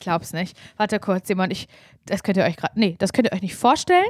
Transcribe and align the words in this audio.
Ich 0.00 0.04
glaub's 0.04 0.32
nicht. 0.32 0.56
Warte 0.78 0.98
kurz, 0.98 1.28
Simon, 1.28 1.50
ich, 1.50 1.68
das 2.06 2.22
könnt 2.22 2.38
ihr 2.38 2.44
euch 2.44 2.56
gerade, 2.56 2.72
nee, 2.80 2.96
das 2.98 3.12
könnt 3.12 3.28
ihr 3.28 3.34
euch 3.34 3.42
nicht 3.42 3.54
vorstellen, 3.54 4.08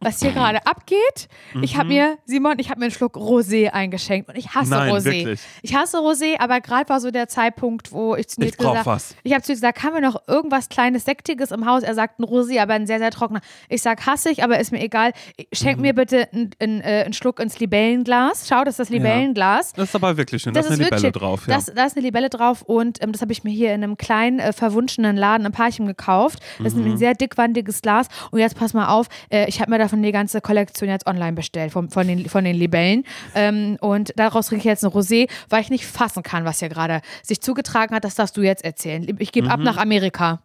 was 0.00 0.20
hier 0.20 0.32
gerade 0.32 0.64
abgeht. 0.66 1.28
Ich 1.62 1.76
habe 1.76 1.88
mir, 1.88 2.18
Simon, 2.24 2.58
ich 2.58 2.70
habe 2.70 2.80
mir 2.80 2.86
einen 2.86 2.92
Schluck 2.94 3.16
Rosé 3.16 3.70
eingeschenkt 3.70 4.28
und 4.28 4.36
ich 4.36 4.54
hasse 4.54 4.70
Nein, 4.70 4.92
Rosé. 4.92 5.04
wirklich? 5.04 5.40
Ich 5.62 5.74
hasse 5.74 5.98
Rosé, 5.98 6.34
aber 6.38 6.60
gerade 6.60 6.88
war 6.88 7.00
so 7.00 7.10
der 7.10 7.28
Zeitpunkt, 7.28 7.92
wo 7.92 8.14
ich 8.16 8.28
zu 8.28 8.40
Nils 8.40 8.52
Ich 8.52 8.58
gesagt 8.58 8.86
was. 8.86 9.14
ich 9.22 9.32
habe 9.32 9.42
zu 9.42 9.52
ihm 9.52 9.56
gesagt, 9.56 9.82
haben 9.82 9.94
wir 9.94 10.00
noch 10.00 10.22
irgendwas 10.28 10.68
kleines 10.68 11.04
Sektiges 11.04 11.50
im 11.50 11.66
Haus? 11.66 11.82
Er 11.82 11.94
sagt 11.94 12.18
ein 12.20 12.24
Rosé, 12.24 12.60
aber 12.60 12.74
ein 12.74 12.86
sehr, 12.86 12.98
sehr 12.98 13.10
trockener. 13.10 13.40
Ich 13.68 13.82
sag, 13.82 14.04
hasse 14.06 14.30
ich, 14.30 14.42
aber 14.42 14.58
ist 14.58 14.72
mir 14.72 14.80
egal. 14.82 15.12
Schenk 15.52 15.76
Mhm. 15.76 15.82
mir 15.82 15.94
bitte 15.94 16.28
einen 16.32 16.50
ein, 16.60 16.80
äh, 16.80 17.02
einen 17.04 17.12
Schluck 17.12 17.40
ins 17.40 17.58
Libellenglas. 17.60 18.46
Schau, 18.48 18.64
das 18.64 18.74
ist 18.74 18.78
das 18.80 18.88
Libellenglas. 18.90 19.72
Das 19.74 19.88
ist 19.88 19.94
aber 19.94 20.16
wirklich 20.16 20.42
schön. 20.42 20.54
Da 20.54 20.60
ist 20.60 20.66
eine 20.66 20.76
Libelle 20.76 21.02
wirklich- 21.02 21.12
drauf. 21.20 21.46
Ja. 21.46 21.54
Das, 21.54 21.66
da 21.66 21.84
ist 21.84 21.96
eine 21.96 22.04
Libelle 22.04 22.28
drauf 22.30 22.62
und 22.62 23.02
ähm, 23.02 23.12
das 23.12 23.20
habe 23.20 23.32
ich 23.32 23.44
mir 23.44 23.50
hier 23.50 23.74
in 23.74 23.82
einem 23.82 23.96
kleinen, 23.96 24.38
äh, 24.38 24.52
verwunschenen 24.52 25.16
Laden 25.16 25.46
im 25.46 25.52
Parchim 25.52 25.86
gekauft. 25.86 26.40
Das 26.58 26.68
ist 26.68 26.72
Mhm. 26.74 26.78
nämlich 26.80 26.94
ein 26.94 26.98
sehr 26.98 27.14
dickwandiges 27.14 27.82
Glas. 27.82 28.06
Und 28.30 28.38
jetzt 28.40 28.56
pass 28.56 28.74
mal 28.74 28.88
auf, 28.88 29.08
äh, 29.30 29.48
ich 29.48 29.60
habe 29.60 29.70
mir 29.72 29.78
davon 29.78 30.02
die 30.02 30.12
ganze 30.12 30.40
Kollektion 30.40 30.88
jetzt 30.88 31.06
online 31.06 31.32
bestellt, 31.32 31.72
von, 31.72 31.90
von, 31.90 32.06
den, 32.06 32.28
von 32.28 32.44
den 32.44 32.54
Libellen. 32.56 33.04
Ähm, 33.34 33.76
und 33.80 34.12
daraus 34.16 34.46
trinke 34.46 34.60
ich 34.60 34.64
jetzt 34.66 34.84
ein 34.84 34.90
Rosé, 34.92 35.28
weil 35.48 35.62
ich 35.62 35.70
nicht 35.70 35.86
fassen 35.86 36.22
kann, 36.22 36.44
was 36.44 36.60
hier 36.60 36.68
gerade 36.68 37.00
sich 37.22 37.40
zugetragen 37.40 37.94
hat. 37.94 38.04
Das 38.04 38.14
darfst 38.14 38.36
du 38.36 38.42
jetzt 38.42 38.64
erzählen. 38.64 39.06
Ich 39.18 39.32
gebe 39.32 39.50
ab 39.50 39.58
Mhm. 39.58 39.64
nach 39.64 39.76
Amerika. 39.78 40.42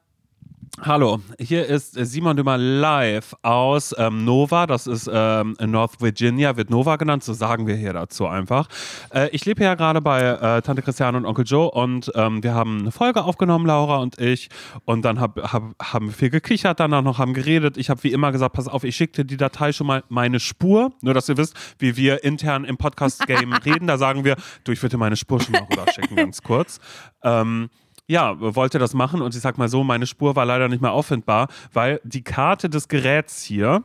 Hallo, 0.82 1.22
hier 1.40 1.66
ist 1.66 1.94
Simon 1.94 2.38
Dümmer 2.38 2.58
live 2.58 3.36
aus 3.42 3.96
ähm, 3.98 4.26
Nova. 4.26 4.68
Das 4.68 4.86
ist 4.86 5.10
ähm, 5.12 5.56
in 5.60 5.72
North 5.72 6.02
Virginia, 6.02 6.56
wird 6.56 6.70
Nova 6.70 6.98
genannt, 6.98 7.24
so 7.24 7.34
sagen 7.34 7.66
wir 7.66 7.76
hier 7.76 7.94
dazu 7.94 8.28
einfach. 8.28 8.68
Äh, 9.14 9.30
ich 9.30 9.46
lebe 9.46 9.64
ja 9.64 9.76
gerade 9.76 10.02
bei 10.02 10.22
äh, 10.22 10.62
Tante 10.62 10.82
Christiane 10.84 11.18
und 11.18 11.26
Onkel 11.26 11.46
Joe 11.46 11.72
und 11.72 12.12
ähm, 12.16 12.44
wir 12.44 12.54
haben 12.54 12.80
eine 12.82 12.92
Folge 12.92 13.24
aufgenommen, 13.24 13.66
Laura 13.66 13.98
und 13.98 14.20
ich. 14.20 14.50
Und 14.86 15.04
dann 15.04 15.20
hab, 15.20 15.38
hab, 15.52 15.64
haben 15.82 16.08
wir 16.08 16.14
viel 16.14 16.30
gekichert, 16.30 16.80
danach 16.80 17.02
noch 17.02 17.18
haben 17.18 17.34
geredet. 17.34 17.78
Ich 17.78 17.90
habe 17.90 18.04
wie 18.04 18.12
immer 18.12 18.32
gesagt, 18.32 18.54
pass 18.54 18.68
auf, 18.68 18.84
ich 18.84 18.96
schicke 18.96 19.24
dir 19.24 19.26
die 19.26 19.38
Datei 19.38 19.72
schon 19.72 19.88
mal 19.88 20.04
meine 20.10 20.40
Spur. 20.40 20.92
Nur, 21.02 21.14
dass 21.14 21.28
ihr 21.28 21.38
wisst, 21.38 21.56
wie 21.80 21.98
wir 21.98 22.24
intern 22.24 22.66
im 22.66 22.78
Podcast-Game 22.78 23.54
reden. 23.66 23.88
Da 23.88 23.98
sagen 23.98 24.26
wir, 24.26 24.36
du, 24.64 24.72
ich 24.72 24.82
würde 24.84 24.96
dir 24.96 25.00
meine 25.00 25.16
Spur 25.16 25.42
schon 25.42 25.54
mal 25.54 25.68
rüberschicken, 25.72 26.16
ganz 26.16 26.44
kurz. 26.44 26.80
Ähm, 27.24 27.70
ja, 28.08 28.36
wollte 28.40 28.80
das 28.80 28.94
machen 28.94 29.22
und 29.22 29.36
ich 29.36 29.42
sag 29.42 29.58
mal 29.58 29.68
so, 29.70 29.84
meine 29.84 30.08
Spur 30.08 30.36
war 30.36 30.46
leider 30.46 30.68
nicht 30.70 30.82
mehr 30.82 30.92
auffindbar, 30.94 31.48
weil 31.74 32.00
die 32.04 32.24
Karte 32.24 32.70
des 32.70 32.88
Geräts 32.88 33.44
hier, 33.44 33.84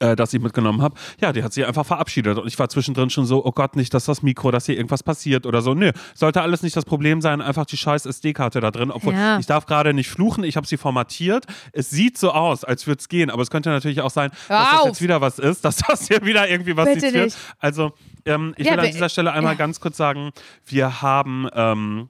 äh, 0.00 0.14
das 0.16 0.32
ich 0.34 0.40
mitgenommen 0.40 0.80
habe, 0.82 0.94
ja, 1.20 1.32
die 1.32 1.42
hat 1.44 1.52
sich 1.52 1.64
einfach 1.66 1.86
verabschiedet 1.86 2.38
und 2.38 2.46
ich 2.48 2.58
war 2.58 2.68
zwischendrin 2.68 3.10
schon 3.10 3.26
so, 3.26 3.44
oh 3.44 3.50
Gott, 3.52 3.74
nicht, 3.76 3.92
dass 3.94 4.04
das 4.06 4.22
Mikro, 4.22 4.50
dass 4.50 4.66
hier 4.66 4.76
irgendwas 4.76 5.02
passiert 5.02 5.46
oder 5.46 5.60
so. 5.62 5.74
Nö, 5.74 5.90
sollte 6.14 6.42
alles 6.42 6.62
nicht 6.62 6.76
das 6.76 6.84
Problem 6.84 7.20
sein, 7.20 7.40
einfach 7.40 7.64
die 7.66 7.76
scheiß 7.76 8.06
SD-Karte 8.06 8.60
da 8.60 8.70
drin, 8.72 8.90
obwohl 8.90 9.12
Ja. 9.14 9.38
ich 9.38 9.46
darf 9.46 9.66
gerade 9.66 9.94
nicht 9.94 10.08
fluchen, 10.08 10.42
ich 10.44 10.56
habe 10.56 10.66
sie 10.66 10.76
formatiert. 10.76 11.46
Es 11.72 11.90
sieht 11.90 12.18
so 12.18 12.32
aus, 12.32 12.64
als 12.64 12.86
würde 12.88 12.98
es 13.00 13.08
gehen, 13.08 13.30
aber 13.30 13.42
es 13.42 13.50
könnte 13.50 13.70
natürlich 13.70 14.00
auch 14.00 14.10
sein, 14.10 14.30
Hör 14.48 14.58
dass 14.58 14.70
das 14.70 14.80
auf! 14.80 14.86
jetzt 14.86 15.02
wieder 15.02 15.20
was 15.20 15.38
ist, 15.38 15.64
dass 15.64 15.76
das 15.78 16.08
hier 16.08 16.22
wieder 16.24 16.48
irgendwie 16.48 16.76
was 16.76 16.88
Bitte 16.92 17.10
nicht. 17.24 17.36
Also, 17.58 17.92
ähm, 18.24 18.54
ich 18.56 18.66
Ja, 18.66 18.72
will 18.72 18.80
an 18.80 18.86
dieser 18.86 19.08
Stelle 19.08 19.32
einmal 19.32 19.54
ja. 19.54 19.58
ganz 19.58 19.80
kurz 19.80 19.96
sagen, 19.96 20.30
wir 20.66 21.02
haben 21.02 21.48
ähm, 21.54 22.08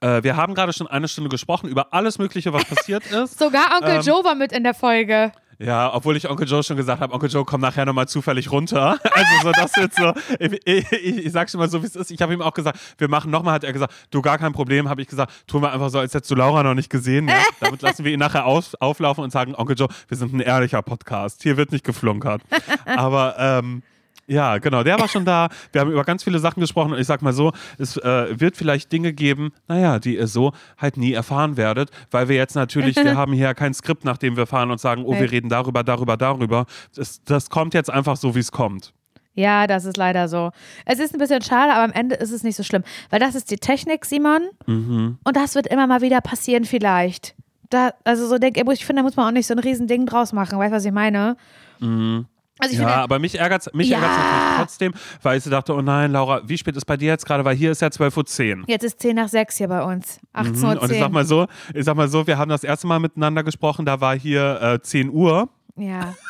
äh, 0.00 0.22
wir 0.22 0.36
haben 0.36 0.54
gerade 0.54 0.72
schon 0.72 0.86
eine 0.86 1.08
Stunde 1.08 1.30
gesprochen 1.30 1.68
über 1.68 1.92
alles 1.92 2.18
Mögliche, 2.18 2.52
was 2.52 2.64
passiert 2.64 3.06
ist. 3.12 3.38
Sogar 3.38 3.76
Onkel 3.76 3.96
Ähm, 3.96 4.02
Joe 4.02 4.24
war 4.24 4.34
mit 4.34 4.52
in 4.52 4.64
der 4.64 4.74
Folge. 4.74 5.32
Ja, 5.60 5.92
obwohl 5.92 6.16
ich 6.16 6.30
Onkel 6.30 6.46
Joe 6.46 6.62
schon 6.62 6.76
gesagt 6.76 7.00
habe, 7.00 7.12
Onkel 7.12 7.28
Joe, 7.28 7.44
komm 7.44 7.60
nachher 7.60 7.84
nochmal 7.84 8.06
zufällig 8.06 8.52
runter. 8.52 8.98
Also 9.18 9.30
so, 9.42 9.50
das 9.50 9.76
wird 9.76 9.94
so, 9.94 10.12
ich, 10.38 10.60
ich, 10.64 10.92
ich, 10.92 11.26
ich 11.26 11.32
sag 11.32 11.50
schon 11.50 11.58
mal 11.58 11.68
so, 11.68 11.82
wie 11.82 11.86
es 11.86 11.96
ist. 11.96 12.12
Ich 12.12 12.22
habe 12.22 12.32
ihm 12.32 12.40
auch 12.40 12.54
gesagt, 12.54 12.78
wir 12.98 13.08
machen 13.08 13.32
nochmal, 13.32 13.54
hat 13.54 13.64
er 13.64 13.72
gesagt, 13.72 13.92
du, 14.12 14.22
gar 14.22 14.38
kein 14.38 14.52
Problem, 14.52 14.88
habe 14.88 15.02
ich 15.02 15.08
gesagt, 15.08 15.32
tun 15.48 15.62
wir 15.62 15.72
einfach 15.72 15.90
so, 15.90 15.98
als 15.98 16.14
hättest 16.14 16.30
du 16.30 16.36
Laura 16.36 16.62
noch 16.62 16.74
nicht 16.74 16.90
gesehen. 16.90 17.26
Ja? 17.26 17.34
Damit 17.60 17.82
lassen 17.82 18.04
wir 18.04 18.12
ihn 18.12 18.20
nachher 18.20 18.44
auf, 18.46 18.74
auflaufen 18.78 19.24
und 19.24 19.32
sagen, 19.32 19.56
Onkel 19.56 19.76
Joe, 19.76 19.88
wir 20.06 20.16
sind 20.16 20.32
ein 20.32 20.40
ehrlicher 20.40 20.82
Podcast. 20.82 21.42
Hier 21.42 21.56
wird 21.56 21.72
nicht 21.72 21.84
geflunkert. 21.84 22.42
Aber, 22.86 23.34
ähm, 23.38 23.82
ja, 24.28 24.58
genau, 24.58 24.82
der 24.82 25.00
war 25.00 25.08
schon 25.08 25.24
da. 25.24 25.48
Wir 25.72 25.80
haben 25.80 25.90
über 25.90 26.04
ganz 26.04 26.22
viele 26.22 26.38
Sachen 26.38 26.60
gesprochen 26.60 26.92
und 26.92 26.98
ich 27.00 27.06
sag 27.06 27.22
mal 27.22 27.32
so, 27.32 27.52
es 27.78 27.96
äh, 27.96 28.38
wird 28.38 28.56
vielleicht 28.56 28.92
Dinge 28.92 29.14
geben, 29.14 29.52
naja, 29.66 29.98
die 29.98 30.16
ihr 30.16 30.26
so 30.26 30.52
halt 30.76 30.98
nie 30.98 31.12
erfahren 31.14 31.56
werdet, 31.56 31.90
weil 32.10 32.28
wir 32.28 32.36
jetzt 32.36 32.54
natürlich, 32.54 32.96
wir 32.96 33.16
haben 33.16 33.32
hier 33.32 33.54
kein 33.54 33.72
Skript, 33.72 34.04
nach 34.04 34.18
dem 34.18 34.36
wir 34.36 34.46
fahren 34.46 34.70
und 34.70 34.80
sagen, 34.80 35.04
oh, 35.06 35.18
wir 35.18 35.30
reden 35.30 35.48
darüber, 35.48 35.82
darüber, 35.82 36.18
darüber. 36.18 36.66
Das, 36.94 37.24
das 37.24 37.48
kommt 37.48 37.72
jetzt 37.72 37.90
einfach 37.90 38.16
so, 38.16 38.34
wie 38.34 38.40
es 38.40 38.52
kommt. 38.52 38.92
Ja, 39.34 39.66
das 39.66 39.84
ist 39.84 39.96
leider 39.96 40.28
so. 40.28 40.50
Es 40.84 40.98
ist 40.98 41.14
ein 41.14 41.18
bisschen 41.18 41.40
schade, 41.42 41.72
aber 41.72 41.84
am 41.84 41.92
Ende 41.92 42.16
ist 42.16 42.32
es 42.32 42.42
nicht 42.42 42.56
so 42.56 42.64
schlimm. 42.64 42.82
Weil 43.08 43.20
das 43.20 43.34
ist 43.34 43.50
die 43.50 43.56
Technik, 43.56 44.04
Simon. 44.04 44.42
Mhm. 44.66 45.18
Und 45.22 45.36
das 45.36 45.54
wird 45.54 45.68
immer 45.68 45.86
mal 45.86 46.00
wieder 46.00 46.20
passieren, 46.20 46.64
vielleicht. 46.64 47.34
Da, 47.70 47.92
also 48.02 48.26
so 48.26 48.38
denke 48.38 48.60
ich, 48.72 48.84
finde, 48.84 49.00
da 49.00 49.04
muss 49.04 49.16
man 49.16 49.28
auch 49.28 49.32
nicht 49.32 49.46
so 49.46 49.54
ein 49.54 49.60
riesen 49.60 49.86
Ding 49.86 50.06
draus 50.06 50.32
machen. 50.32 50.58
Weißt 50.58 50.72
du, 50.72 50.76
was 50.76 50.84
ich 50.84 50.92
meine? 50.92 51.36
Also 52.58 52.74
Mhm. 52.74 52.80
Ja, 52.82 52.88
finde, 52.88 53.02
aber 53.02 53.18
mich 53.18 53.38
ärgert 53.38 53.66
es 53.66 53.72
mich 53.74 53.88
Ja. 53.88 53.98
ärgert's 53.98 54.16
natürlich 54.16 54.56
trotzdem, 54.58 54.92
weil 55.22 55.38
ich 55.38 55.44
so 55.44 55.50
dachte, 55.50 55.74
oh 55.74 55.80
nein, 55.82 56.12
Laura, 56.12 56.40
wie 56.44 56.58
spät 56.58 56.76
ist 56.76 56.84
bei 56.86 56.96
dir 56.96 57.08
jetzt 57.08 57.24
gerade? 57.26 57.44
Weil 57.44 57.56
hier 57.56 57.70
ist 57.70 57.80
ja 57.82 57.88
12.10 57.88 58.60
Uhr. 58.60 58.64
jetzt 58.68 58.82
ist 58.84 59.00
10 59.00 59.16
nach 59.16 59.28
6 59.28 59.56
hier 59.56 59.68
bei 59.68 59.82
uns. 59.82 60.18
18.10 60.34 60.62
Uhr. 60.64 60.74
Mhm. 60.74 60.78
Und 60.80 60.92
ich 60.92 60.98
sag 60.98 61.10
mal 61.12 61.24
so, 61.24 61.46
ich 61.74 61.84
sag 61.84 61.96
mal 61.96 62.08
so, 62.08 62.26
wir 62.26 62.38
haben 62.38 62.48
das 62.48 62.64
erste 62.64 62.86
Mal 62.86 62.98
miteinander 63.00 63.42
gesprochen, 63.42 63.84
da 63.86 64.00
war 64.00 64.16
hier 64.18 64.60
äh, 64.62 64.80
10 64.82 65.10
Uhr. 65.10 65.48
ja. 65.76 66.14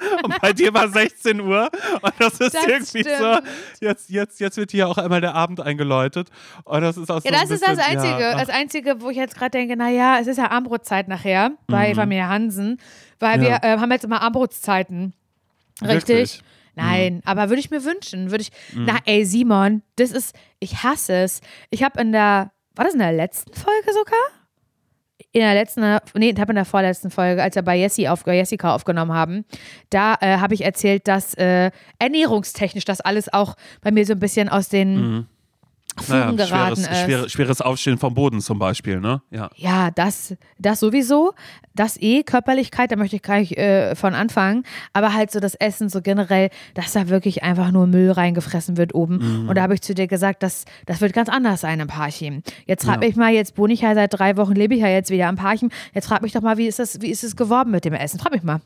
Und 0.22 0.40
bei 0.40 0.52
dir 0.52 0.72
war 0.72 0.86
16 0.88 1.40
Uhr. 1.40 1.68
Und 2.02 2.12
das 2.20 2.34
ist 2.34 2.54
Das 2.54 2.64
irgendwie 2.68 3.00
stimmt. 3.00 3.18
so. 3.18 3.38
Jetzt, 3.84 4.08
jetzt, 4.10 4.38
jetzt 4.38 4.56
wird 4.56 4.70
hier 4.70 4.88
auch 4.88 4.96
einmal 4.96 5.20
der 5.20 5.34
Abend 5.34 5.60
eingeläutet. 5.60 6.28
Und 6.62 6.82
das 6.82 6.96
ist 6.96 7.10
auch 7.10 7.20
so 7.20 7.28
Ja, 7.28 7.32
das 7.32 7.50
ist 7.50 7.60
bisschen, 7.62 7.76
das 7.78 7.84
Einzige. 7.84 8.20
Ja, 8.20 8.38
das 8.38 8.48
Einzige, 8.48 9.00
wo 9.00 9.10
ich 9.10 9.16
jetzt 9.16 9.34
gerade 9.34 9.50
denke, 9.50 9.76
naja, 9.76 10.18
es 10.20 10.28
ist 10.28 10.36
ja 10.36 10.52
Armbrotzeit 10.52 11.08
nachher 11.08 11.50
bei 11.66 11.96
Familie 11.96 12.28
Hansen, 12.28 12.78
weil 13.18 13.38
Mhm. 13.38 13.42
Ja. 13.42 13.48
wir 13.60 13.68
äh, 13.68 13.78
haben 13.78 13.90
jetzt 13.90 14.04
immer 14.04 14.22
Armbrotszeiten. 14.22 15.14
Richtig? 15.82 16.08
Wirklich? 16.08 16.42
Nein, 16.74 17.22
aber 17.24 17.48
würde 17.48 17.60
ich 17.60 17.70
mir 17.70 17.84
wünschen, 17.84 18.30
würde 18.30 18.42
ich. 18.42 18.50
Na, 18.74 18.98
ey, 19.04 19.24
Simon, 19.24 19.82
das 19.96 20.12
ist, 20.12 20.36
ich 20.60 20.84
hasse 20.84 21.12
es. 21.14 21.40
Ich 21.70 21.82
habe 21.82 22.00
in 22.00 22.12
der, 22.12 22.52
war 22.76 22.84
das 22.84 22.94
in 22.94 23.00
der 23.00 23.12
letzten 23.12 23.52
Folge 23.52 23.92
sogar? 23.92 24.18
In 25.32 25.40
der 25.40 25.54
letzten, 25.54 25.98
nee, 26.14 26.30
ich 26.30 26.40
habe 26.40 26.52
in 26.52 26.56
der 26.56 26.64
vorletzten 26.64 27.10
Folge, 27.10 27.42
als 27.42 27.56
wir 27.56 27.62
bei 27.62 27.76
Jessie 27.76 28.08
auf, 28.08 28.24
Jessica 28.26 28.74
aufgenommen 28.74 29.12
haben, 29.12 29.44
da 29.90 30.16
äh, 30.20 30.38
habe 30.38 30.54
ich 30.54 30.64
erzählt, 30.64 31.08
dass 31.08 31.34
äh, 31.34 31.70
ernährungstechnisch 31.98 32.84
das 32.84 33.00
alles 33.00 33.32
auch 33.32 33.56
bei 33.80 33.90
mir 33.90 34.06
so 34.06 34.12
ein 34.12 34.20
bisschen 34.20 34.48
aus 34.48 34.68
den 34.68 35.26
Fugen 36.02 36.36
naja, 36.36 36.46
geraten 36.46 36.76
schweres, 36.76 36.78
ist. 36.90 37.04
schwere, 37.04 37.28
schweres 37.28 37.60
Aufstehen 37.60 37.98
vom 37.98 38.14
Boden 38.14 38.40
zum 38.40 38.58
Beispiel, 38.58 39.00
ne? 39.00 39.22
Ja. 39.30 39.50
Ja, 39.56 39.90
das, 39.90 40.34
das 40.58 40.80
sowieso. 40.80 41.34
Das 41.74 41.96
eh, 42.00 42.22
Körperlichkeit, 42.24 42.90
da 42.90 42.96
möchte 42.96 43.16
ich 43.16 43.22
gleich 43.22 43.52
äh, 43.52 43.94
von 43.94 44.14
anfangen. 44.14 44.64
Aber 44.92 45.14
halt 45.14 45.30
so 45.30 45.38
das 45.40 45.54
Essen, 45.54 45.88
so 45.88 46.00
generell, 46.02 46.50
dass 46.74 46.92
da 46.92 47.08
wirklich 47.08 47.42
einfach 47.42 47.70
nur 47.70 47.86
Müll 47.86 48.10
reingefressen 48.10 48.76
wird 48.76 48.94
oben. 48.94 49.42
Mhm. 49.42 49.48
Und 49.48 49.54
da 49.54 49.62
habe 49.62 49.74
ich 49.74 49.82
zu 49.82 49.94
dir 49.94 50.06
gesagt, 50.08 50.42
das, 50.42 50.64
das 50.86 51.00
wird 51.00 51.12
ganz 51.12 51.28
anders 51.28 51.60
sein 51.60 51.78
im 51.80 51.86
Parchim. 51.88 52.42
Jetzt 52.66 52.84
frag 52.84 53.00
Ja. 53.02 53.06
mich 53.08 53.16
mal, 53.16 53.32
jetzt 53.32 53.56
wohne 53.58 53.72
ich 53.72 53.82
ja 53.82 53.94
seit 53.94 54.12
drei 54.18 54.36
Wochen, 54.36 54.52
lebe 54.54 54.74
ich 54.74 54.80
ja 54.80 54.88
jetzt 54.88 55.10
wieder 55.10 55.28
am 55.28 55.36
Parchim. 55.36 55.70
Jetzt 55.94 56.06
frag 56.08 56.22
mich 56.22 56.32
doch 56.32 56.42
mal, 56.42 56.56
wie 56.58 56.66
ist 56.66 56.78
das, 56.78 57.00
wie 57.00 57.10
ist 57.10 57.22
es 57.22 57.36
geworden 57.36 57.70
mit 57.70 57.84
dem 57.84 57.94
Essen? 57.94 58.18
Frag 58.18 58.32
mich 58.32 58.42
mal. 58.42 58.60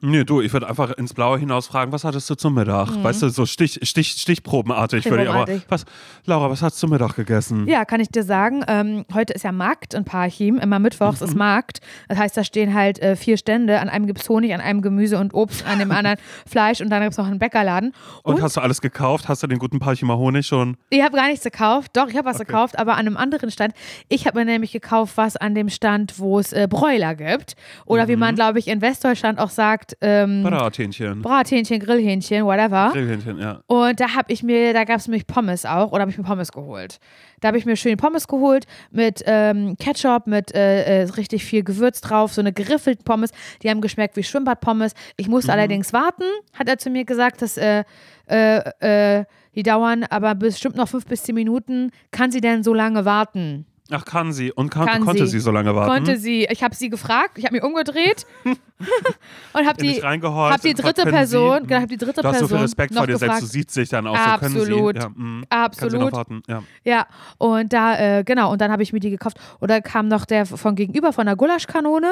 Nee, 0.00 0.24
du, 0.24 0.42
ich 0.42 0.52
würde 0.52 0.68
einfach 0.68 0.90
ins 0.98 1.14
Blaue 1.14 1.38
hinaus 1.38 1.66
fragen, 1.66 1.90
was 1.90 2.04
hattest 2.04 2.28
du 2.28 2.34
zum 2.34 2.52
Mittag? 2.54 3.02
Weißt 3.02 3.22
du, 3.22 3.30
so 3.30 3.46
Stich, 3.46 3.80
Stich, 3.84 4.08
Stichprobenartig 4.18 5.06
würde 5.06 5.22
ich 5.22 5.28
aber. 5.30 5.46
Was, 5.68 5.86
Laura, 6.26 6.50
was 6.50 6.60
hast 6.60 6.76
du 6.76 6.80
zum 6.80 6.90
Mittag 6.90 7.16
gegessen? 7.16 7.66
Ja, 7.66 7.86
kann 7.86 8.00
ich 8.00 8.08
dir 8.08 8.22
sagen. 8.22 8.62
Ähm, 8.68 9.06
heute 9.14 9.32
ist 9.32 9.44
ja 9.44 9.52
Markt 9.52 9.94
in 9.94 10.04
Parchim. 10.04 10.58
Immer 10.58 10.78
mittwochs 10.78 11.20
Mhm. 11.22 11.26
ist 11.28 11.34
Markt. 11.36 11.80
Das 12.08 12.18
heißt, 12.18 12.36
da 12.36 12.44
stehen 12.44 12.74
halt 12.74 12.98
äh, 13.00 13.16
vier 13.16 13.38
Stände. 13.38 13.80
An 13.80 13.88
einem 13.88 14.06
gibt 14.06 14.20
es 14.20 14.28
Honig, 14.28 14.52
an 14.52 14.60
einem 14.60 14.82
Gemüse 14.82 15.18
und 15.18 15.32
Obst, 15.32 15.64
an 15.66 15.78
dem 15.78 15.90
anderen 15.90 16.18
Fleisch 16.46 16.82
und 16.82 16.90
dann 16.90 17.00
gibt 17.00 17.12
es 17.12 17.18
noch 17.18 17.26
einen 17.26 17.38
Bäckerladen. 17.38 17.94
Und, 18.24 18.34
Und, 18.34 18.42
hast 18.42 18.56
du 18.58 18.60
alles 18.60 18.82
gekauft? 18.82 19.28
Hast 19.28 19.42
du 19.42 19.46
den 19.46 19.58
guten 19.58 19.78
Parchimer 19.78 20.18
Honig 20.18 20.46
schon? 20.46 20.76
ich 20.90 21.02
habe 21.02 21.16
gar 21.16 21.28
nichts 21.28 21.44
gekauft. 21.44 21.92
Doch, 21.94 22.08
ich 22.08 22.16
habe 22.16 22.26
was 22.26 22.36
Okay. 22.36 22.44
gekauft, 22.44 22.78
aber 22.78 22.92
an 22.94 23.06
einem 23.06 23.16
anderen 23.16 23.50
Stand. 23.50 23.72
Ich 24.10 24.26
habe 24.26 24.38
mir 24.38 24.44
nämlich 24.44 24.72
gekauft, 24.72 25.16
was 25.16 25.36
an 25.38 25.54
dem 25.54 25.70
Stand, 25.70 26.18
wo 26.18 26.38
es 26.38 26.52
äh, 26.52 26.66
Bräuler 26.68 27.14
gibt. 27.14 27.54
Oder 27.86 28.04
Mhm. 28.04 28.08
wie 28.08 28.16
man, 28.16 28.34
glaube 28.34 28.58
ich, 28.58 28.68
in 28.68 28.82
Westdeutschland 28.82 29.38
auch 29.38 29.50
sagt, 29.50 29.93
ähm, 30.00 30.42
Brathähnchen. 30.42 31.22
Brathähnchen, 31.22 31.80
Grillhähnchen, 31.80 32.44
whatever. 32.44 32.90
Grillhähnchen, 32.92 33.38
ja. 33.38 33.60
Und 33.66 34.00
da 34.00 34.14
habe 34.14 34.32
ich 34.32 34.42
mir, 34.42 34.72
da 34.72 34.84
gab 34.84 34.98
es 34.98 35.08
nämlich 35.08 35.26
Pommes 35.26 35.64
auch, 35.64 35.92
oder 35.92 36.02
habe 36.02 36.10
ich 36.10 36.18
mir 36.18 36.24
Pommes 36.24 36.52
geholt. 36.52 36.98
Da 37.40 37.48
habe 37.48 37.58
ich 37.58 37.66
mir 37.66 37.76
schön 37.76 37.96
Pommes 37.96 38.28
geholt 38.28 38.66
mit 38.90 39.22
ähm, 39.26 39.76
Ketchup, 39.78 40.26
mit 40.26 40.54
äh, 40.54 41.02
äh, 41.02 41.02
richtig 41.10 41.44
viel 41.44 41.62
Gewürz 41.62 42.00
drauf, 42.00 42.32
so 42.32 42.40
eine 42.40 42.52
geriffelte 42.52 43.04
Pommes. 43.04 43.30
Die 43.62 43.70
haben 43.70 43.80
geschmeckt 43.80 44.16
wie 44.16 44.22
Schwimmbadpommes. 44.22 44.94
Ich 45.16 45.28
musste 45.28 45.52
allerdings 45.52 45.92
warten, 45.92 46.24
hat 46.54 46.68
er 46.68 46.78
zu 46.78 46.90
mir 46.90 47.04
gesagt, 47.04 47.42
dass 47.42 47.56
äh, 47.56 47.84
äh, 48.28 49.18
äh, 49.18 49.24
die 49.54 49.62
dauern 49.62 50.04
aber 50.04 50.34
bestimmt 50.34 50.76
noch 50.76 50.88
fünf 50.88 51.06
bis 51.06 51.22
zehn 51.22 51.34
Minuten. 51.34 51.90
Kann 52.10 52.30
sie 52.30 52.40
denn 52.40 52.62
so 52.64 52.74
lange 52.74 53.04
warten? 53.04 53.66
Ach, 53.90 54.04
kann 54.06 54.32
sie. 54.32 54.50
Und 54.50 54.70
kann, 54.70 54.86
Kann 54.86 55.04
konnte 55.04 55.26
sie. 55.26 55.32
sie. 55.32 55.40
so 55.40 55.50
lange 55.50 55.74
warten? 55.74 55.92
Konnte 55.92 56.16
sie, 56.16 56.46
ich 56.50 56.62
habe 56.62 56.74
sie 56.74 56.88
gefragt, 56.88 57.36
ich 57.36 57.44
habe 57.44 57.54
mich 57.54 57.62
umgedreht 57.62 58.24
und 58.44 59.66
habe 59.66 59.82
die, 59.82 60.00
hab 60.00 60.60
die 60.62 60.72
dritte 60.72 61.02
Person, 61.04 61.60
Sie, 61.62 61.66
genau, 61.66 61.80
hab 61.82 61.88
die 61.88 61.96
dritte 61.98 62.22
Du 62.22 62.28
hast 62.28 62.34
so 62.38 62.40
Person 62.46 62.58
viel 62.58 62.62
Respekt 62.64 62.94
vor 62.94 63.06
dir 63.06 63.18
selbst, 63.18 63.22
gefragt. 63.22 63.42
du 63.42 63.46
siehst 63.46 63.76
dich 63.76 63.88
dann 63.90 64.06
auch 64.06 64.16
so, 64.16 64.38
können 64.38 64.56
Absolut. 64.56 64.96
sie. 64.96 65.02
Ja, 65.02 65.08
mm. 65.10 65.14
Kann 65.14 65.42
sie 65.42 65.46
Absolut. 65.50 66.12
Ja. 66.48 66.62
Ja, 66.84 67.06
und 67.36 67.72
da, 67.74 67.98
äh, 68.18 68.24
genau, 68.24 68.52
und 68.52 68.60
dann 68.62 68.72
habe 68.72 68.82
ich 68.82 68.92
mir 68.94 69.00
die 69.00 69.10
gekauft. 69.10 69.36
Und 69.60 69.70
dann 69.70 69.82
kam 69.82 70.08
noch 70.08 70.24
der 70.24 70.46
von 70.46 70.74
gegenüber 70.76 71.12
von 71.12 71.26
der 71.26 71.36
Gulaschkanone, 71.36 72.10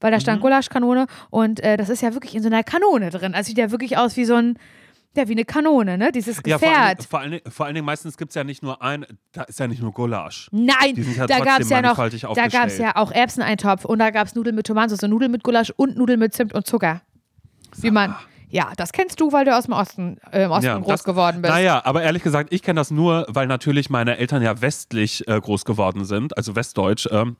weil 0.00 0.10
da 0.10 0.18
Mhm. 0.18 0.20
stand 0.20 0.40
Gulaschkanone 0.42 1.06
und 1.30 1.60
äh, 1.60 1.78
das 1.78 1.88
ist 1.88 2.02
ja 2.02 2.12
wirklich 2.12 2.34
in 2.34 2.42
so 2.42 2.48
einer 2.48 2.62
Kanone 2.62 3.08
drin. 3.08 3.34
Also 3.34 3.48
sieht 3.48 3.58
ja 3.58 3.70
wirklich 3.70 3.96
aus 3.96 4.18
wie 4.18 4.26
so 4.26 4.34
ein, 4.34 4.58
ja, 5.16 5.28
wie 5.28 5.32
eine 5.32 5.44
Kanone, 5.44 5.96
ne? 5.98 6.10
Dieses 6.12 6.40
Ja, 6.46 6.58
vor 6.58 6.68
allen, 6.68 6.76
Gefährt. 6.96 7.04
Vor, 7.04 7.20
allen, 7.20 7.30
Dingen- 7.32 7.50
vor 7.50 7.66
allen 7.66 7.74
Dingen 7.74 7.86
meistens 7.86 8.16
gibt 8.16 8.30
es 8.30 8.34
ja 8.34 8.44
nicht 8.44 8.62
nur 8.62 8.82
ein, 8.82 9.06
da 9.32 9.42
ist 9.42 9.58
ja 9.58 9.66
nicht 9.68 9.82
nur 9.82 9.92
Gulasch. 9.92 10.48
Nein, 10.52 10.94
ja 11.16 11.26
da 11.26 11.38
gab 11.40 11.60
es 11.60 11.68
ja 11.70 11.82
noch, 11.82 11.96
da 11.96 12.48
gab 12.48 12.66
es 12.66 12.78
ja 12.78 12.96
auch 12.96 13.10
Erbseneintopf 13.12 13.84
und 13.84 13.98
da 13.98 14.10
gab 14.10 14.26
es 14.26 14.34
Nudeln 14.34 14.54
mit 14.56 14.66
Tomatensauce, 14.66 15.08
Nudeln 15.08 15.30
mit 15.30 15.42
Gulasch 15.44 15.72
und 15.76 15.96
Nudeln 15.96 16.18
mit 16.18 16.34
Zimt 16.34 16.54
und 16.54 16.66
Zucker. 16.66 17.00
Wie 17.76 17.90
man, 17.90 18.14
ja, 18.48 18.72
das 18.76 18.92
kennst 18.92 19.20
du, 19.20 19.32
weil 19.32 19.44
du 19.44 19.56
aus 19.56 19.64
dem 19.64 19.72
Osten, 19.74 20.18
äh, 20.30 20.44
im 20.44 20.50
Osten 20.50 20.66
Ja, 20.66 20.78
groß 20.78 20.86
das- 20.86 21.04
geworden 21.04 21.42
bist. 21.42 21.52
Naja, 21.52 21.82
aber 21.84 22.02
ehrlich 22.02 22.22
gesagt, 22.22 22.52
ich 22.52 22.62
kenne 22.62 22.78
das 22.80 22.90
nur, 22.90 23.26
weil 23.28 23.46
natürlich 23.46 23.90
meine 23.90 24.16
Eltern 24.18 24.42
ja 24.42 24.60
westlich 24.60 25.26
äh, 25.28 25.40
groß 25.40 25.64
geworden 25.64 26.04
sind, 26.04 26.36
also 26.36 26.54
westdeutsch. 26.54 27.08
Ähm, 27.10 27.36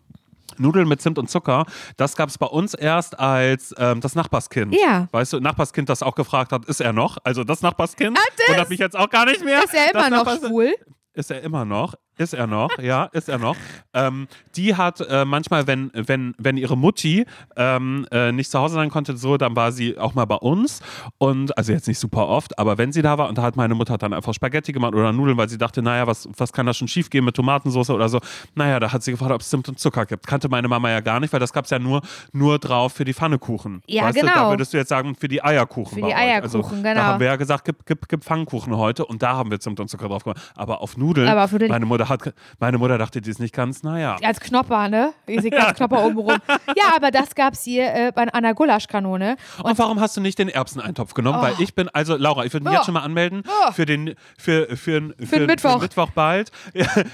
Nudeln 0.59 0.87
mit 0.89 1.01
Zimt 1.03 1.19
und 1.19 1.29
Zucker, 1.31 1.65
das 1.97 2.17
gab 2.17 2.29
es 2.29 2.39
bei 2.39 2.47
uns 2.47 2.75
erst 2.75 3.19
als 3.19 3.75
ähm, 3.79 4.01
das 4.01 4.15
Nachbarskind. 4.15 4.75
Ja. 4.81 5.09
Weißt 5.11 5.33
du, 5.33 5.41
Nachbarskind, 5.41 5.89
das 5.89 6.03
auch 6.03 6.15
gefragt 6.15 6.53
hat, 6.53 6.65
ist 6.67 6.81
er 6.81 6.93
noch? 6.93 7.19
Also 7.25 7.45
das 7.45 7.63
Nachbarskind 7.63 8.17
das- 8.17 8.49
wundert 8.49 8.69
mich 8.71 8.79
jetzt 8.79 8.97
auch 8.97 9.11
gar 9.11 9.25
nicht 9.27 9.45
mehr. 9.45 9.65
ist 9.65 9.73
Das 9.75 9.91
immer 9.91 10.11
noch 10.11 10.39
schwul. 10.39 10.75
Ist 11.15 11.31
er 11.31 11.43
immer 11.43 11.65
noch? 11.65 11.95
Ist 12.17 12.33
er 12.33 12.47
noch? 12.47 12.79
Ja, 12.79 13.05
ist 13.07 13.29
er 13.29 13.39
noch. 13.39 13.57
Ähm, 13.93 14.29
die 14.55 14.77
hat 14.77 15.01
äh, 15.01 15.25
manchmal, 15.25 15.67
wenn, 15.67 15.91
wenn, 15.95 16.35
wenn 16.39 16.57
ihre 16.57 16.77
Mutti 16.77 17.27
ähm, 17.57 18.07
äh, 18.13 18.31
nicht 18.31 18.51
zu 18.51 18.59
Hause 18.59 18.75
sein 18.77 18.89
konnte, 18.91 19.17
so, 19.17 19.37
dann 19.37 19.57
war 19.57 19.73
sie 19.73 19.99
auch 19.99 20.15
mal 20.15 20.25
bei 20.25 20.37
uns. 20.37 20.81
Und, 21.19 21.57
also 21.59 21.73
jetzt 21.73 21.89
nicht 21.89 21.99
super 21.99 22.29
oft, 22.29 22.57
aber 22.59 22.79
wenn 22.79 22.93
sie 22.93 23.03
da 23.03 23.19
war 23.19 23.29
und 23.29 23.37
da 23.39 23.43
hat 23.43 23.57
meine 23.57 23.75
Mutter 23.75 23.99
dann 23.99 24.13
einfach 24.13 24.33
Spaghetti 24.33 24.73
gemacht 24.73 24.95
oder 24.95 25.13
Nudeln, 25.13 25.37
weil 25.37 25.49
sie 25.49 25.59
dachte, 25.59 25.83
naja, 25.83 26.07
was, 26.07 26.29
was 26.37 26.53
kann 26.53 26.67
da 26.67 26.73
schon 26.75 26.87
schief 26.87 27.11
gehen 27.11 27.25
mit 27.25 27.35
Tomatensauce 27.35 27.91
oder 27.91 28.09
so. 28.09 28.21
Naja, 28.55 28.79
da 28.79 28.93
hat 28.93 29.03
sie 29.03 29.11
gefragt, 29.11 29.33
ob 29.33 29.41
es 29.41 29.51
Zimt 29.51 29.69
und 29.69 29.81
Zucker 29.81 30.07
gibt. 30.07 30.27
Kannte 30.27 30.49
meine 30.49 30.69
Mama 30.69 30.91
ja 30.91 31.01
gar 31.01 31.19
nicht, 31.19 31.33
weil 31.33 31.41
das 31.41 31.53
gab 31.53 31.65
es 31.65 31.71
ja 31.71 31.81
nur, 31.81 32.01
nur 32.33 32.59
drauf 32.61 32.93
für 32.93 33.05
die 33.05 33.15
Pfannekuchen. 33.15 33.83
Ja, 33.87 34.05
weißt 34.05 34.23
Du, 34.23 34.27
da 34.27 34.33
genau. 34.35 34.51
würdest 34.51 34.73
du 34.73 34.77
jetzt 34.77 34.89
sagen, 34.89 35.17
für 35.17 35.27
die 35.29 35.43
Eierkuchen. 35.43 35.99
Für 35.99 36.07
die. 36.07 36.15
Eierkuchen, 36.15 36.61
also, 36.63 36.77
genau. 36.77 36.95
Da 36.95 37.03
haben 37.05 37.21
wir 37.21 37.27
ja 37.27 37.37
gesagt, 37.37 37.65
gib, 37.65 37.85
gib, 37.87 38.09
gib 38.09 38.23
Pfannkuchen 38.23 38.77
heute 38.77 39.05
und 39.05 39.21
da 39.23 39.35
haben 39.37 39.51
wir 39.51 39.59
Zimt 39.59 39.81
und 39.81 39.89
Zucker 39.89 40.07
drauf 40.09 40.23
gemacht. 40.23 40.41
Aber 40.55 40.81
auf 40.81 40.97
Nudeln, 40.97 41.27
Aber 41.29 41.45
auf 41.45 41.51
Nudeln- 41.53 41.71
meine 41.71 41.87
Mutter 41.87 42.04
hat, 42.09 42.35
meine 42.59 42.79
Mutter 42.79 42.99
dachte, 42.99 43.21
die 43.21 43.31
ist 43.31 43.41
nicht 43.41 43.55
ganz, 43.55 43.83
naja. 43.83 44.17
Als 44.23 44.41
Knopper, 44.41 44.89
ne? 44.89 45.13
Ihr 45.27 45.41
seht 45.43 45.55
als 45.55 45.77
Knopper 45.79 46.05
oben 46.05 46.19
rum. 46.19 46.37
Ja, 46.77 46.95
aber 46.97 47.11
das 47.11 47.35
gab's 47.35 47.63
hier 47.63 47.93
äh, 47.95 48.13
bei 48.15 48.33
einer 48.33 48.55
Gulaschkanone. 48.55 49.37
Und 49.63 49.79
warum 49.79 50.01
hast 50.01 50.17
du 50.17 50.21
nicht 50.21 50.39
den 50.39 50.49
Erbseneintopf 50.49 51.15
genommen? 51.15 51.41
Weil 51.43 51.55
ich 51.59 51.75
bin, 51.75 51.89
also 51.91 52.17
Laura, 52.17 52.45
ich 52.45 52.53
würde 52.53 52.65
mich 52.65 52.73
Oh. 52.73 52.77
jetzt 52.77 52.85
schon 52.87 52.95
mal 52.95 53.03
anmelden 53.03 53.43
Oh. 53.47 53.73
für 53.73 53.87
den, 53.87 54.15
für, 54.39 54.67
für, 54.77 55.15
für, 55.19 55.39
den 55.39 55.47
Mittwoch. 55.47 55.81
Mittwoch 55.81 56.11
bald. 56.11 56.51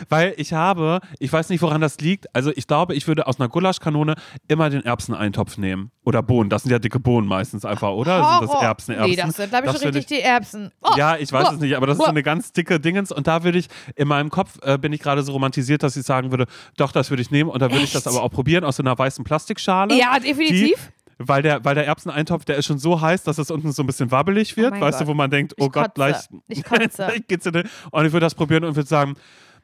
Weil 0.09 0.35
ich 0.37 0.53
habe, 0.53 1.01
ich 1.19 1.33
weiß 1.33 1.49
nicht, 1.51 1.63
woran 1.63 1.81
das 1.81 1.99
liegt. 2.01 2.35
Also 2.35 2.51
ich 2.55 2.67
glaube, 2.67 2.95
ich 2.95 3.07
würde 3.09 3.27
aus 3.27 3.39
einer 3.41 3.49
Gulaschkanone 3.49 4.15
immer 4.49 4.71
den 4.71 4.85
Erbseneintopf 4.85 5.59
nehmen. 5.59 5.91
Oder 6.03 6.23
Bohnen. 6.23 6.49
Das 6.49 6.63
sind 6.63 6.73
ja 6.73 6.79
dicke 6.79 6.99
Bohnen 6.99 7.29
meistens 7.29 7.67
einfach, 7.67 7.91
oder? 7.91 8.17
Sind 8.17 8.43
das 8.43 8.51
Horror. 8.51 8.63
Erbsen, 8.63 8.95
Erbsen? 8.95 9.11
Nee, 9.11 9.17
das 9.17 9.37
sind, 9.37 9.51
glaube 9.51 9.67
ich, 9.67 9.73
schon 9.73 9.83
richtig 9.83 10.07
die 10.07 10.21
Erbsen. 10.21 10.71
Oh. 10.81 10.89
Ja, 10.97 11.17
ich 11.17 11.31
weiß 11.31 11.49
Boah. 11.49 11.53
es 11.55 11.61
nicht, 11.61 11.77
aber 11.77 11.87
das 11.87 11.97
ist 11.97 11.99
so 11.99 12.05
Boah. 12.05 12.11
eine 12.11 12.23
ganz 12.23 12.53
dicke 12.53 12.81
Dingens 12.81 13.13
und 13.13 13.27
da 13.27 13.45
würde 13.45 13.59
ich, 13.59 13.69
in 13.97 14.09
meinem 14.09 14.31
Kopf 14.31 14.59
äh, 14.63 14.79
bin 14.79 14.95
ich 14.95 15.01
gerade 15.01 15.23
so 15.23 15.33
romantisiert, 15.33 15.83
dass 15.83 15.97
ich 15.97 16.07
sagen 16.07 16.31
würde, 16.31 16.47
doch, 16.79 16.93
das 16.93 17.11
würde 17.11 17.21
ich 17.23 17.31
nehmen 17.31 17.51
und 17.51 17.61
dann 17.61 17.71
würde 17.71 17.85
ich 17.85 17.93
das 17.93 18.07
aber 18.07 18.23
auch 18.23 18.31
probieren 18.31 18.65
aus 18.65 18.77
so 18.77 18.83
einer 18.83 18.99
weißen 18.99 19.25
Plastikschale. 19.25 19.95
Ja, 19.95 20.19
definitiv. 20.19 20.91
Die, 21.19 21.27
weil 21.27 21.43
der, 21.43 21.63
weil 21.67 21.75
der 21.75 21.87
Erbseneintopf, 21.87 22.47
der 22.47 22.57
ist 22.57 22.65
schon 22.65 22.79
so 22.79 22.99
heiß, 22.99 23.25
dass 23.25 23.37
es 23.37 23.51
unten 23.51 23.71
so 23.73 23.83
ein 23.83 23.87
bisschen 23.87 24.11
wabbelig 24.11 24.57
wird, 24.57 24.71
mein 24.71 24.81
weißt 24.81 25.01
du, 25.01 25.05
Gott. 25.05 25.11
wo 25.11 25.15
man 25.15 25.31
denkt, 25.31 25.53
oh 25.59 25.67
Ich 25.67 25.73
Gott, 25.73 25.95
gleich, 25.95 26.17
Ich 26.49 26.65
gleich 26.65 26.89
geht's 27.29 27.45
in 27.45 27.53
den, 27.53 27.69
und 27.91 28.07
ich 28.07 28.13
würde 28.13 28.25
das 28.25 28.35
probieren 28.35 28.65
und 28.65 28.75
würde 28.75 28.89
sagen, 28.89 29.17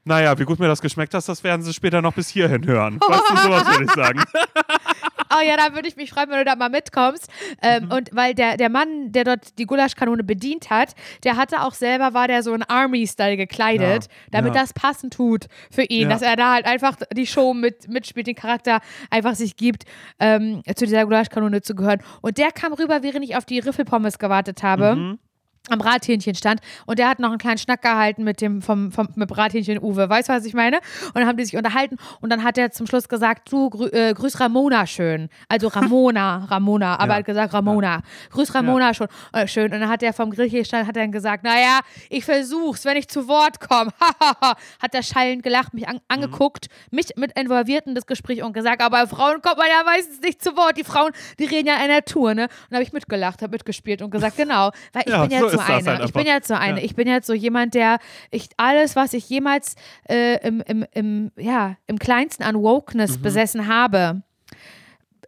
naja, 0.04 0.38
wie 0.38 0.44
gut 0.44 0.60
mir 0.60 0.68
das 0.68 0.80
geschmeckt 0.82 1.14
hat, 1.14 1.26
das 1.26 1.42
werden 1.42 1.62
sie 1.62 1.72
später 1.72 2.00
noch 2.00 2.12
bis 2.12 2.28
hierhin 2.28 2.64
hören. 2.66 3.00
Weißt 3.00 3.22
du, 3.28 3.36
sowas 3.38 3.66
würde 3.66 3.84
ich 3.84 3.90
sagen. 3.90 4.22
Oh 5.34 5.40
ja, 5.44 5.56
da 5.56 5.74
würde 5.74 5.88
ich 5.88 5.96
mich 5.96 6.10
freuen, 6.10 6.28
wenn 6.30 6.38
du 6.38 6.44
da 6.44 6.56
mal 6.56 6.68
mitkommst. 6.68 7.28
Ähm, 7.62 7.84
Mhm. 7.86 7.90
Und 7.92 8.10
weil 8.12 8.34
der, 8.34 8.56
der 8.56 8.68
Mann, 8.70 9.12
der 9.12 9.24
dort 9.24 9.58
die 9.58 9.66
Gulaschkanone 9.66 10.24
bedient 10.24 10.70
hat, 10.70 10.94
der 11.24 11.36
hatte 11.36 11.62
auch 11.62 11.74
selber, 11.74 12.14
war 12.14 12.26
der 12.28 12.42
so 12.42 12.54
in 12.54 12.62
Army-Style 12.62 13.36
gekleidet, 13.36 14.04
Ja, 14.04 14.10
damit 14.30 14.54
ja. 14.54 14.60
das 14.62 14.72
passend 14.72 15.12
tut 15.14 15.46
für 15.70 15.82
ihn, 15.82 16.02
Ja. 16.02 16.08
dass 16.08 16.22
er 16.22 16.36
da 16.36 16.54
halt 16.54 16.66
einfach 16.66 16.96
die 17.12 17.26
Show 17.26 17.54
mit, 17.54 17.88
mitspielt, 17.88 18.26
den 18.26 18.34
Charakter 18.34 18.80
einfach 19.10 19.34
sich 19.34 19.56
gibt, 19.56 19.84
ähm, 20.20 20.62
zu 20.74 20.84
dieser 20.86 21.04
Gulaschkanone 21.04 21.60
zu 21.62 21.74
gehören. 21.74 22.00
Und 22.22 22.38
der 22.38 22.50
kam 22.52 22.72
rüber, 22.72 23.02
während 23.02 23.24
ich 23.24 23.36
auf 23.36 23.44
die 23.44 23.58
Riffelpommes 23.58 24.18
gewartet 24.18 24.62
habe. 24.62 24.96
Mhm. 24.96 25.18
Am 25.68 25.78
Brathähnchen 25.78 26.34
stand 26.34 26.60
und 26.86 26.98
der 26.98 27.08
hat 27.08 27.18
noch 27.18 27.30
einen 27.30 27.38
kleinen 27.38 27.58
Schnack 27.58 27.82
gehalten 27.82 28.24
mit 28.24 28.40
dem 28.40 28.62
vom, 28.62 28.92
vom 28.92 29.08
mit 29.14 29.28
Brathähnchen 29.28 29.78
Uwe, 29.82 30.08
weißt 30.08 30.28
du, 30.28 30.32
was 30.32 30.44
ich 30.44 30.54
meine? 30.54 30.78
Und 31.06 31.16
dann 31.16 31.26
haben 31.26 31.36
die 31.36 31.44
sich 31.44 31.56
unterhalten 31.56 31.96
und 32.20 32.30
dann 32.30 32.42
hat 32.44 32.56
er 32.58 32.70
zum 32.70 32.86
Schluss 32.86 33.08
gesagt, 33.08 33.50
du 33.52 33.70
grü 33.70 33.88
äh, 33.88 34.14
grüß 34.14 34.38
Ramona 34.40 34.86
schön. 34.86 35.28
Also 35.48 35.68
Ramona, 35.68 36.44
Ramona, 36.50 36.94
aber 36.98 37.06
Ja. 37.06 37.12
er 37.14 37.18
hat 37.18 37.24
gesagt 37.26 37.52
Ramona. 37.54 38.02
Grüß 38.30 38.54
Ramona 38.54 38.94
schon 38.94 39.08
äh, 39.32 39.46
schön 39.46 39.72
und 39.72 39.80
dann 39.80 39.88
hat 39.88 40.02
er 40.02 40.12
vom 40.12 40.30
Grill 40.30 40.48
hier 40.48 40.64
stand, 40.64 40.86
hat 40.86 40.96
er 40.96 41.02
dann 41.02 41.12
gesagt, 41.12 41.44
naja, 41.44 41.80
ich 42.10 42.24
versuch's, 42.24 42.84
wenn 42.84 42.96
ich 42.96 43.08
zu 43.08 43.28
Wort 43.28 43.60
komme. 43.60 43.90
hat 44.80 44.94
er 44.94 45.02
schallend 45.02 45.42
gelacht, 45.42 45.74
mich 45.74 45.88
an 45.88 46.00
angeguckt, 46.08 46.66
mich 46.90 47.08
mit 47.16 47.38
involviert 47.38 47.86
in 47.86 47.94
das 47.94 48.06
Gespräch 48.06 48.42
und 48.42 48.52
gesagt, 48.52 48.82
aber 48.82 49.06
Frauen 49.06 49.42
kommt 49.42 49.58
man 49.58 49.66
ja 49.68 49.82
meistens 49.84 50.20
nicht 50.20 50.42
zu 50.42 50.56
Wort. 50.56 50.76
Die 50.76 50.84
Frauen, 50.84 51.12
die 51.38 51.44
reden 51.44 51.66
ja 51.68 51.76
in 51.82 51.88
der 51.88 52.04
Tour, 52.04 52.34
ne? 52.34 52.44
Und 52.44 52.50
dann 52.70 52.76
habe 52.76 52.82
ich 52.84 52.92
mitgelacht, 52.92 53.42
habe 53.42 53.52
mitgespielt 53.52 54.02
und 54.02 54.10
gesagt, 54.10 54.36
genau, 54.36 54.70
weil 54.92 55.02
ich 55.06 55.12
Ja, 55.12 55.22
bin 55.26 55.30
so 55.30 55.44
jetzt 55.46 55.54
ist 55.54 55.55
so 55.56 55.72
eine. 55.72 55.98
halt 55.98 56.04
ich 56.04 56.12
bin 56.12 56.26
jetzt 56.26 56.48
so 56.48 56.54
eine. 56.54 56.78
Ja. 56.80 56.84
Ich 56.84 56.94
bin 56.94 57.08
jetzt 57.08 57.26
so 57.26 57.34
jemand, 57.34 57.74
der 57.74 57.98
ich 58.30 58.48
alles, 58.56 58.96
was 58.96 59.12
ich 59.12 59.28
jemals 59.28 59.74
äh, 60.08 60.46
im, 60.46 60.60
im, 60.66 60.84
im, 60.92 61.32
ja, 61.36 61.76
im 61.86 61.98
kleinsten 61.98 62.42
an 62.42 62.56
Mhm. 62.56 62.62
Wokeness 62.62 63.18
besessen 63.18 63.66
habe, 63.68 64.22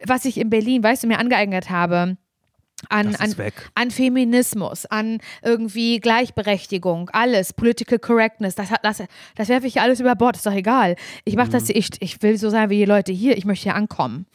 was 0.05 0.25
ich 0.25 0.37
in 0.37 0.49
Berlin, 0.49 0.83
weißt 0.83 1.03
du, 1.03 1.07
mir 1.07 1.19
angeeignet 1.19 1.69
habe. 1.69 2.17
An, 2.87 3.13
an, 3.17 3.35
an 3.75 3.91
Feminismus, 3.91 4.85
an 4.85 5.19
irgendwie 5.43 5.99
Gleichberechtigung, 5.99 7.09
alles, 7.11 7.51
Political 7.51 7.99
Correctness, 7.99 8.55
das, 8.55 8.69
das, 8.81 9.03
das 9.35 9.49
werfe 9.49 9.67
ich 9.67 9.73
hier 9.73 9.81
alles 9.81 9.99
über 9.99 10.15
Bord, 10.15 10.37
ist 10.37 10.45
doch 10.45 10.53
egal. 10.53 10.95
Ich 11.25 11.35
mache 11.35 11.47
Mhm. 11.49 11.51
das, 11.51 11.67
ich, 11.67 11.89
ich 11.99 12.21
will 12.21 12.37
so 12.37 12.49
sein 12.49 12.69
wie 12.69 12.77
die 12.77 12.85
Leute 12.85 13.11
hier, 13.11 13.37
ich 13.37 13.43
möchte 13.43 13.63
hier 13.63 13.75
ankommen. 13.75 14.27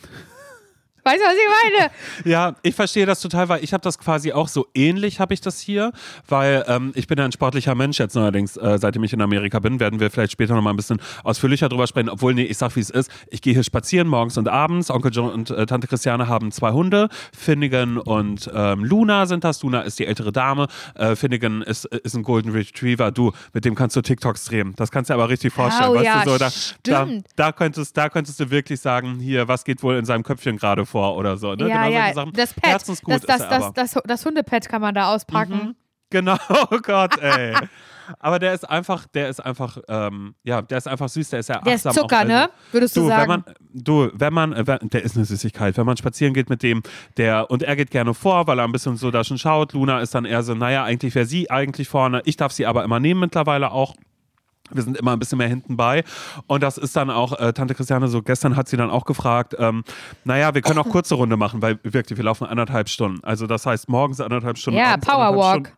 Weißt 1.04 1.18
du, 1.18 1.24
was 1.24 1.34
ich 1.34 1.72
meine? 1.72 1.90
Ja, 2.24 2.54
ich 2.62 2.74
verstehe 2.74 3.04
das 3.04 3.20
total, 3.20 3.48
weil 3.48 3.62
ich 3.62 3.72
habe 3.72 3.82
das 3.82 3.98
quasi 3.98 4.32
auch 4.32 4.48
so 4.48 4.66
ähnlich 4.74 5.20
habe 5.20 5.34
ich 5.34 5.40
das 5.40 5.60
hier, 5.60 5.92
weil 6.28 6.64
ähm, 6.68 6.92
ich 6.94 7.06
bin 7.06 7.18
ja 7.18 7.24
ein 7.24 7.32
sportlicher 7.32 7.74
Mensch 7.74 7.98
jetzt 7.98 8.14
neuerdings, 8.14 8.56
äh, 8.56 8.78
seitdem 8.78 9.04
ich 9.04 9.12
in 9.12 9.20
Amerika 9.20 9.58
bin, 9.58 9.80
werden 9.80 10.00
wir 10.00 10.10
vielleicht 10.10 10.32
später 10.32 10.54
noch 10.54 10.62
mal 10.62 10.70
ein 10.70 10.76
bisschen 10.76 11.00
ausführlicher 11.22 11.68
drüber 11.68 11.86
sprechen, 11.86 12.08
obwohl, 12.08 12.34
nee, 12.34 12.44
ich 12.44 12.56
sag 12.56 12.74
wie 12.76 12.80
es 12.80 12.88
ist, 12.88 13.10
ich 13.28 13.42
gehe 13.42 13.52
hier 13.52 13.64
spazieren 13.64 14.08
morgens 14.08 14.38
und 14.38 14.48
abends, 14.48 14.90
Onkel 14.90 15.12
John 15.12 15.30
und 15.30 15.50
äh, 15.50 15.66
Tante 15.66 15.86
Christiane 15.86 16.28
haben 16.28 16.50
zwei 16.52 16.72
Hunde, 16.72 17.08
Finnegan 17.36 17.98
und 17.98 18.50
ähm, 18.55 18.84
Luna 18.84 19.26
sind 19.26 19.44
das, 19.44 19.62
Luna 19.62 19.82
ist 19.82 19.98
die 19.98 20.06
ältere 20.06 20.32
Dame, 20.32 20.69
äh, 20.94 21.17
Finnegan 21.17 21.60
ist, 21.62 21.84
ist 21.84 22.14
ein 22.14 22.22
Golden 22.22 22.52
Retriever, 22.52 23.10
du, 23.10 23.32
mit 23.52 23.67
dem 23.67 23.74
kannst 23.74 23.96
du 23.96 24.00
TikToks 24.00 24.46
drehen, 24.46 24.72
das 24.76 24.90
kannst 24.90 25.10
du 25.10 25.14
dir 25.14 25.20
aber 25.20 25.29
richtig 25.29 25.52
vorstellen, 25.52 25.90
Oh 25.90 25.94
weißt 25.96 26.05
ja, 26.05 26.24
du, 26.24 26.31
so, 26.31 26.38
da, 26.38 26.50
da, 26.84 27.08
da, 27.36 27.52
könntest, 27.52 27.96
da 27.96 28.08
könntest 28.08 28.40
du 28.40 28.50
wirklich 28.50 28.81
sagen, 28.81 29.19
hier, 29.20 29.48
was 29.48 29.64
geht 29.64 29.82
wohl 29.82 29.96
in 29.96 30.05
seinem 30.05 30.22
Köpfchen 30.22 30.56
gerade 30.56 30.86
vor 30.86 30.94
oder 31.01 31.36
so, 31.36 31.55
ne? 31.55 31.69
ja, 31.69 31.84
Genau 31.84 31.96
ja, 31.96 32.13
Sachen. 32.15 32.32
das 32.32 32.55
Herzensgut 32.63 33.15
das, 33.15 33.22
das, 33.22 33.41
ist 33.41 33.48
das. 33.48 33.65
Mhm. 33.67 33.72
das, 33.74 33.98
das, 34.05 34.27
Hundepad 34.27 34.69
kann 34.69 34.81
man 34.81 34.94
da 34.94 35.15
auspacken. 35.15 35.77
Genau, 36.10 36.36
oh 36.70 36.79
Gott, 36.82 37.19
ey. 37.20 37.55
Aber 38.19 38.39
der 38.39 38.55
ist 38.55 38.69
einfach, 38.69 39.06
der 39.06 39.29
ist 39.29 39.41
einfach, 39.41 39.79
ähm, 39.89 40.34
ja, 40.43 40.63
der 40.63 40.79
ist 40.79 40.86
einfach 40.86 41.08
süß, 41.08 41.31
der 41.31 41.41
ist 41.41 41.48
ja 41.48 41.60
Der 41.60 41.74
ist 41.74 41.82
Zucker, 41.93 42.20
auch, 42.20 42.24
ne? 42.24 42.51
Würdest 42.70 42.96
du, 42.96 43.01
Du, 43.01 43.08
wenn 43.08 43.17
sagen? 43.17 43.29
man, 43.29 43.44
du, 43.72 44.10
wenn 44.13 44.32
man, 44.32 44.67
wenn, 44.67 44.79
der 44.91 45.03
ist 45.03 45.17
eine 45.17 45.24
Süßigkeit. 45.24 45.77
Wenn 45.77 45.86
man 45.86 45.96
spazieren 45.96 46.34
geht 46.34 46.51
mit 46.51 46.63
dem, 46.63 46.82
der, 47.17 47.51
und 47.51 47.63
er 47.63 47.77
geht 47.77 47.91
gerne 47.91 48.15
vor, 48.15 48.46
weil 48.46 48.58
er 48.58 48.65
ein 48.65 48.72
bisschen 48.72 48.96
so 48.96 49.10
da 49.10 49.24
schon 49.24 49.39
schaut. 49.39 49.72
Luna 49.72 50.01
ist 50.01 50.15
dann 50.15 50.24
eher 50.24 50.43
so, 50.43 50.55
naja, 50.55 50.84
eigentlich 50.84 51.15
wäre 51.15 51.27
sie 51.27 51.51
eigentlich 51.51 51.89
vorne. 51.89 52.22
Ich 52.24 52.36
darf 52.36 52.53
sie 52.53 52.67
aber 52.67 52.84
immer 52.84 53.01
nehmen 53.01 53.20
mittlerweile 53.20 53.72
auch. 53.72 53.94
Wir 54.70 54.82
sind 54.82 54.96
immer 54.96 55.12
ein 55.12 55.18
bisschen 55.18 55.38
mehr 55.38 55.48
hinten 55.48 55.76
bei. 55.76 56.04
Und 56.46 56.62
das 56.62 56.78
ist 56.78 56.96
dann 56.96 57.10
auch, 57.10 57.38
äh, 57.38 57.52
Tante 57.52 57.74
Christiane, 57.74 58.08
so 58.08 58.22
gestern 58.22 58.56
hat 58.56 58.68
sie 58.68 58.76
dann 58.76 58.90
auch 58.90 59.04
gefragt, 59.04 59.54
ähm, 59.58 59.84
naja, 60.24 60.54
wir 60.54 60.62
können 60.62 60.78
auch 60.78 60.88
kurze 60.88 61.14
Runde 61.14 61.36
machen, 61.36 61.60
weil 61.60 61.78
wirklich, 61.82 62.16
wir 62.16 62.24
laufen 62.24 62.46
anderthalb 62.46 62.88
Stunden. 62.88 63.22
Also 63.24 63.46
das 63.46 63.66
heißt 63.66 63.88
morgens 63.88 64.20
anderthalb 64.20 64.56
Stunden. 64.58 64.78
ja, 64.78 64.96
Powerwalk. 64.96 65.76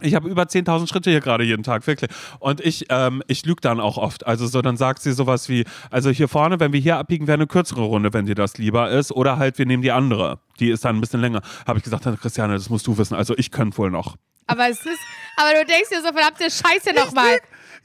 Ich 0.00 0.14
habe 0.14 0.28
über 0.28 0.42
10.000 0.42 0.88
Schritte 0.88 1.10
hier 1.10 1.20
gerade 1.20 1.42
jeden 1.42 1.64
Tag, 1.64 1.86
wirklich. 1.86 2.10
Und 2.38 2.60
ich, 2.60 2.86
ähm, 2.88 3.22
ich 3.26 3.44
lüge 3.44 3.60
dann 3.60 3.80
auch 3.80 3.96
oft. 3.96 4.26
Also 4.26 4.46
so, 4.46 4.62
dann 4.62 4.76
sagt 4.76 5.02
sie 5.02 5.12
sowas 5.12 5.48
wie, 5.48 5.64
also 5.90 6.10
hier 6.10 6.28
vorne, 6.28 6.60
wenn 6.60 6.72
wir 6.72 6.80
hier 6.80 6.98
abbiegen, 6.98 7.26
wäre 7.26 7.34
eine 7.34 7.48
kürzere 7.48 7.82
Runde, 7.82 8.12
wenn 8.12 8.26
dir 8.26 8.36
das 8.36 8.58
lieber 8.58 8.90
ist. 8.90 9.10
Oder 9.10 9.38
halt, 9.38 9.58
wir 9.58 9.66
nehmen 9.66 9.82
die 9.82 9.90
andere. 9.90 10.38
Die 10.60 10.70
ist 10.70 10.84
dann 10.84 10.96
ein 10.96 11.00
bisschen 11.00 11.20
länger. 11.20 11.42
Habe 11.66 11.78
ich 11.78 11.84
gesagt, 11.84 12.04
Tante 12.04 12.20
Christiane, 12.20 12.54
das 12.54 12.70
musst 12.70 12.86
du 12.86 12.96
wissen. 12.96 13.14
Also 13.14 13.36
ich 13.36 13.50
könnte 13.50 13.76
wohl 13.78 13.90
noch. 13.90 14.16
Aber 14.46 14.68
es 14.68 14.78
ist, 14.78 15.00
aber 15.36 15.50
du 15.58 15.66
denkst 15.66 15.90
dir 15.90 16.00
so 16.00 16.12
verdammte 16.12 16.44
Scheiße 16.44 16.94
nochmal. 16.94 17.38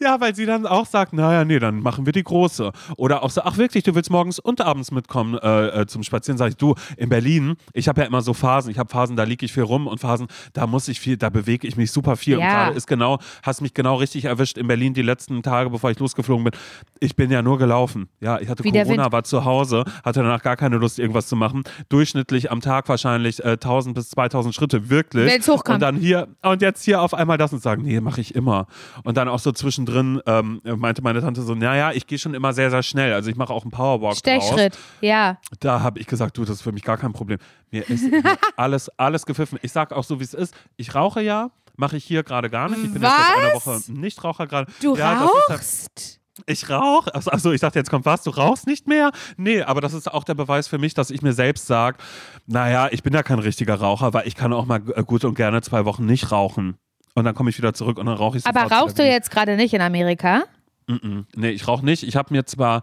Ja, 0.03 0.19
weil 0.19 0.35
sie 0.35 0.45
dann 0.45 0.65
auch 0.65 0.85
sagt, 0.85 1.13
naja, 1.13 1.45
nee, 1.45 1.59
dann 1.59 1.79
machen 1.79 2.05
wir 2.05 2.11
die 2.11 2.23
große. 2.23 2.71
Oder 2.97 3.23
auch 3.23 3.29
so, 3.29 3.41
ach 3.43 3.55
wirklich, 3.57 3.83
du 3.85 3.95
willst 3.95 4.11
morgens 4.11 4.37
und 4.37 4.59
abends 4.59 4.91
mitkommen 4.91 5.35
äh, 5.37 5.81
äh, 5.81 5.85
zum 5.87 6.03
Spazieren. 6.03 6.37
Sag 6.37 6.49
ich, 6.49 6.57
du, 6.57 6.75
in 6.97 7.07
Berlin, 7.07 7.55
ich 7.71 7.87
habe 7.87 8.01
ja 8.01 8.07
immer 8.07 8.21
so 8.21 8.33
Phasen. 8.33 8.69
Ich 8.69 8.77
habe 8.77 8.89
Phasen, 8.89 9.15
da 9.15 9.23
liege 9.23 9.45
ich 9.45 9.53
viel 9.53 9.63
rum 9.63 9.87
und 9.87 9.99
Phasen, 10.01 10.27
da 10.51 10.67
muss 10.67 10.89
ich 10.89 10.99
viel, 10.99 11.15
da 11.15 11.29
bewege 11.29 11.65
ich 11.65 11.77
mich 11.77 11.91
super 11.91 12.17
viel. 12.17 12.35
Und 12.35 12.41
Ja. 12.43 12.49
gerade 12.65 12.75
ist 12.75 12.85
genau, 12.85 13.19
hast 13.43 13.61
mich 13.61 13.73
genau 13.73 13.95
richtig 13.95 14.25
erwischt 14.25 14.57
in 14.57 14.67
Berlin 14.67 14.93
die 14.93 15.03
letzten 15.03 15.41
Tage, 15.41 15.69
bevor 15.69 15.89
ich 15.89 15.99
losgeflogen 15.99 16.43
bin. 16.43 16.53
Ich 16.99 17.15
bin 17.15 17.31
ja 17.31 17.41
nur 17.41 17.57
gelaufen. 17.57 18.09
Ja, 18.19 18.41
ich 18.41 18.49
hatte 18.49 18.65
Wie 18.65 18.71
Corona, 18.73 19.09
war 19.13 19.23
zu 19.23 19.45
Hause, 19.45 19.85
hatte 20.03 20.21
danach 20.21 20.41
gar 20.41 20.57
keine 20.57 20.75
Lust, 20.77 20.99
irgendwas 20.99 21.27
zu 21.27 21.37
machen. 21.37 21.63
Durchschnittlich 21.87 22.51
am 22.51 22.59
Tag 22.59 22.89
wahrscheinlich 22.89 23.41
äh, 23.45 23.51
1000 23.53 23.95
bis 23.95 24.09
2000 24.09 24.53
Schritte, 24.53 24.89
wirklich. 24.89 25.27
Wenn's 25.31 25.47
hochkommt. 25.47 25.75
Und 25.75 25.79
dann 25.79 25.95
hier, 25.95 26.27
und 26.41 26.61
jetzt 26.61 26.83
hier 26.83 27.01
auf 27.01 27.13
einmal 27.13 27.37
das 27.37 27.53
und 27.53 27.61
sagen, 27.61 27.83
nee, 27.83 28.01
mache 28.01 28.19
ich 28.19 28.35
immer. 28.35 28.67
Und 29.05 29.15
dann 29.15 29.29
auch 29.29 29.39
so 29.39 29.53
zwischendrin 29.53 29.92
ähm, 30.01 30.61
meinte 30.63 31.01
meine 31.01 31.21
Tante 31.21 31.41
so, 31.41 31.55
naja, 31.55 31.91
ich 31.91 32.07
gehe 32.07 32.17
schon 32.17 32.33
immer 32.33 32.53
sehr, 32.53 32.69
sehr 32.69 32.83
schnell. 32.83 33.13
Also 33.13 33.29
ich 33.29 33.35
mache 33.35 33.53
auch 33.53 33.63
einen 33.63 33.71
Powerwalk 33.71 34.13
draus. 34.13 34.19
Stechschritt, 34.19 34.77
ja. 35.01 35.37
Da 35.59 35.81
habe 35.81 35.99
ich 35.99 36.07
gesagt, 36.07 36.37
du, 36.37 36.45
das 36.45 36.57
ist 36.57 36.61
für 36.61 36.71
mich 36.71 36.83
gar 36.83 36.97
kein 36.97 37.13
Problem. 37.13 37.39
Mir 37.71 37.89
ist 37.89 38.05
alles, 38.57 38.89
alles 38.97 39.25
gepfiffen. 39.25 39.59
Ich 39.61 39.71
sage 39.71 39.95
auch 39.95 40.03
so, 40.03 40.19
wie 40.19 40.23
es 40.23 40.33
ist. 40.33 40.55
Ich 40.75 40.95
rauche 40.95 41.21
ja, 41.21 41.51
mache 41.75 41.97
ich 41.97 42.05
hier 42.05 42.23
gerade 42.23 42.49
gar 42.49 42.69
nicht. 42.69 42.83
Ich 42.83 42.93
bin 42.93 43.01
jetzt 43.01 43.11
seit 43.11 43.37
einer 43.37 43.55
Was? 43.55 43.65
Woche 43.65 43.91
Nichtraucher 43.91 44.47
gerade. 44.47 44.71
Du 44.81 44.95
ja, 44.95 45.25
rauchst? 45.25 46.19
ich 46.45 46.69
rauche. 46.69 47.13
Achso, 47.13 47.51
ich 47.51 47.61
dachte, 47.61 47.79
jetzt 47.79 47.89
kommt 47.89 48.05
was. 48.05 48.23
Du 48.23 48.31
rauchst 48.31 48.67
nicht 48.67 48.87
mehr? 48.87 49.11
Nee, 49.37 49.61
aber 49.61 49.81
das 49.81 49.93
ist 49.93 50.11
auch 50.11 50.23
der 50.23 50.33
Beweis 50.33 50.67
für 50.67 50.77
mich, 50.77 50.93
dass 50.93 51.09
ich 51.09 51.21
mir 51.21 51.33
selbst 51.33 51.67
sage, 51.67 51.97
naja, 52.47 52.89
ich 52.91 53.03
bin 53.03 53.13
ja 53.13 53.23
kein 53.23 53.39
richtiger 53.39 53.75
Raucher, 53.75 54.13
weil 54.13 54.27
ich 54.27 54.35
kann 54.35 54.53
auch 54.53 54.65
mal 54.65 54.81
äh, 54.95 55.03
gut 55.03 55.25
und 55.25 55.35
gerne 55.35 55.61
zwei 55.61 55.85
Wochen 55.85 56.05
nicht 56.05 56.31
rauchen. 56.31 56.77
Und 57.15 57.25
dann 57.25 57.35
komme 57.35 57.49
ich 57.51 57.57
wieder 57.57 57.73
zurück 57.73 57.97
und 57.97 58.05
dann 58.07 58.15
rauche 58.17 58.37
ich 58.37 58.45
Aber 58.45 58.61
rauchst 58.63 58.97
du 58.97 59.03
jetzt 59.05 59.29
gerade 59.31 59.55
nicht 59.55 59.73
in 59.73 59.81
Amerika? 59.81 60.43
Mm-mm. 60.87 61.25
Nee, 61.35 61.51
ich 61.51 61.67
rauche 61.67 61.85
nicht. 61.85 62.03
Ich 62.03 62.15
habe 62.15 62.33
mir 62.33 62.45
zwar 62.45 62.81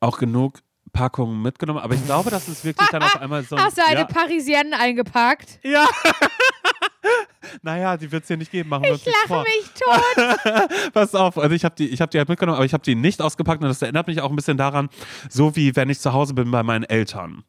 auch 0.00 0.18
genug 0.18 0.60
Packungen 0.92 1.40
mitgenommen, 1.42 1.80
aber 1.80 1.94
ich 1.94 2.04
glaube, 2.04 2.30
das 2.30 2.48
ist 2.48 2.64
wirklich 2.64 2.88
dann 2.90 3.02
auf 3.02 3.16
einmal 3.20 3.42
so. 3.42 3.56
ein- 3.56 3.62
Hast 3.64 3.78
du 3.78 3.82
eine 3.86 4.00
ja, 4.00 4.04
Parisienne 4.06 4.78
eingepackt? 4.78 5.58
ja. 5.64 5.86
naja, 7.62 7.96
die 7.96 8.10
wird 8.10 8.22
es 8.22 8.28
hier 8.28 8.36
nicht 8.36 8.50
geben. 8.50 8.68
Machen 8.68 8.84
wir 8.84 8.94
Ich 8.94 9.04
lache 9.04 9.42
mich 9.42 9.70
tot. 9.74 10.92
Pass 10.92 11.14
auf, 11.14 11.38
also 11.38 11.54
ich 11.54 11.64
habe 11.64 11.74
die, 11.74 11.88
ich 11.88 12.00
hab 12.00 12.10
die 12.10 12.18
halt 12.18 12.28
mitgenommen, 12.28 12.56
aber 12.56 12.64
ich 12.64 12.72
habe 12.72 12.84
die 12.84 12.94
nicht 12.94 13.20
ausgepackt 13.20 13.62
und 13.62 13.68
das 13.68 13.82
erinnert 13.82 14.06
mich 14.06 14.20
auch 14.20 14.30
ein 14.30 14.36
bisschen 14.36 14.56
daran, 14.56 14.88
so 15.28 15.56
wie 15.56 15.74
wenn 15.76 15.90
ich 15.90 15.98
zu 16.00 16.12
Hause 16.12 16.34
bin 16.34 16.50
bei 16.50 16.62
meinen 16.62 16.84
Eltern. 16.84 17.42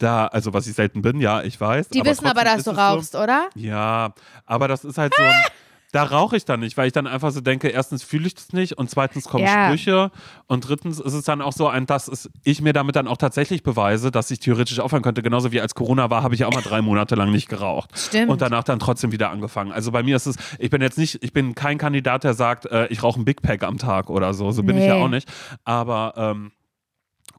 Da, 0.00 0.26
also 0.26 0.52
was 0.52 0.66
ich 0.66 0.74
selten 0.74 1.02
bin, 1.02 1.20
ja, 1.20 1.42
ich 1.42 1.60
weiß. 1.60 1.88
Die 1.90 2.04
wissen 2.04 2.26
aber, 2.26 2.42
dass 2.42 2.64
du 2.64 2.70
rauchst, 2.70 3.14
oder? 3.14 3.48
So, 3.54 3.60
ja, 3.60 4.12
aber 4.46 4.66
das 4.66 4.84
ist 4.84 4.98
halt 4.98 5.14
so 5.16 5.22
ein, 5.22 5.34
Da 5.92 6.04
rauche 6.04 6.36
ich 6.36 6.44
dann 6.44 6.60
nicht, 6.60 6.76
weil 6.76 6.86
ich 6.86 6.92
dann 6.92 7.08
einfach 7.08 7.32
so 7.32 7.40
denke, 7.40 7.66
erstens 7.66 8.04
fühle 8.04 8.28
ich 8.28 8.36
das 8.36 8.52
nicht 8.52 8.78
und 8.78 8.88
zweitens 8.88 9.24
kommen 9.24 9.42
Ja. 9.44 9.66
Sprüche 9.66 10.12
und 10.46 10.68
drittens 10.68 11.00
ist 11.00 11.14
es 11.14 11.24
dann 11.24 11.42
auch 11.42 11.52
so 11.52 11.66
ein, 11.66 11.84
dass 11.86 12.30
ich 12.44 12.62
mir 12.62 12.72
damit 12.72 12.94
dann 12.94 13.08
auch 13.08 13.16
tatsächlich 13.16 13.64
beweise, 13.64 14.12
dass 14.12 14.30
ich 14.30 14.38
theoretisch 14.38 14.78
aufhören 14.78 15.02
könnte. 15.02 15.20
Genauso 15.20 15.50
wie 15.50 15.60
als 15.60 15.74
Corona 15.74 16.08
war, 16.08 16.22
habe 16.22 16.34
ich 16.34 16.42
ja 16.42 16.46
auch 16.46 16.52
mal 16.54 16.62
drei 16.62 16.80
Monate 16.80 17.16
lang 17.16 17.32
nicht 17.32 17.48
geraucht. 17.48 17.90
Stimmt. 17.98 18.30
Und 18.30 18.40
danach 18.40 18.62
dann 18.62 18.78
trotzdem 18.78 19.10
wieder 19.10 19.30
angefangen. 19.30 19.72
Also 19.72 19.90
bei 19.90 20.04
mir 20.04 20.14
ist 20.14 20.26
es, 20.26 20.36
ich 20.60 20.70
bin 20.70 20.80
jetzt 20.80 20.96
nicht, 20.96 21.24
ich 21.24 21.32
bin 21.32 21.56
kein 21.56 21.76
Kandidat, 21.76 22.22
der 22.22 22.34
sagt, 22.34 22.66
äh, 22.66 22.86
ich 22.86 23.02
rauche 23.02 23.20
ein 23.20 23.24
Big 23.24 23.42
Pack 23.42 23.64
am 23.64 23.76
Tag 23.76 24.10
oder 24.10 24.32
so. 24.32 24.52
So 24.52 24.62
bin 24.62 24.78
ich 24.78 24.84
ja 24.86 24.94
Nee. 24.94 25.02
auch 25.02 25.08
nicht. 25.08 25.28
Aber 25.64 26.14
ähm, 26.16 26.52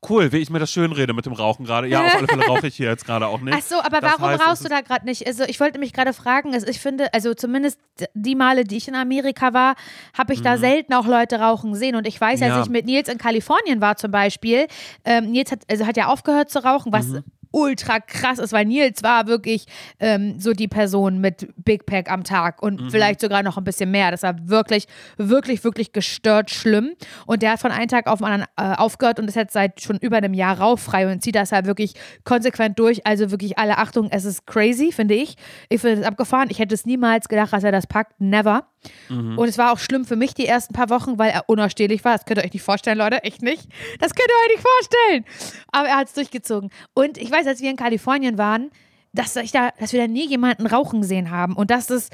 cool, 0.09 0.31
wie 0.31 0.37
ich 0.37 0.49
mir 0.49 0.59
das 0.59 0.71
schön 0.71 0.91
rede 0.91 1.13
mit 1.13 1.25
dem 1.25 1.33
Rauchen 1.33 1.65
gerade. 1.65 1.87
Ja, 1.87 2.03
auf 2.05 2.15
alle 2.15 2.27
Fälle 2.27 2.45
rauche 2.45 2.67
ich 2.67 2.75
hier 2.75 2.89
jetzt 2.89 3.05
gerade 3.05 3.27
auch 3.27 3.39
nicht. 3.41 3.55
Ach 3.57 3.61
so, 3.61 3.75
aber 3.81 4.01
Das 4.01 4.13
warum 4.13 4.25
heißt, 4.25 4.47
rauchst 4.47 4.65
du 4.65 4.69
da 4.69 4.81
gerade 4.81 5.05
nicht? 5.05 5.27
Also 5.27 5.43
ich 5.43 5.59
wollte 5.59 5.77
mich 5.79 5.93
gerade 5.93 6.13
fragen, 6.13 6.53
also 6.53 6.67
ich 6.67 6.79
finde, 6.79 7.13
also 7.13 7.33
zumindest 7.33 7.79
die 8.13 8.35
Male, 8.35 8.63
die 8.63 8.77
ich 8.77 8.87
in 8.87 8.95
Amerika 8.95 9.53
war, 9.53 9.75
habe 10.17 10.33
ich 10.33 10.41
da 10.41 10.57
selten 10.57 10.93
auch 10.93 11.05
Leute 11.05 11.39
rauchen 11.39 11.75
sehen. 11.75 11.95
Und 11.95 12.07
ich 12.07 12.19
weiß, 12.19 12.41
als 12.41 12.51
Mhm. 12.51 12.57
Ja. 12.57 12.63
ich 12.63 12.69
mit 12.69 12.85
Nils 12.85 13.09
in 13.09 13.17
Kalifornien 13.17 13.81
war 13.81 13.95
zum 13.97 14.11
Beispiel, 14.11 14.67
ähm, 15.05 15.31
Nils 15.31 15.51
hat, 15.51 15.59
also 15.69 15.85
hat 15.85 15.97
ja 15.97 16.07
aufgehört 16.07 16.49
zu 16.49 16.63
rauchen, 16.63 16.91
was 16.91 17.07
Mhm. 17.07 17.23
Ultra 17.51 17.99
krass 17.99 18.39
ist, 18.39 18.53
weil 18.53 18.65
Nils 18.65 19.03
war 19.03 19.27
wirklich 19.27 19.65
ähm, 19.99 20.39
so 20.39 20.53
die 20.53 20.67
Person 20.67 21.19
mit 21.19 21.47
Big 21.57 21.85
Pack 21.85 22.09
am 22.11 22.23
Tag 22.23 22.61
und 22.61 22.81
Mhm. 22.81 22.89
vielleicht 22.91 23.21
sogar 23.21 23.43
noch 23.43 23.57
ein 23.57 23.63
bisschen 23.63 23.91
mehr. 23.91 24.11
Das 24.11 24.23
war 24.23 24.35
wirklich, 24.47 24.87
wirklich, 25.17 25.63
wirklich 25.63 25.91
gestört 25.93 26.49
schlimm. 26.49 26.93
Und 27.25 27.41
der 27.43 27.51
hat 27.51 27.59
von 27.59 27.71
einem 27.71 27.87
Tag 27.87 28.07
auf 28.07 28.19
den 28.19 28.25
anderen 28.27 28.45
äh, 28.57 28.75
aufgehört 28.77 29.19
und 29.19 29.27
ist 29.27 29.35
jetzt 29.35 29.53
seit 29.53 29.81
schon 29.81 29.97
über 29.97 30.17
einem 30.17 30.33
Jahr 30.33 30.59
rauffrei 30.59 31.11
und 31.11 31.21
zieht 31.21 31.35
das 31.35 31.51
halt 31.51 31.65
wirklich 31.65 31.93
konsequent 32.23 32.79
durch. 32.79 33.05
Also 33.05 33.31
wirklich 33.31 33.57
alle 33.57 33.77
Achtung, 33.77 34.09
es 34.11 34.25
ist 34.25 34.45
crazy, 34.47 34.91
finde 34.91 35.15
ich. 35.15 35.35
Ich 35.69 35.81
finde 35.81 36.01
es 36.01 36.07
abgefahren. 36.07 36.47
Ich 36.49 36.59
hätte 36.59 36.73
es 36.73 36.85
niemals 36.85 37.27
gedacht, 37.27 37.51
dass 37.53 37.63
er 37.63 37.71
das 37.71 37.87
packt. 37.87 38.19
Never. 38.19 38.65
Und 39.09 39.47
es 39.47 39.59
war 39.59 39.71
auch 39.71 39.77
schlimm 39.77 40.05
für 40.05 40.15
mich 40.15 40.33
die 40.33 40.47
ersten 40.47 40.73
paar 40.73 40.89
Wochen, 40.89 41.19
weil 41.19 41.29
er 41.29 41.47
unausstehlich 41.47 42.03
war. 42.03 42.13
Das 42.13 42.25
könnt 42.25 42.39
ihr 42.39 42.45
euch 42.45 42.53
nicht 42.53 42.63
vorstellen, 42.63 42.97
Leute. 42.97 43.23
Echt 43.23 43.43
nicht. 43.43 43.67
Das 43.99 44.15
könnt 44.15 44.27
ihr 44.27 44.35
euch 44.49 44.55
nicht 44.57 44.67
vorstellen. 44.67 45.25
Aber 45.71 45.87
er 45.87 45.97
hat 45.97 46.07
es 46.07 46.13
durchgezogen. 46.13 46.71
Und 46.95 47.19
ich 47.19 47.29
weiß, 47.31 47.40
als 47.47 47.61
wir 47.61 47.69
in 47.69 47.75
Kalifornien 47.75 48.37
waren, 48.37 48.71
dass, 49.13 49.35
ich 49.35 49.51
da, 49.51 49.71
dass 49.79 49.93
wir 49.93 50.01
da 50.01 50.07
nie 50.07 50.27
jemanden 50.27 50.67
rauchen 50.67 51.01
gesehen 51.01 51.31
haben. 51.31 51.55
Und 51.55 51.71
dass 51.71 51.87
das 51.87 52.09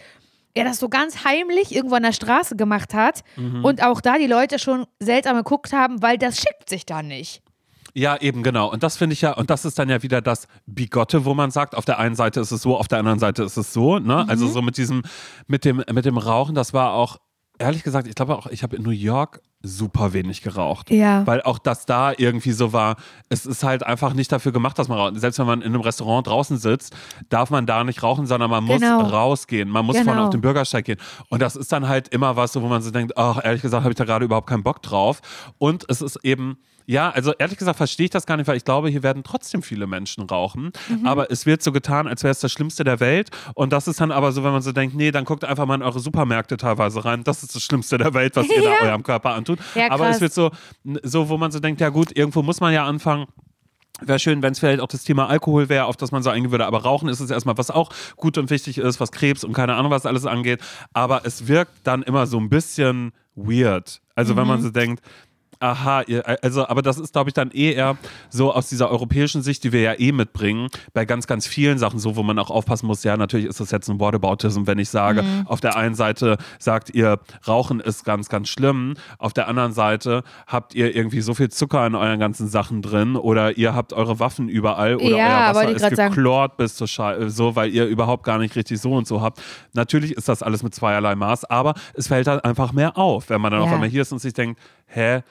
er 0.57 0.65
das 0.65 0.79
so 0.79 0.89
ganz 0.89 1.23
heimlich 1.23 1.73
irgendwo 1.75 1.95
an 1.95 2.03
der 2.03 2.13
Straße 2.13 2.55
gemacht 2.55 2.93
hat 2.95 3.23
und 3.61 3.83
auch 3.83 4.01
da 4.01 4.17
die 4.17 4.25
Leute 4.25 4.57
schon 4.57 4.85
seltsam 4.99 5.37
geguckt 5.37 5.71
haben, 5.71 6.01
weil 6.01 6.17
das 6.17 6.37
schickt 6.37 6.67
sich 6.67 6.85
da 6.85 7.03
nicht. 7.03 7.43
Ja, 7.93 8.15
eben 8.17 8.43
genau. 8.43 8.71
Und 8.71 8.83
das 8.83 8.97
finde 8.97 9.13
ich 9.13 9.21
ja, 9.21 9.33
und 9.33 9.49
das 9.49 9.65
ist 9.65 9.79
dann 9.79 9.89
ja 9.89 10.03
wieder 10.03 10.21
das 10.21 10.47
Bigotte, 10.67 11.25
wo 11.25 11.33
man 11.33 11.49
sagt, 11.49 11.73
auf 11.73 11.85
der 11.85 11.97
einen 11.97 12.15
Seite 12.15 12.39
ist 12.39 12.51
es 12.51 12.61
so, 12.61 12.77
auf 12.77 12.87
der 12.87 12.99
anderen 12.99 13.17
Seite 13.17 13.43
ist 13.43 13.57
es 13.57 13.73
so. 13.73 13.97
Ne? 13.97 14.23
Mhm. 14.23 14.29
Also 14.29 14.47
so 14.47 14.61
mit 14.61 14.77
diesem, 14.77 15.01
mit 15.47 15.65
dem, 15.65 15.83
mit 15.91 16.05
dem 16.05 16.17
Rauchen, 16.17 16.53
das 16.53 16.73
war 16.73 16.93
auch, 16.93 17.17
ehrlich 17.57 17.83
gesagt, 17.83 18.07
ich 18.07 18.13
glaube 18.13 18.37
auch, 18.37 18.45
ich 18.47 18.61
habe 18.61 18.75
in 18.75 18.83
New 18.83 18.91
York 18.91 19.41
super 19.67 20.13
wenig 20.13 20.41
geraucht. 20.41 20.89
Ja. 20.89 21.25
Weil 21.27 21.41
auch 21.43 21.59
das 21.59 21.85
da 21.85 22.13
irgendwie 22.17 22.51
so 22.51 22.73
war, 22.73 22.95
es 23.29 23.45
ist 23.45 23.63
halt 23.63 23.83
einfach 23.83 24.13
nicht 24.13 24.31
dafür 24.31 24.51
gemacht, 24.51 24.79
dass 24.79 24.87
man 24.87 24.97
raucht. 24.97 25.19
Selbst 25.19 25.37
wenn 25.39 25.45
man 25.45 25.61
in 25.61 25.67
einem 25.73 25.81
Restaurant 25.81 26.25
draußen 26.27 26.57
sitzt, 26.57 26.95
darf 27.29 27.49
man 27.49 27.65
da 27.65 27.83
nicht 27.83 28.01
rauchen, 28.03 28.25
sondern 28.25 28.49
man 28.49 28.63
muss 28.63 28.81
Genau. 28.81 29.01
rausgehen. 29.01 29.69
Man 29.69 29.85
muss 29.85 29.95
Genau. 29.95 30.05
vorne 30.11 30.21
auf 30.23 30.29
den 30.29 30.41
Bürgersteig 30.41 30.85
gehen. 30.85 30.99
Und 31.29 31.41
das 31.41 31.55
ist 31.55 31.71
dann 31.71 31.87
halt 31.87 32.07
immer 32.09 32.35
was, 32.35 32.55
wo 32.55 32.61
man 32.67 32.81
so 32.81 32.91
denkt, 32.91 33.17
ach, 33.17 33.39
ehrlich 33.43 33.61
gesagt, 33.61 33.83
habe 33.83 33.91
ich 33.91 33.97
da 33.97 34.05
gerade 34.05 34.25
überhaupt 34.25 34.47
keinen 34.49 34.63
Bock 34.63 34.81
drauf. 34.81 35.21
Und 35.57 35.85
es 35.89 36.01
ist 36.01 36.17
eben, 36.23 36.57
ja, 36.89 37.09
also 37.09 37.33
ehrlich 37.37 37.57
gesagt 37.57 37.75
verstehe 37.77 38.05
ich 38.05 38.09
das 38.11 38.25
gar 38.25 38.37
nicht, 38.37 38.47
weil 38.47 38.55
ich 38.55 38.63
glaube, 38.63 38.87
hier 38.87 39.03
werden 39.03 39.21
trotzdem 39.23 39.61
viele 39.61 39.87
Menschen 39.87 40.23
rauchen. 40.23 40.71
Mhm. 40.87 41.05
Aber 41.05 41.29
es 41.29 41.45
wird 41.45 41.61
so 41.61 41.73
getan, 41.73 42.07
als 42.07 42.23
wäre 42.23 42.31
es 42.31 42.39
das 42.39 42.51
Schlimmste 42.51 42.85
der 42.85 43.01
Welt. 43.01 43.29
Und 43.55 43.73
das 43.73 43.89
ist 43.89 43.99
dann 43.99 44.09
aber 44.11 44.31
so, 44.31 44.43
wenn 44.45 44.53
man 44.53 44.61
so 44.61 44.71
denkt, 44.71 44.95
nee, 44.95 45.11
dann 45.11 45.25
guckt 45.25 45.43
einfach 45.43 45.65
mal 45.65 45.75
in 45.75 45.81
eure 45.81 45.99
Supermärkte 45.99 46.55
teilweise 46.55 47.03
rein. 47.03 47.25
Das 47.25 47.43
ist 47.43 47.53
das 47.53 47.61
Schlimmste 47.61 47.97
der 47.97 48.13
Welt, 48.13 48.35
was 48.37 48.47
ihr 48.49 48.61
da 48.63 48.69
Ja. 48.81 48.89
eurem 48.89 49.03
Körper 49.03 49.31
antut. 49.33 49.59
Ja, 49.75 49.91
aber 49.91 50.09
es 50.09 50.21
wird 50.21 50.33
so, 50.33 50.49
so, 51.03 51.27
wo 51.27 51.37
man 51.37 51.51
so 51.51 51.59
denkt, 51.59 51.81
ja 51.81 51.89
gut, 51.89 52.15
irgendwo 52.15 52.41
muss 52.41 52.61
man 52.61 52.73
ja 52.73 52.85
anfangen. 52.85 53.25
Wäre 53.99 54.19
schön, 54.19 54.41
wenn 54.43 54.51
es 54.53 54.59
vielleicht 54.59 54.79
auch 54.79 54.87
das 54.87 55.03
Thema 55.03 55.27
Alkohol 55.27 55.69
wäre, 55.69 55.85
auf 55.85 55.97
das 55.97 56.11
man 56.11 56.21
so 56.23 56.29
eingehen 56.29 56.51
würde. 56.51 56.67
Aber 56.67 56.83
Rauchen 56.83 57.09
ist 57.09 57.19
es 57.19 57.31
erstmal, 57.31 57.57
was 57.57 57.71
auch 57.71 57.89
gut 58.15 58.37
und 58.37 58.49
wichtig 58.51 58.77
ist, 58.77 58.99
was 58.99 59.11
Krebs 59.11 59.43
und 59.43 59.53
keine 59.53 59.73
Ahnung, 59.75 59.91
was 59.91 60.05
alles 60.05 60.25
angeht. 60.25 60.61
Aber 60.93 61.25
es 61.25 61.47
wirkt 61.47 61.71
dann 61.83 62.03
immer 62.03 62.27
so 62.27 62.37
ein 62.39 62.47
bisschen 62.47 63.11
weird. 63.35 64.01
Also 64.15 64.35
wenn 64.35 64.43
Mhm. 64.43 64.47
man 64.49 64.61
so 64.61 64.69
denkt, 64.69 65.03
aha, 65.59 66.01
ihr, 66.07 66.23
also, 66.43 66.67
aber 66.67 66.81
das 66.81 66.97
ist, 66.97 67.13
glaube 67.13 67.29
ich, 67.29 67.33
dann 67.33 67.51
eh 67.51 67.73
eher 67.73 67.97
so 68.29 68.53
aus 68.53 68.69
dieser 68.69 68.89
europäischen 68.91 69.41
Sicht, 69.41 69.63
die 69.63 69.71
wir 69.71 69.81
ja 69.81 69.93
eh 69.99 70.11
mitbringen, 70.11 70.67
bei 70.93 71.05
ganz, 71.05 71.27
ganz 71.27 71.47
vielen 71.47 71.77
Sachen 71.77 71.99
so, 71.99 72.15
wo 72.15 72.23
man 72.23 72.37
auch 72.39 72.49
aufpassen 72.49 72.87
muss, 72.87 73.03
ja, 73.03 73.17
natürlich 73.17 73.45
ist 73.47 73.59
das 73.59 73.71
jetzt 73.71 73.89
ein 73.89 73.99
Whataboutism, 73.99 74.67
wenn 74.67 74.79
ich 74.79 74.89
sage, 74.89 75.23
Mhm. 75.23 75.47
auf 75.47 75.59
der 75.61 75.75
einen 75.75 75.95
Seite 75.95 76.37
sagt 76.59 76.93
ihr, 76.93 77.19
Rauchen 77.47 77.79
ist 77.79 78.03
ganz, 78.05 78.29
ganz 78.29 78.49
schlimm, 78.49 78.93
auf 79.17 79.33
der 79.33 79.47
anderen 79.47 79.73
Seite 79.73 80.23
habt 80.47 80.75
ihr 80.75 80.95
irgendwie 80.95 81.21
so 81.21 81.33
viel 81.33 81.49
Zucker 81.49 81.85
in 81.87 81.95
euren 81.95 82.19
ganzen 82.19 82.47
Sachen 82.47 82.81
drin 82.81 83.15
oder 83.15 83.57
ihr 83.57 83.73
habt 83.75 83.93
eure 83.93 84.19
Waffen 84.19 84.49
überall 84.49 84.95
oder 84.97 85.17
Ja, 85.17 85.25
euer 85.47 85.55
Wasser 85.55 85.69
ist 85.71 85.95
sagen. 85.95 86.13
geklort 86.13 86.57
bis 86.57 86.75
zur 86.75 86.87
Schei 86.87 87.29
so, 87.29 87.55
weil 87.55 87.71
ihr 87.73 87.85
überhaupt 87.85 88.23
gar 88.23 88.37
nicht 88.37 88.55
richtig 88.55 88.79
so 88.79 88.93
und 88.93 89.07
so 89.07 89.21
habt. 89.21 89.41
Natürlich 89.73 90.11
ist 90.13 90.27
das 90.29 90.43
alles 90.43 90.63
mit 90.63 90.73
zweierlei 90.75 91.15
Maß, 91.15 91.45
aber 91.45 91.73
es 91.93 92.07
fällt 92.07 92.27
halt 92.27 92.43
einfach 92.45 92.73
mehr 92.73 92.97
auf, 92.97 93.29
wenn 93.29 93.41
man 93.41 93.51
dann 93.51 93.61
auf 93.61 93.67
Ja. 93.69 93.73
einmal 93.75 93.89
hier 93.89 94.01
ist 94.01 94.11
und 94.11 94.19
sich 94.19 94.33
denkt, 94.33 94.59
hä, 94.87 95.21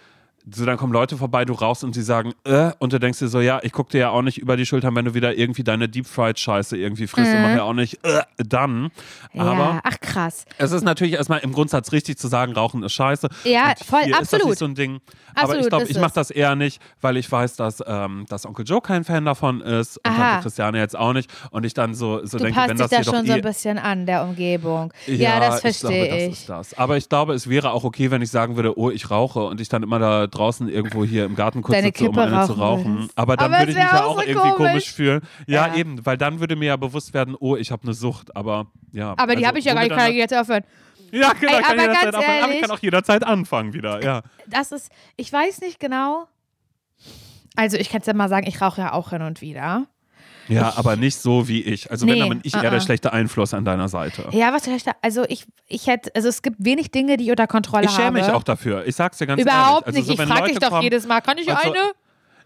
so 0.50 0.64
dann 0.64 0.76
kommen 0.76 0.92
Leute 0.92 1.16
vorbei, 1.16 1.44
du 1.44 1.54
rauchst 1.54 1.82
und 1.82 1.94
sie 1.94 2.02
sagen, 2.02 2.32
äh, 2.44 2.70
und 2.78 2.92
du 2.92 3.00
denkst 3.00 3.18
dir 3.18 3.28
so, 3.28 3.40
ja, 3.40 3.58
ich 3.62 3.72
guck 3.72 3.88
dir 3.90 3.98
ja 3.98 4.10
auch 4.10 4.22
nicht 4.22 4.38
über 4.38 4.56
die 4.56 4.64
Schultern, 4.64 4.94
wenn 4.94 5.04
du 5.04 5.14
wieder 5.14 5.36
irgendwie 5.36 5.64
deine 5.64 5.88
Deep 5.88 6.06
Fried 6.06 6.38
Scheiße 6.38 6.76
irgendwie 6.76 7.06
frisst 7.08 7.32
und 7.34 7.42
mach 7.42 7.50
ja 7.56 7.62
auch 7.64 7.72
nicht, 7.72 7.98
äh, 8.04 8.22
dann. 8.38 8.90
Aber 9.36 9.54
Mhm. 9.54 9.60
ja, 9.60 9.80
ach 9.82 10.00
krass. 10.00 10.44
es 10.58 10.70
ist 10.72 10.82
natürlich 10.82 11.14
erstmal 11.14 11.40
im 11.40 11.52
Grundsatz 11.52 11.90
richtig 11.92 12.18
zu 12.18 12.28
sagen, 12.28 12.52
Rauchen 12.52 12.82
ist 12.84 12.92
scheiße. 12.92 13.28
Ja, 13.44 13.74
voll, 13.84 14.00
Ist 14.02 14.10
das 14.10 14.18
absolut. 14.20 14.46
nicht 14.50 14.58
so 14.58 14.64
ein 14.66 14.74
Ding. 14.74 15.00
Aber 15.34 15.42
Absolut 15.42 15.62
ich 15.64 15.68
glaube, 15.68 15.84
ist 15.84 15.90
ich 15.90 15.98
mache 16.00 16.14
das 16.14 16.30
eher 16.30 16.54
nicht, 16.56 16.80
weil 17.00 17.16
ich 17.18 17.30
weiß, 17.30 17.56
dass, 17.56 17.82
ähm, 17.86 18.24
dass 18.28 18.46
Onkel 18.46 18.64
Joe 18.64 18.80
kein 18.80 19.04
Fan 19.04 19.24
davon 19.24 19.60
ist 19.60 19.98
und 19.98 20.06
Aha. 20.06 20.16
Tante 20.16 20.42
Christiane 20.44 20.78
jetzt 20.78 20.96
auch 20.96 21.12
nicht. 21.12 21.30
Und 21.50 21.66
ich 21.66 21.74
dann 21.74 21.94
so, 21.94 22.24
so 22.24 22.38
Du 22.38 22.44
denke, 22.44 22.54
passt 22.58 22.68
wenn 22.70 22.76
dich 22.76 22.84
das 22.84 22.90
da 22.90 22.96
hier 22.96 23.04
doch 23.04 23.14
schon 23.14 23.26
so 23.26 23.32
eh 23.32 23.34
ein 23.36 23.42
bisschen 23.42 23.78
an, 23.78 24.06
der 24.06 24.22
Umgebung. 24.22 24.92
Ja, 25.06 25.40
das 25.40 25.56
ich 25.64 25.80
glaube, 25.80 25.94
verstehe 25.94 26.08
das 26.08 26.18
ich. 26.22 26.32
ist 26.32 26.48
das. 26.48 26.78
Aber 26.78 26.96
ich 26.96 27.08
glaube, 27.08 27.34
es 27.34 27.48
wäre 27.50 27.72
auch 27.72 27.84
okay, 27.84 28.10
wenn 28.10 28.22
ich 28.22 28.30
sagen 28.30 28.56
würde, 28.56 28.78
oh, 28.78 28.90
ich 28.90 29.10
rauche 29.10 29.40
und 29.44 29.60
ich 29.60 29.68
dann 29.68 29.82
immer 29.82 29.98
da 29.98 30.26
draußen 30.36 30.68
irgendwo 30.68 31.04
hier 31.04 31.24
im 31.24 31.34
Garten 31.34 31.62
kurz 31.62 31.76
Deine 31.76 31.88
sitze, 31.88 32.08
um 32.08 32.18
eine 32.18 32.46
zu 32.46 32.52
rauchen 32.54 32.96
würdest. 32.98 33.18
Aber 33.18 33.36
dann 33.36 33.52
Aber 33.52 33.60
würde 33.62 33.72
ich 33.72 33.78
mich 33.78 33.84
ja 33.86 34.04
auch 34.04 34.16
so 34.20 34.26
irgendwie 34.26 34.50
komisch, 34.50 34.70
komisch. 34.70 34.92
fühlen. 34.92 35.20
Ja, 35.46 35.68
Ja. 35.68 35.74
eben, 35.76 36.04
weil 36.04 36.16
dann 36.16 36.40
würde 36.40 36.56
mir 36.56 36.66
ja 36.66 36.76
bewusst 36.76 37.14
werden, 37.14 37.36
oh, 37.38 37.56
ich 37.56 37.70
habe 37.70 37.82
eine 37.84 37.94
Sucht. 37.94 38.36
Aber 38.36 38.66
ja. 38.92 39.14
Aber 39.16 39.34
die 39.34 39.38
also 39.38 39.48
habe 39.48 39.58
ich 39.58 39.64
ja 39.64 39.74
gar 39.74 39.82
nicht, 39.82 39.94
kann 39.94 40.10
ich 40.10 40.16
jetzt 40.16 40.34
aufhören. 40.34 40.64
Ja, 41.12 41.32
genau, 41.34 41.52
Ey, 41.56 41.62
kann 41.62 41.72
aber 41.78 41.82
jederzeit 41.82 42.02
ganz 42.02 42.16
anfangen, 42.16 42.42
aber 42.42 42.52
ich 42.52 42.60
kann 42.60 42.70
auch 42.72 42.78
jederzeit 42.80 43.24
anfangen 43.24 43.72
wieder, 43.72 44.02
ja. 44.04 44.22
Das 44.48 44.72
ist, 44.72 44.90
ich 45.16 45.32
weiß 45.32 45.60
nicht 45.60 45.78
genau. 45.78 46.26
Also 47.54 47.76
ich 47.76 47.88
kann 47.90 48.00
es 48.00 48.06
ja 48.06 48.12
mal 48.14 48.28
sagen, 48.28 48.46
ich 48.46 48.60
rauche 48.60 48.80
ja 48.80 48.92
auch 48.92 49.10
hin 49.10 49.22
und 49.22 49.40
wieder. 49.40 49.86
Ja, 50.48 50.74
aber 50.76 50.96
nicht 50.96 51.16
so 51.18 51.48
wie 51.48 51.62
ich. 51.62 51.90
Also 51.90 52.06
wenn, 52.06 52.14
Nee, 52.14 52.20
dann 52.20 52.28
bin 52.30 52.40
ich 52.42 52.54
eher 52.54 52.62
uh-uh. 52.64 52.70
der 52.70 52.80
schlechte 52.80 53.12
Einfluss 53.12 53.52
an 53.54 53.64
deiner 53.64 53.88
Seite. 53.88 54.26
Ja, 54.32 54.52
was 54.52 54.66
ich 54.66 54.84
da? 54.84 54.92
Also 55.02 55.24
ich, 55.28 55.44
ich 55.68 55.86
hätte, 55.86 56.10
also 56.14 56.28
es 56.28 56.42
gibt 56.42 56.56
wenig 56.60 56.90
Dinge, 56.90 57.16
die 57.16 57.24
ich 57.24 57.30
unter 57.30 57.46
Kontrolle 57.46 57.84
Ich 57.86 57.90
schäme 57.90 58.06
habe. 58.06 58.18
mich 58.20 58.30
auch 58.30 58.42
dafür. 58.42 58.86
Ich 58.86 58.96
sag's 58.96 59.18
dir 59.18 59.26
ganz 59.26 59.40
Überhaupt 59.42 59.86
ehrlich. 59.86 59.86
Also 59.86 59.98
nicht. 59.98 60.06
so, 60.06 60.12
ich 60.12 60.18
wenn 60.18 60.28
frage 60.28 60.48
dich 60.50 60.58
doch 60.58 60.68
kommen, 60.70 60.82
jedes 60.82 61.06
Mal, 61.06 61.20
kann 61.20 61.38
ich 61.38 61.48
und 61.48 61.58
so- 61.62 61.70
eine? 61.72 61.92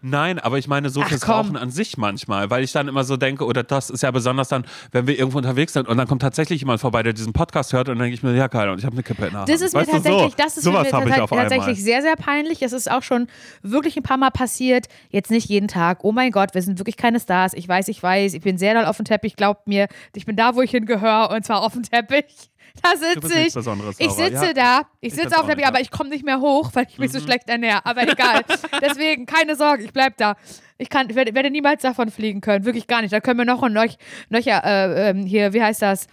Nein, 0.01 0.39
aber 0.39 0.57
ich 0.57 0.67
meine 0.67 0.89
so 0.89 1.01
Ach, 1.03 1.07
fürs 1.09 1.21
komm. 1.21 1.33
Rauchen 1.35 1.57
an 1.57 1.69
sich 1.69 1.97
manchmal, 1.97 2.49
weil 2.49 2.63
ich 2.63 2.71
dann 2.71 2.87
immer 2.87 3.03
so 3.03 3.17
denke, 3.17 3.45
oder 3.45 3.63
das 3.63 3.89
ist 3.89 4.01
ja 4.01 4.11
besonders 4.11 4.47
dann, 4.49 4.65
wenn 4.91 5.05
wir 5.05 5.17
irgendwo 5.17 5.37
unterwegs 5.37 5.73
sind 5.73 5.87
und 5.87 5.97
dann 5.97 6.07
kommt 6.07 6.21
tatsächlich 6.21 6.61
jemand 6.61 6.81
vorbei, 6.81 7.03
der 7.03 7.13
diesen 7.13 7.33
Podcast 7.33 7.73
hört 7.73 7.87
und 7.89 7.95
dann 7.95 8.03
denke 8.03 8.15
ich 8.15 8.23
mir, 8.23 8.35
ja 8.35 8.47
geil, 8.47 8.69
und 8.69 8.79
ich 8.79 8.85
habe 8.85 8.95
eine 8.95 9.03
Kippe 9.03 9.25
in 9.25 9.31
der 9.31 9.39
Hand. 9.41 9.49
Das 9.49 9.61
ist 9.61 9.73
mir 9.73 9.81
weißt 9.81 9.89
du, 9.89 9.93
tatsächlich, 9.93 10.31
so, 10.31 10.37
das 10.37 10.57
ist 10.57 10.65
mir 10.65 10.73
habe 10.73 11.09
ich 11.09 11.15
tats- 11.15 11.29
tatsächlich 11.29 11.83
sehr, 11.83 12.01
sehr 12.01 12.15
peinlich. 12.15 12.61
Es 12.61 12.73
ist 12.73 12.89
auch 12.89 13.03
schon 13.03 13.27
wirklich 13.61 13.95
ein 13.97 14.03
paar 14.03 14.17
Mal 14.17 14.31
passiert. 14.31 14.87
Jetzt 15.09 15.29
nicht 15.29 15.47
jeden 15.49 15.67
Tag. 15.67 16.03
Oh 16.03 16.11
mein 16.11 16.31
Gott, 16.31 16.53
wir 16.53 16.61
sind 16.61 16.79
wirklich 16.79 16.97
keine 16.97 17.19
Stars. 17.19 17.53
Ich 17.53 17.67
weiß, 17.67 17.87
ich 17.87 18.01
weiß. 18.01 18.33
Ich 18.33 18.41
bin 18.41 18.57
sehr 18.57 18.73
doll 18.73 18.85
auf 18.85 18.97
dem 18.97 19.05
Teppich. 19.05 19.35
Glaubt 19.35 19.67
mir, 19.67 19.87
ich 20.15 20.25
bin 20.25 20.35
da, 20.35 20.55
wo 20.55 20.61
ich 20.61 20.71
hingehöre 20.71 21.29
und 21.31 21.45
zwar 21.45 21.61
auf 21.61 21.73
dem 21.73 21.83
Teppich. 21.83 22.49
Da 22.81 22.91
sitze 22.95 23.39
ich. 23.39 23.55
Ich 23.99 24.11
sitze 24.11 24.45
ja. 24.45 24.53
da. 24.53 24.81
Ich 24.99 25.13
sitze 25.13 25.37
auf 25.37 25.45
Teppich, 25.45 25.57
nicht, 25.57 25.67
aber 25.67 25.81
ich 25.81 25.91
komme 25.91 26.09
nicht 26.09 26.25
mehr 26.25 26.39
hoch, 26.39 26.71
weil 26.73 26.87
ich 26.89 26.97
mich 26.97 27.11
so 27.11 27.19
schlecht 27.19 27.49
ernähre. 27.49 27.85
Aber 27.85 28.03
egal. 28.03 28.41
Deswegen, 28.81 29.25
keine 29.25 29.55
Sorge, 29.55 29.83
ich 29.83 29.93
bleib 29.93 30.17
da. 30.17 30.35
Ich 30.77 30.89
kann, 30.89 31.09
ich 31.09 31.15
werde, 31.15 31.35
werde 31.35 31.51
niemals 31.51 31.81
davon 31.83 32.09
fliegen 32.09 32.41
können. 32.41 32.65
Wirklich 32.65 32.87
gar 32.87 33.01
nicht. 33.01 33.13
Da 33.13 33.19
können 33.19 33.37
wir 33.37 33.45
noch 33.45 33.61
und 33.61 33.73
noch, 33.73 33.85
noch 34.29 34.45
äh, 34.45 35.09
ähm, 35.09 35.25
hier, 35.25 35.53
wie 35.53 35.61
heißt 35.61 35.81
das? 35.81 36.07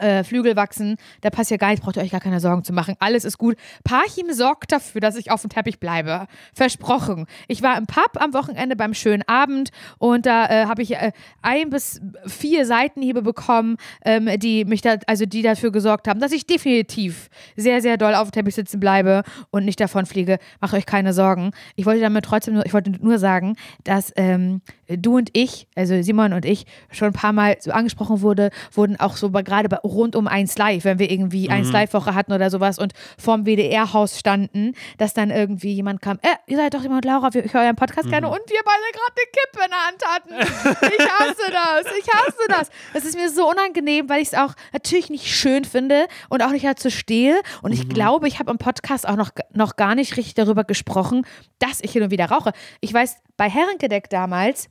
Äh, 0.00 0.24
Flügel 0.24 0.56
wachsen, 0.56 0.96
da 1.20 1.30
passiert 1.30 1.60
gar 1.60 1.68
nichts, 1.68 1.84
braucht 1.84 1.96
ihr 1.96 2.02
euch 2.02 2.10
gar 2.10 2.20
keine 2.20 2.40
Sorgen 2.40 2.64
zu 2.64 2.72
machen. 2.72 2.96
Alles 2.98 3.24
ist 3.24 3.38
gut. 3.38 3.56
Parchim 3.84 4.32
sorgt 4.32 4.72
dafür, 4.72 5.00
dass 5.00 5.16
ich 5.16 5.30
auf 5.30 5.40
dem 5.40 5.50
Teppich 5.50 5.80
bleibe. 5.80 6.26
Versprochen. 6.54 7.26
Ich 7.48 7.62
war 7.62 7.76
im 7.78 7.86
Pub 7.86 8.10
am 8.20 8.34
Wochenende 8.34 8.76
beim 8.76 8.94
schönen 8.94 9.22
Abend 9.26 9.70
und 9.98 10.26
da 10.26 10.46
äh, 10.46 10.66
habe 10.66 10.82
ich 10.82 10.94
äh, 10.94 11.12
ein 11.42 11.70
bis 11.70 12.00
vier 12.26 12.66
Seitenhiebe 12.66 13.22
bekommen, 13.22 13.76
ähm, 14.04 14.28
die 14.38 14.64
mich 14.64 14.82
da, 14.82 14.96
also 15.06 15.26
die 15.26 15.42
dafür 15.42 15.72
gesorgt 15.72 16.08
haben, 16.08 16.20
dass 16.20 16.32
ich 16.32 16.46
definitiv 16.46 17.28
sehr, 17.56 17.82
sehr 17.82 17.96
doll 17.96 18.14
auf 18.14 18.30
dem 18.30 18.32
Teppich 18.32 18.54
sitzen 18.54 18.80
bleibe 18.80 19.22
und 19.50 19.64
nicht 19.64 19.80
davon 19.80 20.06
fliege. 20.06 20.38
Macht 20.60 20.74
euch 20.74 20.86
keine 20.86 21.12
Sorgen. 21.12 21.50
Ich 21.74 21.86
wollte 21.86 22.00
damit 22.00 22.24
trotzdem 22.24 22.54
nur, 22.54 22.66
ich 22.66 22.72
wollte 22.72 22.90
nur 22.90 23.18
sagen, 23.18 23.56
dass 23.84 24.12
ähm, 24.16 24.60
du 24.88 25.16
und 25.16 25.30
ich, 25.32 25.66
also 25.74 26.00
Simon 26.02 26.32
und 26.32 26.44
ich, 26.44 26.66
schon 26.90 27.08
ein 27.08 27.12
paar 27.12 27.32
Mal 27.32 27.56
so 27.60 27.70
angesprochen 27.72 28.20
wurde, 28.20 28.50
wurden 28.72 28.98
auch 29.00 29.16
so 29.16 29.30
gerade 29.30 29.68
bei, 29.68 29.76
rund 29.78 30.16
um 30.16 30.26
1 30.28 30.56
Live, 30.58 30.84
wenn 30.84 30.98
wir 30.98 31.10
irgendwie 31.10 31.50
1 31.50 31.68
Live-Woche 31.72 32.14
hatten 32.14 32.32
oder 32.32 32.50
sowas 32.50 32.78
und 32.78 32.92
vorm 33.18 33.44
WDR-Haus 33.46 34.18
standen, 34.18 34.74
dass 34.98 35.14
dann 35.14 35.30
irgendwie 35.30 35.72
jemand 35.72 36.02
kam, 36.02 36.18
äh, 36.22 36.28
ihr 36.46 36.56
seid 36.56 36.74
doch 36.74 36.82
jemand 36.82 37.04
Laura, 37.04 37.32
wir- 37.34 37.44
ich 37.44 37.52
höre 37.54 37.62
euren 37.62 37.76
Podcast 37.76 38.08
gerne 38.08 38.28
und 38.28 38.40
wir 38.48 38.60
beide 38.64 38.82
gerade 38.92 39.12
eine 39.16 39.26
Kippe 39.32 39.64
in 39.64 39.70
der 39.70 39.86
Hand 39.86 40.04
hatten. 40.06 40.96
Ich 40.98 41.08
hasse 41.08 41.52
das, 41.52 41.96
ich 41.98 42.08
hasse 42.12 42.48
das. 42.48 42.70
Das 42.94 43.04
ist 43.04 43.16
mir 43.16 43.30
so 43.30 43.48
unangenehm, 43.50 44.08
weil 44.08 44.22
ich 44.22 44.28
es 44.28 44.34
auch 44.34 44.52
natürlich 44.72 45.10
nicht 45.10 45.26
schön 45.34 45.64
finde 45.64 46.06
und 46.28 46.42
auch 46.42 46.50
nicht 46.50 46.64
dazu 46.64 46.90
stehe. 46.90 47.40
Und 47.62 47.72
ich 47.72 47.88
glaube, 47.88 48.28
ich 48.28 48.38
habe 48.38 48.50
im 48.50 48.58
Podcast 48.58 49.08
auch 49.08 49.16
noch, 49.16 49.30
noch 49.52 49.76
gar 49.76 49.94
nicht 49.94 50.16
richtig 50.16 50.34
darüber 50.34 50.64
gesprochen, 50.64 51.26
dass 51.58 51.80
ich 51.82 51.92
hin 51.92 52.02
und 52.02 52.10
wieder 52.10 52.26
rauche. 52.30 52.52
Ich 52.80 52.92
weiß, 52.92 53.16
bei 53.36 53.48
Herrengedeck 53.48 54.08
damals, 54.10 54.68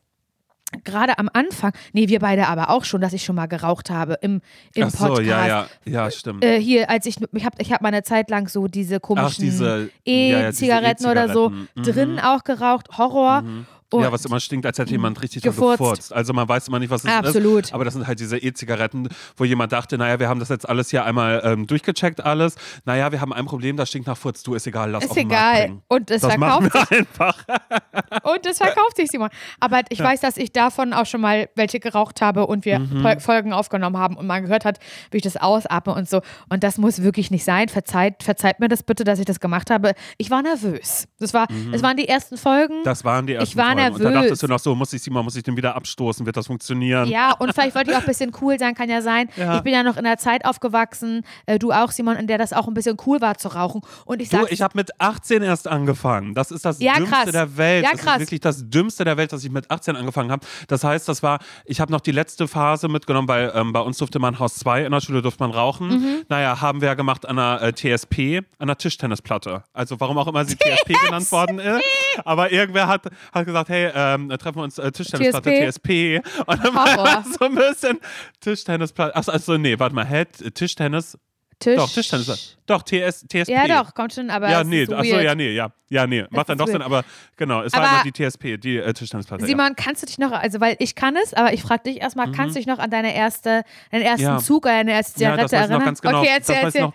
gerade 0.83 1.17
am 1.19 1.29
Anfang, 1.31 1.71
nee, 1.93 2.07
wir 2.09 2.19
beide 2.19 2.47
aber 2.47 2.69
auch 2.69 2.83
schon, 2.83 2.99
dass 3.01 3.13
ich 3.13 3.23
schon 3.23 3.35
mal 3.35 3.45
geraucht 3.45 3.89
habe 3.89 4.17
im, 4.21 4.41
im 4.73 4.83
Ach 4.87 4.89
so, 4.89 5.07
Podcast. 5.07 5.25
ja, 5.27 5.47
ja, 5.47 5.67
ja, 5.85 6.11
stimmt. 6.11 6.43
Äh, 6.43 6.59
hier, 6.59 6.89
als 6.89 7.05
ich, 7.05 7.17
ich 7.33 7.45
habe 7.45 7.55
ich 7.61 7.71
hab 7.71 7.81
mal 7.81 7.89
eine 7.89 8.03
Zeit 8.03 8.29
lang 8.29 8.47
so 8.47 8.67
diese 8.67 8.99
komischen 8.99 9.43
diese- 9.43 9.89
ja, 10.05 10.13
ja, 10.13 10.37
diese 10.51 10.65
E-Zigaretten 10.65 11.05
oder 11.05 11.29
so 11.31 11.47
E-Zigaretten. 11.51 11.69
Mhm. 11.75 11.83
drin 11.83 12.19
auch 12.19 12.43
geraucht, 12.43 12.97
Horror. 12.97 13.43
Und 13.91 14.01
ja, 14.01 14.11
was 14.11 14.25
immer 14.25 14.39
stinkt, 14.39 14.65
als 14.65 14.77
hätte 14.79 14.91
jemand 14.91 15.21
richtig 15.21 15.43
Gefurzt. 15.43 15.77
gefurzt. 15.79 16.13
Also 16.13 16.33
man 16.33 16.49
weiß 16.49 16.67
immer 16.67 16.79
nicht, 16.79 16.89
was 16.89 17.03
es 17.03 17.09
Absolut. 17.11 17.65
ist. 17.65 17.73
Aber 17.73 17.85
das 17.85 17.93
sind 17.93 18.07
halt 18.07 18.19
diese 18.19 18.37
E-Zigaretten, 18.37 19.07
wo 19.37 19.45
jemand 19.45 19.71
dachte, 19.71 19.97
naja, 19.97 20.19
wir 20.19 20.27
haben 20.27 20.39
das 20.39 20.49
jetzt 20.49 20.67
alles 20.67 20.89
hier 20.89 21.05
einmal 21.05 21.41
ähm, 21.45 21.67
durchgecheckt 21.67 22.19
alles. 22.25 22.55
Naja, 22.85 23.11
wir 23.11 23.21
haben 23.21 23.31
ein 23.31 23.45
Problem, 23.45 23.77
das 23.77 23.89
stinkt 23.89 24.07
nach 24.07 24.17
Furz. 24.17 24.43
Du, 24.43 24.55
ist 24.55 24.65
egal, 24.67 24.91
lass 24.91 25.03
ist 25.05 25.11
auf 25.11 25.15
den 25.17 25.27
Markt 25.27 25.53
egal. 25.55 25.67
bringen. 25.67 25.81
Und 25.87 26.11
es 26.11 26.21
Das 26.21 26.33
verkauft 26.33 26.71
sich. 26.71 26.91
einfach. 26.99 27.37
Und 28.23 28.45
es 28.45 28.57
verkauft 28.57 28.97
sich, 28.97 29.09
Simon. 29.09 29.29
Aber 29.59 29.81
ich 29.89 29.99
weiß, 29.99 30.19
dass 30.21 30.37
ich 30.37 30.51
davon 30.51 30.93
auch 30.93 31.05
schon 31.05 31.21
mal 31.21 31.49
welche 31.55 31.79
geraucht 31.79 32.21
habe 32.21 32.47
und 32.47 32.65
wir 32.65 32.79
Mhm. 32.79 33.01
Fol- 33.03 33.19
Folgen 33.19 33.53
aufgenommen 33.53 33.97
haben 33.97 34.17
und 34.17 34.27
man 34.27 34.43
gehört 34.43 34.65
hat, 34.65 34.79
wie 35.11 35.17
ich 35.17 35.23
das 35.23 35.37
ausatme 35.37 35.93
und 35.93 36.09
so. 36.09 36.21
Und 36.49 36.63
das 36.63 36.77
muss 36.77 37.01
wirklich 37.03 37.31
nicht 37.31 37.43
sein. 37.43 37.69
Verzeiht, 37.69 38.23
verzeiht 38.23 38.59
mir 38.59 38.67
das 38.67 38.83
bitte, 38.83 39.03
dass 39.03 39.19
ich 39.19 39.25
das 39.25 39.39
gemacht 39.39 39.69
habe. 39.69 39.93
Ich 40.17 40.29
war 40.31 40.41
nervös. 40.41 41.07
Das 41.19 41.33
war, 41.33 41.47
es 41.71 41.81
waren 41.83 41.97
die 41.97 42.07
ersten 42.07 42.37
Folgen. 42.37 42.79
Mhm. 42.79 42.83
Das 42.83 43.03
waren 43.05 43.27
die 43.27 43.33
ersten 43.33 43.49
Ich 43.49 43.55
war 43.57 43.74
Folgen. 43.77 43.95
Und 43.95 44.03
da 44.03 44.09
nervös. 44.09 44.23
dachtest 44.29 44.43
du 44.43 44.47
noch 44.47 44.59
so, 44.59 44.75
muss 44.75 44.93
ich 44.93 45.01
Simon, 45.01 45.23
muss 45.23 45.35
ich 45.35 45.43
den 45.43 45.55
wieder 45.57 45.75
abstoßen? 45.75 46.25
Wird 46.25 46.37
das 46.37 46.47
funktionieren? 46.47 47.07
Ja, 47.09 47.33
und 47.33 47.53
vielleicht 47.53 47.75
wollte 47.75 47.91
ich 47.91 47.97
auch 47.97 48.01
ein 48.01 48.05
bisschen 48.07 48.31
cool 48.41 48.57
sein, 48.59 48.73
kann 48.75 48.89
ja 48.89 49.01
sein. 49.01 49.29
Ja. 49.35 49.57
Ich 49.57 49.61
bin 49.61 49.73
ja 49.73 49.83
noch 49.83 49.97
in 49.97 50.03
der 50.03 50.17
Zeit 50.17 50.45
aufgewachsen, 50.45 51.23
äh, 51.45 51.59
du 51.59 51.71
auch, 51.71 51.91
Simon, 51.91 52.15
in 52.17 52.27
der 52.27 52.37
das 52.37 52.53
auch 52.53 52.67
ein 52.67 52.73
bisschen 52.73 52.97
cool 53.05 53.21
war 53.21 53.37
zu 53.37 53.47
rauchen. 53.49 53.81
Und 54.05 54.21
ich 54.21 54.29
Du, 54.29 54.37
sag, 54.37 54.51
ich 54.51 54.61
habe 54.61 54.73
mit 54.77 54.89
18 54.99 55.43
erst 55.43 55.67
angefangen. 55.67 56.33
Das 56.33 56.51
ist 56.51 56.65
das 56.65 56.79
Ja, 56.79 56.95
Dümmste 56.95 57.13
krass. 57.15 57.31
der 57.31 57.57
Welt. 57.57 57.83
Ja, 57.83 57.91
das 57.91 58.01
krass. 58.01 58.13
ist 58.15 58.19
wirklich 58.21 58.39
das 58.41 58.69
Dümmste 58.69 59.03
der 59.05 59.17
Welt, 59.17 59.31
dass 59.33 59.43
ich 59.43 59.51
mit 59.51 59.69
18 59.71 59.95
angefangen 59.95 60.31
habe. 60.31 60.45
Das 60.67 60.83
heißt, 60.83 61.07
das 61.07 61.21
war, 61.23 61.39
ich 61.65 61.79
habe 61.79 61.91
noch 61.91 62.01
die 62.01 62.11
letzte 62.11 62.47
Phase 62.47 62.87
mitgenommen, 62.87 63.27
weil 63.27 63.51
ähm, 63.55 63.73
bei 63.73 63.79
uns 63.81 63.97
durfte 63.97 64.19
man 64.19 64.39
Haus 64.39 64.55
2, 64.55 64.85
in 64.85 64.91
der 64.91 65.01
Schule 65.01 65.21
durfte 65.21 65.43
man 65.43 65.51
rauchen. 65.51 65.87
Mhm. 65.89 66.15
Naja, 66.29 66.61
haben 66.61 66.81
wir 66.81 66.87
ja 66.89 66.93
gemacht 66.93 67.25
an 67.25 67.35
der 67.37 67.61
äh, 67.61 67.73
TSP, 67.73 68.41
an 68.59 68.67
der 68.67 68.77
Tischtennisplatte. 68.77 69.63
Also 69.73 69.99
warum 69.99 70.17
auch 70.17 70.27
immer 70.27 70.45
sie 70.45 70.55
TSP 70.55 70.93
genannt 71.05 71.31
worden 71.31 71.59
ist. 71.59 71.81
Aber 72.23 72.51
irgendwer 72.51 72.87
hat, 72.87 73.03
hat 73.33 73.45
gesagt, 73.45 73.64
hey, 73.69 73.91
ähm, 73.93 74.29
treffen 74.29 74.55
wir 74.57 74.63
uns 74.63 74.77
äh, 74.77 74.91
Tischtennisplatte 74.91 75.51
TSP. 75.71 76.21
Und 76.45 76.63
dann 76.63 76.73
war 76.75 76.95
Horror. 76.95 77.23
das 77.23 77.33
so 77.33 77.45
ein 77.45 77.55
bisschen 77.55 77.99
Tischtennisplatte. 78.39 79.15
Achso, 79.15 79.31
also 79.31 79.57
nee, 79.57 79.77
warte 79.79 79.95
mal, 79.95 80.05
hä? 80.05 80.25
Tischtennis? 80.25 81.17
Tisch. 81.57 81.77
Doch, 81.77 81.89
Tischtennis. 81.89 82.57
Doch, 82.65 82.83
TS, 82.83 83.25
TSP. 83.29 83.47
Ja, 83.49 83.65
doch, 83.81 83.93
kommt 83.93 84.13
schon, 84.13 84.29
aber. 84.29 84.49
Ja, 84.49 84.63
nee, 84.65 84.83
achso, 84.83 85.19
ja, 85.19 85.33
nee, 85.35 85.51
ja. 85.51 85.71
Ja, 85.89 86.05
nee, 86.05 86.25
macht 86.29 86.49
dann 86.49 86.57
doch 86.57 86.65
Sinn, 86.65 86.75
weird. 86.79 86.85
aber 86.85 87.05
genau, 87.37 87.61
es 87.61 87.71
war 87.71 87.81
Aber- 87.83 88.01
immer 88.01 88.03
die 88.03 88.11
TSP, 88.11 88.57
die 88.57 88.77
äh, 88.77 88.91
Tischtennisplatte. 88.91 89.43
ja. 89.43 89.47
Simon, 89.47 89.73
kannst 89.77 90.01
du 90.01 90.07
dich 90.07 90.17
noch, 90.17 90.33
also 90.33 90.59
weil 90.59 90.75
ich 90.79 90.95
kann 90.95 91.15
es, 91.15 91.33
aber 91.33 91.53
ich 91.53 91.61
frage 91.61 91.83
dich 91.83 92.01
erstmal, 92.01 92.29
kannst 92.33 92.55
du 92.55 92.59
dich 92.59 92.67
noch 92.67 92.79
an 92.79 92.89
deine 92.89 93.15
erste, 93.15 93.63
deinen 93.91 94.01
ersten 94.01 94.25
Mhm. 94.25 94.31
Ja. 94.33 94.37
Zug 94.39 94.65
oder 94.65 94.73
deine 94.73 94.91
erste 94.91 95.23
Ja, 95.23 95.37
das 95.37 95.49
Zigarette 95.49 95.51
weiß 95.51 95.51
ich 95.51 95.51
noch 95.53 95.69
erinnern? 95.69 95.85
ganz 95.85 96.01
genau. 96.01 96.19
Okay, 96.19 96.29
erzähl, 96.35 96.55
das 96.55 96.63
erzähl. 96.65 96.81
noch. 96.81 96.93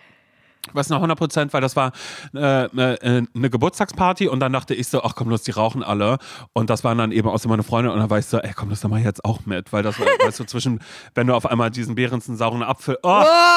Weiß 0.73 0.91
noch 0.91 0.99
100 0.99 1.19
Prozent, 1.19 1.53
weil 1.53 1.61
das 1.61 1.75
war 1.75 1.93
äh, 2.35 2.65
äh, 2.65 3.23
eine 3.35 3.51
Geburtstagsparty 3.51 4.29
und 4.29 4.41
dann 4.41 4.53
dachte 4.53 4.75
ich 4.75 4.89
so, 4.89 5.03
ach 5.03 5.15
komm 5.15 5.29
los, 5.31 5.43
die 5.43 5.51
rauchen 5.53 5.83
alle. 5.83 6.19
Und 6.53 6.71
das 6.71 6.85
waren 6.85 6.99
dann 6.99 7.13
eben 7.13 7.29
auch 7.29 7.39
so 7.39 7.49
meine 7.49 7.63
Freunde 7.63 7.91
und 7.93 7.99
dann 7.99 8.11
war 8.11 8.19
ich 8.19 8.27
so, 8.27 8.39
ey 8.39 8.53
komm, 8.55 8.69
das 8.71 8.85
mach 8.85 8.99
ich 8.99 9.05
jetzt 9.05 9.25
auch 9.25 9.47
mit. 9.47 9.73
Weil 9.73 9.83
das, 9.83 9.99
war, 9.99 10.07
weißt 10.25 10.41
du, 10.41 10.45
zwischen, 10.45 10.81
wenn 11.15 11.27
du 11.27 11.35
auf 11.35 11.47
einmal 11.47 11.71
diesen 11.71 11.95
Behrensen 11.95 12.37
sauren 12.37 12.63
Apfel, 12.63 12.99
oh, 13.03 13.09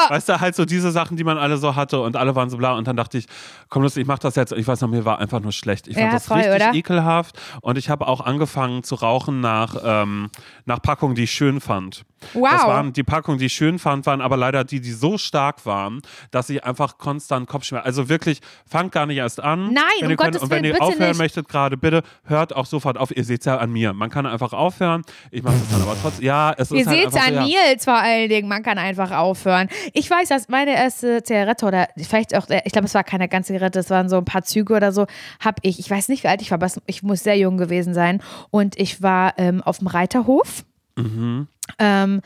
weißt 0.08 0.28
du, 0.28 0.40
halt 0.40 0.54
so 0.56 0.64
diese 0.64 0.90
Sachen, 0.90 1.16
die 1.16 1.24
man 1.24 1.38
alle 1.38 1.56
so 1.58 1.76
hatte 1.76 2.00
und 2.00 2.16
alle 2.16 2.34
waren 2.34 2.50
so 2.50 2.56
bla. 2.56 2.72
Und 2.74 2.86
dann 2.88 2.96
dachte 2.96 3.18
ich, 3.18 3.26
komm 3.68 3.82
los, 3.82 3.96
ich 3.96 4.06
mach 4.06 4.18
das 4.18 4.34
jetzt. 4.36 4.52
Und 4.52 4.58
ich 4.58 4.66
weiß 4.66 4.80
noch, 4.80 4.88
mir 4.88 5.04
war 5.04 5.18
einfach 5.18 5.40
nur 5.40 5.52
schlecht. 5.52 5.86
Ich 5.88 5.94
fand 5.94 6.06
Ja, 6.06 6.12
das 6.12 6.26
voll, 6.26 6.38
richtig 6.38 6.54
oder? 6.54 6.74
ekelhaft 6.74 7.38
und 7.60 7.78
ich 7.78 7.90
habe 7.90 8.06
auch 8.08 8.20
angefangen 8.22 8.82
zu 8.82 8.94
rauchen 8.94 9.40
nach, 9.40 9.76
ähm, 9.84 10.30
nach 10.64 10.80
Packungen, 10.80 11.14
die 11.14 11.24
ich 11.24 11.32
schön 11.32 11.60
fand. 11.60 12.04
Wow. 12.32 12.50
Das 12.50 12.62
waren 12.64 12.92
die 12.92 13.02
Packungen, 13.02 13.38
die 13.38 13.46
ich 13.46 13.52
schön 13.52 13.78
fand, 13.78 14.06
waren 14.06 14.20
aber 14.20 14.36
leider 14.36 14.64
die, 14.64 14.80
die 14.80 14.92
so 14.92 15.18
stark 15.18 15.66
waren, 15.66 16.00
dass 16.30 16.50
ich 16.50 16.64
einfach 16.64 16.98
konstant 16.98 17.48
Kopfschmerzen. 17.48 17.86
Also 17.86 18.08
wirklich, 18.08 18.40
fangt 18.66 18.92
gar 18.92 19.06
nicht 19.06 19.18
erst 19.18 19.40
an. 19.40 19.72
Nein, 19.72 19.84
wenn 20.00 20.06
um 20.06 20.10
ihr 20.10 20.16
könnt. 20.16 20.36
Und 20.40 20.50
wenn 20.50 20.62
Willen, 20.62 20.76
ihr 20.76 20.82
aufhören 20.82 21.08
nicht. 21.10 21.18
möchtet 21.18 21.48
gerade, 21.48 21.76
bitte 21.76 22.02
hört 22.24 22.54
auch 22.54 22.66
sofort 22.66 22.98
auf. 22.98 23.14
Ihr 23.16 23.24
seht 23.24 23.40
es 23.40 23.46
ja 23.46 23.58
an 23.58 23.70
mir. 23.70 23.92
Man 23.92 24.10
kann 24.10 24.26
einfach 24.26 24.52
aufhören. 24.52 25.02
Ich 25.30 25.42
mache 25.42 25.56
es 25.56 25.70
dann 25.70 25.82
aber 25.82 25.96
trotzdem. 26.00 26.24
Ja, 26.24 26.54
es 26.56 26.70
Ihr 26.70 26.80
ist 26.80 26.86
halt 26.86 26.98
seht 26.98 27.08
es 27.08 27.14
an 27.14 27.28
so, 27.28 27.34
ja. 27.34 27.44
Nils 27.44 27.84
vor 27.84 27.94
allen 27.94 28.28
Dingen, 28.28 28.48
man 28.48 28.62
kann 28.62 28.78
einfach 28.78 29.10
aufhören. 29.10 29.68
Ich 29.92 30.10
weiß, 30.10 30.28
dass 30.28 30.48
meine 30.48 30.74
erste 30.74 31.22
Zigarette 31.22 31.66
oder 31.66 31.88
vielleicht 31.96 32.34
auch, 32.36 32.46
ich 32.48 32.72
glaube, 32.72 32.86
es 32.86 32.94
war 32.94 33.04
keine 33.04 33.28
ganze 33.28 33.52
Zigarette, 33.52 33.78
es 33.78 33.90
waren 33.90 34.08
so 34.08 34.16
ein 34.16 34.24
paar 34.24 34.42
Züge 34.42 34.74
oder 34.74 34.92
so, 34.92 35.06
habe 35.40 35.56
ich, 35.62 35.78
ich 35.78 35.90
weiß 35.90 36.08
nicht, 36.08 36.24
wie 36.24 36.28
alt 36.28 36.42
ich 36.42 36.50
war, 36.50 36.56
aber 36.56 36.68
ich 36.86 37.02
muss 37.02 37.22
sehr 37.22 37.36
jung 37.36 37.58
gewesen 37.58 37.94
sein. 37.94 38.22
Und 38.50 38.78
ich 38.78 39.02
war 39.02 39.34
ähm, 39.38 39.62
auf 39.62 39.78
dem 39.78 39.88
Reiterhof. 39.88 40.64
Mhm. 40.96 41.48
Ähm, 41.78 42.20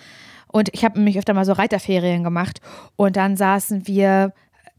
und 0.51 0.70
ich 0.72 0.85
habe 0.85 0.98
nämlich 0.98 1.18
öfter 1.18 1.35
mal 1.35 1.44
so 1.44 1.53
Reiterferien 1.53 2.24
gemacht. 2.24 2.61
Und 2.96 3.16
dann 3.16 3.37
saßen 3.37 3.87
wir, 3.87 4.33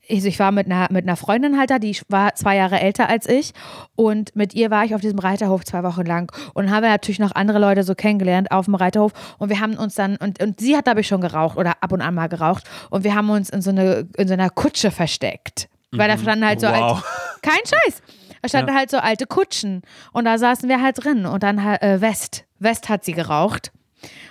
also 0.10 0.28
ich 0.28 0.40
war 0.40 0.52
mit 0.52 0.66
einer, 0.66 0.88
mit 0.90 1.06
einer 1.06 1.16
Freundin 1.16 1.60
halt 1.60 1.70
da, 1.70 1.78
die 1.78 1.96
war 2.08 2.34
zwei 2.34 2.56
Jahre 2.56 2.80
älter 2.80 3.08
als 3.08 3.30
ich. 3.30 3.54
Und 3.96 4.36
mit 4.36 4.56
ihr 4.56 4.72
war 4.72 4.84
ich 4.84 4.96
auf 4.96 5.02
diesem 5.02 5.20
Reiterhof 5.20 5.64
zwei 5.64 5.84
Wochen 5.84 6.06
lang. 6.06 6.32
Und 6.56 6.72
haben 6.72 6.82
wir 6.82 6.90
natürlich 6.90 7.20
noch 7.20 7.36
andere 7.36 7.60
Leute 7.60 7.84
so 7.84 7.94
kennengelernt 7.94 8.52
auf 8.52 8.66
dem 8.66 8.74
Reiterhof. 8.74 9.12
Und 9.38 9.50
wir 9.50 9.60
haben 9.60 9.76
uns 9.76 9.94
dann, 9.94 10.16
und, 10.18 10.42
und 10.42 10.60
sie 10.60 10.76
hat, 10.76 10.86
glaube 10.86 11.02
ich, 11.02 11.08
schon 11.08 11.22
geraucht 11.22 11.58
oder 11.58 11.74
ab 11.82 11.92
und 11.92 12.02
an 12.02 12.16
mal 12.16 12.28
geraucht. 12.28 12.64
Und 12.90 13.04
wir 13.04 13.14
haben 13.14 13.30
uns 13.30 13.52
in 13.52 13.62
so, 13.62 13.70
eine, 13.70 14.08
in 14.18 14.28
so 14.28 14.34
einer 14.34 14.50
Kutsche 14.50 14.90
versteckt. 14.90 15.70
Weil 15.92 16.08
da 16.08 16.18
standen 16.18 16.46
halt 16.46 16.60
so 16.60 16.68
Mhm. 16.68 16.74
Wow. 16.74 16.82
alte, 16.82 17.04
kein 17.42 17.60
Scheiß. 17.66 18.02
Da 18.42 18.50
standen 18.50 18.74
halt 18.76 18.90
so 18.90 18.98
alte 18.98 19.28
Kutschen. 19.28 19.82
Und 20.14 20.26
da 20.26 20.38
saßen 20.38 20.68
wir 20.70 20.82
halt 20.82 21.04
drin. 21.04 21.26
Und 21.28 21.44
dann 21.44 21.60
äh, 21.60 21.98
West. 22.00 22.46
West 22.58 22.90
hat 22.90 23.04
sie 23.06 23.14
geraucht. 23.14 23.72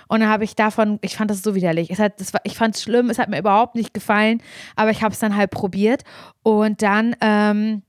Und 0.07 0.21
dann 0.21 0.29
habe 0.29 0.43
ich 0.43 0.55
davon, 0.55 0.99
ich 1.01 1.15
fand 1.15 1.31
das 1.31 1.41
so 1.43 1.55
widerlich. 1.55 1.89
Es 1.91 1.99
hat, 1.99 2.19
das 2.19 2.33
war, 2.33 2.41
ich 2.43 2.55
fand 2.55 2.75
es 2.75 2.83
schlimm, 2.83 3.09
es 3.09 3.19
hat 3.19 3.29
mir 3.29 3.39
überhaupt 3.39 3.75
nicht 3.75 3.93
gefallen, 3.93 4.41
aber 4.75 4.91
ich 4.91 5.01
habe 5.03 5.13
es 5.13 5.19
dann 5.19 5.35
halt 5.35 5.51
probiert. 5.51 6.03
Und 6.43 6.81
dann 6.81 7.15
ähm, 7.21 7.83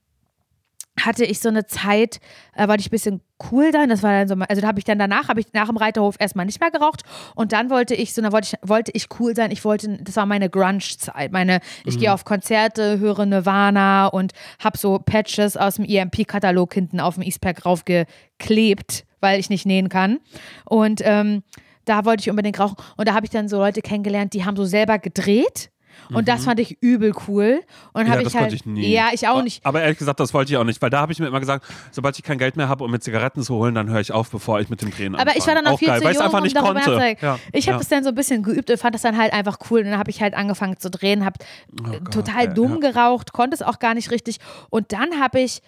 hatte 1.01 1.25
ich 1.25 1.41
so 1.41 1.49
eine 1.49 1.67
Zeit, 1.67 2.21
äh, 2.55 2.69
wollte 2.69 2.81
ich 2.83 2.89
ein 2.89 2.91
bisschen 2.91 3.21
cool 3.51 3.73
sein. 3.73 3.89
Das 3.89 4.03
war 4.03 4.13
dann 4.13 4.29
so, 4.29 4.35
also 4.49 4.61
da 4.61 4.69
habe 4.69 4.79
ich 4.79 4.85
dann 4.85 4.99
danach, 4.99 5.29
habe 5.29 5.41
ich 5.41 5.47
nach 5.55 5.69
dem 5.69 5.79
Reiterhof 5.79 6.17
erstmal 6.19 6.45
nicht 6.45 6.61
mehr 6.61 6.71
geraucht 6.71 7.05
und 7.35 7.53
dann 7.53 7.71
wollte 7.71 7.95
ich 7.95 8.13
so, 8.13 8.21
dann 8.21 8.33
wollte 8.33 8.49
ich, 8.61 8.69
wollte 8.69 8.93
ich 8.95 9.07
cool 9.19 9.35
sein. 9.35 9.51
Ich 9.51 9.65
wollte, 9.65 9.97
das 10.03 10.17
war 10.17 10.27
meine 10.27 10.51
Grunge-Zeit. 10.51 11.33
Meine, 11.33 11.61
ich 11.87 11.97
Mhm. 11.97 12.01
gehe 12.01 12.13
auf 12.13 12.27
Konzerte, 12.27 12.99
höre 12.99 13.25
Nirvana 13.25 14.09
und 14.09 14.33
habe 14.63 14.77
so 14.77 14.99
Patches 14.99 15.57
aus 15.57 15.77
dem 15.77 15.87
EMP-Katalog 15.87 16.75
hinten 16.75 17.01
auf 17.01 17.15
dem 17.15 17.23
Eastpack 17.23 17.65
raufgeklebt, 17.65 19.07
weil 19.21 19.41
ich 19.41 19.49
nicht 19.49 19.65
nähen 19.65 19.89
kann. 19.89 20.19
Und 20.67 21.01
ähm, 21.05 21.43
da 21.91 22.05
wollte 22.05 22.23
ich 22.23 22.31
unbedingt 22.31 22.59
rauchen. 22.59 22.77
Und 22.97 23.09
da 23.09 23.15
habe 23.15 23.27
ich 23.27 23.31
dann 23.31 23.49
so 23.49 23.59
Leute 23.59 23.83
kennengelernt, 23.83 24.33
die 24.33 24.45
haben 24.45 24.57
so 24.57 24.65
selber 24.65 24.99
gedreht. 24.99 25.71
Und 26.13 26.29
das 26.29 26.45
fand 26.45 26.59
ich 26.61 26.79
übel 26.81 27.13
cool. 27.29 27.61
Und 27.93 28.03
Mhm. 28.03 28.07
Ja, 28.07 28.13
habe 28.15 28.25
das 28.25 28.33
ich 28.35 28.41
halt. 28.41 28.53
ich 28.53 28.65
nie. 28.67 28.89
Ja, 28.93 29.09
ich 29.13 29.29
auch 29.29 29.43
nicht. 29.43 29.65
Aber 29.67 29.83
ehrlich 29.83 29.99
gesagt, 29.99 30.19
das 30.19 30.33
wollte 30.33 30.53
ich 30.53 30.57
auch 30.57 30.65
nicht, 30.65 30.81
weil 30.81 30.91
da 30.91 31.01
habe 31.01 31.13
ich 31.13 31.19
mir 31.19 31.27
immer 31.27 31.41
gesagt, 31.41 31.67
sobald 31.91 32.17
ich 32.19 32.25
kein 32.25 32.39
Geld 32.39 32.57
mehr 32.57 32.69
habe, 32.69 32.83
um 32.85 32.91
mir 32.91 33.01
Zigaretten 33.01 33.43
zu 33.43 33.55
holen, 33.57 33.75
dann 33.75 33.91
höre 33.91 34.01
ich 34.01 34.11
auf, 34.13 34.31
bevor 34.31 34.61
ich 34.61 34.71
mit 34.71 34.81
dem 34.83 34.91
Drehen 34.91 35.15
Aber 35.15 35.37
ich 35.37 35.47
war 35.47 35.55
dann 35.55 35.67
auch 35.67 35.79
viel 35.79 35.89
geil, 35.89 36.01
zu 36.01 36.09
jung, 36.09 36.23
einfach 36.23 36.39
um 36.39 36.45
nicht 36.45 36.57
darüber 36.57 36.81
konnte. 36.81 37.17
Ja, 37.21 37.39
Ich 37.53 37.67
habe 37.67 37.75
ja. 37.75 37.79
das 37.79 37.89
dann 37.89 38.03
so 38.03 38.09
ein 38.11 38.15
bisschen 38.15 38.43
geübt 38.43 38.71
und 38.71 38.79
fand 38.79 38.95
das 38.95 39.03
dann 39.03 39.17
halt 39.19 39.33
einfach 39.33 39.59
cool. 39.71 39.81
Und 39.81 39.87
dann 39.87 39.99
habe 39.99 40.11
ich 40.11 40.21
halt 40.23 40.35
angefangen 40.35 40.79
zu 40.79 40.91
drehen, 40.91 41.25
habe 41.25 41.39
Gott, 41.83 42.13
total 42.13 42.49
ey, 42.49 42.55
dumm 42.55 42.81
geraucht, 42.81 43.33
konnte 43.33 43.55
es 43.55 43.63
auch 43.63 43.79
gar 43.79 43.95
nicht 43.95 44.11
richtig. 44.11 44.39
Und 44.71 44.93
dann 44.93 45.21
habe 45.21 45.41
ich, 45.41 45.61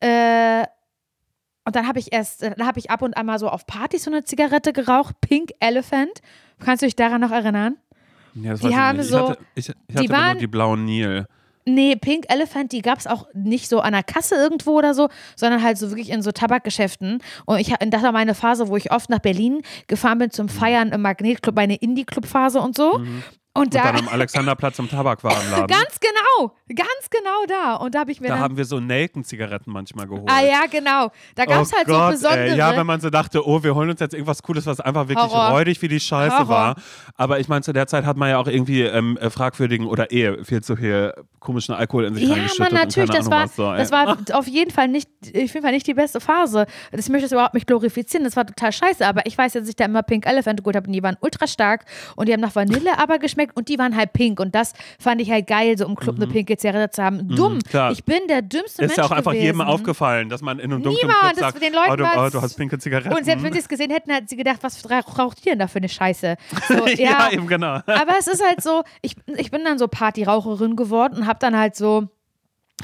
äh, 0.00 0.64
und 1.66 1.76
dann 1.76 1.86
habe 1.86 1.98
ich 1.98 2.12
erst, 2.12 2.42
dann 2.42 2.66
habe 2.66 2.78
ich 2.78 2.90
ab 2.90 3.02
und 3.02 3.16
an 3.16 3.26
mal 3.26 3.38
so 3.38 3.48
auf 3.50 3.66
Partys 3.66 4.04
so 4.04 4.10
eine 4.10 4.24
Zigarette 4.24 4.72
geraucht, 4.72 5.16
Pink 5.20 5.50
Elephant. 5.60 6.22
Kannst 6.60 6.80
du 6.82 6.86
dich 6.86 6.96
daran 6.96 7.20
noch 7.20 7.32
erinnern? 7.32 7.76
Ja, 8.34 8.52
das 8.52 8.60
Die 8.60 8.68
ich 8.68 8.76
haben 8.76 8.98
nicht. 8.98 9.08
so- 9.10 9.16
Ich 9.16 9.28
hatte, 9.28 9.38
ich, 9.54 9.68
ich 9.88 9.94
hatte 9.96 10.04
immer 10.06 10.14
waren- 10.14 10.32
nur 10.32 10.40
die 10.40 10.46
blauen 10.46 10.84
Nil. 10.86 11.26
Nee, 11.68 11.96
Pink 11.96 12.26
Elephant, 12.28 12.70
die 12.70 12.80
gab 12.80 12.96
es 12.98 13.08
auch 13.08 13.26
nicht 13.34 13.68
so 13.68 13.80
an 13.80 13.92
der 13.92 14.04
Kasse 14.04 14.36
irgendwo 14.36 14.78
oder 14.78 14.94
so, 14.94 15.08
sondern 15.34 15.64
halt 15.64 15.78
so 15.78 15.90
wirklich 15.90 16.10
in 16.10 16.22
so 16.22 16.30
Tabakgeschäften. 16.30 17.20
Und 17.44 17.58
ich, 17.58 17.74
das 17.88 18.02
war 18.04 18.12
meine 18.12 18.34
Phase, 18.36 18.68
wo 18.68 18.76
ich 18.76 18.92
oft 18.92 19.10
nach 19.10 19.18
Berlin 19.18 19.62
gefahren 19.88 20.18
bin 20.18 20.30
zum 20.30 20.48
Feiern 20.48 20.92
im 20.92 21.02
Magnetclub, 21.02 21.56
meine 21.56 21.74
Indie-Club-Phase 21.74 22.60
und 22.60 22.76
so. 22.76 22.92
Und 22.94 23.24
Und 23.56 23.74
da, 23.74 23.82
dann 23.84 23.96
am 23.96 24.08
Alexanderplatz 24.08 24.78
im 24.78 24.88
Tabakwarenladen. 24.88 25.66
ganz 25.66 25.98
genau, 26.00 26.54
ganz 26.68 27.10
genau 27.10 27.44
da. 27.48 27.74
Und 27.76 27.94
da 27.94 28.00
habe 28.00 28.12
ich 28.12 28.20
mir 28.20 28.28
da 28.28 28.34
dann, 28.34 28.42
haben 28.42 28.56
wir 28.56 28.64
so 28.64 28.80
Nelken-Zigaretten 28.80 29.70
manchmal 29.70 30.06
geholt. 30.06 30.28
ah 30.30 30.42
ja, 30.42 30.64
genau, 30.70 31.10
da 31.34 31.44
gab 31.44 31.62
es 31.62 31.72
oh 31.72 31.76
halt 31.76 31.86
Gott, 31.86 32.18
so 32.18 32.28
besondere. 32.28 32.50
Ey. 32.50 32.56
Ja, 32.56 32.76
wenn 32.76 32.86
man 32.86 33.00
so 33.00 33.10
dachte, 33.10 33.46
oh, 33.46 33.62
wir 33.62 33.74
holen 33.74 33.90
uns 33.90 34.00
jetzt 34.00 34.14
irgendwas 34.14 34.42
Cooles, 34.42 34.66
was 34.66 34.80
einfach 34.80 35.08
wirklich 35.08 35.32
Horror. 35.32 35.50
räudig 35.50 35.80
wie 35.82 35.88
die 35.88 36.00
Scheiße 36.00 36.34
Horror. 36.34 36.48
war. 36.48 36.76
Aber 37.14 37.40
ich 37.40 37.48
meine, 37.48 37.62
zu 37.62 37.72
der 37.72 37.86
Zeit 37.86 38.04
hat 38.04 38.16
man 38.16 38.30
ja 38.30 38.38
auch 38.38 38.46
irgendwie 38.46 38.82
ähm, 38.82 39.16
äh, 39.18 39.30
fragwürdigen 39.30 39.86
oder 39.86 40.12
eh 40.12 40.44
viel 40.44 40.62
zu 40.62 40.76
viel 40.76 41.14
komischen 41.46 41.74
Alkohol 41.74 42.06
in 42.06 42.14
sich 42.14 42.24
ja, 42.24 42.34
reingeschüttet. 42.34 42.72
Mann, 42.72 42.82
natürlich, 42.82 43.10
und 43.10 43.18
das 43.18 43.30
war, 43.30 43.36
Ahnung 43.36 43.48
was, 43.48 43.56
so, 43.56 43.72
das 43.72 43.92
war 43.92 44.38
auf 44.38 44.46
jeden 44.48 44.72
Fall 44.72 44.88
nicht, 44.88 45.08
auf 45.24 45.34
jeden 45.34 45.62
Fall 45.62 45.72
nicht 45.72 45.86
die 45.86 45.94
beste 45.94 46.20
Phase. 46.20 46.66
Ich 46.92 47.08
möchte 47.08 47.26
das 47.26 47.32
überhaupt 47.32 47.54
nicht 47.54 47.66
glorifizieren, 47.66 48.24
das 48.24 48.36
war 48.36 48.46
total 48.46 48.72
scheiße, 48.72 49.06
aber 49.06 49.24
ich 49.26 49.38
weiß, 49.38 49.52
dass 49.52 49.68
ich 49.68 49.76
da 49.76 49.84
immer 49.84 50.02
Pink 50.02 50.26
Elephant 50.26 50.62
geholt 50.62 50.76
habe 50.76 50.88
und 50.88 50.92
die 50.92 51.02
waren 51.02 51.16
ultra 51.20 51.46
stark 51.46 51.84
und 52.16 52.28
die 52.28 52.32
haben 52.32 52.40
nach 52.40 52.54
Vanille 52.54 52.98
aber 52.98 53.18
geschmeckt 53.18 53.45
und 53.54 53.68
die 53.68 53.78
waren 53.78 53.96
halt 53.96 54.12
pink 54.12 54.40
und 54.40 54.54
das 54.54 54.72
fand 54.98 55.20
ich 55.20 55.30
halt 55.30 55.46
geil, 55.46 55.76
so 55.78 55.86
im 55.86 55.94
Club 55.96 56.16
eine 56.16 56.26
pinke 56.26 56.56
Zigarette 56.56 56.90
zu 56.90 57.02
haben. 57.02 57.28
Dumm, 57.28 57.54
Mhm. 57.54 57.60
klar. 57.62 57.92
ich 57.92 58.04
bin 58.04 58.18
der 58.28 58.42
dümmste 58.42 58.82
ist 58.82 58.88
Mensch 58.88 58.96
ja 58.96 59.04
auch 59.04 59.10
einfach 59.10 59.32
gewesen. 59.32 59.44
jedem 59.46 59.60
aufgefallen, 59.60 60.28
dass 60.28 60.42
man 60.42 60.58
in 60.58 60.72
einem 60.72 60.82
dunklen 60.82 61.06
Niemand, 61.06 61.36
Club 61.36 61.38
sagt, 61.38 61.62
den 61.62 61.72
Leuten 61.72 61.90
oh, 61.92 61.96
du, 61.96 62.04
oh, 62.04 62.30
du 62.30 62.42
hast 62.42 62.54
pinke 62.56 62.78
Zigaretten. 62.78 63.14
Und 63.14 63.24
selbst 63.24 63.42
wenn 63.44 63.52
sie 63.52 63.58
es 63.60 63.68
gesehen 63.68 63.90
hätten, 63.90 64.10
hätten 64.10 64.28
sie 64.28 64.36
gedacht, 64.36 64.58
was 64.62 64.82
raucht 64.90 65.44
ihr 65.46 65.52
denn 65.52 65.58
da 65.60 65.66
für 65.68 65.78
eine 65.78 65.88
Scheiße? 65.88 66.36
So, 66.68 66.86
ja, 66.86 67.30
eben 67.30 67.46
genau. 67.46 67.74
aber 67.86 68.14
es 68.18 68.26
ist 68.26 68.44
halt 68.44 68.60
so, 68.62 68.82
ich, 69.02 69.14
ich 69.36 69.50
bin 69.50 69.62
dann 69.64 69.78
so 69.78 69.86
Partyraucherin 69.88 70.74
geworden 70.76 71.18
und 71.18 71.26
habe 71.26 71.38
dann 71.38 71.56
halt 71.56 71.76
so, 71.76 72.08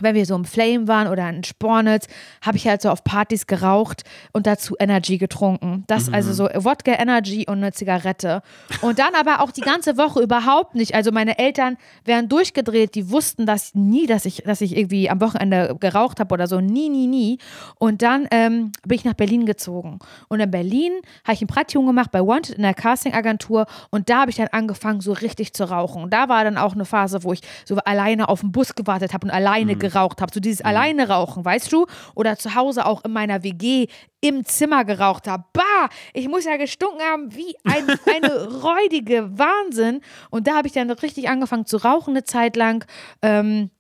wenn 0.01 0.15
wir 0.15 0.25
so 0.25 0.35
im 0.35 0.45
Flame 0.47 0.89
waren 0.89 1.07
oder 1.07 1.29
in 1.29 1.45
Spornitz, 1.45 2.07
habe 2.41 2.57
ich 2.57 2.67
halt 2.67 2.81
so 2.81 2.89
auf 2.89 3.05
Partys 3.05 3.47
geraucht 3.47 4.05
und 4.33 4.47
dazu 4.47 4.75
Energy 4.79 5.19
getrunken. 5.19 5.85
Das 5.87 6.09
Mhm. 6.09 6.15
also 6.15 6.33
so 6.33 6.45
Wodka 6.45 6.93
Energy 6.93 7.45
und 7.47 7.59
eine 7.59 7.73
Zigarette. 7.73 8.43
Und 8.81 8.99
dann 8.99 9.15
aber 9.15 9.43
auch 9.43 9.51
die 9.51 9.61
ganze 9.61 9.99
Woche 9.99 10.21
überhaupt 10.23 10.75
nicht. 10.75 10.95
Also 10.95 11.13
meine 11.13 11.39
Eltern 11.39 11.77
wären 12.05 12.29
durchgedreht, 12.31 12.95
die 12.95 13.11
wussten 13.11 13.45
das 13.45 13.75
nie, 13.75 14.07
dass 14.07 14.25
ich, 14.25 14.43
dass 14.47 14.63
ich 14.63 14.77
irgendwie 14.77 15.11
am 15.11 15.21
Wochenende 15.21 15.77
geraucht 15.79 16.21
habe 16.21 16.33
oder 16.33 16.47
so. 16.47 16.61
Nie, 16.61 16.89
nie, 16.89 17.07
nie. 17.07 17.39
Und 17.79 18.01
dann 18.01 18.27
ähm, 18.31 18.73
bin 18.87 18.97
ich 18.97 19.05
nach 19.05 19.13
Berlin 19.15 19.45
gezogen. 19.45 19.99
Und 20.29 20.41
in 20.41 20.51
Berlin 20.51 20.93
habe 21.25 21.35
ich 21.35 21.43
ein 21.43 21.49
Praktikum 21.49 21.87
gemacht 21.87 22.11
bei 22.11 22.21
Wanted 22.21 22.57
in 22.57 22.63
der 22.63 22.75
Castingagentur 22.75 23.67
und 23.91 24.09
da 24.09 24.21
habe 24.21 24.31
ich 24.31 24.37
dann 24.37 24.49
angefangen, 24.49 25.03
so 25.03 25.13
richtig 25.13 25.53
zu 25.53 25.65
rauchen. 25.69 26.03
Und 26.05 26.13
da 26.15 26.31
war 26.31 26.45
dann 26.45 26.57
auch 26.57 26.73
eine 26.73 26.87
Phase, 26.87 27.25
wo 27.25 27.33
ich 27.35 27.41
so 27.67 27.77
alleine 27.77 28.29
auf 28.29 28.41
den 28.41 28.53
Bus 28.53 28.75
gewartet 28.75 29.13
habe 29.13 29.27
und 29.27 29.31
alleine 29.31 29.82
geraucht 29.83 30.23
habe. 30.23 30.33
So 30.33 30.41
dieses 30.41 30.63
alleine 30.63 31.09
rauchen, 31.09 31.45
weißt 31.45 31.71
du? 31.71 31.87
Oder 32.15 32.39
zu 32.39 32.55
Hause 32.55 32.87
auch 32.87 33.05
in 33.05 33.13
meiner 33.13 33.43
WG 33.43 33.89
im 34.23 34.47
Zimmer 34.47 34.87
geraucht 34.87 35.29
habe. 35.29 35.45
Bah, 35.53 35.91
ich 36.15 36.29
muss 36.29 36.47
ja 36.47 36.57
gestunken 36.57 37.03
haben 37.03 37.35
wie 37.35 37.55
ein, 37.65 37.87
eine 38.15 38.63
räudige 38.63 39.39
Wahnsinn. 39.39 40.01
Und 40.31 40.47
da 40.47 40.57
habe 40.57 40.69
ich 40.69 40.73
dann 40.73 40.91
richtig 40.91 41.29
angefangen 41.29 41.67
zu 41.67 41.77
rauchen 41.77 42.13
eine 42.13 42.25
Zeit 42.25 42.57
lang. 42.57 42.87
Ähm, 43.21 43.71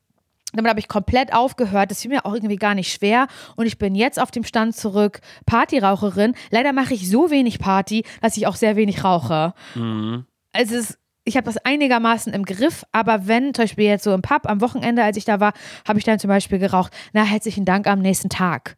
damit 0.52 0.68
habe 0.68 0.80
ich 0.80 0.88
komplett 0.88 1.32
aufgehört. 1.32 1.90
Das 1.90 2.02
fiel 2.02 2.10
mir 2.10 2.26
auch 2.26 2.34
irgendwie 2.34 2.56
gar 2.56 2.74
nicht 2.74 2.92
schwer. 2.92 3.26
Und 3.56 3.66
ich 3.66 3.78
bin 3.78 3.94
jetzt 3.94 4.20
auf 4.20 4.30
dem 4.30 4.44
Stand 4.44 4.76
zurück, 4.76 5.20
Partyraucherin. 5.46 6.34
Leider 6.50 6.72
mache 6.72 6.92
ich 6.92 7.08
so 7.08 7.30
wenig 7.30 7.58
Party, 7.58 8.04
dass 8.20 8.36
ich 8.36 8.46
auch 8.46 8.56
sehr 8.56 8.76
wenig 8.76 9.02
rauche. 9.02 9.54
Mhm. 9.74 10.26
Es 10.52 10.70
ist, 10.70 10.98
ich 11.24 11.36
habe 11.36 11.44
das 11.44 11.56
einigermaßen 11.58 12.32
im 12.32 12.44
Griff, 12.44 12.84
aber 12.92 13.26
wenn, 13.28 13.54
zum 13.54 13.64
Beispiel 13.64 13.84
jetzt 13.86 14.04
so 14.04 14.12
im 14.14 14.22
Pub 14.22 14.42
am 14.48 14.60
Wochenende, 14.60 15.04
als 15.04 15.16
ich 15.16 15.24
da 15.24 15.40
war, 15.40 15.52
habe 15.86 15.98
ich 15.98 16.04
dann 16.04 16.18
zum 16.18 16.28
Beispiel 16.28 16.58
geraucht, 16.58 16.92
na, 17.12 17.22
herzlichen 17.24 17.64
Dank 17.64 17.86
am 17.86 18.00
nächsten 18.00 18.28
Tag. 18.28 18.76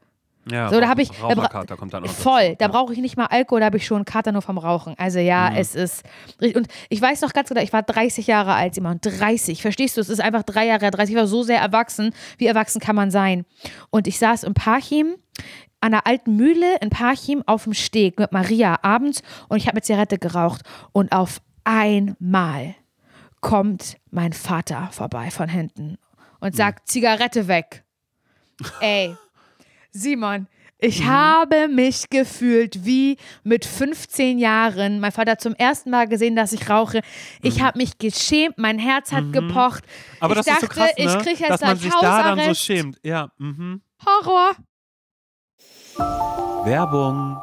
Ja, 0.50 0.68
So, 0.68 0.78
da 0.78 0.88
habe 0.88 1.00
ich. 1.00 1.08
Da 1.10 1.74
kommt 1.76 1.94
dann 1.94 2.04
auch 2.04 2.10
voll, 2.10 2.42
dazu. 2.50 2.56
da 2.58 2.68
brauche 2.68 2.92
ich 2.92 2.98
nicht 2.98 3.16
mal 3.16 3.24
Alkohol, 3.26 3.60
da 3.60 3.66
habe 3.66 3.78
ich 3.78 3.86
schon 3.86 3.96
einen 3.96 4.04
Kater 4.04 4.30
nur 4.30 4.42
vom 4.42 4.58
Rauchen. 4.58 4.94
Also 4.98 5.18
ja, 5.18 5.48
Mhm. 5.48 5.56
es 5.56 5.74
ist. 5.74 6.02
Und 6.38 6.68
ich 6.90 7.00
weiß 7.00 7.22
noch 7.22 7.32
ganz 7.32 7.48
genau, 7.48 7.62
ich 7.62 7.72
war 7.72 7.82
30 7.82 8.26
Jahre 8.26 8.52
alt, 8.52 8.74
Simon. 8.74 8.98
30. 9.00 9.62
Verstehst 9.62 9.96
du? 9.96 10.02
Es 10.02 10.10
ist 10.10 10.20
einfach 10.20 10.42
drei 10.42 10.66
Jahre 10.66 10.90
30. 10.90 11.14
Ich 11.14 11.18
war 11.18 11.26
so 11.26 11.42
sehr 11.44 11.60
erwachsen. 11.60 12.12
Wie 12.36 12.46
erwachsen 12.46 12.78
kann 12.78 12.94
man 12.94 13.10
sein? 13.10 13.46
Und 13.88 14.06
ich 14.06 14.18
saß 14.18 14.42
im 14.44 14.52
Parchim 14.52 15.14
an 15.80 15.92
der 15.92 16.06
alten 16.06 16.36
Mühle 16.36 16.76
in 16.82 16.90
Parchim 16.90 17.42
auf 17.46 17.64
dem 17.64 17.72
Steg 17.72 18.18
mit 18.18 18.30
Maria 18.32 18.78
abends 18.82 19.22
und 19.48 19.56
ich 19.56 19.66
habe 19.66 19.76
mit 19.76 19.86
Zigarette 19.86 20.18
geraucht. 20.18 20.60
Und 20.92 21.12
auf 21.12 21.38
einmal 21.64 22.74
kommt 23.40 23.96
mein 24.10 24.32
Vater 24.32 24.88
vorbei 24.92 25.30
von 25.30 25.48
hinten 25.48 25.98
und 26.40 26.54
sagt: 26.56 26.88
Zigarette 26.88 27.48
weg. 27.48 27.84
Ey, 28.80 29.16
Simon, 29.90 30.46
ich 30.78 31.00
Mhm. 31.00 31.06
habe 31.08 31.68
mich 31.68 32.10
gefühlt 32.10 32.84
wie 32.84 33.16
mit 33.42 33.64
15 33.64 34.38
Jahren. 34.38 35.00
Mein 35.00 35.12
Vater 35.12 35.32
hat 35.32 35.40
zum 35.40 35.54
ersten 35.54 35.90
Mal 35.90 36.06
gesehen, 36.08 36.36
dass 36.36 36.52
ich 36.52 36.68
rauche. 36.68 37.00
Ich 37.42 37.62
habe 37.62 37.78
mich 37.78 37.98
geschämt, 37.98 38.58
mein 38.58 38.78
Herz 38.78 39.12
hat 39.12 39.32
gepocht. 39.32 39.84
Mhm. 39.84 40.16
Aber 40.20 40.36
ich 40.36 40.44
das 40.44 40.46
dachte, 40.46 40.66
ist 40.66 40.72
so 40.74 40.80
krass, 40.80 40.90
ne? 40.98 41.04
ich 41.04 41.18
kriege 41.18 41.40
jetzt 41.40 41.50
dass 41.50 41.60
man 41.62 41.76
sich 41.76 41.92
da 42.00 42.34
dann 42.34 42.44
so 42.44 42.54
schämt. 42.54 42.98
Ja, 43.02 43.30
mhm. 43.38 43.82
Horror. 44.04 44.52
Werbung. 46.64 47.42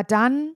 dann 0.03 0.55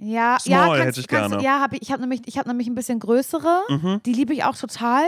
Ja, 0.00 0.38
Small 0.38 0.78
ja, 0.78 0.84
hätte 0.84 1.00
ich 1.00 1.08
gerne. 1.08 1.42
Ja, 1.42 1.60
hab 1.60 1.72
ich, 1.72 1.82
ich 1.82 1.90
habe 1.90 2.00
nämlich, 2.00 2.22
ich 2.26 2.38
hab 2.38 2.46
nämlich 2.46 2.68
ein 2.68 2.76
bisschen 2.76 3.00
größere. 3.00 3.62
Mhm. 3.68 4.00
Die 4.06 4.12
liebe 4.12 4.32
ich 4.32 4.44
auch 4.44 4.54
total. 4.54 5.04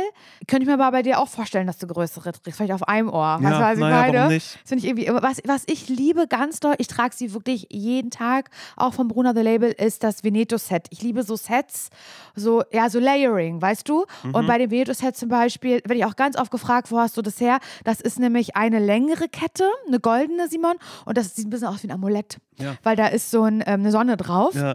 Könnte 0.49 0.65
ich 0.65 0.67
mir 0.67 0.75
aber 0.75 0.91
bei 0.91 1.03
dir 1.03 1.21
auch 1.21 1.29
vorstellen, 1.29 1.69
dass 1.69 1.79
du 1.79 1.87
größere 1.87 2.33
trägst. 2.33 2.57
Vielleicht 2.57 2.73
auf 2.73 2.89
einem 2.89 3.09
Ohr. 3.09 3.39
Ja, 3.41 3.61
was 3.61 3.75
ich 3.75 3.81
naja, 3.81 4.13
meine? 4.13 4.35
Das 4.35 4.59
finde 4.65 4.85
ich 4.85 4.91
irgendwie, 4.91 5.09
was, 5.23 5.41
was 5.47 5.63
ich 5.67 5.89
liebe 5.89 6.27
ganz 6.27 6.59
doll, 6.59 6.75
ich 6.79 6.89
trage 6.89 7.15
sie 7.15 7.33
wirklich 7.33 7.69
jeden 7.71 8.11
Tag, 8.11 8.51
auch 8.77 8.93
von 8.93 9.07
Bruna 9.07 9.33
The 9.33 9.43
Label, 9.43 9.71
ist 9.71 10.03
das 10.03 10.25
Veneto-Set. 10.25 10.89
Ich 10.91 11.03
liebe 11.03 11.23
so 11.23 11.37
Sets, 11.37 11.91
so, 12.35 12.65
ja, 12.73 12.91
so 12.91 12.99
Layering, 12.99 13.63
weißt 13.63 13.89
du? 13.89 14.07
Mhm. 14.25 14.35
Und 14.35 14.47
bei 14.49 14.59
dem 14.59 14.73
Veneto-Set 14.73 15.17
zum 15.17 15.29
Beispiel, 15.29 15.83
werde 15.85 15.95
ich 15.95 16.05
auch 16.05 16.17
ganz 16.17 16.37
oft 16.37 16.51
gefragt, 16.51 16.91
wo 16.91 16.99
hast 16.99 17.17
du 17.17 17.23
das 17.23 17.41
her? 17.41 17.61
Das 17.85 18.01
ist 18.01 18.19
nämlich 18.19 18.57
eine 18.57 18.81
längere 18.81 19.29
Kette, 19.29 19.65
eine 19.87 20.01
goldene, 20.01 20.49
Simon, 20.49 20.75
und 21.05 21.17
das 21.17 21.37
sieht 21.37 21.47
ein 21.47 21.51
bisschen 21.51 21.69
aus 21.69 21.83
wie 21.85 21.89
ein 21.89 21.93
Amulett. 21.93 22.39
Ja. 22.61 22.77
Weil 22.83 22.97
da 22.97 23.07
ist 23.07 23.31
so 23.31 23.45
ein, 23.45 23.63
ähm, 23.67 23.81
eine 23.81 23.91
Sonne 23.91 24.17
drauf. 24.17 24.55
Ja. 24.55 24.75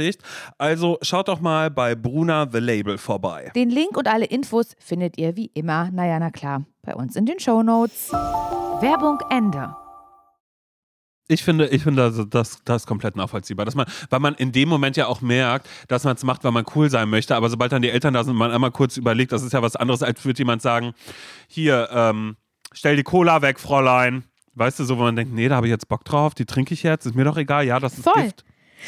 Also 0.57 0.97
schaut 1.01 1.27
doch 1.27 1.39
mal 1.39 1.69
bei 1.69 1.95
Bruna 1.95 2.47
The 2.51 2.59
Label 2.59 2.97
vorbei. 2.97 3.51
Den 3.55 3.69
Link 3.69 3.97
und 3.97 4.07
alle 4.07 4.25
Infos 4.25 4.75
findet 4.79 5.17
ihr 5.17 5.35
wie 5.35 5.51
immer, 5.53 5.89
naja, 5.91 6.19
na 6.19 6.31
klar, 6.31 6.65
bei 6.81 6.95
uns 6.95 7.15
in 7.15 7.25
den 7.25 7.39
Shownotes. 7.39 8.11
Werbung 8.81 9.19
Ende. 9.29 9.75
Ich 11.27 11.43
finde, 11.43 11.67
ich 11.67 11.83
finde 11.83 12.03
also 12.03 12.25
das, 12.25 12.61
das 12.65 12.83
ist 12.83 12.87
komplett 12.87 13.15
nachvollziehbar. 13.15 13.65
Dass 13.65 13.75
man, 13.75 13.85
weil 14.09 14.19
man 14.19 14.35
in 14.35 14.51
dem 14.51 14.67
Moment 14.67 14.97
ja 14.97 15.07
auch 15.07 15.21
merkt, 15.21 15.69
dass 15.87 16.03
man 16.03 16.15
es 16.15 16.23
macht, 16.23 16.43
weil 16.43 16.51
man 16.51 16.65
cool 16.75 16.89
sein 16.89 17.09
möchte. 17.09 17.35
Aber 17.35 17.49
sobald 17.49 17.71
dann 17.71 17.81
die 17.81 17.89
Eltern 17.89 18.13
da 18.13 18.23
sind 18.23 18.31
und 18.31 18.37
man 18.37 18.51
einmal 18.51 18.71
kurz 18.71 18.97
überlegt, 18.97 19.31
das 19.31 19.41
ist 19.41 19.53
ja 19.53 19.61
was 19.61 19.77
anderes, 19.77 20.03
als 20.03 20.25
würde 20.25 20.39
jemand 20.39 20.61
sagen, 20.61 20.93
hier, 21.47 21.87
ähm, 21.93 22.35
stell 22.73 22.97
die 22.97 23.03
Cola 23.03 23.41
weg, 23.41 23.59
Fräulein. 23.59 24.25
Weißt 24.55 24.79
du, 24.79 24.83
so, 24.83 24.97
wo 24.97 25.03
man 25.03 25.15
denkt, 25.15 25.33
nee, 25.33 25.47
da 25.47 25.55
habe 25.55 25.67
ich 25.67 25.71
jetzt 25.71 25.87
Bock 25.87 26.03
drauf, 26.03 26.33
die 26.33 26.45
trinke 26.45 26.73
ich 26.73 26.83
jetzt, 26.83 27.05
ist 27.05 27.15
mir 27.15 27.23
doch 27.23 27.37
egal, 27.37 27.65
ja, 27.65 27.79
das 27.79 27.93
ist 27.97 28.03
Voll. 28.03 28.23
Gift. 28.23 28.43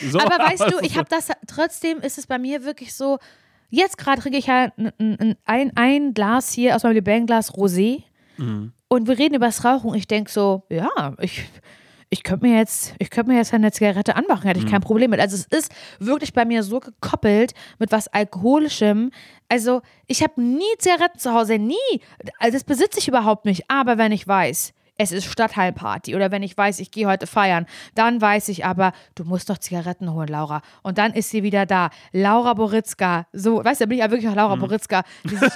So, 0.10 0.20
Aber 0.20 0.38
weißt 0.44 0.72
du, 0.72 0.80
ich 0.82 0.98
habe 0.98 1.08
das, 1.10 1.30
trotzdem 1.48 2.00
ist 2.00 2.18
es 2.18 2.28
bei 2.28 2.38
mir 2.40 2.64
wirklich 2.64 2.94
so, 2.94 3.20
jetzt 3.70 3.98
gerade 3.98 4.22
trinke 4.22 4.38
ich 4.38 4.48
ja 4.48 4.72
ein, 5.46 5.72
ein, 5.76 6.14
Glas 6.14 6.52
hier 6.52 6.76
aus 6.76 6.84
meinem 6.84 6.94
Libellenglas 6.94 7.54
Rosé 7.54 8.04
Mhm. 8.38 8.74
und 8.88 9.08
wir 9.08 9.18
reden 9.20 9.36
über 9.36 9.46
das 9.46 9.64
Rauchen. 9.64 9.94
Ich 9.94 10.08
denke 10.08 10.32
so, 10.32 10.64
ja, 10.70 10.90
ich, 11.20 11.44
ich 12.10 12.24
könnte 12.24 12.48
mir 12.48 12.58
jetzt, 12.58 12.96
ich 12.98 13.12
könnte 13.12 13.32
mir 13.32 13.38
jetzt 13.38 13.54
eine 13.54 13.72
Zigarette 13.72 14.16
anmachen, 14.16 14.48
hätte 14.48 14.60
ich 14.60 14.66
Mhm. 14.66 14.70
kein 14.72 14.82
Problem 14.82 15.12
mit. 15.12 15.20
Also 15.20 15.36
es 15.36 15.46
ist 15.46 15.72
wirklich 16.00 16.34
bei 16.34 16.44
mir 16.46 16.64
so 16.64 16.80
gekoppelt 16.80 17.54
mit 17.78 17.92
was 17.92 18.08
Alkoholischem. 18.08 19.12
Also 19.50 19.82
ich 20.08 20.24
habe 20.24 20.42
nie 20.42 20.64
Zigaretten 20.80 21.20
zu 21.20 21.32
Hause, 21.34 21.60
nie. 21.60 21.76
Also 22.40 22.54
das 22.54 22.64
besitze 22.64 22.98
ich 23.00 23.08
überhaupt 23.08 23.46
nicht. 23.46 23.70
Aber 23.70 23.98
wenn 24.00 24.12
ich 24.12 24.28
weiß, 24.28 24.74
es 24.98 25.12
ist 25.12 25.26
Stadtteilparty 25.26 26.16
oder 26.16 26.32
wenn 26.32 26.44
ich 26.44 26.56
weiß, 26.56 26.80
ich 26.80 26.92
gehe 26.92 27.08
heute 27.08 27.26
feiern, 27.26 27.66
dann 27.96 28.22
weiß 28.22 28.50
ich 28.50 28.66
aber, 28.66 28.94
du 29.16 29.24
musst 29.24 29.50
doch 29.50 29.58
Zigaretten 29.58 30.14
holen, 30.14 30.28
Laura. 30.28 30.62
Und 30.84 30.98
dann 30.98 31.14
ist 31.14 31.32
sie 31.32 31.42
wieder 31.42 31.66
da. 31.66 31.90
Laura 32.12 32.54
Boritzka. 32.54 33.26
So, 33.34 33.64
weißt 33.64 33.82
du, 33.82 33.86
da 33.86 33.90
bin 33.90 33.98
ich 33.98 34.04
ja 34.04 34.12
wirklich 34.12 34.30
auch 34.30 34.36
Laura 34.36 34.56
Boritzka, 34.56 35.04
die 35.24 35.36
sich, 35.36 35.54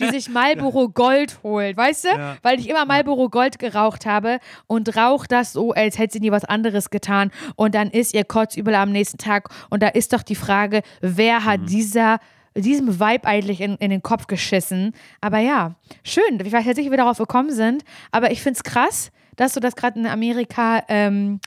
die 0.00 0.06
sich 0.06 0.28
Marlboro 0.32 0.88
Gold 0.88 1.38
holt, 1.42 1.76
weißt 1.76 2.04
du? 2.04 2.08
Ja. 2.08 2.36
Weil 2.42 2.60
ich 2.60 2.68
immer 2.68 2.84
Marlboro 2.84 3.28
Gold 3.28 3.58
geraucht 3.58 4.06
habe 4.06 4.38
und 4.66 4.96
raucht 4.96 5.32
das 5.32 5.52
so, 5.52 5.72
als 5.72 5.98
hätte 5.98 6.14
sie 6.14 6.20
nie 6.20 6.30
was 6.30 6.44
anderes 6.44 6.90
getan. 6.90 7.32
Und 7.56 7.74
dann 7.74 7.90
ist 7.90 8.14
ihr 8.14 8.24
Kotzübel 8.24 8.74
am 8.74 8.92
nächsten 8.92 9.18
Tag. 9.18 9.48
Und 9.68 9.82
da 9.82 9.88
ist 9.88 10.12
doch 10.12 10.22
die 10.22 10.36
Frage, 10.36 10.82
wer 11.00 11.44
hat 11.44 11.68
dieser 11.68 12.18
diesem 12.62 13.00
Vibe 13.00 13.24
eigentlich 13.24 13.60
in, 13.60 13.76
in 13.76 13.90
den 13.90 14.02
Kopf 14.02 14.26
geschissen. 14.26 14.92
Aber 15.20 15.38
ja, 15.38 15.74
schön. 16.04 16.40
Ich 16.44 16.52
weiß 16.52 16.64
jetzt 16.64 16.76
nicht, 16.76 16.86
wie 16.86 16.90
wir 16.90 16.98
darauf 16.98 17.18
gekommen 17.18 17.52
sind, 17.52 17.84
aber 18.10 18.30
ich 18.30 18.42
finde 18.42 18.58
es 18.58 18.64
krass, 18.64 19.10
dass 19.36 19.52
du 19.52 19.60
das 19.60 19.76
gerade 19.76 19.98
in 19.98 20.06
Amerika 20.06 20.82
ähm, 20.88 21.40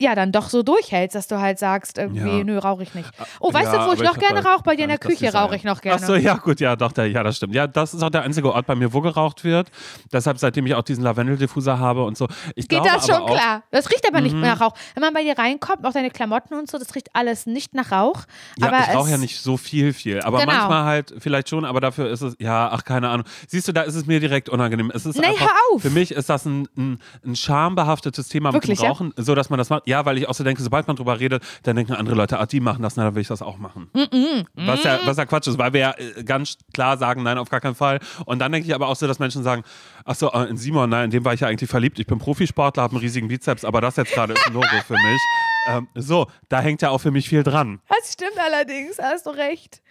ja 0.00 0.14
dann 0.14 0.32
doch 0.32 0.48
so 0.48 0.62
durchhältst, 0.62 1.14
dass 1.14 1.28
du 1.28 1.38
halt 1.40 1.58
sagst, 1.58 1.98
irgendwie, 1.98 2.38
Ja. 2.38 2.44
nö, 2.44 2.58
rauche 2.58 2.82
ich 2.82 2.94
nicht. 2.94 3.08
Oh, 3.40 3.52
weißt 3.52 3.72
Ja, 3.72 3.84
du, 3.84 3.90
wo 3.90 3.92
ich 3.94 4.00
noch 4.00 4.14
hab 4.16 4.18
gerne 4.20 4.44
rauche? 4.44 4.62
Bei 4.64 4.74
dir 4.76 4.82
in 4.84 4.88
der 4.88 4.98
Küche 4.98 5.32
rauche 5.32 5.56
ich 5.56 5.64
noch 5.64 5.80
gerne. 5.80 6.00
Ach 6.02 6.06
so, 6.06 6.14
ja, 6.16 6.34
gut, 6.36 6.60
ja, 6.60 6.76
doch, 6.76 6.92
der, 6.92 7.06
ja, 7.08 7.22
das 7.22 7.36
stimmt. 7.36 7.54
Ja, 7.54 7.66
das 7.66 7.94
ist 7.94 8.02
auch 8.02 8.10
der 8.10 8.22
einzige 8.22 8.52
Ort 8.52 8.66
bei 8.66 8.74
mir, 8.74 8.92
wo 8.92 9.00
geraucht 9.00 9.44
wird. 9.44 9.70
Deshalb, 10.12 10.38
seitdem 10.38 10.66
ich 10.66 10.74
auch 10.74 10.82
diesen 10.82 11.04
Lavendeldiffuser 11.04 11.78
habe 11.78 12.04
und 12.04 12.16
so. 12.16 12.26
Ich 12.54 12.68
Geht 12.68 12.82
glaube 12.82 12.88
das 12.94 13.06
schon 13.06 13.16
auch, 13.16 13.28
Mhm. 13.28 13.34
klar? 13.34 13.62
Das 13.70 13.90
riecht 13.90 14.06
aber 14.08 14.20
nicht 14.20 14.34
nach 14.34 14.60
Rauch. 14.60 14.74
Wenn 14.94 15.02
man 15.02 15.12
bei 15.14 15.22
dir 15.22 15.38
reinkommt, 15.38 15.84
auch 15.86 15.92
deine 15.92 16.10
Klamotten 16.10 16.54
und 16.54 16.70
so, 16.70 16.78
das 16.78 16.94
riecht 16.94 17.08
alles 17.12 17.46
nicht 17.46 17.74
nach 17.74 17.92
Rauch. 17.92 18.24
Ja, 18.58 18.68
aber 18.68 18.78
ich 18.80 18.94
rauche 18.96 19.10
ja 19.10 19.18
nicht 19.18 19.40
so 19.40 19.56
viel, 19.56 19.92
viel. 19.92 20.20
Aber 20.22 20.40
Genau. 20.40 20.52
manchmal 20.52 20.84
halt 20.84 21.14
vielleicht 21.18 21.48
schon, 21.48 21.64
aber 21.64 21.80
dafür 21.80 22.08
ist 22.10 22.22
es, 22.22 22.34
ja, 22.38 22.70
ach, 22.72 22.84
keine 22.84 23.08
Ahnung. 23.10 23.26
Siehst 23.48 23.68
du, 23.68 23.72
da 23.72 23.82
ist 23.82 23.94
es 23.94 24.06
mir 24.06 24.20
direkt 24.20 24.48
unangenehm. 24.48 24.90
Es 24.94 25.04
ist 25.06 25.18
Nee, 25.18 25.26
einfach, 25.26 25.40
hör 25.46 25.50
auf! 25.74 25.82
Für 25.82 25.90
mich 25.90 26.10
ist 26.12 26.28
das 26.30 26.44
ein, 26.46 26.68
ein, 26.76 26.98
ein 27.24 27.36
schambehaftetes 27.36 28.28
Thema 28.28 28.52
Wirklich, 28.52 28.78
mit 28.78 28.78
ja? 28.80 28.84
dem 28.86 28.90
Rauchen, 28.92 29.14
so 29.16 29.34
dass 29.34 29.50
man 29.50 29.58
das 29.58 29.68
macht. 29.70 29.86
Ja, 29.90 30.04
weil 30.06 30.18
ich 30.18 30.28
auch 30.28 30.34
so 30.34 30.44
denke, 30.44 30.62
sobald 30.62 30.86
man 30.86 30.94
drüber 30.94 31.18
redet, 31.18 31.42
dann 31.64 31.74
denken 31.74 31.94
andere 31.94 32.14
Leute, 32.14 32.38
ah, 32.38 32.46
die 32.46 32.60
machen 32.60 32.80
das, 32.80 32.94
na, 32.94 33.02
dann 33.02 33.16
will 33.16 33.22
ich 33.22 33.28
das 33.28 33.42
auch 33.42 33.58
machen. 33.58 33.90
Was, 34.54 34.84
ja, 34.84 35.00
was 35.04 35.16
ja 35.16 35.26
Quatsch 35.26 35.48
ist, 35.48 35.58
weil 35.58 35.72
wir 35.72 35.80
ja 35.80 35.94
äh, 35.98 36.22
ganz 36.22 36.58
klar 36.72 36.96
sagen, 36.96 37.24
nein, 37.24 37.38
auf 37.38 37.48
gar 37.48 37.60
keinen 37.60 37.74
Fall. 37.74 37.98
Und 38.24 38.38
dann 38.38 38.52
denke 38.52 38.68
ich 38.68 38.74
aber 38.74 38.86
auch 38.86 38.94
so, 38.94 39.08
dass 39.08 39.18
Menschen 39.18 39.42
sagen, 39.42 39.64
ach 40.04 40.14
so, 40.14 40.30
äh, 40.30 40.44
in 40.44 40.56
Simon, 40.56 40.90
nein, 40.90 41.06
in 41.06 41.10
dem 41.10 41.24
war 41.24 41.34
ich 41.34 41.40
ja 41.40 41.48
eigentlich 41.48 41.68
verliebt. 41.68 41.98
Ich 41.98 42.06
bin 42.06 42.18
Profisportler, 42.18 42.84
habe 42.84 42.92
einen 42.92 43.00
riesigen 43.00 43.26
Bizeps, 43.26 43.64
aber 43.64 43.80
das 43.80 43.96
jetzt 43.96 44.12
gerade 44.12 44.34
ist 44.34 44.46
ein 44.46 44.52
Logo 44.52 44.66
für 44.86 44.94
mich. 44.94 45.20
Ähm, 45.66 45.88
so, 45.96 46.28
da 46.48 46.60
hängt 46.60 46.82
ja 46.82 46.90
auch 46.90 46.98
für 46.98 47.10
mich 47.10 47.28
viel 47.28 47.42
dran. 47.42 47.80
Das 47.88 48.12
stimmt 48.12 48.38
allerdings, 48.38 48.96
hast 48.98 49.26
du 49.26 49.30
recht. 49.30 49.82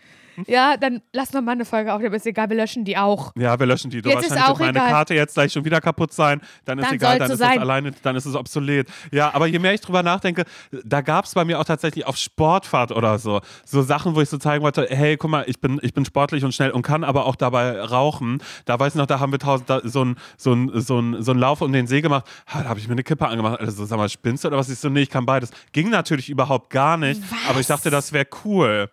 Ja, 0.48 0.78
dann 0.78 1.02
lass 1.14 1.34
noch 1.34 1.42
mal 1.42 1.52
eine 1.52 1.66
Folge 1.66 1.94
auf, 1.94 2.04
aber 2.04 2.16
ist 2.16 2.26
egal, 2.26 2.50
wir 2.50 2.58
löschen 2.58 2.86
die 2.86 2.98
auch. 2.98 3.32
Ja, 3.36 3.60
wir 3.60 3.66
löschen 3.66 3.90
die. 3.92 4.02
Du 4.02 4.10
Jetzt 4.10 4.24
ist 4.26 4.30
wahrscheinlich 4.32 4.50
auch 4.50 4.60
wird 4.60 4.68
meine 4.74 4.80
egal. 4.80 4.90
Karte 4.90 5.14
jetzt 5.16 5.34
gleich 5.34 5.52
schon 5.52 5.66
wieder 5.66 5.82
kaputt 5.82 6.14
sein. 6.14 6.42
Dann 6.66 6.80
ist 6.80 6.86
Dann 6.88 6.96
egal, 6.96 7.20
dann 7.20 7.28
so 7.28 7.34
ist 7.34 7.40
sein. 7.40 7.58
es 7.58 7.62
alleine, 7.62 7.92
dann 8.04 8.16
ist 8.16 8.26
es 8.26 8.36
obsolet. 8.36 8.88
Ja, 9.12 9.34
aber 9.34 9.48
je 9.48 9.60
mehr 9.60 9.74
ich 9.74 9.82
drüber 9.82 10.04
nachdenke, 10.04 10.46
da 10.84 11.02
gab 11.02 11.26
es 11.26 11.34
bei 11.34 11.46
mir 11.46 11.60
auch 11.60 11.66
tatsächlich 11.66 12.06
auf 12.06 12.18
Sportfahrt 12.18 12.92
oder 12.92 13.20
so, 13.20 13.42
so 13.66 13.82
Sachen, 13.82 14.16
wo 14.16 14.22
ich 14.22 14.30
so 14.30 14.38
zeigen 14.38 14.64
wollte, 14.64 14.88
hey, 14.90 15.18
guck 15.18 15.30
mal, 15.32 15.44
ich 15.48 15.60
bin, 15.60 15.80
ich 15.82 15.94
bin 15.94 16.06
sportlich 16.06 16.44
und 16.44 16.54
schnell 16.54 16.72
und 16.72 16.82
kann 16.82 17.04
aber 17.04 17.26
auch 17.26 17.36
dabei 17.36 17.80
rauchen. 17.82 18.42
Da 18.66 18.80
weiß 18.80 18.94
ich 18.94 18.98
noch, 18.98 19.06
da 19.08 19.20
haben 19.20 19.32
wir 19.32 19.40
tausend, 19.40 19.70
da, 19.70 19.82
so 19.84 20.02
einen 20.02 20.16
so 20.38 20.54
ein, 20.54 20.72
so 20.82 21.00
ein, 21.00 21.22
so 21.22 21.32
ein 21.32 21.38
Lauf 21.38 21.62
um 21.62 21.72
den 21.72 21.88
See 21.88 22.02
gemacht. 22.02 22.26
Ha, 22.48 22.64
da 22.64 22.70
habe 22.70 22.80
ich 22.80 22.88
mir 22.88 22.94
eine 22.94 23.04
Kippe 23.04 23.28
angemacht. 23.28 23.60
Also, 23.60 23.86
sag 23.86 23.98
mal, 23.98 24.10
spinnst 24.10 24.44
du 24.44 24.48
oder 24.48 24.58
was? 24.58 24.70
Ich 24.70 24.80
so, 24.80 24.90
nee, 24.90 25.02
ich 25.02 25.10
kann 25.10 25.26
beides. 25.26 25.52
Ging 25.72 25.90
natürlich 25.90 26.30
überhaupt 26.30 26.70
gar 26.70 26.98
nicht, 26.98 27.22
aber 27.50 27.60
ich 27.60 27.68
dachte, 27.68 27.90
das 27.90 28.14
wäre 28.14 28.28
cool. 28.46 28.90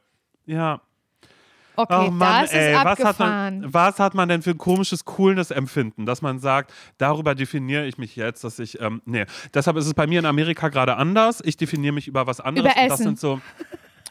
Ja. 0.47 0.81
Okay, 1.77 2.07
Oh 2.09 2.11
Mann, 2.11 2.43
das 2.43 2.53
ey, 2.53 2.75
ist 2.75 2.85
was 2.85 2.99
hat, 3.05 3.19
man, 3.19 3.73
was 3.73 3.99
hat 3.99 4.15
man 4.15 4.29
denn 4.29 4.43
für 4.43 4.51
ein 4.51 4.59
komisches 4.59 5.05
Coolness-Empfinden, 5.05 6.07
dass 6.07 6.23
man 6.23 6.39
sagt, 6.39 6.73
darüber 6.99 7.35
definiere 7.35 7.87
ich 7.87 7.99
mich 7.99 8.17
jetzt, 8.17 8.45
dass 8.45 8.59
ich, 8.59 8.81
ähm, 8.81 9.03
nee. 9.05 9.27
Deshalb 9.53 9.77
ist 9.77 9.87
es 9.87 9.95
bei 9.95 10.07
mir 10.07 10.19
in 10.21 10.27
Amerika 10.27 10.69
gerade 10.69 10.97
anders. 10.97 11.43
Ich 11.45 11.57
definiere 11.57 11.93
mich 11.93 12.09
über 12.09 12.27
was 12.27 12.41
anderes. 12.41 12.73
Über 12.73 12.81
Und 12.83 12.89
das 12.91 13.01
Essen. 13.01 13.05
sind 13.05 13.21
so, 13.21 13.41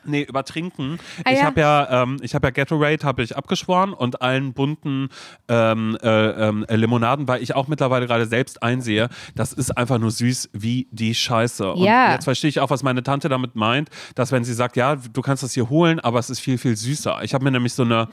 Nee, 0.06 0.24
übertrinken. 0.24 1.00
Ah, 1.24 1.32
ich 1.32 1.40
ja. 1.40 1.46
habe 1.46 1.60
ja, 1.62 2.04
ähm, 2.04 2.18
ich 2.22 2.36
habe 2.36 2.48
ja 2.48 2.52
Gatorade 2.52 3.04
habe 3.06 3.24
ich 3.24 3.36
abgeschworen 3.36 3.94
und 3.94 4.22
allen 4.22 4.54
bunten 4.54 5.10
ähm, 5.48 5.98
äh, 6.02 6.08
ähm, 6.48 6.66
äh, 6.68 6.76
Limonaden, 6.76 7.28
weil 7.28 7.42
ich 7.42 7.56
auch 7.56 7.68
mittlerweile 7.68 8.08
gerade 8.08 8.26
selbst 8.26 8.62
einsehe, 8.64 9.10
das 9.36 9.54
ist 9.54 9.78
einfach 9.78 9.98
nur 9.98 10.12
süß 10.12 10.50
wie 10.54 10.88
die 10.92 11.16
Scheiße. 11.16 11.72
Und 11.74 11.84
Ja. 11.84 12.14
jetzt 12.14 12.26
verstehe 12.26 12.50
ich 12.50 12.60
auch, 12.60 12.70
was 12.70 12.84
meine 12.84 13.04
Tante 13.04 13.30
damit 13.30 13.56
meint, 13.56 13.90
dass 14.16 14.32
wenn 14.32 14.44
sie 14.44 14.54
sagt, 14.54 14.76
ja, 14.78 14.96
du 14.96 15.22
kannst 15.22 15.44
das 15.44 15.54
hier 15.54 15.70
holen, 15.70 16.00
aber 16.00 16.20
es 16.20 16.30
ist 16.30 16.40
viel, 16.40 16.58
viel 16.58 16.76
süßer. 16.76 17.24
Ich 17.24 17.34
habe 17.34 17.44
mir 17.44 17.52
nämlich 17.52 17.74
so 17.74 17.84
eine, 17.84 18.08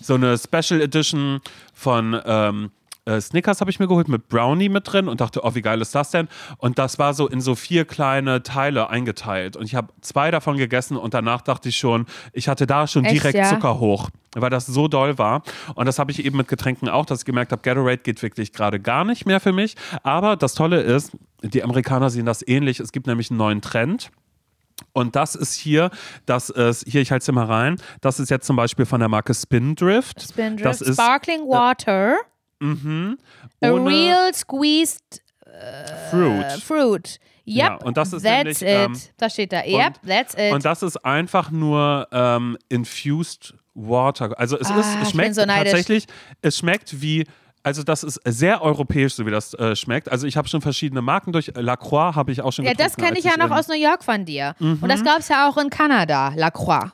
so 0.00 0.14
eine 0.14 0.36
Special 0.38 0.80
Edition 0.80 1.40
von 1.74 2.20
ähm, 2.24 2.70
äh, 3.06 3.20
Snickers 3.20 3.60
habe 3.60 3.70
ich 3.70 3.78
mir 3.78 3.86
geholt 3.86 4.08
mit 4.08 4.28
Brownie 4.28 4.68
mit 4.68 4.92
drin 4.92 5.08
und 5.08 5.20
dachte, 5.20 5.40
oh, 5.44 5.54
wie 5.54 5.62
geil 5.62 5.80
ist 5.80 5.94
das 5.94 6.10
denn? 6.10 6.28
Und 6.58 6.78
das 6.78 6.98
war 6.98 7.14
so 7.14 7.28
in 7.28 7.40
so 7.40 7.54
vier 7.54 7.84
kleine 7.84 8.42
Teile 8.42 8.90
eingeteilt. 8.90 9.56
Und 9.56 9.64
ich 9.64 9.74
habe 9.74 9.92
zwei 10.00 10.30
davon 10.30 10.56
gegessen 10.56 10.96
und 10.96 11.14
danach 11.14 11.40
dachte 11.40 11.68
ich 11.68 11.76
schon, 11.76 12.06
ich 12.32 12.48
hatte 12.48 12.66
da 12.66 12.86
schon 12.86 13.04
Echt, 13.04 13.14
direkt 13.14 13.38
ja? 13.38 13.48
Zucker 13.48 13.78
hoch, 13.78 14.10
weil 14.34 14.50
das 14.50 14.66
so 14.66 14.88
doll 14.88 15.18
war. 15.18 15.42
Und 15.74 15.86
das 15.86 15.98
habe 15.98 16.10
ich 16.10 16.24
eben 16.24 16.36
mit 16.36 16.48
Getränken 16.48 16.88
auch, 16.88 17.06
dass 17.06 17.20
ich 17.20 17.24
gemerkt 17.24 17.52
habe, 17.52 17.62
Gatorade 17.62 17.98
geht 17.98 18.22
wirklich 18.22 18.52
gerade 18.52 18.80
gar 18.80 19.04
nicht 19.04 19.24
mehr 19.24 19.40
für 19.40 19.52
mich. 19.52 19.76
Aber 20.02 20.36
das 20.36 20.54
Tolle 20.54 20.80
ist, 20.80 21.12
die 21.42 21.62
Amerikaner 21.62 22.10
sehen 22.10 22.26
das 22.26 22.46
ähnlich. 22.46 22.80
Es 22.80 22.92
gibt 22.92 23.06
nämlich 23.06 23.30
einen 23.30 23.38
neuen 23.38 23.60
Trend. 23.62 24.10
Und 24.92 25.16
das 25.16 25.34
ist 25.34 25.54
hier, 25.54 25.90
das 26.26 26.50
ist, 26.50 26.86
hier, 26.86 27.00
ich 27.00 27.10
halte 27.10 27.22
es 27.22 27.34
mal 27.34 27.46
rein, 27.46 27.76
das 28.02 28.20
ist 28.20 28.30
jetzt 28.30 28.46
zum 28.46 28.56
Beispiel 28.56 28.84
von 28.84 29.00
der 29.00 29.08
Marke 29.08 29.32
Spindrift. 29.32 30.22
Spindrift, 30.22 30.66
Das 30.66 30.80
ist 30.82 31.00
Sparkling 31.00 31.42
Water, 31.48 32.16
mhm, 32.60 33.18
a 33.62 33.68
real 33.68 34.32
squeezed 34.34 35.22
Fruit. 36.10 36.44
äh, 36.44 36.58
fruit. 36.58 37.18
Yep, 37.48 37.56
Ja, 37.56 37.74
und 37.76 37.96
das 37.96 38.12
ist 38.12 38.22
that's 38.24 38.60
nämlich, 38.60 38.62
it. 38.62 38.68
ähm, 38.68 39.00
das 39.18 39.32
steht 39.32 39.52
da. 39.52 39.62
Yep, 39.64 40.00
that's 40.06 40.34
it. 40.34 40.52
Und 40.52 40.64
das 40.64 40.82
ist 40.82 40.96
einfach 41.04 41.50
nur 41.50 42.08
ähm, 42.10 42.58
infused 42.68 43.54
water. 43.74 44.38
Also 44.38 44.58
es 44.58 44.70
Ah, 44.70 44.80
ist, 44.80 44.98
es 45.02 45.10
schmeckt 45.10 45.34
so 45.36 45.44
tatsächlich, 45.44 46.06
es 46.42 46.58
schmeckt 46.58 47.00
wie, 47.00 47.24
also 47.62 47.82
das 47.84 48.02
ist 48.02 48.20
sehr 48.24 48.62
europäisch, 48.62 49.14
so 49.14 49.24
wie 49.26 49.30
das 49.30 49.54
äh, 49.54 49.76
schmeckt. 49.76 50.10
Also 50.10 50.26
ich 50.26 50.36
habe 50.36 50.48
schon 50.48 50.60
verschiedene 50.60 51.02
Marken 51.02 51.32
durch. 51.32 51.52
Lacroix 51.54 52.16
habe 52.16 52.32
ich 52.32 52.42
auch 52.42 52.52
schon 52.52 52.64
ja, 52.64 52.74
das 52.74 52.96
kenne 52.96 53.16
ich 53.18 53.24
ja 53.24 53.36
noch 53.36 53.50
aus 53.52 53.68
New 53.68 53.74
York 53.80 54.02
von 54.02 54.24
dir. 54.24 54.54
Und 54.58 54.82
Mhm. 54.82 54.88
das 54.88 55.04
gab 55.04 55.18
es 55.20 55.28
ja 55.28 55.48
auch 55.48 55.56
in 55.56 55.70
Kanada, 55.70 56.32
Lacroix. 56.36 56.90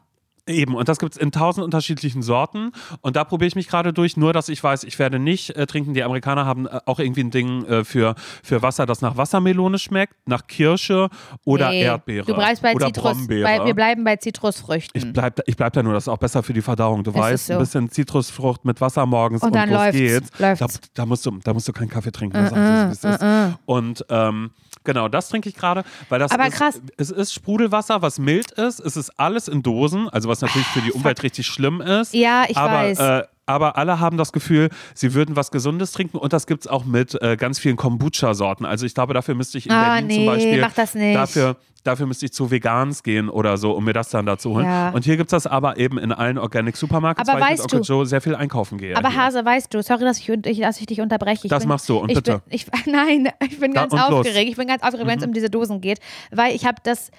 Eben, 0.49 0.75
und 0.75 0.89
das 0.89 0.99
gibt 0.99 1.13
es 1.15 1.19
in 1.21 1.31
tausend 1.31 1.65
unterschiedlichen 1.65 2.21
Sorten. 2.21 2.73
Und 3.01 3.15
da 3.15 3.23
probiere 3.23 3.47
ich 3.47 3.55
mich 3.55 3.69
gerade 3.69 3.93
durch, 3.93 4.17
nur 4.17 4.33
dass 4.33 4.49
ich 4.49 4.63
weiß, 4.63 4.83
ich 4.83 4.99
werde 4.99 5.21
nicht 5.21 5.51
äh, 5.51 5.67
trinken. 5.67 5.95
Die 5.95 6.03
Amerikaner 6.03 6.47
haben 6.47 6.67
äh, 6.67 6.81
auch 6.85 6.99
irgendwie 6.99 7.23
ein 7.23 7.31
Ding 7.31 7.65
äh, 7.65 7.85
für, 7.85 8.17
für 8.43 8.61
Wasser, 8.61 8.85
das 8.85 9.03
nach 9.03 9.17
Wassermelone 9.17 9.79
schmeckt, 9.79 10.15
nach 10.27 10.49
Kirsche 10.49 11.11
oder 11.45 11.71
Nee, 11.71 11.83
Erdbeere. 11.83 12.27
Du 12.27 12.35
bleibst 12.35 12.61
bei 12.61 12.75
oder 12.75 12.87
Zitrus. 12.87 13.19
Brombeere. 13.19 13.45
Bei, 13.45 13.65
wir 13.67 13.75
bleiben 13.75 14.03
bei 14.03 14.17
Zitrusfrüchten. 14.17 15.01
Ich 15.01 15.13
bleib, 15.13 15.41
ich 15.47 15.57
bleib 15.57 15.75
da 15.75 15.83
nur, 15.85 15.93
das 15.93 16.05
ist 16.05 16.09
auch 16.09 16.19
besser 16.19 16.43
für 16.43 16.53
die 16.53 16.63
Verdauung. 16.63 17.05
Du 17.05 17.13
es 17.13 17.17
weißt, 17.17 17.47
so? 17.47 17.53
ein 17.53 17.59
bisschen 17.61 17.91
Zitrusfrucht 17.91 18.65
mit 18.65 18.81
Wasser 18.81 19.07
morgens 19.07 19.43
Und 19.43 19.51
und, 19.51 19.55
dann 19.55 19.71
los 19.71 19.79
läuft's, 19.79 19.99
geht's. 19.99 20.31
Da, 20.39 20.49
läuft's. 20.51 20.81
da, 20.95 21.07
musst 21.07 21.25
du, 21.25 21.39
da 21.45 21.55
musst 21.55 21.69
du 21.69 21.73
keinen 21.73 21.89
Kaffee 21.91 22.11
trinken. 22.11 22.37
wie 22.37 22.93
es 22.93 23.05
ist. 23.05 23.25
Und 23.65 24.05
ähm, 24.09 24.51
genau, 24.83 25.07
das 25.09 25.29
trinke 25.29 25.49
ich 25.49 25.55
gerade, 25.55 25.85
weil 26.09 26.19
das 26.19 26.33
Aber 26.33 26.49
ist, 26.49 26.55
krass. 26.55 26.81
es 26.97 27.13
ist 27.13 27.33
Sprudelwasser, 27.33 28.03
was 28.03 28.19
mild 28.19 28.51
ist. 28.53 28.81
Es 28.81 28.97
ist 28.97 29.11
alles 29.21 29.47
in 29.47 29.63
Dosen, 29.63 30.09
also 30.09 30.32
was 30.33 30.41
natürlich 30.41 30.67
für 30.69 30.81
die 30.81 30.93
Umwelt 30.93 31.23
richtig 31.23 31.47
schlimm 31.47 31.81
ist. 31.81 32.13
Ja, 32.15 32.45
ich 32.49 32.57
aber, 32.57 32.73
weiß. 32.73 32.99
Äh, 32.99 33.23
aber 33.47 33.77
alle 33.77 33.99
haben 34.01 34.17
das 34.17 34.33
Gefühl, 34.33 34.69
sie 34.95 35.15
würden 35.15 35.37
was 35.37 35.51
Gesundes 35.51 35.93
trinken 35.93 36.17
und 36.17 36.33
das 36.33 36.47
gibt 36.47 36.63
es 36.65 36.69
auch 36.69 36.85
mit 36.85 37.21
äh, 37.21 37.37
ganz 37.37 37.59
vielen 37.59 37.77
Kombucha-Sorten. 37.77 38.65
Also 38.65 38.87
ich 38.87 38.95
glaube, 38.95 39.15
dafür 39.15 39.35
müsste 39.35 39.59
ich 39.59 39.67
in 39.67 39.73
Ah, 39.73 39.95
Berlin 39.95 40.07
nee, 40.07 40.17
zum 40.17 40.27
Beispiel 40.27 40.61
mach 40.61 40.73
das 40.73 40.95
nicht. 40.95 41.17
Dafür, 41.17 41.57
dafür 41.83 42.07
müsste 42.07 42.27
ich 42.27 42.33
zu 42.33 42.53
Vegans 42.53 43.03
gehen 43.03 43.29
oder 43.29 43.57
so, 43.59 43.73
um 43.73 43.85
mir 43.85 43.93
das 43.95 44.11
dann 44.11 44.27
dazu 44.27 44.55
holen. 44.55 44.65
Ja. 44.67 44.91
Und 44.91 45.05
hier 45.05 45.17
gibt 45.17 45.33
es 45.33 45.43
das 45.43 45.51
aber 45.51 45.77
eben 45.77 45.99
in 45.99 46.13
allen 46.13 46.39
Organic 46.39 46.77
Supermarkets, 46.77 47.29
Aber 47.29 47.41
weil 47.41 47.55
ich 47.55 47.63
mit 47.63 47.73
Onkel 47.73 47.81
du- 47.81 47.85
Joe 47.93 48.07
sehr 48.07 48.21
viel 48.21 48.37
einkaufen 48.37 48.79
gehe. 48.79 48.97
Aber 48.97 49.11
hier. 49.11 49.21
Hase, 49.23 49.45
weißt 49.45 49.75
du, 49.75 49.83
sorry, 49.83 50.05
dass 50.05 50.19
ich, 50.21 50.61
dass 50.61 50.81
ich 50.81 50.87
dich 50.87 51.01
unterbreche. 51.01 51.41
Ich 51.47 51.51
Das 51.51 51.65
bin, 51.65 51.69
machst 51.71 51.89
du, 51.89 51.99
und 51.99 52.11
ich 52.11 52.15
bitte. 52.15 52.35
Bin, 52.47 52.55
ich, 52.55 52.67
nein, 52.87 53.29
ich 53.45 53.59
bin 53.59 53.73
Da- 53.75 53.81
ganz 53.83 53.93
und 53.93 53.99
los. 53.99 54.09
Mhm. 54.11 54.15
aufgeregt. 54.19 54.51
Ich 54.51 54.57
bin 54.57 54.69
ganz 54.69 54.83
aufgeregt, 54.85 55.09
wenn 55.09 55.19
es 55.19 55.27
um 55.27 55.33
diese 55.33 55.51
Dosen 55.51 55.81
geht, 55.81 55.99
weil 56.31 56.55
ich 56.55 56.65
habe 56.65 56.77
das. 56.85 57.11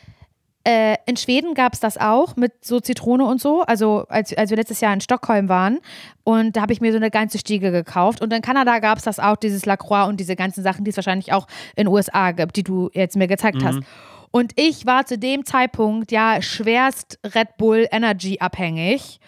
Äh, 0.65 0.95
in 1.05 1.17
Schweden 1.17 1.55
gab 1.55 1.73
es 1.73 1.81
das 1.81 1.97
auch 1.97 2.37
mit 2.37 2.63
so 2.63 2.79
Zitrone 2.79 3.25
und 3.25 3.41
so. 3.41 3.63
Also 3.63 4.05
als, 4.07 4.33
als 4.33 4.49
wir 4.49 4.57
letztes 4.57 4.79
Jahr 4.79 4.93
in 4.93 5.01
Stockholm 5.01 5.49
waren 5.49 5.79
und 6.23 6.55
da 6.55 6.61
habe 6.61 6.71
ich 6.71 6.79
mir 6.79 6.91
so 6.91 6.97
eine 6.97 7.11
ganze 7.11 7.37
Stiege 7.37 7.71
gekauft. 7.71 8.21
Und 8.21 8.31
in 8.31 8.41
Kanada 8.41 8.79
gab 8.79 8.97
es 8.97 9.03
das 9.03 9.19
auch, 9.19 9.35
dieses 9.35 9.65
Lacroix 9.65 10.07
und 10.07 10.19
diese 10.19 10.35
ganzen 10.35 10.63
Sachen, 10.63 10.85
die 10.85 10.91
es 10.91 10.95
wahrscheinlich 10.95 11.33
auch 11.33 11.47
in 11.75 11.85
den 11.85 11.87
USA 11.93 12.31
gibt, 12.31 12.55
die 12.55 12.63
du 12.63 12.89
jetzt 12.93 13.17
mir 13.17 13.27
gezeigt 13.27 13.63
hast. 13.63 13.75
Mhm. 13.75 13.85
Und 14.31 14.53
ich 14.55 14.85
war 14.85 15.05
zu 15.05 15.17
dem 15.17 15.45
Zeitpunkt 15.45 16.11
ja 16.11 16.41
schwerst 16.41 17.19
Red 17.35 17.57
Bull 17.57 17.87
Energy 17.91 18.39
abhängig. 18.39 19.19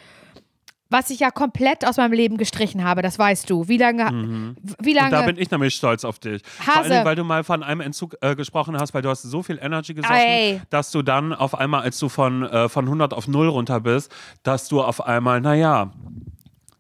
Was 0.89 1.09
ich 1.09 1.19
ja 1.19 1.31
komplett 1.31 1.85
aus 1.85 1.97
meinem 1.97 2.13
Leben 2.13 2.37
gestrichen 2.37 2.83
habe, 2.83 3.01
das 3.01 3.17
weißt 3.17 3.49
du. 3.49 3.67
Wie 3.67 3.77
lange? 3.77 4.55
Wie 4.79 4.91
Und 4.91 4.95
da 4.97 5.09
lange? 5.09 5.33
bin 5.33 5.37
ich 5.41 5.49
nämlich 5.49 5.73
stolz 5.73 6.05
auf 6.05 6.19
dich. 6.19 6.43
Vor 6.45 6.75
Hase. 6.75 6.93
allem, 6.93 7.05
weil 7.05 7.15
du 7.15 7.23
mal 7.23 7.43
von 7.43 7.63
einem 7.63 7.81
Entzug 7.81 8.15
äh, 8.21 8.35
gesprochen 8.35 8.77
hast, 8.77 8.93
weil 8.93 9.01
du 9.01 9.09
hast 9.09 9.23
so 9.23 9.41
viel 9.41 9.57
Energy 9.59 9.95
gesoffen, 9.95 10.15
Ey. 10.15 10.61
dass 10.69 10.91
du 10.91 11.01
dann 11.01 11.33
auf 11.33 11.55
einmal, 11.57 11.81
als 11.81 11.97
du 11.97 12.07
von, 12.07 12.43
äh, 12.43 12.69
von 12.69 12.85
100 12.85 13.13
auf 13.13 13.27
0 13.27 13.47
runter 13.47 13.79
bist, 13.79 14.13
dass 14.43 14.67
du 14.67 14.81
auf 14.81 15.05
einmal, 15.05 15.41
naja, 15.41 15.91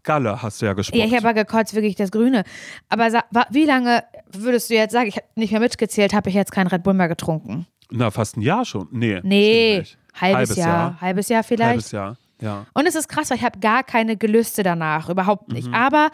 Galle 0.03 0.41
hast 0.43 0.61
du 0.61 0.67
ja 0.67 0.73
gesprochen. 0.73 0.99
ja, 0.99 1.05
ich 1.07 1.15
habe 1.15 1.33
gekotzt, 1.33 1.73
wirklich 1.73 1.95
das 1.95 2.11
Grüne. 2.11 2.43
Aber 2.89 3.07
wie 3.49 3.65
lange 3.65 4.03
würdest 4.31 4.69
du 4.69 4.75
jetzt 4.75 4.91
sagen, 4.91 5.07
ich 5.07 5.15
habe 5.17 5.25
nicht 5.35 5.51
mehr 5.51 5.59
mitgezählt, 5.59 6.13
habe 6.13 6.29
ich 6.29 6.35
jetzt 6.35 6.51
keinen 6.51 6.67
Red 6.67 6.83
Bull 6.83 6.93
mehr 6.93 7.07
getrunken? 7.07 7.65
Na, 7.89 8.11
fast 8.11 8.37
ein 8.37 8.41
Jahr 8.41 8.65
schon. 8.65 8.87
Nee. 8.91 9.19
Nee, 9.23 9.79
nicht. 9.79 9.97
halbes, 10.13 10.55
Jahr. 10.55 11.01
Halbes 11.01 11.29
Jahr 11.29 11.43
vielleicht. 11.43 11.69
Halbes 11.69 11.91
Jahr, 11.91 12.17
ja. 12.41 12.65
Und 12.73 12.85
es 12.85 12.95
ist 12.95 13.07
krass, 13.07 13.29
weil 13.29 13.37
ich 13.37 13.43
habe 13.43 13.59
gar 13.59 13.83
keine 13.83 14.17
Gelüste 14.17 14.63
danach, 14.63 15.09
überhaupt 15.09 15.51
nicht. 15.51 15.67
Mhm. 15.67 15.73
Aber 15.73 16.09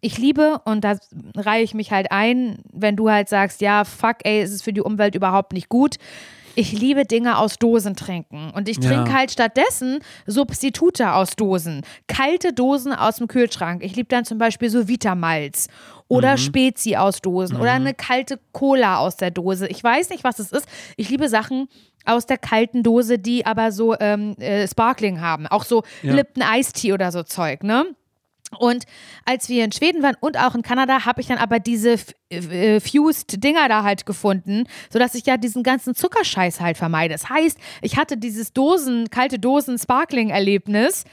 ich 0.00 0.18
liebe, 0.18 0.60
und 0.64 0.84
da 0.84 0.96
reihe 1.36 1.62
ich 1.62 1.74
mich 1.74 1.90
halt 1.90 2.12
ein, 2.12 2.58
wenn 2.72 2.96
du 2.96 3.10
halt 3.10 3.28
sagst, 3.28 3.60
ja, 3.60 3.84
fuck, 3.84 4.18
ey, 4.24 4.40
es 4.40 4.52
ist 4.52 4.62
für 4.62 4.72
die 4.72 4.82
Umwelt 4.82 5.14
überhaupt 5.14 5.52
nicht 5.52 5.68
gut. 5.68 5.96
Ich 6.56 6.72
liebe 6.72 7.04
Dinge 7.04 7.38
aus 7.38 7.58
Dosen 7.58 7.94
trinken. 7.94 8.50
Und 8.54 8.68
ich 8.68 8.78
Ja. 8.78 8.90
trinke 8.90 9.12
halt 9.12 9.30
stattdessen 9.30 10.00
Substitute 10.26 11.12
aus 11.12 11.36
Dosen. 11.36 11.82
Kalte 12.08 12.52
Dosen 12.52 12.92
aus 12.92 13.16
dem 13.16 13.28
Kühlschrank. 13.28 13.82
Ich 13.84 13.94
liebe 13.94 14.08
dann 14.08 14.24
zum 14.24 14.38
Beispiel 14.38 14.68
so 14.70 14.88
Vitamalz 14.88 15.68
oder 16.08 16.32
Mhm. 16.32 16.38
Spezi 16.38 16.96
aus 16.96 17.20
Dosen 17.20 17.56
oder 17.56 17.72
eine 17.72 17.94
kalte 17.94 18.38
Cola 18.52 18.98
aus 18.98 19.16
der 19.16 19.30
Dose. 19.30 19.66
Ich 19.68 19.82
weiß 19.82 20.10
nicht, 20.10 20.24
was 20.24 20.38
es 20.38 20.50
ist. 20.52 20.66
Ich 20.96 21.08
liebe 21.10 21.28
Sachen 21.28 21.68
aus 22.04 22.26
der 22.26 22.38
kalten 22.38 22.82
Dose, 22.82 23.18
die 23.18 23.44
aber 23.46 23.72
so 23.72 23.96
ähm, 23.98 24.34
äh, 24.38 24.66
Sparkling 24.68 25.20
haben. 25.20 25.46
Auch 25.46 25.64
so 25.64 25.82
Ja. 26.02 26.14
Lipton 26.14 26.42
Ice 26.56 26.72
Tea 26.72 26.92
oder 26.92 27.10
so 27.12 27.22
Zeug, 27.22 27.62
ne? 27.64 27.84
Und 28.58 28.84
als 29.24 29.48
wir 29.48 29.64
in 29.64 29.72
Schweden 29.72 30.02
waren 30.02 30.16
und 30.20 30.38
auch 30.38 30.54
in 30.54 30.62
Kanada, 30.62 31.04
habe 31.04 31.20
ich 31.20 31.26
dann 31.26 31.38
aber 31.38 31.58
diese 31.58 31.96
äh, 32.30 32.80
Fused 32.80 33.42
Dinger 33.42 33.68
da 33.68 33.82
halt 33.82 34.06
gefunden, 34.06 34.64
sodass 34.90 35.14
ich 35.14 35.26
ja 35.26 35.36
diesen 35.36 35.62
ganzen 35.62 35.94
Zuckerscheiß 35.94 36.60
halt 36.60 36.76
vermeide. 36.76 37.14
Das 37.14 37.28
heißt, 37.28 37.58
ich 37.82 37.96
hatte 37.96 38.16
dieses 38.16 38.52
Dosen, 38.52 39.10
kalte 39.10 39.38
Dosen 39.38 39.78
Sparkling 39.78 40.30
Erlebnis 40.30 41.04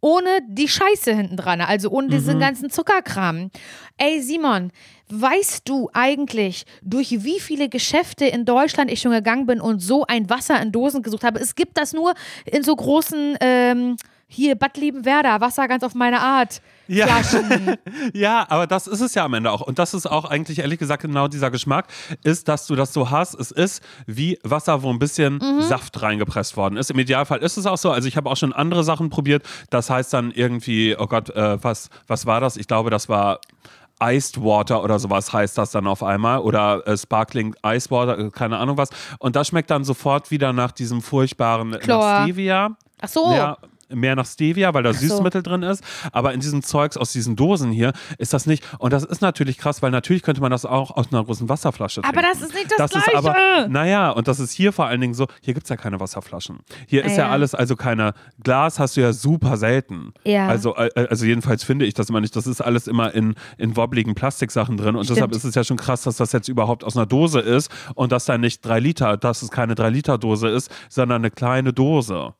ohne 0.00 0.40
die 0.46 0.68
Scheiße 0.68 1.14
hinten 1.14 1.36
dran, 1.36 1.60
also 1.60 1.90
ohne 1.90 2.08
diesen 2.08 2.38
ganzen 2.38 2.70
Zuckerkram. 2.70 3.50
Ey 3.96 4.20
Simon, 4.20 4.70
weißt 5.08 5.68
du 5.68 5.90
eigentlich, 5.92 6.64
durch 6.82 7.24
wie 7.24 7.40
viele 7.40 7.68
Geschäfte 7.68 8.26
in 8.26 8.44
Deutschland 8.44 8.90
ich 8.90 9.00
schon 9.00 9.10
gegangen 9.10 9.46
bin 9.46 9.60
und 9.60 9.80
so 9.80 10.04
ein 10.06 10.28
Wasser 10.30 10.60
in 10.60 10.70
Dosen 10.70 11.02
gesucht 11.02 11.24
habe? 11.24 11.40
Es 11.40 11.54
gibt 11.54 11.78
das 11.78 11.92
nur 11.92 12.14
in 12.44 12.62
so 12.62 12.76
großen, 12.76 13.36
ähm, 13.40 13.96
hier 14.28 14.56
Bad 14.56 14.76
Liebenwerda, 14.76 15.40
Wasser 15.40 15.68
ganz 15.68 15.84
auf 15.84 15.94
meine 15.94 16.20
Art. 16.20 16.60
Ja. 16.88 17.06
Ja, 18.12 18.46
aber 18.48 18.66
das 18.66 18.86
ist 18.86 19.00
es 19.00 19.14
ja 19.14 19.24
am 19.24 19.34
Ende 19.34 19.50
auch. 19.50 19.60
Und 19.60 19.78
das 19.78 19.94
ist 19.94 20.06
auch 20.06 20.24
eigentlich 20.24 20.60
ehrlich 20.60 20.78
gesagt 20.78 21.02
genau 21.02 21.28
dieser 21.28 21.50
Geschmack, 21.50 21.86
ist, 22.22 22.48
dass 22.48 22.66
du 22.66 22.74
das 22.76 22.92
so 22.92 23.10
hast. 23.10 23.34
Es 23.34 23.50
ist 23.50 23.82
wie 24.06 24.38
Wasser, 24.42 24.82
wo 24.82 24.90
ein 24.90 24.98
bisschen 24.98 25.38
Mhm. 25.38 25.62
Saft 25.62 26.00
reingepresst 26.02 26.56
worden 26.56 26.76
ist. 26.76 26.90
Im 26.90 26.98
Idealfall 26.98 27.38
ist 27.40 27.56
es 27.56 27.66
auch 27.66 27.78
so. 27.78 27.90
Also 27.90 28.08
ich 28.08 28.16
habe 28.16 28.30
auch 28.30 28.36
schon 28.36 28.52
andere 28.52 28.84
Sachen 28.84 29.10
probiert. 29.10 29.44
Das 29.70 29.90
heißt 29.90 30.12
dann 30.12 30.30
irgendwie, 30.30 30.96
oh 30.98 31.06
Gott, 31.06 31.30
äh, 31.30 31.62
was, 31.62 31.90
was 32.06 32.26
war 32.26 32.40
das? 32.40 32.56
Ich 32.56 32.66
glaube, 32.68 32.90
das 32.90 33.08
war 33.08 33.40
Iced 34.02 34.42
Water 34.42 34.82
oder 34.84 34.98
sowas 34.98 35.32
heißt 35.32 35.56
das 35.56 35.70
dann 35.70 35.86
auf 35.86 36.02
einmal 36.02 36.40
oder 36.40 36.86
äh, 36.86 36.96
Sparkling 36.98 37.54
Ice 37.64 37.90
Water, 37.90 38.18
äh, 38.18 38.30
keine 38.30 38.58
Ahnung 38.58 38.76
was. 38.76 38.90
Und 39.18 39.36
das 39.36 39.48
schmeckt 39.48 39.70
dann 39.70 39.84
sofort 39.84 40.30
wieder 40.30 40.52
nach 40.52 40.72
diesem 40.72 41.00
furchtbaren 41.02 41.78
Chlor. 41.80 41.98
nach 41.98 42.22
Stevia. 42.24 42.76
Ach 43.00 43.08
so. 43.08 43.32
Ja, 43.32 43.56
mehr 43.88 44.16
nach 44.16 44.26
Stevia, 44.26 44.74
weil 44.74 44.82
da 44.82 44.92
so. 44.92 45.06
Süßmittel 45.06 45.42
drin 45.42 45.62
ist. 45.62 45.82
Aber 46.12 46.34
in 46.34 46.40
diesem 46.40 46.62
Zeugs 46.62 46.96
aus 46.96 47.12
diesen 47.12 47.36
Dosen 47.36 47.70
hier 47.72 47.92
ist 48.18 48.32
das 48.32 48.46
nicht. 48.46 48.64
Und 48.78 48.92
das 48.92 49.04
ist 49.04 49.22
natürlich 49.22 49.58
krass, 49.58 49.82
weil 49.82 49.90
natürlich 49.90 50.22
könnte 50.22 50.40
man 50.40 50.50
das 50.50 50.64
auch 50.64 50.90
aus 50.96 51.12
einer 51.12 51.24
großen 51.24 51.48
Wasserflasche 51.48 52.02
trinken. 52.02 52.18
Aber 52.18 52.26
das 52.26 52.42
ist 52.42 52.54
nicht 52.54 52.70
das, 52.70 52.76
Das 52.78 52.90
Gleiche. 52.90 53.10
ist 53.10 53.16
aber, 53.16 53.68
naja, 53.68 54.10
und 54.10 54.28
das 54.28 54.40
ist 54.40 54.52
hier 54.52 54.72
vor 54.72 54.86
allen 54.86 55.00
Dingen 55.00 55.14
so, 55.14 55.26
hier 55.40 55.54
gibt 55.54 55.64
es 55.64 55.70
ja 55.70 55.76
keine 55.76 56.00
Wasserflaschen. 56.00 56.60
Hier 56.86 57.04
ist 57.04 57.16
ja. 57.16 57.24
Ja. 57.24 57.30
alles, 57.30 57.54
also 57.54 57.76
keine, 57.76 58.14
Glas 58.42 58.78
hast 58.78 58.96
du 58.96 59.00
ja 59.00 59.12
super 59.12 59.56
selten. 59.56 60.12
Ja. 60.24 60.48
Also, 60.48 60.76
äh, 60.76 60.90
also 61.08 61.24
jedenfalls 61.24 61.64
finde 61.64 61.84
ich 61.86 61.94
das 61.94 62.08
immer 62.10 62.20
nicht. 62.20 62.34
Das 62.36 62.46
ist 62.46 62.60
alles 62.60 62.86
immer 62.86 63.14
in, 63.14 63.34
in 63.58 63.76
wobbligen 63.76 64.14
Plastiksachen 64.14 64.76
drin. 64.76 64.96
Und 64.96 65.04
Stimmt. 65.04 65.16
deshalb 65.18 65.32
ist 65.32 65.44
es 65.44 65.54
ja 65.54 65.64
schon 65.64 65.76
krass, 65.76 66.02
dass 66.02 66.16
das 66.16 66.32
jetzt 66.32 66.48
überhaupt 66.48 66.84
aus 66.84 66.96
einer 66.96 67.06
Dose 67.06 67.40
ist 67.40 67.70
und 67.94 68.12
dass 68.12 68.24
da 68.24 68.38
nicht 68.38 68.64
drei 68.64 68.80
Liter, 68.80 69.16
dass 69.16 69.42
es 69.42 69.50
keine 69.50 69.74
drei 69.74 69.90
Liter 69.90 70.18
Dose 70.18 70.48
ist, 70.48 70.70
sondern 70.88 71.22
eine 71.22 71.30
kleine 71.30 71.72
Dose. 71.72 72.34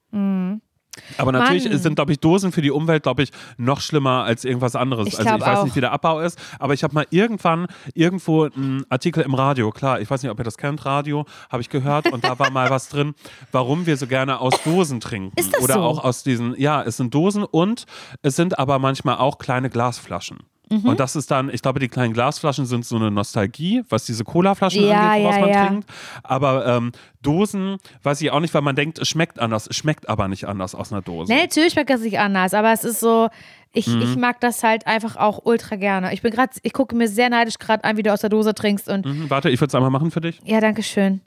Aber 1.19 1.33
natürlich. 1.33 1.69
Mann. 1.69 1.79
sind, 1.79 1.95
glaube 1.97 2.13
ich, 2.13 2.21
Dosen 2.21 2.53
für 2.53 2.63
die 2.63 2.71
Umwelt, 2.71 3.03
glaube 3.03 3.23
ich, 3.23 3.31
noch 3.57 3.81
schlimmer 3.81 4.25
als 4.25 4.45
irgendwas 4.45 4.77
anderes. 4.77 5.09
Ich 5.09 5.19
also 5.19 5.35
ich 5.37 5.41
weiß 5.41 5.59
auch. 5.59 5.65
nicht, 5.65 5.77
wie 5.77 5.81
der 5.81 5.93
Abbau 5.93 6.21
ist, 6.21 6.39
aber 6.59 6.75
ich 6.75 6.85
habe 6.85 6.95
mal 6.95 7.07
irgendwann 7.11 7.67
irgendwo 7.95 8.45
einen 8.45 8.85
Artikel 8.89 9.23
im 9.23 9.35
Radio, 9.35 9.71
klar, 9.71 10.01
ich 10.01 10.11
weiß 10.11 10.23
nicht, 10.23 10.31
ob 10.31 10.39
ihr 10.39 10.45
das 10.45 10.57
kennt, 10.57 10.85
Radio, 10.85 11.25
habe 11.51 11.63
ich 11.63 11.69
gehört 11.69 12.13
und 12.13 12.25
da 12.25 12.39
war 12.39 12.51
mal 12.51 12.71
was 12.71 12.89
drin, 12.89 13.15
warum 13.53 13.87
wir 13.87 13.97
so 13.97 14.07
gerne 14.07 14.41
aus 14.41 14.63
Dosen 14.63 15.01
trinken. 15.01 15.33
Ist 15.37 15.55
das 15.55 15.63
Oder 15.63 15.75
so? 15.75 15.81
auch 15.81 16.05
aus 16.05 16.23
diesen, 16.23 16.59
ja, 16.59 16.83
es 16.83 16.97
sind 16.97 17.15
Dosen 17.15 17.45
und 17.45 17.87
es 18.23 18.37
sind 18.37 18.59
aber 18.59 18.79
manchmal 18.79 19.17
auch 19.17 19.39
kleine 19.39 19.71
Glasflaschen. 19.71 20.39
Mhm. 20.69 20.85
Und 20.89 20.99
das 21.01 21.14
ist 21.14 21.31
dann, 21.31 21.49
ich 21.49 21.62
glaube, 21.62 21.79
die 21.79 21.89
kleinen 21.89 22.12
Glasflaschen 22.12 22.67
sind 22.67 22.85
so 22.85 22.97
eine 22.97 23.11
Nostalgie, 23.11 23.85
was 23.89 24.05
diese 24.05 24.25
Colaflaschen 24.25 24.83
Ja, 24.85 25.12
angeht, 25.12 25.23
ja, 25.25 25.41
man 25.41 25.51
ja. 25.51 25.67
trinkt. 25.69 25.91
Aber 26.25 26.67
ähm, 26.67 26.93
Dosen, 27.23 27.77
weiß 28.03 28.21
ich 28.21 28.31
auch 28.33 28.41
nicht, 28.41 28.53
weil 28.55 28.62
man 28.62 28.75
denkt, 28.77 28.99
es 28.99 29.09
schmeckt 29.09 29.39
anders, 29.39 29.67
es 29.69 29.77
schmeckt 29.77 30.09
aber 30.09 30.27
nicht 30.29 30.47
anders 30.49 30.75
aus 30.75 30.93
einer 30.93 31.03
Dose. 31.03 31.33
Nee, 31.33 31.43
natürlich 31.43 31.73
schmeckt 31.73 31.91
das 31.91 32.01
nicht 32.01 32.19
anders, 32.19 32.53
aber 32.55 32.73
es 32.73 32.83
ist 32.85 32.99
so, 33.01 33.29
ich, 33.73 33.87
Mhm. 33.87 34.03
ich 34.03 34.17
mag 34.17 34.41
das 34.41 34.62
halt 34.64 34.87
einfach 34.87 35.17
auch 35.17 35.41
ultra 35.45 35.77
gerne. 35.77 36.12
Ich 36.14 36.23
bin 36.23 36.33
gerade, 36.33 36.53
ich 36.62 36.73
gucke 36.73 36.97
mir 36.97 37.09
sehr 37.09 37.29
neidisch 37.31 37.59
gerade 37.59 37.85
an, 37.85 37.97
wie 37.97 38.03
du 38.03 38.12
aus 38.12 38.21
der 38.23 38.31
Dose 38.31 38.55
trinkst 38.55 38.89
und 38.89 39.05
Mhm, 39.07 39.31
warte, 39.31 39.51
ich 39.51 39.61
würde 39.61 39.69
es 39.69 39.75
einmal 39.75 39.91
machen 39.91 40.11
für 40.11 40.21
dich. 40.21 40.41
ja, 40.45 40.61
danke 40.61 40.83
schön. 40.83 41.21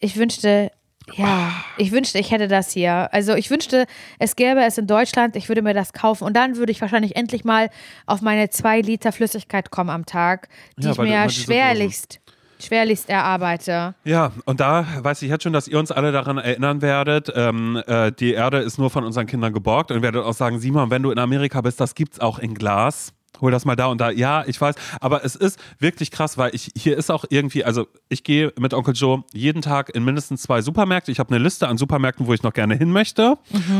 Ich 0.00 0.16
wünschte, 0.18 0.70
ja, 1.14 1.52
ich 1.76 1.92
wünschte, 1.92 2.18
ich 2.18 2.30
hätte 2.30 2.48
das 2.48 2.72
hier. 2.72 3.12
Also 3.12 3.34
ich 3.34 3.50
wünschte, 3.50 3.86
es 4.18 4.36
gäbe 4.36 4.62
es 4.64 4.76
in 4.78 4.86
Deutschland, 4.86 5.36
ich 5.36 5.48
würde 5.48 5.62
mir 5.62 5.74
das 5.74 5.92
kaufen 5.92 6.24
und 6.24 6.34
dann 6.34 6.56
würde 6.56 6.72
ich 6.72 6.80
wahrscheinlich 6.80 7.16
endlich 7.16 7.44
mal 7.44 7.70
auf 8.06 8.22
meine 8.22 8.50
zwei 8.50 8.80
Liter 8.80 9.12
Flüssigkeit 9.12 9.70
kommen 9.70 9.90
am 9.90 10.06
Tag, 10.06 10.48
die 10.76 10.86
Ja, 10.86 10.92
ich 10.92 10.98
mir 10.98 11.30
schwerlichst, 11.30 12.20
schwerlichst 12.60 13.08
erarbeite. 13.08 13.94
Ja, 14.04 14.32
und 14.44 14.60
da 14.60 14.86
weiß 15.00 15.22
ich 15.22 15.30
jetzt 15.30 15.44
schon, 15.44 15.52
dass 15.52 15.68
ihr 15.68 15.78
uns 15.78 15.92
alle 15.92 16.12
daran 16.12 16.38
erinnern 16.38 16.82
werdet, 16.82 17.32
ähm, 17.34 17.82
äh, 17.86 18.10
die 18.12 18.32
Erde 18.32 18.58
ist 18.58 18.78
nur 18.78 18.90
von 18.90 19.04
unseren 19.04 19.26
Kindern 19.26 19.52
geborgt 19.52 19.92
und 19.92 20.02
werdet 20.02 20.24
auch 20.24 20.34
sagen, 20.34 20.58
Simon, 20.58 20.90
wenn 20.90 21.02
du 21.02 21.10
in 21.10 21.18
Amerika 21.18 21.60
bist, 21.60 21.80
das 21.80 21.94
gibt's 21.94 22.20
auch 22.20 22.38
in 22.38 22.54
Glas. 22.54 23.12
Hol 23.40 23.50
das 23.50 23.64
mal 23.64 23.76
da 23.76 23.86
und 23.86 24.00
da. 24.00 24.10
Ja, 24.10 24.44
ich 24.46 24.60
weiß. 24.60 24.74
Aber 25.00 25.24
es 25.24 25.36
ist 25.36 25.58
wirklich 25.78 26.10
krass, 26.10 26.38
weil 26.38 26.54
ich 26.54 26.70
hier 26.76 26.96
ist 26.96 27.10
auch 27.10 27.24
irgendwie, 27.28 27.64
also 27.64 27.86
ich 28.08 28.24
gehe 28.24 28.52
mit 28.58 28.74
Onkel 28.74 28.94
Joe 28.94 29.24
jeden 29.32 29.62
Tag 29.62 29.94
in 29.94 30.04
mindestens 30.04 30.42
zwei 30.42 30.62
Supermärkte. 30.62 31.12
Ich 31.12 31.18
habe 31.18 31.34
eine 31.34 31.42
Liste 31.42 31.68
an 31.68 31.78
Supermärkten, 31.78 32.26
wo 32.26 32.34
ich 32.34 32.42
noch 32.42 32.52
gerne 32.52 32.76
hin 32.76 32.90
möchte. 32.90 33.36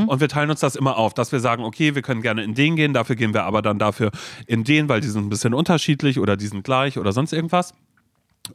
Und 0.07 0.21
wir 0.21 0.29
teilen 0.29 0.51
uns 0.51 0.61
das 0.61 0.77
immer 0.77 0.97
auf, 0.97 1.15
dass 1.15 1.33
wir 1.33 1.41
sagen, 1.41 1.65
okay, 1.65 1.95
wir 1.95 2.03
können 2.03 2.23
gerne 2.23 2.43
in 2.43 2.55
den 2.55 2.77
gehen, 2.77 2.93
dafür 2.93 3.17
gehen 3.17 3.35
wir 3.35 3.45
aber 3.45 3.63
dann 3.63 3.79
dafür 3.79 4.11
in 4.47 4.65
den, 4.65 4.89
weil 4.89 5.01
die 5.01 5.09
sind 5.09 5.27
ein 5.27 5.29
bisschen 5.31 5.55
unterschiedlich 5.55 6.19
oder 6.19 6.37
die 6.37 6.47
sind 6.47 6.65
gleich 6.65 6.99
oder 6.99 7.13
sonst 7.13 7.33
irgendwas. 7.33 7.75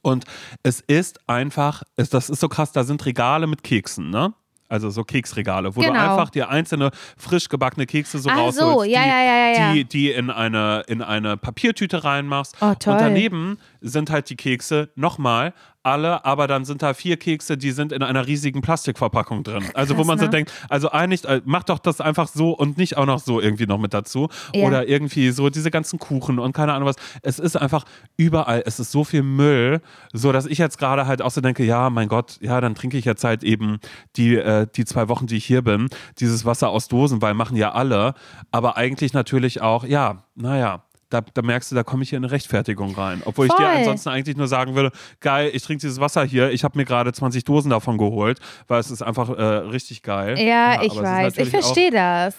Und 0.02 0.26
es 0.64 0.80
ist 0.82 1.20
einfach, 1.28 1.84
es, 1.96 2.10
das 2.10 2.30
ist 2.30 2.40
so 2.40 2.48
krass, 2.48 2.72
da 2.72 2.84
sind 2.84 3.06
Regale 3.06 3.48
mit 3.48 3.64
Keksen, 3.64 4.10
ne? 4.10 4.34
Also 4.72 4.90
so 4.90 5.04
Keksregale, 5.04 5.76
wo 5.76 5.82
du 5.82 5.88
Genau. 5.88 6.00
einfach 6.00 6.30
dir 6.30 6.48
einzelne 6.50 6.92
frisch 7.18 7.50
gebackene 7.50 7.86
Kekse 7.86 8.20
so 8.20 8.30
Ach 8.30 8.52
so, 8.52 8.62
rausholst, 8.62 8.90
ja, 8.90 9.04
die, 9.04 9.10
ja, 9.10 9.22
ja, 9.22 9.36
ja, 9.36 9.60
ja. 9.68 9.74
die, 9.74 9.84
die 9.84 10.12
in 10.12 10.30
eine, 10.30 10.84
in 10.88 11.02
eine 11.02 11.36
Papiertüte 11.36 12.06
reinmachst. 12.06 12.56
Oh, 12.62 12.74
toll. 12.80 12.94
Und 12.94 13.02
daneben 13.02 13.58
sind 13.82 14.10
halt 14.10 14.30
die 14.30 14.36
Kekse 14.36 14.90
nochmal 14.96 15.54
alle, 15.84 16.26
aber 16.26 16.48
dann 16.48 16.66
sind 16.66 16.84
da 16.84 16.94
vier 16.94 17.18
Kekse, 17.18 17.58
die 17.58 17.72
sind 17.72 17.92
in 17.92 18.04
einer 18.04 18.28
riesigen 18.28 18.62
Plastikverpackung 18.62 19.44
drin. 19.44 19.66
Also 19.74 19.98
wo 19.98 20.04
man 20.04 20.20
so 20.20 20.26
ne? 20.26 20.30
denkt, 20.30 20.52
also 20.70 20.92
eigentlich, 20.92 21.26
äh, 21.26 21.42
mach 21.46 21.64
doch 21.64 21.80
das 21.80 22.02
einfach 22.02 22.28
so 22.28 22.52
und 22.52 22.78
nicht 22.78 22.98
auch 22.98 23.06
noch 23.06 23.20
so 23.20 23.42
irgendwie 23.42 23.66
noch 23.66 23.80
mit 23.80 23.94
dazu. 23.94 24.30
Ja. 24.54 24.68
Oder 24.68 24.88
irgendwie 24.88 25.32
so 25.32 25.50
diese 25.50 25.72
ganzen 25.72 25.98
Kuchen 25.98 26.40
und 26.40 26.54
keine 26.54 26.74
Ahnung 26.74 26.88
was. 26.88 26.98
Es 27.24 27.40
ist 27.40 27.56
einfach 27.56 27.86
überall, 28.18 28.64
es 28.66 28.80
ist 28.80 28.92
so 28.92 29.04
viel 29.04 29.24
Müll, 29.24 29.82
so 30.14 30.32
dass 30.32 30.46
ich 30.46 30.60
jetzt 30.60 30.78
gerade 30.78 31.08
halt 31.08 31.22
auch 31.22 31.32
so 31.32 31.42
denke, 31.42 31.64
ja, 31.64 31.90
mein 31.90 32.08
Gott, 32.08 32.38
ja, 32.42 32.62
dann 32.62 32.76
trinke 32.76 32.98
ich 32.98 33.06
jetzt 33.06 33.24
halt 33.24 33.44
eben 33.44 33.80
die, 34.18 34.36
äh, 34.36 34.68
die 34.76 34.86
zwei 34.86 35.10
Wochen, 35.10 35.26
die 35.26 35.38
ich 35.38 35.46
hier 35.46 35.64
bin, 35.64 35.90
dieses 36.20 36.46
Wasser 36.46 36.70
aus 36.70 36.88
Dosen, 36.88 37.22
weil 37.22 37.34
machen 37.34 37.58
ja 37.58 37.72
alle. 37.72 38.14
Aber 38.52 38.78
eigentlich 38.78 39.14
natürlich 39.14 39.62
auch, 39.62 39.84
ja, 39.84 40.24
naja. 40.36 40.84
Da, 41.12 41.22
da 41.34 41.42
merkst 41.42 41.72
du, 41.72 41.76
da 41.76 41.84
komme 41.84 42.04
ich 42.04 42.10
hier 42.10 42.18
in 42.18 42.24
eine 42.24 42.32
Rechtfertigung 42.32 42.96
rein. 42.96 43.22
Obwohl 43.26 43.46
ich 43.48 43.54
dir 43.54 43.66
Voll. 43.66 43.76
ansonsten 43.78 44.10
eigentlich 44.10 44.38
nur 44.38 44.48
sagen 44.48 44.76
würde, 44.76 44.92
geil, 45.20 45.52
ich 45.54 45.62
trinke 45.62 45.82
dieses 45.82 46.00
Wasser 46.00 46.24
hier, 46.24 46.52
ich 46.52 46.64
habe 46.64 46.78
mir 46.78 46.86
gerade 46.86 47.12
20 47.14 47.44
Dosen 47.44 47.70
davon 47.70 47.98
geholt, 47.98 48.40
weil 48.68 48.80
es 48.80 48.90
ist 48.90 49.02
einfach 49.02 49.30
äh, 49.30 49.44
richtig 49.44 50.02
geil. 50.04 50.40
Ja, 50.40 50.82
ich 50.82 50.88
es 50.88 50.96
ist 50.96 51.04
weiß. 51.04 51.38
Ich 51.38 51.50
verstehe 51.50 51.92
das. 51.92 52.36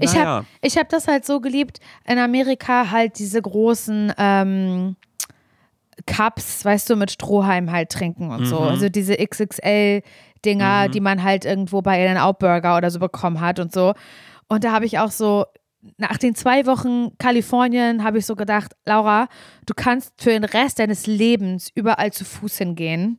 Ich 0.00 0.12
Naja. 0.14 0.26
habe 0.26 0.46
ich 0.62 0.76
hab 0.76 0.88
das 0.88 1.06
halt 1.06 1.24
so 1.24 1.40
geliebt, 1.40 1.78
in 2.06 2.18
Amerika 2.18 2.90
halt 2.90 3.18
diese 3.18 3.40
großen 3.40 4.12
ähm, 4.16 4.96
Cups, 6.06 6.64
weißt 6.64 6.88
du, 6.90 6.96
mit 6.96 7.10
Strohhalm 7.10 7.70
halt 7.70 7.90
trinken 7.90 8.30
und 8.30 8.46
so. 8.46 8.60
Mhm. 8.60 8.68
Also 8.68 8.88
diese 8.88 9.14
XXL-Dinger, 9.16 10.88
die 10.88 11.00
man 11.00 11.22
halt 11.22 11.44
irgendwo 11.44 11.82
bei 11.82 12.08
einen 12.08 12.18
Outburger 12.18 12.76
oder 12.76 12.90
so 12.90 12.98
bekommen 12.98 13.40
hat 13.40 13.58
und 13.58 13.72
so. 13.72 13.94
Und 14.48 14.64
da 14.64 14.72
habe 14.72 14.86
ich 14.86 14.98
auch 14.98 15.10
so, 15.10 15.46
nach 15.98 16.16
den 16.18 16.34
zwei 16.34 16.66
Wochen 16.66 17.16
Kalifornien, 17.18 18.04
habe 18.04 18.18
ich 18.18 18.26
so 18.26 18.36
gedacht, 18.36 18.72
Laura, 18.86 19.28
du 19.66 19.74
kannst 19.74 20.12
für 20.22 20.30
den 20.30 20.44
Rest 20.44 20.78
deines 20.78 21.06
Lebens 21.06 21.70
überall 21.74 22.12
zu 22.12 22.24
Fuß 22.24 22.58
hingehen 22.58 23.18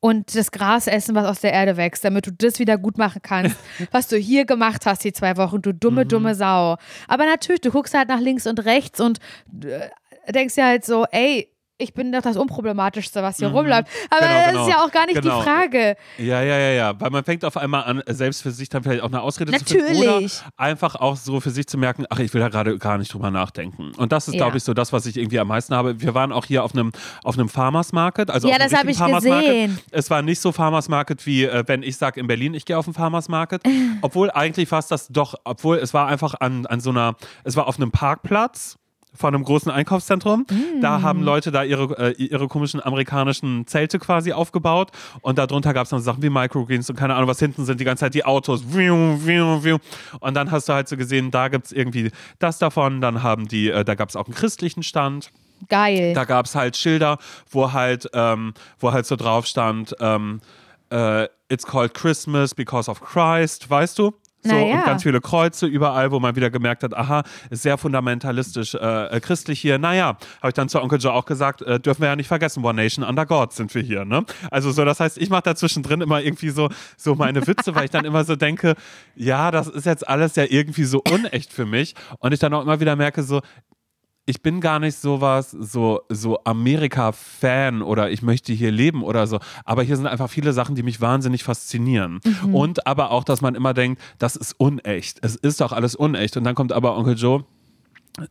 und 0.00 0.36
das 0.36 0.52
Gras 0.52 0.86
essen, 0.86 1.14
was 1.16 1.26
aus 1.26 1.40
der 1.40 1.52
Erde 1.52 1.76
wächst, 1.76 2.04
damit 2.04 2.26
du 2.26 2.32
das 2.32 2.58
wieder 2.60 2.78
gut 2.78 2.98
machen 2.98 3.20
kannst, 3.22 3.56
was 3.90 4.06
du 4.08 4.16
hier 4.16 4.44
gemacht 4.44 4.86
hast 4.86 5.02
die 5.04 5.12
zwei 5.12 5.36
Wochen, 5.36 5.60
du 5.62 5.72
dumme, 5.74 6.04
Mhm. 6.04 6.08
dumme 6.08 6.34
Sau. 6.36 6.76
Aber 7.08 7.24
natürlich, 7.26 7.62
du 7.62 7.70
guckst 7.72 7.94
halt 7.94 8.08
nach 8.08 8.20
links 8.20 8.46
und 8.46 8.64
rechts 8.64 9.00
und 9.00 9.18
äh, 9.64 9.88
denkst 10.32 10.54
dir 10.54 10.66
halt 10.66 10.84
so, 10.84 11.04
ey, 11.10 11.50
ich 11.78 11.92
bin 11.92 12.10
doch 12.10 12.22
das 12.22 12.36
Unproblematischste, 12.36 13.22
was 13.22 13.36
hier 13.36 13.48
rumläuft. 13.48 13.88
Aber 14.10 14.20
Genau, 14.26 14.34
das 14.40 14.48
genau. 14.50 14.62
ist 14.66 14.68
ja 14.74 14.84
auch 14.84 14.90
gar 14.90 15.06
nicht 15.06 15.20
Genau. 15.20 15.38
die 15.38 15.44
Frage. 15.44 15.96
Ja, 16.18 16.40
ja, 16.42 16.58
ja, 16.58 16.70
ja. 16.72 17.00
Weil 17.00 17.10
man 17.10 17.22
fängt 17.24 17.44
auf 17.44 17.56
einmal 17.56 17.84
an, 17.84 18.02
selbst 18.06 18.42
für 18.42 18.50
sich 18.50 18.68
dann 18.68 18.82
vielleicht 18.82 19.02
auch 19.02 19.08
eine 19.08 19.20
Ausrede 19.20 19.52
zu 19.52 19.64
finden. 19.64 19.84
Natürlich. 19.98 20.40
Oder 20.40 20.52
einfach 20.56 20.94
auch 20.94 21.16
so 21.16 21.40
für 21.40 21.50
sich 21.50 21.66
zu 21.66 21.76
merken, 21.76 22.04
ach, 22.08 22.18
ich 22.18 22.32
will 22.32 22.40
da 22.40 22.48
gerade 22.48 22.78
gar 22.78 22.96
nicht 22.96 23.12
drüber 23.12 23.30
nachdenken. 23.30 23.92
Und 23.96 24.12
das 24.12 24.26
ist, 24.28 24.34
Ja. 24.34 24.44
glaube 24.44 24.56
ich, 24.56 24.64
so 24.64 24.72
das, 24.72 24.92
was 24.92 25.04
ich 25.06 25.16
irgendwie 25.18 25.38
am 25.38 25.48
meisten 25.48 25.74
habe. 25.74 26.00
Wir 26.00 26.14
waren 26.14 26.32
auch 26.32 26.46
hier 26.46 26.64
auf 26.64 26.72
einem, 26.72 26.92
auf 27.24 27.38
einem 27.38 27.48
Farmers 27.48 27.92
Market. 27.92 28.30
Also 28.30 28.48
Ja, 28.48 28.58
das 28.58 28.72
hab 28.72 28.86
richtigen 28.86 28.90
ich 28.92 28.98
Farmers 28.98 29.24
gesehen. 29.24 29.70
Market. 29.74 29.84
Es 29.90 30.08
war 30.10 30.22
nicht 30.22 30.40
so 30.40 30.52
Farmers 30.52 30.88
Market, 30.88 31.26
wie 31.26 31.44
äh, 31.44 31.62
wenn 31.66 31.82
ich 31.82 31.96
sage 31.98 32.20
in 32.20 32.26
Berlin, 32.26 32.54
ich 32.54 32.64
gehe 32.64 32.78
auf 32.78 32.86
den 32.86 32.94
Farmers 32.94 33.28
Market. 33.28 33.62
Obwohl 34.00 34.30
eigentlich 34.30 34.68
fast 34.68 34.90
das 34.90 35.08
doch, 35.08 35.34
obwohl 35.44 35.76
es 35.76 35.92
war 35.94 36.06
einfach 36.08 36.34
an, 36.40 36.64
an 36.66 36.80
so 36.80 36.90
einer, 36.90 37.16
es 37.44 37.54
war 37.56 37.66
auf 37.66 37.76
einem 37.76 37.90
Parkplatz 37.90 38.76
von 39.16 39.34
einem 39.34 39.44
großen 39.44 39.70
Einkaufszentrum. 39.70 40.46
Da 40.80 41.02
haben 41.02 41.22
Leute 41.22 41.50
da 41.50 41.62
ihre, 41.62 42.12
äh, 42.16 42.22
ihre 42.22 42.48
komischen 42.48 42.84
amerikanischen 42.84 43.66
Zelte 43.66 43.98
quasi 43.98 44.32
aufgebaut 44.32 44.90
und 45.22 45.38
darunter 45.38 45.72
gab 45.74 45.84
es 45.84 45.90
dann 45.90 46.00
Sachen 46.00 46.22
wie 46.22 46.30
Microgreens 46.30 46.88
und 46.90 46.96
keine 46.96 47.14
Ahnung, 47.14 47.28
was 47.28 47.38
hinten 47.38 47.64
sind 47.64 47.80
die 47.80 47.84
ganze 47.84 48.00
Zeit 48.00 48.14
die 48.14 48.24
Autos. 48.24 48.64
Und 48.64 50.34
dann 50.34 50.50
hast 50.50 50.68
du 50.68 50.72
halt 50.72 50.88
so 50.88 50.96
gesehen, 50.96 51.30
da 51.30 51.48
gibt 51.48 51.66
es 51.66 51.72
irgendwie 51.72 52.10
das 52.38 52.58
davon, 52.58 53.00
dann 53.00 53.22
haben 53.22 53.48
die, 53.48 53.70
äh, 53.70 53.84
da 53.84 53.94
gab 53.94 54.08
es 54.08 54.16
auch 54.16 54.26
einen 54.26 54.34
christlichen 54.34 54.82
Stand. 54.82 55.30
Geil. 55.68 56.12
Da 56.14 56.24
gab 56.24 56.46
es 56.46 56.54
halt 56.54 56.76
Schilder, 56.76 57.18
wo 57.50 57.72
halt, 57.72 58.08
ähm, 58.12 58.52
wo 58.78 58.92
halt 58.92 59.06
so 59.06 59.16
drauf 59.16 59.46
stand, 59.46 59.94
ähm, 60.00 60.40
äh, 60.90 61.28
It's 61.48 61.64
called 61.64 61.94
Christmas 61.94 62.54
because 62.54 62.90
of 62.90 63.00
Christ, 63.00 63.70
weißt 63.70 63.98
du? 63.98 64.12
So, 64.46 64.54
ja. 64.54 64.78
und 64.78 64.84
ganz 64.84 65.02
viele 65.02 65.20
Kreuze 65.20 65.66
überall, 65.66 66.10
wo 66.10 66.20
man 66.20 66.36
wieder 66.36 66.50
gemerkt 66.50 66.82
hat, 66.82 66.94
aha, 66.94 67.22
ist 67.50 67.62
sehr 67.62 67.78
fundamentalistisch 67.78 68.74
äh, 68.74 69.06
äh, 69.06 69.20
christlich 69.20 69.60
hier. 69.60 69.78
Naja, 69.78 70.16
habe 70.40 70.48
ich 70.48 70.54
dann 70.54 70.68
zu 70.68 70.80
Onkel 70.80 70.98
Joe 70.98 71.12
auch 71.12 71.24
gesagt, 71.24 71.62
äh, 71.62 71.80
dürfen 71.80 72.02
wir 72.02 72.08
ja 72.08 72.16
nicht 72.16 72.28
vergessen, 72.28 72.64
One 72.64 72.82
Nation 72.82 73.04
under 73.04 73.26
God 73.26 73.52
sind 73.52 73.74
wir 73.74 73.82
hier, 73.82 74.04
ne? 74.04 74.24
Also 74.50 74.70
so, 74.70 74.84
das 74.84 75.00
heißt, 75.00 75.18
ich 75.18 75.30
mache 75.30 75.42
da 75.42 75.54
zwischendrin 75.54 76.00
immer 76.00 76.20
irgendwie 76.20 76.50
so, 76.50 76.68
so 76.96 77.14
meine 77.14 77.46
Witze, 77.46 77.74
weil 77.74 77.84
ich 77.84 77.90
dann 77.90 78.04
immer 78.04 78.24
so 78.24 78.36
denke, 78.36 78.74
ja, 79.14 79.50
das 79.50 79.68
ist 79.68 79.86
jetzt 79.86 80.06
alles 80.08 80.36
ja 80.36 80.44
irgendwie 80.48 80.84
so 80.84 81.02
unecht 81.10 81.52
für 81.52 81.66
mich. 81.66 81.94
Und 82.18 82.32
ich 82.32 82.40
dann 82.40 82.54
auch 82.54 82.62
immer 82.62 82.80
wieder 82.80 82.96
merke, 82.96 83.22
so, 83.22 83.40
ich 84.26 84.42
bin 84.42 84.60
gar 84.60 84.80
nicht 84.80 84.96
sowas, 84.96 85.52
so, 85.52 86.00
so 86.08 86.42
Amerika-Fan 86.44 87.80
oder 87.80 88.10
ich 88.10 88.22
möchte 88.22 88.52
hier 88.52 88.72
leben 88.72 89.02
oder 89.02 89.26
so. 89.28 89.38
Aber 89.64 89.84
hier 89.84 89.96
sind 89.96 90.06
einfach 90.06 90.28
viele 90.28 90.52
Sachen, 90.52 90.74
die 90.74 90.82
mich 90.82 91.00
wahnsinnig 91.00 91.44
faszinieren. 91.44 92.20
Und 92.52 92.86
aber 92.86 93.12
auch, 93.12 93.22
dass 93.22 93.40
man 93.40 93.54
immer 93.54 93.72
denkt, 93.72 94.02
das 94.18 94.34
ist 94.34 94.54
unecht. 94.58 95.20
Es 95.22 95.36
ist 95.36 95.60
doch 95.60 95.72
alles 95.72 95.94
unecht. 95.94 96.36
Und 96.36 96.44
dann 96.44 96.56
kommt 96.56 96.72
aber 96.72 96.96
Onkel 96.96 97.16
Joe 97.16 97.44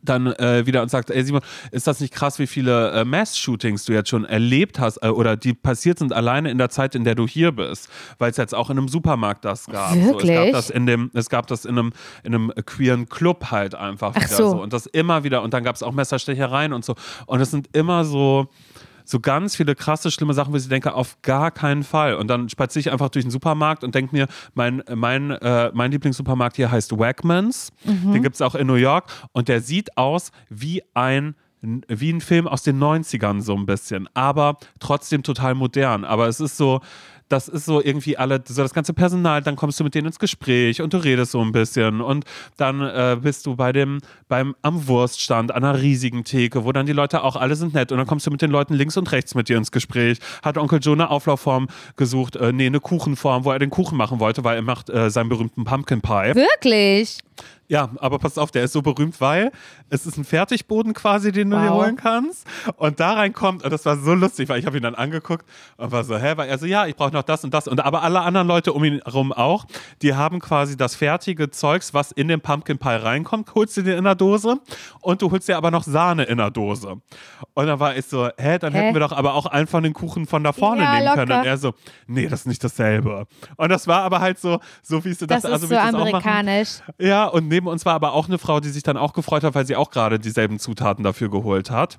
dann 0.02 0.26
äh, 0.26 0.66
wieder 0.66 0.82
und 0.82 0.90
sagt, 0.90 1.10
ey 1.10 1.22
Simon, 1.22 1.42
ist 1.70 1.86
das 1.86 2.00
nicht 2.00 2.12
krass, 2.12 2.38
wie 2.38 2.46
viele 2.46 2.90
äh, 2.90 3.04
Mass-Shootings 3.04 3.84
du 3.84 3.92
jetzt 3.92 4.08
schon 4.08 4.24
erlebt 4.24 4.78
hast 4.78 4.98
äh, 5.02 5.08
oder 5.08 5.36
die 5.36 5.54
passiert 5.54 5.98
sind 5.98 6.12
alleine 6.12 6.50
in 6.50 6.58
der 6.58 6.70
Zeit, 6.70 6.94
in 6.94 7.04
der 7.04 7.14
du 7.14 7.26
hier 7.26 7.52
bist, 7.52 7.88
weil 8.18 8.30
es 8.30 8.36
jetzt 8.36 8.54
auch 8.54 8.70
in 8.70 8.78
einem 8.78 8.88
Supermarkt 8.88 9.44
das 9.44 9.66
gab. 9.66 9.94
Wirklich? 9.94 10.36
So, 10.36 10.42
es 10.42 10.44
gab 10.44 10.52
das 10.52 10.70
in 10.70 10.86
dem, 10.86 11.10
es 11.14 11.30
gab 11.30 11.46
das 11.46 11.64
in 11.64 11.78
einem, 11.78 11.92
in 12.24 12.34
einem 12.34 12.52
queeren 12.64 13.08
Club 13.08 13.50
halt 13.50 13.74
einfach 13.74 14.12
Ach 14.16 14.24
wieder 14.24 14.36
so. 14.36 14.50
so. 14.50 14.62
und 14.62 14.72
das 14.72 14.86
immer 14.86 15.24
wieder 15.24 15.42
und 15.42 15.54
dann 15.54 15.64
gab 15.64 15.76
es 15.76 15.82
auch 15.82 15.92
Messerstechereien 15.92 16.72
und 16.72 16.84
so 16.84 16.94
und 17.26 17.40
es 17.40 17.50
sind 17.50 17.68
immer 17.72 18.04
so 18.04 18.48
so 19.06 19.20
ganz 19.20 19.56
viele 19.56 19.74
krasse, 19.74 20.10
schlimme 20.10 20.34
Sachen, 20.34 20.52
wo 20.52 20.56
ich 20.56 20.68
denke, 20.68 20.94
auf 20.94 21.22
gar 21.22 21.50
keinen 21.50 21.84
Fall. 21.84 22.16
Und 22.16 22.28
dann 22.28 22.48
spaziere 22.48 22.80
ich 22.80 22.92
einfach 22.92 23.08
durch 23.08 23.24
den 23.24 23.30
Supermarkt 23.30 23.84
und 23.84 23.94
denke 23.94 24.14
mir, 24.14 24.26
mein, 24.54 24.82
mein, 24.94 25.30
äh, 25.30 25.70
mein 25.72 25.90
Lieblingssupermarkt 25.92 26.56
hier 26.56 26.70
heißt 26.70 26.92
Wegmans. 26.92 27.72
Den 28.12 28.22
gibt 28.22 28.34
es 28.34 28.42
auch 28.42 28.54
in 28.54 28.66
New 28.66 28.74
York. 28.74 29.10
Und 29.32 29.48
der 29.48 29.60
sieht 29.60 29.96
aus 29.96 30.32
wie 30.50 30.82
ein 30.94 31.34
wie 31.88 32.12
ein 32.12 32.20
Film 32.20 32.46
aus 32.46 32.62
den 32.62 32.78
90ern 32.78 33.40
so 33.40 33.56
ein 33.56 33.66
bisschen, 33.66 34.08
aber 34.14 34.58
trotzdem 34.78 35.22
total 35.22 35.54
modern. 35.54 36.04
Aber 36.04 36.28
es 36.28 36.38
ist 36.38 36.56
so, 36.56 36.80
das 37.28 37.48
ist 37.48 37.64
so 37.64 37.82
irgendwie 37.82 38.16
alle, 38.16 38.42
so 38.46 38.62
das 38.62 38.74
ganze 38.74 38.92
Personal, 38.92 39.42
dann 39.42 39.56
kommst 39.56 39.80
du 39.80 39.84
mit 39.84 39.94
denen 39.94 40.06
ins 40.06 40.18
Gespräch 40.18 40.80
und 40.80 40.92
du 40.92 40.98
redest 40.98 41.32
so 41.32 41.40
ein 41.40 41.52
bisschen 41.52 42.00
und 42.00 42.24
dann 42.56 42.80
äh, 42.80 43.16
bist 43.20 43.46
du 43.46 43.56
bei 43.56 43.72
dem, 43.72 44.00
beim, 44.28 44.54
am 44.62 44.86
Wurststand, 44.86 45.52
an 45.52 45.64
einer 45.64 45.80
riesigen 45.80 46.24
Theke, 46.24 46.64
wo 46.64 46.72
dann 46.72 46.86
die 46.86 46.92
Leute 46.92 47.22
auch 47.22 47.36
alle 47.36 47.56
sind 47.56 47.74
nett 47.74 47.92
und 47.92 47.98
dann 47.98 48.06
kommst 48.06 48.26
du 48.26 48.30
mit 48.30 48.42
den 48.42 48.50
Leuten 48.50 48.74
links 48.74 48.96
und 48.96 49.10
rechts 49.12 49.34
mit 49.34 49.48
dir 49.48 49.56
ins 49.56 49.72
Gespräch. 49.72 50.18
Hat 50.42 50.58
Onkel 50.58 50.78
Joe 50.80 50.94
eine 50.94 51.10
Auflaufform 51.10 51.68
gesucht, 51.96 52.36
äh, 52.36 52.52
nee, 52.52 52.66
eine 52.66 52.80
Kuchenform, 52.80 53.44
wo 53.44 53.52
er 53.52 53.58
den 53.58 53.70
Kuchen 53.70 53.96
machen 53.96 54.20
wollte, 54.20 54.44
weil 54.44 54.56
er 54.56 54.62
macht 54.62 54.90
äh, 54.90 55.10
seinen 55.10 55.28
berühmten 55.28 55.64
Pumpkin 55.64 56.00
Pie. 56.00 56.34
Wirklich? 56.34 57.18
Ja, 57.68 57.90
aber 57.98 58.18
pass 58.18 58.38
auf, 58.38 58.50
der 58.52 58.62
ist 58.64 58.72
so 58.72 58.82
berühmt, 58.82 59.20
weil 59.20 59.50
es 59.90 60.06
ist 60.06 60.16
ein 60.18 60.24
Fertigboden 60.24 60.94
quasi, 60.94 61.32
den 61.32 61.50
du 61.50 61.56
dir 61.56 61.70
Wow. 61.70 61.82
holen 61.82 61.96
kannst. 61.96 62.46
Und 62.76 63.00
da 63.00 63.14
reinkommt, 63.14 63.64
und 63.64 63.72
das 63.72 63.84
war 63.86 63.96
so 63.96 64.14
lustig, 64.14 64.48
weil 64.48 64.58
ich 64.60 64.66
habe 64.66 64.76
ihn 64.76 64.82
dann 64.84 64.94
angeguckt 64.94 65.44
und 65.76 65.90
war 65.90 66.04
so, 66.04 66.16
hä, 66.16 66.34
weil 66.36 66.48
er 66.48 66.58
so, 66.58 66.66
ja, 66.66 66.86
ich 66.86 66.94
brauche 66.94 67.12
noch 67.12 67.22
das 67.24 67.42
und 67.44 67.52
das. 67.52 67.66
Und 67.66 67.80
aber 67.84 68.02
alle 68.02 68.20
anderen 68.20 68.46
Leute 68.46 68.72
um 68.72 68.84
ihn 68.84 69.00
herum 69.04 69.32
auch, 69.32 69.64
die 70.02 70.14
haben 70.14 70.38
quasi 70.40 70.76
das 70.76 70.94
fertige 70.94 71.50
Zeugs, 71.50 71.92
was 71.92 72.12
in 72.12 72.28
den 72.28 72.40
Pumpkin 72.40 72.78
Pie 72.78 72.88
reinkommt, 73.02 73.54
holst 73.54 73.76
du 73.76 73.82
dir 73.82 73.96
in 73.98 74.04
der 74.04 74.14
Dose 74.14 74.60
und 75.00 75.22
du 75.22 75.30
holst 75.30 75.48
dir 75.48 75.56
aber 75.56 75.70
noch 75.72 75.82
Sahne 75.82 76.24
in 76.24 76.38
der 76.38 76.50
Dose. 76.50 76.96
Und 77.54 77.66
dann 77.66 77.80
war 77.80 77.96
ich 77.96 78.06
so, 78.06 78.28
hä, 78.38 78.58
dann 78.58 78.72
Hä? 78.72 78.78
hätten 78.78 78.94
wir 78.94 79.00
doch 79.00 79.12
aber 79.12 79.34
auch 79.34 79.46
einen 79.46 79.66
von 79.66 79.82
den 79.82 79.92
Kuchen 79.92 80.26
von 80.26 80.44
da 80.44 80.52
vorne 80.52 80.82
Ja, 80.82 80.94
nehmen 81.00 81.14
können. 81.14 81.28
locker. 81.28 81.40
Und 81.40 81.46
er 81.46 81.58
so, 81.58 81.74
nee, 82.06 82.28
das 82.28 82.40
ist 82.40 82.46
nicht 82.46 82.62
dasselbe. 82.62 83.26
Und 83.56 83.68
das 83.70 83.86
war 83.88 84.02
aber 84.02 84.20
halt 84.20 84.38
so, 84.38 84.60
so 84.82 85.04
wie 85.04 85.10
es 85.10 85.18
du 85.18 85.26
Das 85.26 85.42
dachte, 85.42 85.48
ist 85.56 85.62
also 85.62 85.66
so 85.66 85.74
das 85.74 85.94
amerikanisch. 85.94 86.68
Ja, 87.00 87.24
und 87.26 87.48
neben 87.56 87.68
uns 87.68 87.86
war 87.86 87.94
aber 87.94 88.12
auch 88.12 88.28
eine 88.28 88.36
Frau, 88.36 88.60
die 88.60 88.68
sich 88.68 88.82
dann 88.82 88.98
auch 88.98 89.14
gefreut 89.14 89.42
hat, 89.42 89.54
weil 89.54 89.66
sie 89.66 89.76
auch 89.76 89.90
gerade 89.90 90.18
dieselben 90.18 90.58
Zutaten 90.58 91.02
dafür 91.02 91.30
geholt 91.30 91.70
hat. 91.70 91.98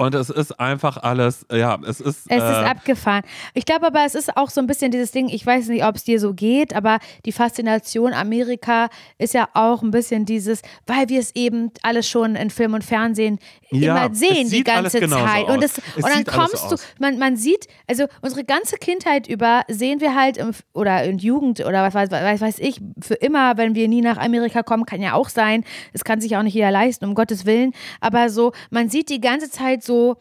Und 0.00 0.14
es 0.14 0.30
ist 0.30 0.60
einfach 0.60 0.96
alles, 0.98 1.44
ja, 1.50 1.76
es 1.82 2.00
ist. 2.00 2.26
Es 2.28 2.36
ist 2.36 2.42
äh, 2.42 2.64
abgefahren. 2.66 3.24
Ich 3.52 3.64
glaube 3.64 3.88
aber, 3.88 4.04
es 4.04 4.14
ist 4.14 4.36
auch 4.36 4.48
so 4.48 4.60
ein 4.60 4.68
bisschen 4.68 4.92
dieses 4.92 5.10
Ding, 5.10 5.28
ich 5.28 5.44
weiß 5.44 5.66
nicht, 5.66 5.84
ob 5.84 5.96
es 5.96 6.04
dir 6.04 6.20
so 6.20 6.34
geht, 6.34 6.72
aber 6.72 7.00
die 7.26 7.32
Faszination 7.32 8.12
Amerika 8.12 8.90
ist 9.18 9.34
ja 9.34 9.48
auch 9.54 9.82
ein 9.82 9.90
bisschen 9.90 10.24
dieses, 10.24 10.62
weil 10.86 11.08
wir 11.08 11.18
es 11.18 11.34
eben 11.34 11.72
alles 11.82 12.08
schon 12.08 12.36
in 12.36 12.50
Film 12.50 12.74
und 12.74 12.84
Fernsehen 12.84 13.40
Ja, 13.70 14.04
immer 14.04 14.14
sehen 14.14 14.48
die 14.48 14.62
ganze 14.62 15.00
Zeit. 15.00 15.48
Und, 15.48 15.64
es, 15.64 15.78
Es 15.78 15.96
und 15.96 16.14
dann 16.14 16.24
kommst 16.24 16.70
so 16.70 16.76
du, 16.76 16.82
man, 17.00 17.18
man 17.18 17.36
sieht, 17.36 17.66
also 17.88 18.06
unsere 18.22 18.44
ganze 18.44 18.76
Kindheit 18.76 19.26
über 19.26 19.62
sehen 19.66 20.00
wir 20.00 20.14
halt 20.14 20.36
im, 20.36 20.52
oder 20.74 21.02
in 21.02 21.18
Jugend 21.18 21.58
oder 21.58 21.82
was 21.82 21.94
weiß, 21.94 22.12
weiß, 22.12 22.40
weiß 22.40 22.58
ich, 22.60 22.80
für 23.00 23.14
immer, 23.14 23.56
wenn 23.56 23.74
wir 23.74 23.88
nie 23.88 24.02
nach 24.02 24.18
Amerika 24.18 24.62
kommen, 24.62 24.86
kann 24.86 25.02
ja 25.02 25.14
auch 25.14 25.28
sein. 25.28 25.64
Es 25.92 26.04
kann 26.04 26.20
sich 26.20 26.36
auch 26.36 26.44
nicht 26.44 26.54
jeder 26.54 26.70
leisten, 26.70 27.04
um 27.04 27.16
Gottes 27.16 27.46
Willen. 27.46 27.72
Aber 28.00 28.30
so, 28.30 28.52
man 28.70 28.88
sieht 28.88 29.08
die 29.08 29.20
ganze 29.20 29.50
Zeit 29.50 29.87
so 29.88 30.16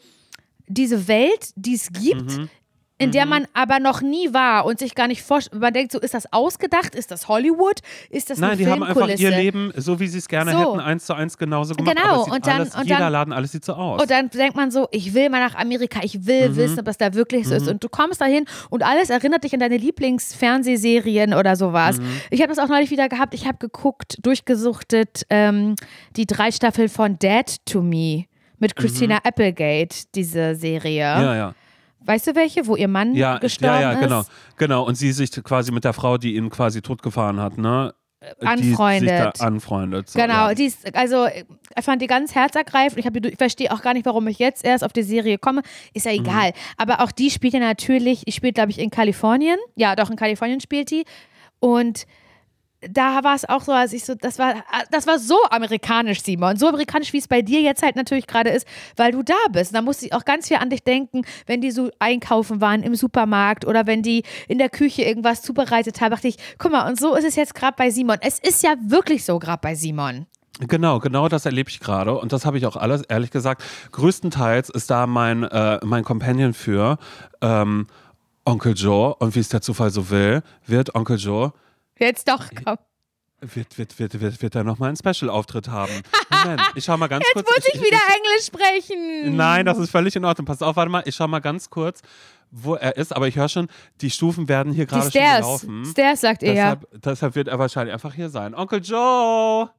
diese 0.68 1.08
Welt, 1.08 1.52
die 1.56 1.76
es 1.76 1.90
gibt, 1.94 2.38
Mhm. 2.38 2.50
in 3.00 3.12
der 3.12 3.28
man 3.28 3.46
aber 3.54 3.80
noch 3.80 4.02
nie 4.02 4.34
war 4.34 4.66
und 4.66 4.80
sich 4.80 4.96
gar 4.96 5.08
nicht 5.08 5.22
vorstellt. 5.22 5.62
Man 5.62 5.72
denkt 5.72 5.92
so, 5.92 6.00
ist 6.00 6.16
das 6.16 6.34
ausgedacht? 6.34 6.96
Ist 6.96 7.12
das 7.12 7.28
Hollywood? 7.28 7.80
Ist 8.10 8.32
das 8.32 8.40
Nein, 8.40 8.50
eine 8.54 8.58
die 8.58 8.68
haben 8.68 8.82
einfach 8.82 9.08
ihr 9.08 9.30
Leben, 9.30 9.72
so 9.78 10.00
wie 10.00 10.08
sie 10.08 10.18
es 10.18 10.28
gerne 10.28 10.52
So. 10.52 10.58
hätten, 10.60 10.80
eins 10.80 11.06
zu 11.06 11.14
eins 11.14 11.38
genauso 11.38 11.76
gemacht. 11.76 11.96
Genau, 11.96 12.24
und 12.26 12.48
dann- 12.48 12.62
alles, 12.62 12.76
und 12.76 12.86
jeder 12.86 12.98
dann- 12.98 13.14
Laden, 13.14 13.34
alles 13.34 13.52
sieht 13.52 13.64
so 13.64 13.74
aus. 13.76 14.02
Und 14.02 14.10
dann 14.10 14.30
denkt 14.32 14.56
man 14.58 14.72
so, 14.72 14.88
ich 14.92 15.14
will 15.14 15.30
mal 15.30 15.40
nach 15.40 15.54
Amerika, 15.56 16.00
ich 16.02 16.26
will 16.26 16.50
Mhm. 16.50 16.56
wissen, 16.56 16.80
ob 16.80 16.88
es 16.88 16.98
da 16.98 17.14
wirklich 17.14 17.48
so 17.48 17.54
ist. 17.54 17.68
Und 17.68 17.84
du 17.84 17.88
kommst 17.88 18.20
dahin 18.20 18.46
und 18.72 18.82
alles 18.84 19.12
erinnert 19.12 19.44
dich 19.44 19.54
an 19.54 19.60
deine 19.60 19.78
Lieblingsfernsehserien 19.78 21.34
oder 21.36 21.56
sowas. 21.56 22.00
Mhm. 22.00 22.08
Ich 22.32 22.42
habe 22.42 22.50
das 22.54 22.60
auch 22.60 22.68
neulich 22.70 22.90
wieder 22.92 23.10
gehabt. 23.10 23.34
Ich 23.34 23.46
habe 23.48 23.58
geguckt, 23.60 24.18
durchgesuchtet 24.24 25.24
ähm, 25.30 25.76
die 26.16 26.26
drei 26.26 26.52
Staffeln 26.52 26.90
von 26.90 27.20
Dead 27.20 27.46
to 27.66 27.82
Me 27.82 28.26
mit 28.60 28.76
Christina 28.76 29.18
Applegate, 29.24 29.96
diese 30.16 30.56
Serie. 30.56 31.16
Mhm. 31.18 31.24
ja, 31.24 31.36
ja. 31.36 31.54
Weißt 32.02 32.28
du 32.28 32.36
welche, 32.36 32.66
wo 32.68 32.76
ihr 32.78 32.88
Mann 32.88 33.16
Ja, 33.16 33.38
gestorben 33.38 33.82
ja, 33.82 33.94
ja, 33.94 34.00
genau. 34.00 34.22
ist? 34.22 34.32
Genau. 34.58 34.86
Und 34.86 34.96
sie 34.96 35.12
sich 35.12 35.30
quasi 35.44 35.72
mit 35.74 35.84
der 35.84 35.92
Frau, 35.94 36.18
die 36.18 36.36
ihn 36.36 36.50
quasi 36.50 36.82
totgefahren 36.82 37.40
hat, 37.42 37.58
ne? 37.58 37.94
Die 38.42 38.48
Anfreundet. 38.48 39.42
anfreundet. 39.42 40.10
So, 40.10 40.20
Genau, 40.20 40.48
ja. 40.50 40.54
die 40.54 40.66
ist, 40.66 40.96
also 40.96 41.28
ich 41.28 41.84
fand 41.84 42.02
die 42.02 42.08
ganz 42.08 42.34
herzergreifend. 42.34 42.98
Ich, 43.00 43.06
hab 43.06 43.16
ich 43.16 43.36
verstehe 43.38 43.72
auch 43.72 43.82
gar 43.82 43.94
nicht, 43.94 44.06
warum 44.06 44.28
ich 44.28 44.40
jetzt 44.40 44.66
erst 44.66 44.84
auf 44.84 44.92
die 44.94 45.04
Serie 45.04 45.38
komme. 45.38 45.62
Ist 45.94 46.06
Mhm. 46.06 46.12
ja 46.12 46.18
egal. 46.22 46.52
Aber 46.78 47.02
auch 47.02 47.12
die 47.12 47.30
spielt 47.30 47.54
ja 47.54 47.60
natürlich, 47.60 48.24
die 48.26 48.32
spielt, 48.32 48.56
glaube 48.56 48.72
ich, 48.72 48.80
in 48.80 48.90
Kalifornien. 48.90 49.58
Ja, 49.76 49.96
doch, 49.96 50.10
in 50.10 50.16
Kalifornien 50.16 50.60
spielt 50.62 50.90
die. 50.92 51.04
Und 51.60 52.06
da 52.90 53.24
war 53.24 53.36
es 53.36 53.48
auch 53.48 53.62
so, 53.62 53.72
als 53.72 53.94
ich 53.94 54.06
so, 54.06 54.16
das 54.16 54.40
war, 54.40 54.56
das 54.92 55.08
war 55.08 55.20
so 55.20 55.38
amerikanisch, 55.50 56.22
Simon. 56.22 56.58
So 56.58 56.68
amerikanisch, 56.68 57.14
wie 57.14 57.18
es 57.18 57.28
bei 57.28 57.42
dir 57.42 57.62
jetzt 57.62 57.84
halt 57.84 57.96
natürlich 57.96 58.28
gerade 58.28 58.50
ist, 58.50 58.68
weil 58.96 59.12
du 59.12 59.24
da 59.24 59.36
bist. 59.52 59.74
Da 59.74 59.82
musste 59.82 60.06
ich 60.06 60.14
auch 60.14 60.26
ganz 60.26 60.48
viel 60.48 60.58
an 60.58 60.70
dich 60.70 60.84
denken, 60.84 61.24
wenn 61.46 61.62
die 61.62 61.72
so 61.72 61.90
einkaufen 62.00 62.62
waren 62.62 62.84
im 62.84 62.96
Supermarkt 62.96 63.66
oder 63.66 63.88
wenn 63.88 64.02
die 64.02 64.24
in 64.48 64.58
der 64.58 64.70
Küche 64.70 65.04
irgendwas 65.04 65.42
zubereitet 65.42 66.02
haben. 66.02 66.12
Dachte 66.12 66.28
ich, 66.28 66.38
guck 66.58 66.72
mal, 66.72 66.88
und 66.88 67.00
so 67.00 67.16
ist 67.16 67.26
es 67.26 67.36
jetzt 67.36 67.56
gerade 67.56 67.76
bei 67.78 67.90
Simon. 67.90 68.18
Es 68.22 68.40
ist 68.40 68.64
ja 68.64 68.76
wirklich 68.82 69.26
so 69.26 69.40
gerade 69.40 69.60
bei 69.62 69.76
Simon. 69.76 70.26
Genau, 70.60 71.00
genau 71.00 71.30
das 71.30 71.46
erlebe 71.46 71.70
ich 71.70 71.80
gerade 71.80 72.18
und 72.18 72.34
das 72.34 72.46
habe 72.46 72.58
ich 72.58 72.66
auch 72.66 72.76
alles, 72.76 73.04
ehrlich 73.04 73.30
gesagt, 73.30 73.64
größtenteils 73.92 74.70
ist 74.70 74.90
da 74.90 75.06
mein, 75.06 75.44
äh, 75.44 75.80
mein 75.86 76.04
Companion 76.04 76.54
für 76.54 76.98
ähm, 77.42 77.86
Onkel 78.44 78.74
Joe 78.74 79.14
und 79.16 79.36
wie 79.36 79.40
es 79.40 79.50
der 79.50 79.62
Zufall 79.62 79.92
so 79.92 80.10
will, 80.10 80.42
wird 80.66 80.96
Onkel 80.96 81.18
Joe, 81.18 81.54
Jetzt 82.00 82.28
doch, 82.28 82.46
komm. 82.64 82.78
wird, 83.42 83.78
wird, 83.78 84.00
wird, 84.00 84.20
wird, 84.22 84.42
wird 84.42 84.56
er 84.56 84.64
nochmal 84.64 84.90
einen 84.90 84.98
Special-Auftritt 84.98 85.68
haben. 85.70 85.92
Moment, 86.32 86.62
ich 86.76 86.84
schau 86.86 86.98
mal 86.98 87.08
ganz 87.10 87.24
Jetzt 87.26 87.34
kurz. 87.34 87.48
muss 87.56 87.68
ich 87.74 87.82
wieder 87.82 88.00
Englisch 88.16 88.46
sprechen. 88.46 89.36
Nein, 89.36 89.66
das 89.66 89.78
ist 89.78 89.92
völlig 89.92 90.16
in 90.16 90.26
Ordnung. 90.26 90.46
Pass 90.46 90.62
auf, 90.62 90.76
warte 90.76 90.92
mal, 90.92 91.04
ich 91.06 91.16
schau 91.16 91.28
mal 91.28 91.40
ganz 91.40 91.70
kurz, 91.70 92.02
wo 92.52 92.76
er 92.76 92.98
ist, 92.98 93.16
aber 93.16 93.28
ich 93.28 93.36
höre 93.36 93.50
schon, 93.50 93.68
die 94.02 94.10
Stufen 94.10 94.48
werden 94.48 94.72
hier 94.74 94.86
gerade 94.86 95.04
schon 95.04 95.12
Stairs. 95.12 95.38
gelaufen. 95.40 95.86
Stairs, 95.86 96.22
sagt 96.22 96.44
er 96.44 96.54
ja. 96.54 96.76
Deshalb, 96.76 97.02
deshalb 97.04 97.36
wird 97.36 97.48
er 97.48 97.60
wahrscheinlich 97.60 97.94
einfach 97.94 98.14
hier 98.14 98.30
sein. 98.30 98.56
Onkel 98.56 98.82
Joe! 98.84 99.70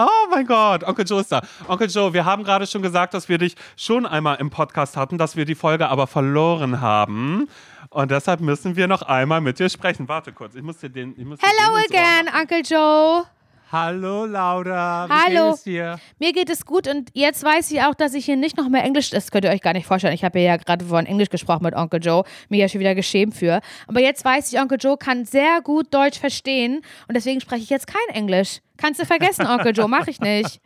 Oh 0.00 0.28
mein 0.30 0.46
Gott, 0.46 0.84
Onkel 0.84 1.04
Joe 1.04 1.20
ist 1.20 1.32
da. 1.32 1.42
Onkel 1.66 1.90
Joe, 1.90 2.12
wir 2.12 2.24
haben 2.24 2.44
gerade 2.44 2.68
schon 2.68 2.82
gesagt, 2.82 3.14
dass 3.14 3.28
wir 3.28 3.36
dich 3.36 3.56
schon 3.76 4.06
einmal 4.06 4.36
im 4.36 4.48
Podcast 4.48 4.96
hatten, 4.96 5.18
dass 5.18 5.34
wir 5.34 5.44
die 5.44 5.56
Folge 5.56 5.88
aber 5.88 6.06
verloren 6.06 6.80
haben. 6.80 7.48
Und 7.90 8.12
deshalb 8.12 8.40
müssen 8.40 8.76
wir 8.76 8.86
noch 8.86 9.02
einmal 9.02 9.40
mit 9.40 9.58
dir 9.58 9.68
sprechen. 9.68 10.08
Warte 10.08 10.32
kurz, 10.32 10.54
ich 10.54 10.62
muss 10.62 10.78
dir 10.78 10.90
den. 10.90 11.18
Ich 11.18 11.24
muss 11.24 11.40
Hello 11.42 11.74
again, 11.76 12.28
Uncle 12.32 12.60
Joe. 12.60 13.37
Hallo 13.70 14.24
Laura, 14.24 15.06
wie 15.08 15.12
Hallo. 15.12 15.50
geht 15.50 15.54
es 15.56 15.62
dir? 15.64 16.00
Mir 16.18 16.32
geht 16.32 16.48
es 16.48 16.64
gut 16.64 16.88
und 16.88 17.10
jetzt 17.12 17.44
weiß 17.44 17.70
ich 17.70 17.82
auch, 17.82 17.94
dass 17.94 18.14
ich 18.14 18.24
hier 18.24 18.36
nicht 18.36 18.56
noch 18.56 18.70
mehr 18.70 18.82
Englisch, 18.82 19.10
das 19.10 19.30
könnt 19.30 19.44
ihr 19.44 19.50
euch 19.50 19.60
gar 19.60 19.74
nicht 19.74 19.86
vorstellen. 19.86 20.14
Ich 20.14 20.24
habe 20.24 20.40
ja 20.40 20.56
gerade 20.56 20.86
von 20.86 21.04
Englisch 21.04 21.28
gesprochen 21.28 21.64
mit 21.64 21.74
Onkel 21.74 22.02
Joe, 22.02 22.24
mir 22.48 22.60
ja 22.60 22.68
schon 22.68 22.80
wieder 22.80 22.94
geschämt 22.94 23.34
für. 23.34 23.60
Aber 23.86 24.00
jetzt 24.00 24.24
weiß 24.24 24.50
ich, 24.50 24.58
Onkel 24.58 24.78
Joe 24.80 24.96
kann 24.96 25.26
sehr 25.26 25.60
gut 25.60 25.92
Deutsch 25.92 26.18
verstehen 26.18 26.76
und 27.08 27.14
deswegen 27.14 27.42
spreche 27.42 27.62
ich 27.62 27.68
jetzt 27.68 27.86
kein 27.86 28.16
Englisch. 28.16 28.60
Kannst 28.78 29.02
du 29.02 29.04
vergessen, 29.04 29.46
Onkel 29.46 29.76
Joe, 29.76 29.86
mache 29.86 30.10
ich 30.10 30.20
nicht. 30.20 30.60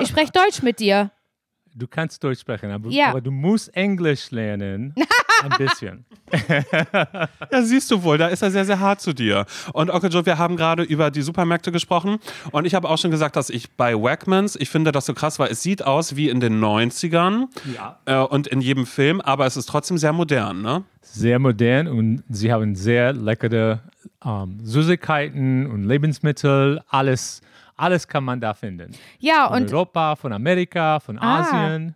Ich 0.00 0.08
spreche 0.08 0.32
Deutsch 0.32 0.62
mit 0.62 0.78
dir. 0.78 1.10
Du 1.74 1.86
kannst 1.86 2.22
Deutsch 2.22 2.40
sprechen, 2.40 2.70
aber, 2.70 2.90
Ja. 2.90 3.08
aber 3.10 3.20
du 3.20 3.30
musst 3.30 3.74
Englisch 3.74 4.30
lernen. 4.30 4.94
Ein 5.42 5.50
bisschen. 5.58 6.04
Ja, 7.50 7.62
siehst 7.62 7.90
du 7.90 8.02
wohl, 8.02 8.18
da 8.18 8.28
ist 8.28 8.42
er 8.42 8.50
sehr, 8.50 8.64
sehr 8.64 8.78
hart 8.78 9.00
zu 9.00 9.12
dir. 9.12 9.46
Und 9.72 9.90
Onkel 9.90 10.10
Joe, 10.12 10.24
wir 10.26 10.38
haben 10.38 10.56
gerade 10.56 10.82
über 10.82 11.10
die 11.10 11.22
Supermärkte 11.22 11.72
gesprochen 11.72 12.18
und 12.50 12.64
ich 12.66 12.74
habe 12.74 12.88
auch 12.88 12.98
schon 12.98 13.10
gesagt, 13.10 13.36
dass 13.36 13.50
ich 13.50 13.70
bei 13.72 13.94
Wegmans, 13.94 14.56
ich 14.56 14.68
finde 14.70 14.92
das 14.92 15.06
so 15.06 15.14
krass, 15.14 15.38
weil 15.38 15.50
es 15.50 15.62
sieht 15.62 15.82
aus 15.82 16.14
wie 16.16 16.28
in 16.28 16.40
den 16.40 16.60
90ern 16.62 17.46
Ja. 17.74 17.98
äh, 18.04 18.16
und 18.18 18.46
in 18.46 18.60
jedem 18.60 18.86
Film, 18.86 19.20
aber 19.20 19.46
es 19.46 19.56
ist 19.56 19.66
trotzdem 19.66 19.98
sehr 19.98 20.12
modern, 20.12 20.62
ne? 20.62 20.84
Sehr 21.00 21.38
modern 21.38 21.88
und 21.88 22.22
sie 22.28 22.52
haben 22.52 22.74
sehr 22.74 23.12
leckere 23.12 23.80
ähm, 24.24 24.58
Süßigkeiten 24.62 25.66
und 25.66 25.84
Lebensmittel. 25.84 26.80
Alles, 26.88 27.40
alles 27.82 28.06
kann 28.06 28.24
man 28.24 28.40
da 28.40 28.54
finden. 28.54 28.92
Ja, 29.18 29.48
Von 29.48 29.62
und 29.62 29.72
Europa, 29.72 30.16
von 30.16 30.32
Amerika, 30.32 31.00
von 31.00 31.18
Ah, 31.18 31.40
Asien. 31.40 31.94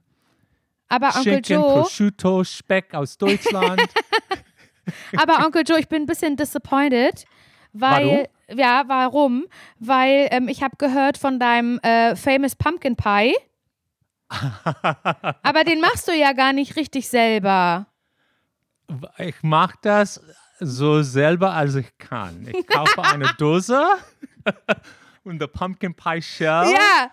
aber 0.88 1.08
Onkel 1.08 1.22
Schinken, 1.22 1.56
Joe, 1.56 1.72
Prosciutto, 1.82 2.44
Speck 2.44 2.92
aus 2.94 3.16
Deutschland. 3.16 3.82
aber 5.16 5.44
Onkel 5.46 5.62
Joe, 5.66 5.78
ich 5.78 5.88
bin 5.88 6.02
ein 6.02 6.06
bisschen 6.06 6.36
disappointed, 6.36 7.24
weil, 7.72 8.28
ja, 8.48 8.84
warum? 8.86 9.46
Weil 9.78 10.28
ähm, 10.30 10.48
ich 10.48 10.62
habe 10.62 10.76
gehört 10.76 11.18
von 11.18 11.38
deinem 11.38 11.78
äh, 11.80 12.16
Famous 12.16 12.56
Pumpkin 12.56 12.96
Pie. 12.96 13.34
Aber 15.42 15.62
den 15.64 15.80
machst 15.80 16.08
du 16.08 16.12
ja 16.12 16.32
gar 16.32 16.52
nicht 16.52 16.74
richtig 16.74 17.08
selber. 17.08 17.86
Ich 19.18 19.40
mache 19.42 19.76
das 19.82 20.20
so 20.58 21.02
selber, 21.02 21.52
als 21.52 21.76
ich 21.76 21.96
kann. 21.98 22.44
Ich 22.52 22.66
kaufe 22.66 23.02
eine 23.04 23.32
Dose 23.38 23.86
und 25.26 25.38
der 25.40 25.48
Pumpkin 25.48 25.94
Pie 25.94 26.22
Shell. 26.22 26.46
Ja, 26.72 27.10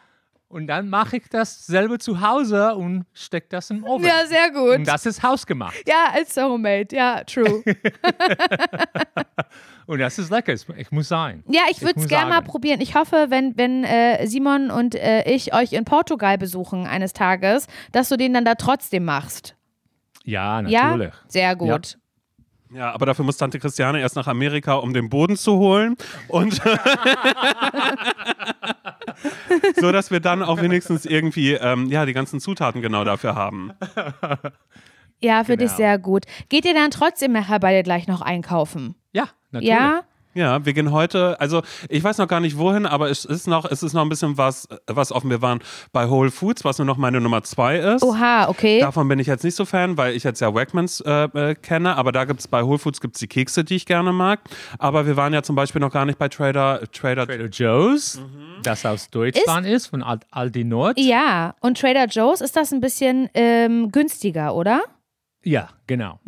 Und 0.47 0.67
dann 0.67 0.87
mache 0.89 1.17
ich 1.17 1.27
das 1.29 1.65
selber 1.65 1.97
zu 1.99 2.21
Hause 2.21 2.75
und 2.75 3.05
stecke 3.13 3.47
das 3.49 3.69
im 3.71 3.83
Ofen. 3.83 4.05
ja, 4.05 4.25
sehr 4.27 4.51
gut. 4.51 4.77
Und 4.77 4.87
das 4.87 5.05
ist 5.07 5.23
hausgemacht. 5.23 5.75
Ja, 5.87 6.11
als 6.13 6.37
Homemade, 6.37 6.95
ja, 6.95 7.23
true. 7.23 7.63
Und 9.85 9.99
das 9.99 10.17
ist 10.17 10.29
lecker. 10.31 10.53
Ich 10.53 10.91
muss 10.91 11.09
sagen. 11.09 11.43
Ja, 11.47 11.63
ich 11.69 11.81
würde 11.81 11.99
es 11.99 12.07
gerne 12.07 12.29
mal 12.29 12.41
probieren. 12.41 12.79
Ich 12.79 12.95
hoffe, 12.95 13.25
wenn, 13.29 13.57
wenn 13.57 13.83
äh, 13.83 14.25
Simon 14.27 14.71
und 14.71 14.95
äh, 14.95 15.29
ich 15.29 15.53
euch 15.53 15.73
in 15.73 15.83
Portugal 15.83 16.37
besuchen 16.37 16.87
eines 16.87 17.11
Tages, 17.11 17.67
dass 17.91 18.07
du 18.09 18.15
den 18.15 18.33
dann 18.33 18.45
da 18.45 18.55
trotzdem 18.55 19.03
machst. 19.03 19.55
Ja, 20.23 20.61
Ja? 20.61 20.91
natürlich. 20.91 21.13
Sehr 21.27 21.55
gut. 21.57 21.67
Ja, 21.67 21.99
aber 22.79 23.05
dafür 23.05 23.25
muss 23.25 23.37
Tante 23.37 23.59
Christiane 23.59 23.99
erst 23.99 24.15
nach 24.15 24.27
Amerika, 24.27 24.73
um 24.75 24.93
den 24.93 25.09
Boden 25.09 25.37
zu 25.37 25.57
holen. 25.57 25.95
Und 26.27 26.53
so, 29.79 29.91
dass 29.91 30.11
wir 30.11 30.19
dann 30.19 30.43
auch 30.43 30.61
wenigstens 30.61 31.05
irgendwie 31.05 31.53
ähm, 31.53 31.87
ja, 31.87 32.05
die 32.05 32.13
ganzen 32.13 32.39
Zutaten 32.39 32.81
genau 32.81 33.03
dafür 33.03 33.35
haben. 33.35 33.71
Ja, 35.19 35.43
für 35.43 35.57
dich 35.57 35.67
Genau. 35.67 35.77
sehr 35.77 35.97
gut. 35.99 36.25
Geht 36.49 36.65
ihr 36.65 36.73
dann 36.73 36.91
trotzdem 36.91 37.31
nachher 37.31 37.59
beide 37.59 37.83
gleich 37.83 38.07
noch 38.07 38.21
einkaufen? 38.21 38.95
Ja, 39.13 39.27
natürlich. 39.51 39.73
Ja? 39.73 40.03
Ja, 40.35 40.65
wir 40.65 40.73
gehen 40.73 40.91
heute, 40.91 41.39
also 41.39 41.61
ich 41.89 42.03
weiß 42.03 42.17
noch 42.17 42.27
gar 42.27 42.39
nicht 42.39 42.57
wohin, 42.57 42.85
aber 42.85 43.09
es 43.09 43.23
ist 43.25 43.47
noch, 43.47 43.65
es 43.69 43.83
ist 43.83 43.93
noch 43.93 44.01
ein 44.01 44.09
bisschen 44.09 44.37
was, 44.37 44.67
was 44.87 45.11
offen. 45.11 45.29
Wir 45.29 45.41
waren 45.41 45.59
bei 45.91 46.09
Whole 46.09 46.31
Foods, 46.31 46.65
was 46.65 46.79
nur 46.79 46.85
noch 46.85 46.97
meine 46.97 47.21
Nummer 47.21 47.43
zwei 47.43 47.77
ist. 47.77 48.01
Oha, 48.03 48.47
okay. 48.49 48.79
Davon 48.79 49.07
bin 49.07 49.19
ich 49.19 49.27
jetzt 49.27 49.43
nicht 49.43 49.55
so 49.55 49.65
Fan, 49.65 49.95
weil 49.97 50.15
ich 50.15 50.23
jetzt 50.23 50.39
ja 50.39 50.53
Wegmans 50.55 51.01
äh, 51.01 51.23
äh, 51.51 51.55
kenne, 51.55 51.95
aber 51.97 52.11
da 52.11 52.25
gibt 52.25 52.39
es 52.39 52.47
bei 52.47 52.63
Whole 52.63 52.79
Foods 52.79 52.99
gibt's 52.99 53.19
die 53.19 53.27
Kekse, 53.27 53.63
die 53.63 53.75
ich 53.75 53.85
gerne 53.85 54.11
mag. 54.11 54.39
Aber 54.79 55.05
wir 55.05 55.15
waren 55.17 55.33
ja 55.33 55.43
zum 55.43 55.55
Beispiel 55.55 55.81
noch 55.81 55.91
gar 55.91 56.05
nicht 56.05 56.17
bei 56.17 56.29
Trader, 56.29 56.81
Trader, 56.91 57.27
Trader 57.27 57.45
Joe's, 57.47 58.19
das 58.63 58.85
aus 58.85 59.09
Deutschland 59.11 59.67
ist, 59.67 59.87
von 59.87 60.01
Al- 60.01 60.19
Aldi 60.31 60.63
Nord. 60.63 60.97
Ja, 60.99 61.53
und 61.61 61.79
Trader 61.79 62.05
Joe's 62.07 62.41
ist 62.41 62.55
das 62.55 62.71
ein 62.73 62.81
bisschen 62.81 63.29
ähm, 63.35 63.91
günstiger, 63.91 64.55
oder? 64.55 64.81
Ja, 65.43 65.69
genau. 65.87 66.19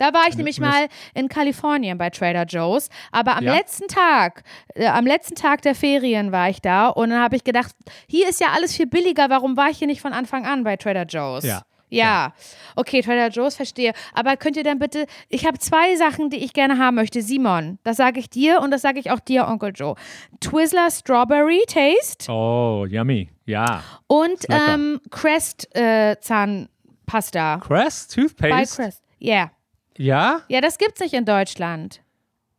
Da 0.00 0.14
war 0.14 0.26
ich 0.28 0.36
nämlich 0.36 0.58
mal 0.60 0.86
in 1.14 1.28
Kalifornien 1.28 1.98
bei 1.98 2.08
Trader 2.08 2.44
Joe's, 2.46 2.88
aber 3.12 3.36
am 3.36 3.44
Ja? 3.44 3.54
letzten 3.54 3.86
Tag, 3.86 4.42
äh, 4.74 4.86
am 4.86 5.06
letzten 5.06 5.34
Tag 5.34 5.60
der 5.60 5.74
Ferien 5.74 6.32
war 6.32 6.48
ich 6.48 6.62
da 6.62 6.88
und 6.88 7.10
dann 7.10 7.20
habe 7.20 7.36
ich 7.36 7.44
gedacht, 7.44 7.72
hier 8.08 8.26
ist 8.28 8.40
ja 8.40 8.48
alles 8.54 8.74
viel 8.74 8.86
billiger, 8.86 9.28
warum 9.28 9.58
war 9.58 9.68
ich 9.68 9.76
hier 9.78 9.86
nicht 9.86 10.00
von 10.00 10.14
Anfang 10.14 10.46
an 10.46 10.64
bei 10.64 10.76
Trader 10.76 11.04
Joe's? 11.04 11.44
Ja. 11.44 11.62
Ja, 11.92 12.32
okay, 12.76 13.02
Trader 13.02 13.28
Joe's 13.30 13.56
verstehe. 13.56 13.92
Aber 14.14 14.36
könnt 14.36 14.56
ihr 14.56 14.62
dann 14.62 14.78
bitte, 14.78 15.06
ich 15.28 15.44
habe 15.44 15.58
zwei 15.58 15.96
Sachen, 15.96 16.30
die 16.30 16.36
ich 16.36 16.52
gerne 16.52 16.78
haben 16.78 16.94
möchte. 16.94 17.20
Simon, 17.20 17.80
das 17.82 17.96
sage 17.96 18.20
ich 18.20 18.30
dir 18.30 18.60
und 18.60 18.70
das 18.70 18.80
sage 18.82 19.00
ich 19.00 19.10
auch 19.10 19.18
dir, 19.18 19.48
Onkel 19.48 19.72
Joe. 19.74 19.96
Twizzler 20.40 20.88
Strawberry 20.92 21.60
Taste 21.66 22.30
Oh, 22.32 22.86
yummy. 22.88 23.28
Ja. 23.44 23.82
und 24.06 24.38
ähm, 24.48 25.00
Crest 25.10 25.68
äh, 25.76 26.14
Zahnpasta. 26.20 27.58
Crest 27.58 28.14
Toothpaste? 28.14 28.82
Crest. 28.82 29.02
Ja. 29.18 29.50
Ja, 29.96 30.40
Ja, 30.48 30.60
das 30.60 30.78
gibt's 30.78 31.00
nicht 31.00 31.14
in 31.14 31.24
Deutschland. 31.24 32.00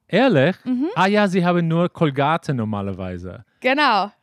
ehrlich? 0.07 0.55
Mhm. 0.65 0.89
Ah 0.95 1.07
ja, 1.07 1.27
sie 1.27 1.45
haben 1.45 1.67
nur 1.67 1.89
Colgate 1.89 2.53
normalerweise. 2.53 3.45
Genau. 3.59 4.11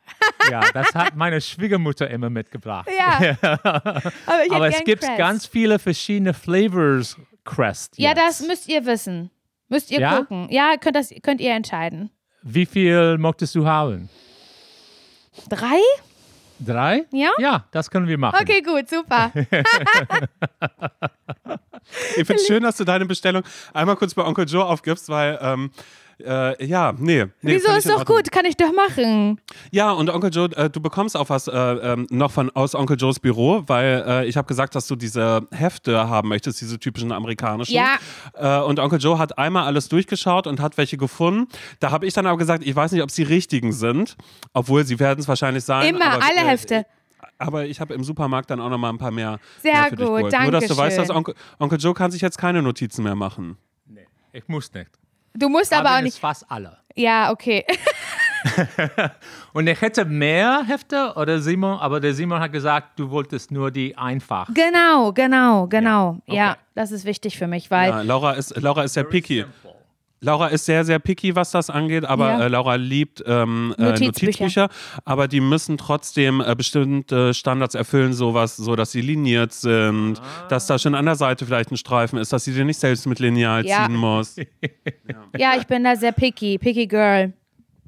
Ja, 0.51 0.61
das 0.73 0.95
hat 0.95 1.15
meine 1.17 1.39
Schwiegermutter 1.41 2.09
immer 2.09 2.31
mitgebracht. 2.31 2.89
Ja. 2.97 3.37
Aber, 3.63 4.13
ich 4.47 4.53
Aber 4.53 4.69
es 4.69 4.83
gibt 4.85 5.03
Crest. 5.03 5.19
ganz 5.19 5.47
viele 5.47 5.79
verschiedene 5.79 6.33
Flavors 6.33 7.17
Crest. 7.45 7.99
Ja, 7.99 8.11
jetzt. 8.11 8.19
das 8.41 8.47
müsst 8.47 8.69
ihr 8.69 8.87
wissen. 8.87 9.31
Müsst 9.69 9.91
ihr 9.91 10.01
Ja? 10.01 10.17
gucken. 10.17 10.49
Ja, 10.51 10.77
könnt, 10.81 10.97
das, 10.97 11.13
könnt 11.23 11.43
ihr 11.43 11.53
entscheiden. 11.53 12.11
Wie 12.43 12.65
viel 12.65 13.19
möchtest 13.19 13.55
du 13.55 13.67
haben? 13.67 14.09
Drei? 15.51 15.79
Drei? 16.59 17.05
Ja? 17.13 17.31
Ja, 17.39 17.67
das 17.71 17.91
können 17.91 18.09
wir 18.09 18.17
machen. 18.17 18.39
Okay, 18.41 18.63
gut, 18.63 18.89
super. 18.89 19.31
Ich 22.16 22.26
finde 22.26 22.34
es 22.34 22.47
schön, 22.47 22.62
dass 22.62 22.76
du 22.76 22.84
deine 22.84 23.07
Bestellung 23.07 23.43
einmal 23.72 23.97
kurz 23.97 24.14
bei 24.14 24.24
Onkel 24.24 24.47
Joe 24.47 24.64
aufgibst, 24.64 25.09
weil, 25.09 25.39
ähm, 25.41 25.70
äh, 26.24 26.66
ja, 26.66 26.93
nee. 26.99 27.26
nee 27.43 27.55
Wieso 27.55 27.72
ist 27.72 27.89
doch 27.89 28.05
gut? 28.05 28.32
Kann 28.32 28.45
ich 28.45 28.57
doch 28.57 28.72
machen. 28.72 29.41
Ja, 29.70 29.93
und 29.93 30.11
Onkel 30.11 30.30
Joe, 30.30 30.51
äh, 30.57 30.68
du 30.68 30.80
bekommst 30.80 31.16
auch 31.16 31.28
was 31.28 31.47
äh, 31.47 31.53
ähm, 31.53 32.07
noch 32.11 32.32
von 32.32 32.51
aus 32.51 32.74
Onkel 32.74 32.97
Joes 32.97 33.20
Büro, 33.20 33.62
weil 33.66 34.05
äh, 34.07 34.26
ich 34.26 34.36
habe 34.36 34.49
gesagt, 34.49 34.74
dass 34.74 34.89
du 34.89 34.97
diese 34.97 35.47
Hefte 35.53 36.09
haben 36.09 36.28
möchtest, 36.28 36.61
diese 36.61 36.78
typischen 36.80 37.12
amerikanischen. 37.12 37.74
Ja. 37.74 37.99
Äh, 38.34 38.64
und 38.64 38.80
Onkel 38.80 38.99
Joe 38.99 39.18
hat 39.18 39.39
einmal 39.39 39.64
alles 39.64 39.89
durchgeschaut 39.89 40.49
und 40.49 40.61
hat 40.61 40.76
welche 40.76 40.97
gefunden. 40.97 41.49
Da 41.78 41.93
habe 41.93 42.05
ich 42.07 42.14
dann 42.14 42.26
aber 42.26 42.39
gesagt, 42.39 42.66
ich 42.66 42.74
weiß 42.74 42.91
nicht, 42.93 43.03
ob 43.03 43.12
sie 43.12 43.22
richtigen 43.22 43.72
sind, 43.72 44.16
obwohl 44.53 44.84
sie 44.84 44.99
werden 44.99 45.20
es 45.20 45.28
wahrscheinlich 45.28 45.62
sein. 45.64 45.95
Immer, 45.95 46.14
aber, 46.14 46.24
alle 46.24 46.47
äh, 46.47 46.51
Hefte. 46.51 46.86
Aber 47.39 47.66
ich 47.66 47.80
habe 47.80 47.95
im 47.95 48.03
Supermarkt 48.03 48.51
dann 48.51 48.61
auch 48.61 48.68
noch 48.68 48.78
mal 48.78 48.91
ein 48.91 48.99
paar 48.99 49.11
mehr. 49.12 49.39
Sehr 49.62 49.72
mehr 49.72 49.84
für 49.84 49.91
dich 49.97 49.99
gut, 49.99 50.07
geholt. 50.07 50.22
Nur, 50.43 50.51
dass 50.51 50.64
du 50.64 50.68
danke 50.68 50.82
weißt, 50.82 50.99
dass 50.99 51.07
schön. 51.07 51.16
Onkel, 51.16 51.34
Onkel 51.59 51.78
Joe 51.78 51.95
kann 51.95 52.11
sich 52.11 52.20
jetzt 52.20 52.36
keine 52.39 52.62
Notizen 52.62 53.03
mehr 53.05 53.14
machen. 53.14 53.57
Nee, 53.86 54.07
ich 54.32 54.47
muss 54.49 54.72
nicht. 54.72 54.91
Du 55.34 55.49
musst 55.49 55.72
aber 55.72 55.97
auch 55.97 56.01
nicht. 56.01 56.18
fast 56.18 56.51
alle. 56.51 56.78
Ja, 56.97 57.30
okay. 57.30 57.64
Und 59.53 59.66
ich 59.68 59.80
hätte 59.80 60.05
mehr 60.05 60.64
Hefte 60.66 61.12
oder 61.16 61.41
Simon, 61.41 61.78
aber 61.78 62.01
der 62.01 62.14
Simon 62.14 62.41
hat 62.41 62.53
gesagt, 62.53 62.99
du 62.99 63.11
wolltest 63.11 63.51
nur 63.51 63.70
die 63.70 63.97
einfach. 63.97 64.49
Genau, 64.53 65.12
genau, 65.12 65.66
genau. 65.66 66.18
Ja, 66.26 66.34
Ja, 66.34 66.51
okay. 66.53 66.61
das 66.74 66.93
ist 66.93 67.05
wichtig 67.05 67.39
für 67.39 67.47
mich, 67.47 67.70
weil 67.70 67.91
Ja, 67.91 68.03
Laura 68.03 68.32
ist, 68.32 68.57
Laura 68.57 68.82
ist 68.82 68.95
sehr 68.95 69.05
picky. 69.05 69.45
Laura 70.21 70.49
ist 70.49 70.64
sehr, 70.66 70.85
sehr 70.85 70.99
picky, 70.99 71.37
was 71.37 71.53
das 71.53 71.71
angeht, 71.71 72.05
aber 72.05 72.29
Ja. 72.31 72.45
äh, 72.47 72.49
Laura 72.49 72.75
liebt 72.75 73.23
ähm, 73.27 73.75
äh, 73.79 73.83
Notizbücher. 73.83 74.05
Notizbücher, 74.07 74.69
aber 75.05 75.29
die 75.29 75.41
müssen 75.41 75.79
trotzdem 75.79 76.41
äh, 76.41 76.55
bestimmte 76.57 77.35
Standards 77.35 77.75
erfüllen, 77.77 78.12
sowas, 78.12 78.57
so 78.57 78.75
dass 78.75 78.91
sie 78.91 79.01
liniert 79.01 79.53
sind, 79.53 80.21
dass 80.49 80.66
da 80.66 80.79
schon 80.79 80.95
an 80.97 81.05
der 81.05 81.14
Seite 81.14 81.47
vielleicht 81.47 81.71
ein 81.71 81.77
Streifen 81.77 82.19
ist, 82.19 82.33
dass 82.33 82.45
sie 82.45 82.53
dir 82.53 82.64
nicht 82.64 82.81
selbst 82.81 83.07
mit 83.07 83.21
Lineal 83.21 83.64
Ja. 83.64 83.87
ziehen 83.87 83.95
muss. 83.97 84.37
ja, 85.37 85.57
ich 85.57 85.66
bin 85.66 85.85
da 85.85 85.95
sehr 85.95 86.12
picky, 86.12 86.59
picky 86.59 86.87
Girl. 86.89 87.33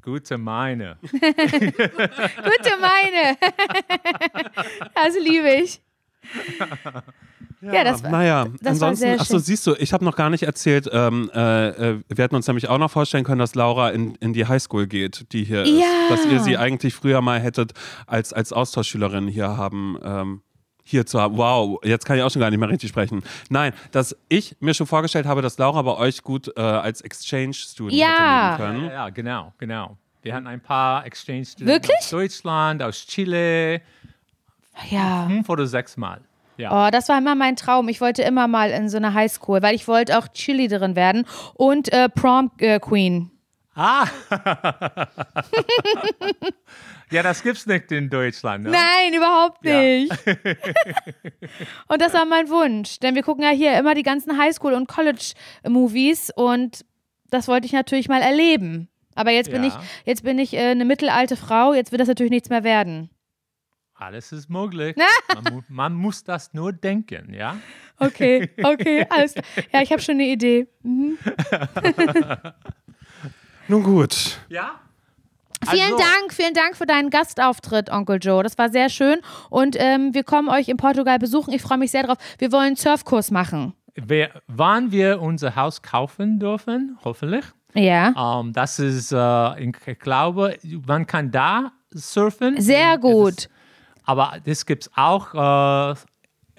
Gute 0.03 0.37
meine. 0.37 0.97
Gute 1.11 2.71
meine. 2.81 3.37
das 4.95 5.15
liebe 5.23 5.49
ich. 5.63 5.79
Ja, 7.61 7.83
das 7.83 8.03
war, 8.03 8.09
naja, 8.11 8.45
das 8.45 8.61
war 8.63 8.69
ansonsten, 8.71 8.95
sehr 9.05 9.13
achso, 9.21 9.33
schön. 9.35 9.39
siehst 9.43 9.67
du, 9.67 9.75
ich 9.77 9.93
habe 9.93 10.03
noch 10.03 10.15
gar 10.15 10.29
nicht 10.31 10.43
erzählt, 10.43 10.89
ähm, 10.91 11.29
äh, 11.33 11.67
äh, 11.69 11.99
wir 12.09 12.23
hätten 12.23 12.35
uns 12.35 12.47
nämlich 12.47 12.67
auch 12.69 12.79
noch 12.79 12.89
vorstellen 12.89 13.23
können, 13.23 13.39
dass 13.39 13.53
Laura 13.53 13.89
in, 13.91 14.15
in 14.15 14.33
die 14.33 14.47
Highschool 14.47 14.87
geht, 14.87 15.31
die 15.31 15.43
hier 15.43 15.65
Ja. 15.67 15.85
ist. 16.09 16.09
Dass 16.11 16.25
ihr 16.25 16.39
sie 16.39 16.57
eigentlich 16.57 16.93
früher 16.95 17.21
mal 17.21 17.39
hättet 17.39 17.73
als, 18.07 18.33
als 18.33 18.51
Austauschschülerin 18.51 19.27
hier 19.27 19.57
haben. 19.57 19.97
Ähm, 20.03 20.41
hier 20.83 21.05
zu 21.05 21.21
haben. 21.21 21.37
Wow, 21.37 21.79
jetzt 21.83 22.05
kann 22.05 22.17
ich 22.17 22.23
auch 22.23 22.31
schon 22.31 22.39
gar 22.41 22.49
nicht 22.49 22.59
mehr 22.59 22.67
richtig 22.67 22.89
sprechen. 22.89 23.23
Nein, 23.49 23.71
dass 23.91 24.17
ich 24.27 24.57
mir 24.59 24.73
schon 24.73 24.87
vorgestellt 24.87 25.25
habe, 25.27 25.41
dass 25.43 25.57
Laura 25.59 25.83
bei 25.83 25.95
euch 25.95 26.23
gut 26.23 26.51
äh, 26.57 26.59
als 26.59 27.01
Exchange-Student 27.01 27.93
Ja. 27.93 28.07
hätte 28.07 28.21
Ja, 28.23 28.47
leben 28.47 28.57
können. 28.79 28.91
ja, 28.91 29.09
genau, 29.09 29.53
genau. 29.59 29.97
Wir 30.23 30.33
hatten 30.33 30.47
ein 30.47 30.59
paar 30.59 31.05
Exchange-Studenten 31.05 31.87
aus 31.99 32.09
Deutschland, 32.09 32.81
aus 32.83 33.05
Chile, 33.05 33.81
ja. 34.89 35.25
fünf 35.27 35.49
oder 35.49 35.65
sechs 35.67 35.97
Mal. 35.97 36.21
Ja. 36.57 36.87
Oh, 36.87 36.91
das 36.91 37.09
war 37.09 37.17
immer 37.17 37.33
mein 37.35 37.55
Traum. 37.55 37.89
Ich 37.89 38.01
wollte 38.01 38.21
immer 38.23 38.47
mal 38.47 38.69
in 38.71 38.87
so 38.89 38.97
eine 38.97 39.13
Highschool, 39.13 39.61
weil 39.61 39.73
ich 39.75 39.87
wollte 39.87 40.17
auch 40.17 40.27
Cheerleaderin 40.27 40.95
werden 40.95 41.25
und 41.55 41.91
äh, 41.91 42.07
Prom 42.09 42.51
äh, 42.59 42.79
Queen. 42.79 43.31
Ah! 43.73 44.05
ja, 47.11 47.23
das 47.23 47.41
gibt's 47.43 47.65
nicht 47.65 47.91
in 47.91 48.09
Deutschland. 48.09 48.65
Ne? 48.65 48.71
Nein, 48.71 49.13
überhaupt 49.13 49.65
Ja. 49.65 49.79
nicht. 49.81 50.11
und 51.87 52.01
das 52.01 52.13
war 52.13 52.25
mein 52.25 52.49
Wunsch, 52.49 52.99
denn 52.99 53.15
wir 53.15 53.23
gucken 53.23 53.43
ja 53.43 53.49
hier 53.51 53.77
immer 53.77 53.95
die 53.95 54.03
ganzen 54.03 54.37
Highschool- 54.37 54.73
und 54.73 54.87
College-Movies 54.87 56.31
und 56.35 56.85
das 57.29 57.47
wollte 57.47 57.65
ich 57.65 57.73
natürlich 57.73 58.09
mal 58.09 58.21
erleben. 58.21 58.89
Aber 59.15 59.31
jetzt 59.31 59.51
bin 59.51 59.63
Ja. 59.63 59.69
ich, 59.69 59.73
jetzt 60.05 60.23
bin 60.23 60.39
ich 60.39 60.53
äh, 60.53 60.71
eine 60.71 60.85
mittelalte 60.85 61.35
Frau, 61.35 61.73
jetzt 61.73 61.91
wird 61.91 62.01
das 62.01 62.07
natürlich 62.07 62.31
nichts 62.31 62.49
mehr 62.49 62.63
werden. 62.63 63.09
Alles 64.01 64.31
ist 64.31 64.49
möglich. 64.49 64.95
man, 65.43 65.53
mu 65.53 65.61
man 65.69 65.93
muss 65.93 66.23
das 66.23 66.53
nur 66.53 66.73
denken, 66.73 67.33
ja? 67.33 67.55
Okay, 67.99 68.49
okay, 68.63 69.05
alles 69.09 69.33
klar. 69.33 69.45
Ja, 69.71 69.81
ich 69.83 69.91
habe 69.91 70.01
schon 70.01 70.15
eine 70.15 70.25
Idee. 70.27 70.67
Mhm. 70.81 71.17
Nun 73.67 73.83
gut. 73.83 74.39
Ja. 74.49 74.79
Vielen 75.69 75.83
Also, 75.93 75.97
Dank, 75.97 76.33
vielen 76.33 76.55
Dank 76.55 76.75
für 76.75 76.87
deinen 76.87 77.11
Gastauftritt, 77.11 77.91
Onkel 77.91 78.17
Joe. 78.19 78.41
Das 78.41 78.57
war 78.57 78.69
sehr 78.69 78.89
schön. 78.89 79.19
Und 79.51 79.75
ähm, 79.79 80.15
wir 80.15 80.23
kommen 80.23 80.49
euch 80.49 80.67
in 80.69 80.77
Portugal 80.77 81.19
besuchen. 81.19 81.53
Ich 81.53 81.61
freue 81.61 81.77
mich 81.77 81.91
sehr 81.91 82.01
drauf. 82.03 82.17
Wir 82.39 82.51
wollen 82.51 82.65
einen 82.67 82.75
Surfkurs 82.75 83.29
machen. 83.29 83.73
Wir, 83.93 84.31
wann 84.47 84.91
wir 84.91 85.21
unser 85.21 85.55
Haus 85.55 85.83
kaufen 85.83 86.39
dürfen, 86.39 86.97
hoffentlich, 87.03 87.45
Ja. 87.75 88.39
Ähm, 88.39 88.53
das 88.53 88.79
ist, 88.79 89.11
äh, 89.11 89.63
ich 89.63 89.99
glaube, 89.99 90.57
man 90.87 91.05
kann 91.05 91.29
da 91.29 91.71
surfen. 91.93 92.59
Sehr 92.59 92.93
Das 92.97 93.01
gut. 93.01 93.31
ist- 93.33 93.49
aber 94.03 94.37
das 94.45 94.65
gibt 94.65 94.83
es 94.83 94.91
auch 94.95 95.33
äh, 95.33 95.95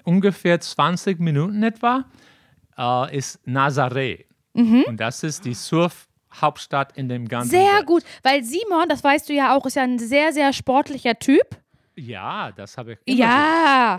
ungefähr 0.03 0.59
20 0.59 1.19
Minuten 1.19 1.63
etwa, 1.63 2.05
äh, 2.77 3.15
ist 3.17 3.39
Nazaré. 3.47 4.25
Und 4.55 4.97
das 4.97 5.23
ist 5.23 5.45
die 5.45 5.55
Surfhauptstadt 5.55 6.95
in 6.95 7.09
dem 7.09 7.27
ganzen 7.27 7.55
Mhm. 7.55 7.61
Sehr 7.63 7.73
Welt. 7.77 7.85
gut, 7.87 8.03
weil 8.21 8.43
Simon, 8.43 8.87
das 8.87 9.03
weißt 9.03 9.27
du 9.29 9.33
ja 9.33 9.55
auch, 9.55 9.65
ist 9.65 9.75
ja 9.75 9.83
ein 9.83 9.97
sehr, 9.97 10.31
sehr 10.31 10.53
sportlicher 10.53 11.17
Typ. 11.17 11.57
Ja, 11.95 12.51
das 12.51 12.77
habe 12.77 12.93
ich 12.93 12.99
immer 13.05 13.17
Ja. 13.19 13.97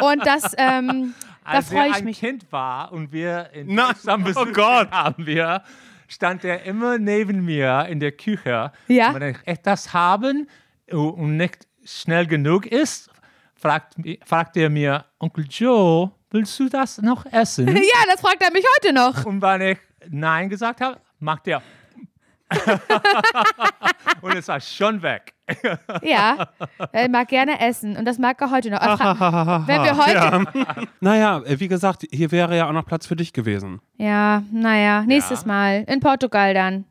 Und 0.00 0.26
das, 0.26 0.54
ähm, 0.58 1.14
da 1.44 1.50
Als 1.50 1.68
freue 1.68 1.80
er 1.80 1.86
ich 1.90 1.94
ein 1.96 2.04
mich. 2.04 2.20
Kind 2.20 2.50
war 2.52 2.92
und 2.92 3.12
wir 3.12 3.50
in 3.52 3.74
Na, 3.74 3.92
oh 4.06 4.46
Gott. 4.52 4.90
haben 4.90 5.26
wir, 5.26 5.62
stand 6.08 6.44
er 6.44 6.62
immer 6.64 6.98
neben 6.98 7.44
mir 7.44 7.86
in 7.88 8.00
der 8.00 8.12
Küche. 8.12 8.72
Ja. 8.88 9.08
Und 9.08 9.14
wenn 9.20 9.30
ich 9.34 9.38
etwas 9.46 9.92
haben 9.92 10.48
und 10.90 11.36
nicht 11.36 11.65
schnell 11.86 12.26
genug 12.26 12.66
ist, 12.66 13.08
fragt, 13.54 13.94
fragt 14.24 14.56
er 14.56 14.68
mir, 14.70 15.04
Onkel 15.18 15.46
Joe, 15.48 16.10
willst 16.30 16.58
du 16.58 16.68
das 16.68 16.98
noch 17.00 17.24
essen? 17.32 17.66
Ja, 17.76 18.02
das 18.10 18.20
fragt 18.20 18.42
er 18.42 18.52
mich 18.52 18.64
heute 18.76 18.92
noch. 18.92 19.24
und 19.24 19.40
wenn 19.40 19.60
ich 19.62 19.78
Nein 20.08 20.48
gesagt 20.48 20.80
habe, 20.80 20.98
macht 21.18 21.48
er 21.48 21.62
und 24.22 24.36
es 24.36 24.46
war 24.48 24.60
schon 24.60 25.02
weg. 25.02 25.32
Ja, 26.02 26.48
er 26.92 27.08
mag 27.08 27.28
gerne 27.28 27.60
essen 27.60 27.96
und 27.96 28.04
das 28.04 28.18
mag 28.18 28.40
er 28.40 28.50
heute 28.50 28.70
noch. 28.70 28.80
Wenn 28.80 29.82
wir 29.82 29.96
heute. 29.96 30.88
Naja, 31.00 31.40
äh, 31.44 31.58
wie 31.60 31.68
gesagt, 31.68 32.04
hier 32.10 32.30
wäre 32.32 32.56
ja 32.56 32.68
auch 32.68 32.72
noch 32.72 32.84
Platz 32.84 33.06
für 33.06 33.16
dich 33.16 33.32
gewesen. 33.32 33.80
Ja, 33.96 34.42
naja, 34.52 35.02
nächstes 35.02 35.42
Ja. 35.42 35.46
Mal. 35.46 35.84
In 35.88 36.00
Portugal 36.00 36.52
dann. 36.54 36.84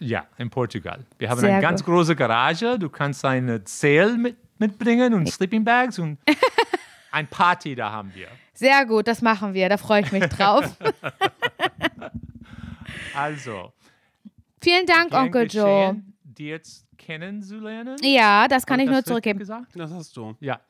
Ja, 0.00 0.26
in 0.38 0.50
Portugal. 0.50 1.04
Wir 1.18 1.28
haben 1.30 1.38
Sehr 1.40 1.52
eine 1.52 1.62
ganz 1.62 1.84
gut. 1.84 1.94
große 1.94 2.16
Garage. 2.16 2.78
Du 2.78 2.88
kannst 2.88 3.24
eine 3.24 3.62
Zelt 3.64 4.18
mit, 4.18 4.36
mitbringen 4.58 5.14
und 5.14 5.30
Sleeping 5.30 5.62
Bags 5.62 5.98
und 5.98 6.18
ein 7.12 7.26
Party 7.28 7.74
da 7.74 7.92
haben 7.92 8.10
wir. 8.14 8.28
Sehr 8.54 8.84
gut, 8.86 9.06
das 9.06 9.22
machen 9.22 9.54
wir. 9.54 9.68
Da 9.68 9.76
freue 9.76 10.00
ich 10.02 10.10
mich 10.12 10.24
drauf. 10.24 10.64
Also, 13.14 13.72
Vielen 14.62 14.86
Dank, 14.86 15.12
Onkel 15.12 15.46
Joe. 15.50 15.96
die 16.22 16.46
jetzt 16.48 16.86
kennenzulernen. 16.98 17.96
Ja, 18.02 18.46
das 18.46 18.66
kann 18.66 18.78
Hab 18.78 18.84
ich 18.84 18.90
nur 18.90 18.94
das 18.94 18.98
richtig 18.98 19.08
zurückgeben. 19.08 19.38
Gesagt? 19.38 19.72
Das 19.74 19.92
hast 19.92 20.16
du. 20.16 20.36
Ja. 20.40 20.60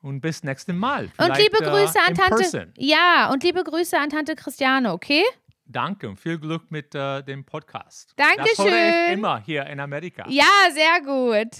Und 0.00 0.20
bis 0.20 0.42
nächstes 0.42 0.74
Mal. 0.74 1.04
Und 1.04 1.12
Vielleicht, 1.16 1.40
liebe 1.40 1.58
Grüße 1.64 1.98
äh, 1.98 2.08
an 2.08 2.14
Tante. 2.14 2.36
Person. 2.36 2.72
Ja, 2.76 3.30
und 3.32 3.42
liebe 3.42 3.62
Grüße 3.62 3.98
an 3.98 4.10
Tante 4.10 4.34
Christiane, 4.34 4.92
okay? 4.92 5.22
Danke 5.66 6.08
und 6.08 6.20
viel 6.20 6.38
Glück 6.38 6.70
mit 6.70 6.94
äh, 6.94 7.22
dem 7.22 7.44
Podcast. 7.44 8.12
Das 8.16 8.26
Dankeschön. 8.36 8.66
ich 8.66 9.12
immer 9.12 9.40
hier 9.40 9.64
in 9.66 9.80
Amerika. 9.80 10.24
Ja, 10.28 10.44
sehr 10.72 11.00
gut. 11.00 11.52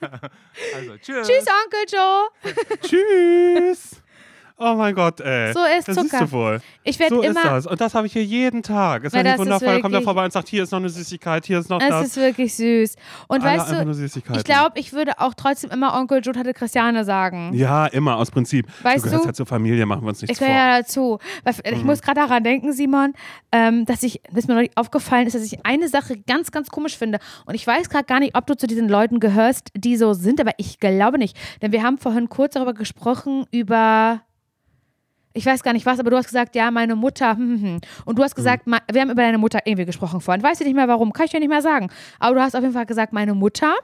Also, 0.74 0.96
tschüss. 0.98 1.26
Tschüss, 1.26 1.46
Onkel 1.46 1.84
Joe. 1.88 2.28
Tschüss. 2.82 4.02
Oh 4.58 4.74
mein 4.74 4.94
Gott, 4.94 5.20
ey. 5.20 5.52
So 5.52 5.60
ist 5.78 5.86
das 5.86 5.96
Zucker. 5.96 6.08
siehst 6.18 6.22
du 6.22 6.32
wohl. 6.32 6.60
Ich 6.82 6.98
werde 6.98 7.14
So 7.16 7.20
ist 7.20 7.28
immer. 7.28 7.42
das. 7.42 7.66
Und 7.66 7.78
das 7.78 7.94
habe 7.94 8.06
ich 8.06 8.14
hier 8.14 8.24
jeden 8.24 8.62
Tag. 8.62 9.04
Ist 9.04 9.12
ja 9.14 9.22
das 9.22 9.24
nicht 9.24 9.32
ist 9.34 9.38
wundervoll. 9.40 9.68
Da 9.68 9.80
kommt 9.80 9.92
wirklich- 9.92 10.04
vorbei 10.04 10.24
und 10.24 10.32
sagt, 10.32 10.48
hier 10.48 10.62
ist 10.62 10.70
noch 10.72 10.78
eine 10.78 10.88
Süßigkeit, 10.88 11.44
hier 11.44 11.58
ist 11.58 11.68
noch 11.68 11.78
Es 11.82 11.88
das. 11.90 12.06
ist 12.06 12.16
wirklich 12.16 12.54
süß. 12.54 12.96
Und 13.28 13.42
Alle 13.44 13.58
weißt 13.60 13.72
du, 13.72 14.34
ich 14.36 14.44
glaube, 14.44 14.78
ich 14.78 14.94
würde 14.94 15.12
auch 15.20 15.34
trotzdem 15.34 15.70
immer 15.70 15.92
Onkel 15.94 16.22
Joe 16.24 16.32
Tante 16.32 16.54
Christiane 16.54 17.04
sagen. 17.04 17.52
Ja, 17.52 17.84
immer, 17.86 18.16
aus 18.16 18.30
Prinzip. 18.30 18.66
Weißt 18.82 19.04
du 19.04 19.08
gehörst 19.10 19.24
du- 19.24 19.28
ja 19.28 19.34
zur 19.34 19.44
Familie, 19.46 19.84
machen 19.84 20.02
wir 20.02 20.08
uns 20.08 20.22
nichts 20.22 20.32
Ich 20.32 20.38
vor. 20.38 20.46
gehöre 20.46 20.58
ja 20.70 20.78
dazu. 20.78 21.18
Ich 21.64 21.80
Mhm. 21.80 21.84
muss 21.86 22.00
gerade 22.00 22.20
daran 22.20 22.42
denken, 22.42 22.72
Simon, 22.72 23.12
ähm, 23.52 23.84
dass 23.84 24.02
ich, 24.02 24.22
dass 24.32 24.48
mir 24.48 24.54
neulich 24.54 24.70
aufgefallen 24.74 25.26
ist, 25.26 25.34
dass 25.34 25.42
ich 25.44 25.66
eine 25.66 25.88
Sache 25.88 26.16
ganz, 26.26 26.50
ganz 26.50 26.70
komisch 26.70 26.96
finde. 26.96 27.18
Und 27.44 27.54
ich 27.54 27.66
weiß 27.66 27.90
gerade 27.90 28.04
gar 28.04 28.20
nicht, 28.20 28.34
ob 28.34 28.46
du 28.46 28.56
zu 28.56 28.66
diesen 28.66 28.88
Leuten 28.88 29.20
gehörst, 29.20 29.68
die 29.74 29.98
so 29.98 30.14
sind, 30.14 30.40
aber 30.40 30.52
ich 30.56 30.80
glaube 30.80 31.18
nicht. 31.18 31.36
Denn 31.60 31.72
wir 31.72 31.82
haben 31.82 31.98
vorhin 31.98 32.30
kurz 32.30 32.54
darüber 32.54 32.72
gesprochen, 32.72 33.44
über. 33.50 34.22
Ich 35.36 35.44
weiß 35.46 35.62
gar 35.62 35.72
nicht 35.74 35.86
was, 35.86 36.00
aber 36.00 36.10
du 36.10 36.16
hast 36.16 36.26
gesagt, 36.26 36.54
ja, 36.56 36.70
meine 36.70 36.96
Mutter. 36.96 37.36
Hm, 37.36 37.60
hm, 37.60 37.62
hm. 37.62 37.80
Und 38.06 38.18
du 38.18 38.22
hast 38.22 38.34
gesagt, 38.34 38.66
ma- 38.66 38.80
wir 38.90 39.02
haben 39.02 39.10
über 39.10 39.22
deine 39.22 39.38
Mutter 39.38 39.60
irgendwie 39.64 39.84
gesprochen 39.84 40.20
vorhin. 40.20 40.42
Weiß 40.42 40.60
ich 40.60 40.66
nicht 40.66 40.76
mehr 40.76 40.88
warum, 40.88 41.12
kann 41.12 41.26
ich 41.26 41.30
dir 41.32 41.40
nicht 41.40 41.48
mehr 41.50 41.62
sagen. 41.62 41.90
Aber 42.18 42.34
du 42.34 42.40
hast 42.40 42.54
auf 42.56 42.62
jeden 42.62 42.72
Fall 42.74 42.86
gesagt, 42.86 43.12
meine 43.12 43.34
Mutter. 43.34 43.74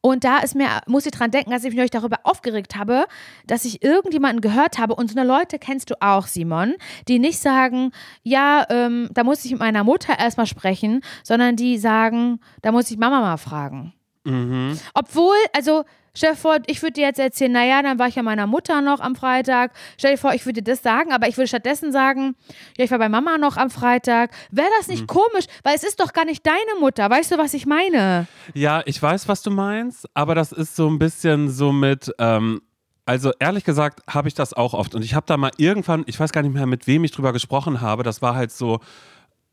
Und 0.00 0.24
da 0.24 0.38
ist 0.38 0.54
mir, 0.54 0.68
muss 0.86 1.04
ich 1.04 1.12
dran 1.12 1.30
denken, 1.30 1.52
als 1.52 1.64
ich 1.64 1.70
mich 1.70 1.76
neulich 1.76 1.90
darüber 1.90 2.18
aufgeregt 2.22 2.76
habe, 2.76 3.06
dass 3.46 3.64
ich 3.64 3.82
irgendjemanden 3.82 4.40
gehört 4.40 4.78
habe, 4.78 4.94
und 4.94 5.10
so 5.10 5.18
eine 5.18 5.28
Leute 5.28 5.58
kennst 5.58 5.90
du 5.90 6.00
auch, 6.00 6.26
Simon, 6.26 6.74
die 7.08 7.18
nicht 7.18 7.38
sagen, 7.40 7.90
ja, 8.22 8.64
ähm, 8.70 9.08
da 9.12 9.24
muss 9.24 9.44
ich 9.44 9.50
mit 9.50 9.60
meiner 9.60 9.84
Mutter 9.84 10.18
erstmal 10.18 10.46
sprechen, 10.46 11.02
sondern 11.24 11.56
die 11.56 11.76
sagen, 11.76 12.40
da 12.62 12.72
muss 12.72 12.90
ich 12.90 12.96
Mama 12.96 13.20
mal 13.20 13.36
fragen. 13.36 13.92
Mhm. 14.24 14.78
Obwohl, 14.94 15.36
also, 15.54 15.84
stell 16.14 16.30
dir 16.32 16.36
vor, 16.36 16.58
ich 16.66 16.82
würde 16.82 16.92
dir 16.94 17.06
jetzt 17.06 17.18
erzählen, 17.18 17.52
naja, 17.52 17.82
dann 17.82 17.98
war 17.98 18.08
ich 18.08 18.16
ja 18.16 18.22
meiner 18.22 18.46
Mutter 18.46 18.80
noch 18.80 19.00
am 19.00 19.14
Freitag. 19.16 19.72
Stell 19.96 20.12
dir 20.12 20.18
vor, 20.18 20.34
ich 20.34 20.44
würde 20.44 20.62
dir 20.62 20.72
das 20.72 20.82
sagen, 20.82 21.12
aber 21.12 21.28
ich 21.28 21.36
würde 21.36 21.48
stattdessen 21.48 21.90
sagen, 21.92 22.36
ja, 22.76 22.84
ich 22.84 22.90
war 22.90 22.98
bei 22.98 23.08
Mama 23.08 23.38
noch 23.38 23.56
am 23.56 23.70
Freitag. 23.70 24.30
Wäre 24.50 24.68
das 24.78 24.88
Mhm. 24.88 24.94
nicht 24.94 25.06
komisch? 25.06 25.46
Weil 25.62 25.74
es 25.76 25.84
ist 25.84 26.00
doch 26.00 26.12
gar 26.12 26.24
nicht 26.26 26.46
deine 26.46 26.78
Mutter. 26.80 27.08
Weißt 27.08 27.32
du, 27.32 27.38
was 27.38 27.54
ich 27.54 27.64
meine? 27.66 28.26
Ja, 28.54 28.82
ich 28.84 29.00
weiß, 29.02 29.26
was 29.28 29.42
du 29.42 29.50
meinst, 29.50 30.06
aber 30.14 30.34
das 30.34 30.52
ist 30.52 30.76
so 30.76 30.88
ein 30.88 30.98
bisschen 30.98 31.48
so 31.48 31.72
mit, 31.72 32.12
ähm, 32.18 32.60
also 33.06 33.32
ehrlich 33.40 33.64
gesagt 33.64 34.02
habe 34.08 34.28
ich 34.28 34.34
das 34.34 34.52
auch 34.52 34.74
oft 34.74 34.94
und 34.94 35.02
ich 35.04 35.14
habe 35.14 35.26
da 35.26 35.36
mal 35.36 35.50
irgendwann, 35.56 36.04
ich 36.06 36.20
weiß 36.20 36.30
gar 36.32 36.42
nicht 36.42 36.52
mehr, 36.54 36.66
mit 36.66 36.86
wem 36.86 37.02
ich 37.04 37.10
drüber 37.10 37.32
gesprochen 37.32 37.80
habe, 37.80 38.02
das 38.04 38.22
war 38.22 38.34
halt 38.36 38.52
so, 38.52 38.78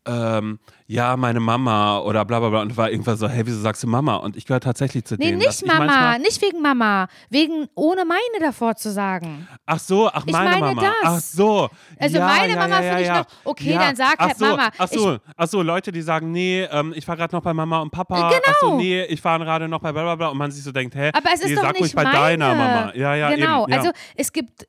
ähm, 0.08 0.60
ja, 0.90 1.18
meine 1.18 1.40
Mama 1.42 2.00
oder 2.00 2.24
bla 2.24 2.40
bla 2.40 2.50
bla 2.50 2.62
und 2.62 2.78
war 2.78 2.90
irgendwann 2.90 3.18
so, 3.18 3.28
hey, 3.28 3.46
wieso 3.46 3.60
sagst 3.60 3.84
du 3.84 3.88
Mama? 3.88 4.16
Und 4.16 4.38
ich 4.38 4.46
gehöre 4.46 4.62
tatsächlich 4.62 5.04
zu 5.04 5.16
Nee, 5.16 5.26
denen. 5.32 5.40
dass 5.42 5.62
nicht 5.62 5.72
ich 5.72 5.78
Mama, 5.80 6.18
nicht 6.18 6.42
wegen 6.42 6.62
Mama, 6.62 7.08
wegen 7.30 7.68
ohne 7.76 8.06
meine 8.06 8.22
davor 8.40 8.76
zu 8.76 8.92
sagen. 8.92 9.48
Ach 9.66 9.80
so, 9.80 10.08
ach 10.10 10.24
Ich 10.26 10.32
meine 10.32 10.50
meine 10.62 10.76
Mama. 10.76 10.82
das. 10.82 10.94
Ach 11.04 11.20
so. 11.20 11.70
Also 12.00 12.18
ja, 12.18 12.26
meine 12.26 12.54
ja, 12.54 12.60
Mama 12.60 12.82
ja, 12.82 12.90
finde 12.96 13.02
ich 13.04 13.10
noch, 13.10 13.26
okay, 13.44 13.74
dann 13.74 13.96
sag 13.98 14.16
ach 14.18 14.28
halt 14.28 14.38
so, 14.38 14.46
Mama. 14.46 14.70
Ach 14.78 14.88
so, 14.88 15.18
ach 15.36 15.48
so, 15.48 15.62
Leute, 15.62 15.92
die 15.92 16.02
sagen, 16.02 16.32
nee, 16.32 16.64
ähm, 16.72 16.94
ich 16.96 17.06
war 17.08 17.18
gerade 17.18 17.36
noch 17.36 17.44
bei 17.44 17.54
Mama 17.54 17.82
und 17.82 17.92
Papa. 17.92 18.30
Genau. 18.30 18.42
Ach 18.48 18.56
so, 18.62 18.78
nee, 18.78 19.04
ich 19.04 19.22
war 19.24 19.38
gerade 19.40 19.68
noch 19.68 19.82
bei 19.82 19.92
bla 19.92 20.04
bla 20.04 20.16
bla 20.16 20.28
und 20.30 20.38
man 20.38 20.52
sich 20.52 20.64
so 20.64 20.72
denkt, 20.72 20.96
hä, 20.96 21.10
Aber 21.14 21.30
es 21.34 21.42
ist 21.42 21.50
nee, 21.50 21.56
doch 21.56 21.64
sag 21.64 21.74
nicht 21.74 21.82
ruhig 21.82 21.96
bei 21.96 22.04
meine. 22.04 22.18
deiner 22.18 22.56
Mama. 22.56 22.92
Ja, 22.96 23.14
ja, 23.16 23.30
genau, 23.36 23.64
eben, 23.64 23.72
ja. 23.74 23.78
also 23.80 23.92
es 24.16 24.32
gibt 24.32 24.68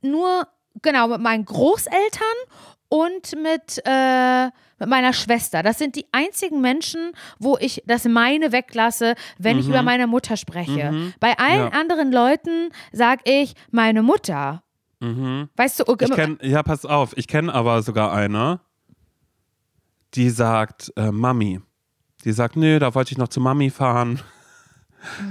nur, 0.00 0.48
genau, 0.82 1.06
mit 1.08 1.20
meinen 1.20 1.44
Großeltern 1.44 2.36
und 2.92 3.32
mit, 3.42 3.80
äh, 3.86 4.46
mit 4.78 4.88
meiner 4.88 5.14
Schwester. 5.14 5.62
Das 5.62 5.78
sind 5.78 5.96
die 5.96 6.04
einzigen 6.12 6.60
Menschen, 6.60 7.12
wo 7.38 7.56
ich 7.58 7.82
das 7.86 8.04
meine 8.04 8.52
weglasse, 8.52 9.14
wenn 9.38 9.58
ich 9.58 9.66
über 9.66 9.82
meine 9.82 10.06
Mutter 10.06 10.36
spreche. 10.36 11.12
Bei 11.18 11.38
allen 11.38 11.66
Mhm. 11.66 11.72
Ja. 11.72 11.80
anderen 11.80 12.12
Leuten 12.12 12.68
sag 12.92 13.20
ich 13.24 13.54
meine 13.70 14.02
Mutter. 14.02 14.62
Mhm. 15.00 15.48
Weißt 15.56 15.80
du, 15.80 15.84
Ich 15.98 16.10
kenn, 16.12 16.38
ja, 16.42 16.62
pass 16.62 16.84
auf, 16.84 17.16
ich 17.16 17.26
kenne 17.28 17.52
aber 17.54 17.82
sogar 17.82 18.12
eine, 18.12 18.60
die 20.14 20.28
sagt 20.28 20.92
äh, 20.96 21.10
Mami. 21.10 21.60
Die 22.24 22.32
sagt, 22.32 22.56
nö, 22.56 22.78
da 22.78 22.94
wollte 22.94 23.12
ich 23.12 23.18
noch 23.18 23.28
zu 23.28 23.40
Mami 23.40 23.70
fahren. 23.70 24.20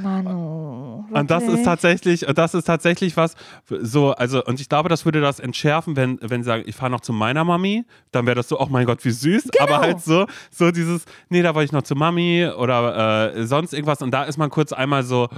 Manu. 0.01 1.05
Und 1.11 1.31
das 1.31 1.43
ist 1.43 1.49
wirklich? 1.49 1.65
tatsächlich, 1.65 2.27
und 2.27 2.37
das 2.37 2.53
ist 2.53 2.63
tatsächlich 2.65 3.17
was, 3.17 3.35
so, 3.69 4.11
also, 4.11 4.43
und 4.43 4.59
ich 4.59 4.69
glaube, 4.69 4.89
das 4.89 5.05
würde 5.05 5.21
das 5.21 5.39
entschärfen, 5.39 5.95
wenn, 5.95 6.19
wenn 6.21 6.43
sie 6.43 6.47
sagen, 6.47 6.63
ich 6.65 6.75
fahre 6.75 6.91
noch 6.91 7.01
zu 7.01 7.13
meiner 7.13 7.43
Mami, 7.43 7.85
dann 8.11 8.25
wäre 8.25 8.35
das 8.35 8.47
so, 8.49 8.59
oh 8.59 8.67
mein 8.69 8.85
Gott, 8.85 9.03
wie 9.05 9.11
süß, 9.11 9.49
aber 9.59 9.67
Genau. 9.71 9.81
halt 9.81 10.01
so, 10.01 10.25
so 10.49 10.71
dieses, 10.71 11.05
nee, 11.29 11.41
da 11.41 11.55
wollte 11.55 11.65
ich 11.65 11.71
noch 11.71 11.83
zu 11.83 11.95
Mami 11.95 12.47
oder 12.57 13.33
äh, 13.35 13.45
sonst 13.45 13.73
irgendwas 13.73 14.01
und 14.01 14.11
da 14.11 14.23
ist 14.23 14.37
man 14.37 14.49
kurz 14.49 14.73
einmal 14.73 15.03
so, 15.03 15.29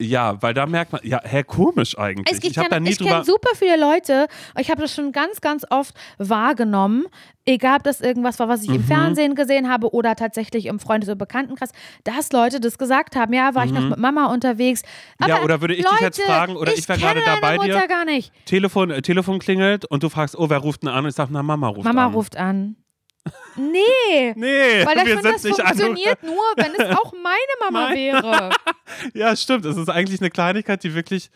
ja, 0.00 0.40
weil 0.42 0.54
da 0.54 0.66
merkt 0.66 0.92
man, 0.92 1.00
ja, 1.04 1.20
hä, 1.24 1.42
komisch 1.42 1.98
eigentlich. 1.98 2.32
Es 2.34 2.40
gibt 2.40 2.52
ich 2.52 2.58
habe 2.58 2.66
ja, 2.66 2.70
da 2.76 2.80
nie 2.80 2.90
ich 2.90 2.98
kenne 2.98 3.24
super 3.24 3.50
viele 3.56 3.76
Leute, 3.78 4.28
ich 4.58 4.70
habe 4.70 4.80
das 4.82 4.94
schon 4.94 5.12
ganz, 5.12 5.40
ganz 5.40 5.66
oft 5.70 5.94
wahrgenommen, 6.18 7.06
egal 7.46 7.78
ob 7.78 7.82
das 7.84 8.00
irgendwas 8.00 8.38
war, 8.38 8.48
was 8.48 8.62
ich 8.62 8.68
im 8.68 8.76
Mhm. 8.82 8.84
Fernsehen 8.84 9.34
gesehen 9.34 9.68
habe 9.68 9.92
oder 9.92 10.14
tatsächlich 10.14 10.66
im 10.66 10.78
Freundes- 10.78 11.08
oder 11.08 11.16
Bekanntenkreis, 11.16 11.70
dass 12.04 12.30
Leute 12.32 12.60
das 12.60 12.78
gesagt 12.78 13.16
haben, 13.16 13.32
ja, 13.32 13.54
war 13.54 13.64
ich 13.64 13.72
noch 13.72 13.88
mit 13.88 13.98
Mama 13.98 14.26
unterwegs. 14.32 14.82
Aber 15.18 15.32
Mhm. 15.32 15.38
Ja, 15.38 15.44
oder 15.44 15.60
würde 15.60 15.74
ich 15.74 15.82
dich 15.82 15.90
Leute, 15.90 16.04
jetzt 16.04 16.20
fragen, 16.22 16.56
oder 16.56 16.72
ich 16.76 16.88
wär 16.88 16.96
gerade 16.96 17.20
kenne 17.20 17.34
da 17.34 17.40
bei 17.40 17.56
deine 17.56 17.64
dir. 17.64 17.74
Mutter 17.74 17.88
gar 17.88 18.04
nicht. 18.04 18.32
Telefon, 18.44 18.90
äh, 18.90 19.02
Telefon 19.02 19.38
klingelt 19.40 19.84
und 19.84 20.02
du 20.02 20.08
fragst, 20.08 20.38
oh, 20.38 20.48
wer 20.50 20.58
ruft 20.58 20.82
denn 20.82 20.90
an? 20.90 21.04
Und 21.04 21.10
ich 21.10 21.16
sage, 21.16 21.30
na, 21.32 21.42
Mama 21.42 21.68
ruft 21.68 21.84
Mama 21.84 22.06
an. 22.06 22.12
ruft 22.12 22.36
an. 22.36 22.76
Nee. 23.56 24.32
Nee, 24.36 24.86
Weil 24.86 24.96
ich 24.98 25.02
finde, 25.04 25.32
das 25.32 25.42
funktioniert 25.42 26.22
nur, 26.22 26.44
wenn 26.56 26.74
es 26.74 26.96
auch 26.96 27.12
meine 27.12 27.54
Mama 27.60 27.88
Meine- 27.88 27.96
wäre. 27.96 28.50
Ja, 29.14 29.34
stimmt. 29.36 29.64
Es 29.66 29.76
ist 29.76 29.88
eigentlich 29.90 30.20
eine 30.20 30.30
Kleinigkeit, 30.30 30.82
die 30.82 30.94
wirklich 30.94 31.30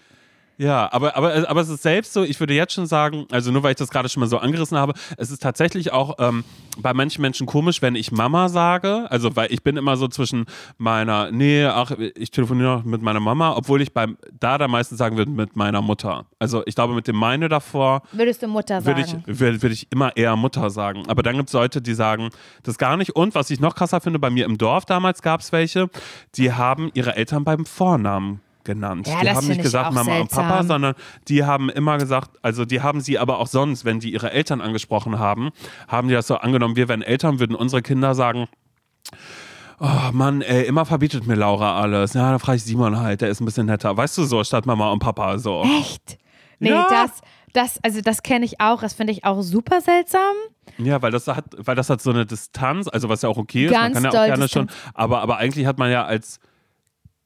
Ja, 0.58 0.92
aber, 0.92 1.16
aber, 1.16 1.48
aber 1.48 1.60
es 1.60 1.68
ist 1.68 1.82
selbst 1.82 2.12
so, 2.12 2.22
ich 2.22 2.38
würde 2.38 2.54
jetzt 2.54 2.74
schon 2.74 2.86
sagen, 2.86 3.26
also 3.30 3.50
nur 3.50 3.62
weil 3.62 3.72
ich 3.72 3.78
das 3.78 3.90
gerade 3.90 4.08
schon 4.08 4.20
mal 4.20 4.26
so 4.26 4.38
angerissen 4.38 4.78
habe, 4.78 4.92
es 5.16 5.30
ist 5.30 5.42
tatsächlich 5.42 5.92
auch 5.92 6.16
ähm, 6.18 6.44
bei 6.78 6.94
manchen 6.94 7.22
Menschen 7.22 7.46
komisch, 7.46 7.82
wenn 7.82 7.94
ich 7.94 8.12
Mama 8.12 8.48
sage. 8.48 9.06
Also, 9.10 9.34
weil 9.34 9.52
ich 9.52 9.62
bin 9.62 9.76
immer 9.76 9.96
so 9.96 10.08
zwischen 10.08 10.44
meiner, 10.78 11.30
nee, 11.30 11.64
ach, 11.64 11.92
ich 12.14 12.30
telefoniere 12.30 12.78
noch 12.78 12.84
mit 12.84 13.02
meiner 13.02 13.20
Mama, 13.20 13.56
obwohl 13.56 13.82
ich 13.82 13.92
beim 13.92 14.16
da 14.38 14.58
da 14.58 14.68
meistens 14.68 14.98
sagen 14.98 15.16
würde 15.16 15.30
mit 15.30 15.56
meiner 15.56 15.82
Mutter. 15.82 16.26
Also, 16.38 16.62
ich 16.66 16.74
glaube, 16.74 16.94
mit 16.94 17.08
dem 17.08 17.16
meine 17.16 17.48
davor 17.48 18.02
Würdest 18.12 18.42
du 18.42 18.48
Mutter 18.48 18.80
sagen? 18.80 18.96
würde 18.96 19.22
ich, 19.26 19.40
würde, 19.40 19.62
würde 19.62 19.74
ich 19.74 19.86
immer 19.90 20.16
eher 20.16 20.36
Mutter 20.36 20.70
sagen. 20.70 21.04
Aber 21.08 21.22
dann 21.22 21.36
gibt 21.36 21.48
es 21.48 21.52
Leute, 21.54 21.80
die 21.82 21.94
sagen 21.94 22.30
das 22.62 22.78
gar 22.78 22.96
nicht. 22.96 23.16
Und 23.16 23.34
was 23.34 23.50
ich 23.50 23.60
noch 23.60 23.74
krasser 23.74 24.00
finde, 24.00 24.18
bei 24.18 24.30
mir 24.30 24.44
im 24.44 24.58
Dorf 24.58 24.84
damals 24.84 25.22
gab 25.22 25.40
es 25.40 25.52
welche, 25.52 25.88
die 26.36 26.52
haben 26.52 26.90
ihre 26.94 27.16
Eltern 27.16 27.44
beim 27.44 27.64
Vornamen 27.64 28.40
genannt. 28.64 29.06
Ja, 29.08 29.20
die 29.20 29.30
haben 29.30 29.46
nicht 29.46 29.58
ich 29.58 29.62
gesagt 29.62 29.92
Mama 29.92 30.18
und 30.20 30.30
Papa, 30.30 30.48
seltsam. 30.48 30.66
sondern 30.68 30.94
die 31.28 31.44
haben 31.44 31.68
immer 31.70 31.98
gesagt, 31.98 32.30
also 32.42 32.64
die 32.64 32.80
haben 32.82 33.00
sie 33.00 33.18
aber 33.18 33.38
auch 33.38 33.46
sonst, 33.46 33.84
wenn 33.84 34.00
die 34.00 34.12
ihre 34.12 34.30
Eltern 34.32 34.60
angesprochen 34.60 35.18
haben, 35.18 35.50
haben 35.88 36.08
die 36.08 36.14
das 36.14 36.26
so 36.26 36.36
angenommen, 36.36 36.76
wir 36.76 36.88
wären 36.88 37.02
Eltern, 37.02 37.38
würden 37.40 37.56
unsere 37.56 37.82
Kinder 37.82 38.14
sagen, 38.14 38.46
Oh 39.80 40.12
Mann, 40.12 40.42
ey, 40.42 40.64
immer 40.66 40.84
verbietet 40.86 41.26
mir 41.26 41.34
Laura 41.34 41.80
alles. 41.80 42.14
Ja, 42.14 42.30
dann 42.30 42.38
frage 42.38 42.56
ich 42.56 42.64
Simon 42.64 43.00
halt, 43.00 43.20
der 43.20 43.30
ist 43.30 43.40
ein 43.40 43.46
bisschen 43.46 43.66
netter. 43.66 43.96
Weißt 43.96 44.16
du 44.16 44.24
so, 44.24 44.44
statt 44.44 44.64
Mama 44.64 44.90
und 44.92 45.00
Papa 45.00 45.38
so. 45.38 45.62
Echt? 45.80 46.18
Nee, 46.60 46.68
Ja. 46.70 46.86
das, 46.88 47.10
das, 47.52 47.80
also 47.82 48.00
das 48.00 48.22
kenne 48.22 48.44
ich 48.44 48.60
auch. 48.60 48.80
Das 48.80 48.92
finde 48.94 49.12
ich 49.12 49.24
auch 49.24 49.42
super 49.42 49.80
seltsam. 49.80 50.20
Ja, 50.78 51.02
weil 51.02 51.10
das 51.10 51.26
hat, 51.26 51.46
weil 51.58 51.74
das 51.74 51.90
hat 51.90 52.00
so 52.00 52.10
eine 52.10 52.24
Distanz, 52.26 52.86
also 52.86 53.08
was 53.08 53.22
ja 53.22 53.28
auch 53.28 53.36
okay 53.38 53.64
ist, 53.66 53.72
Ganz 53.72 53.94
man 53.94 54.04
kann 54.04 54.12
ja 54.12 54.20
auch 54.20 54.26
gerne 54.26 54.44
Distanz. 54.44 54.72
schon, 54.72 54.92
aber, 54.94 55.20
aber 55.20 55.38
eigentlich 55.38 55.66
hat 55.66 55.78
man 55.78 55.90
ja 55.90 56.04
als 56.04 56.38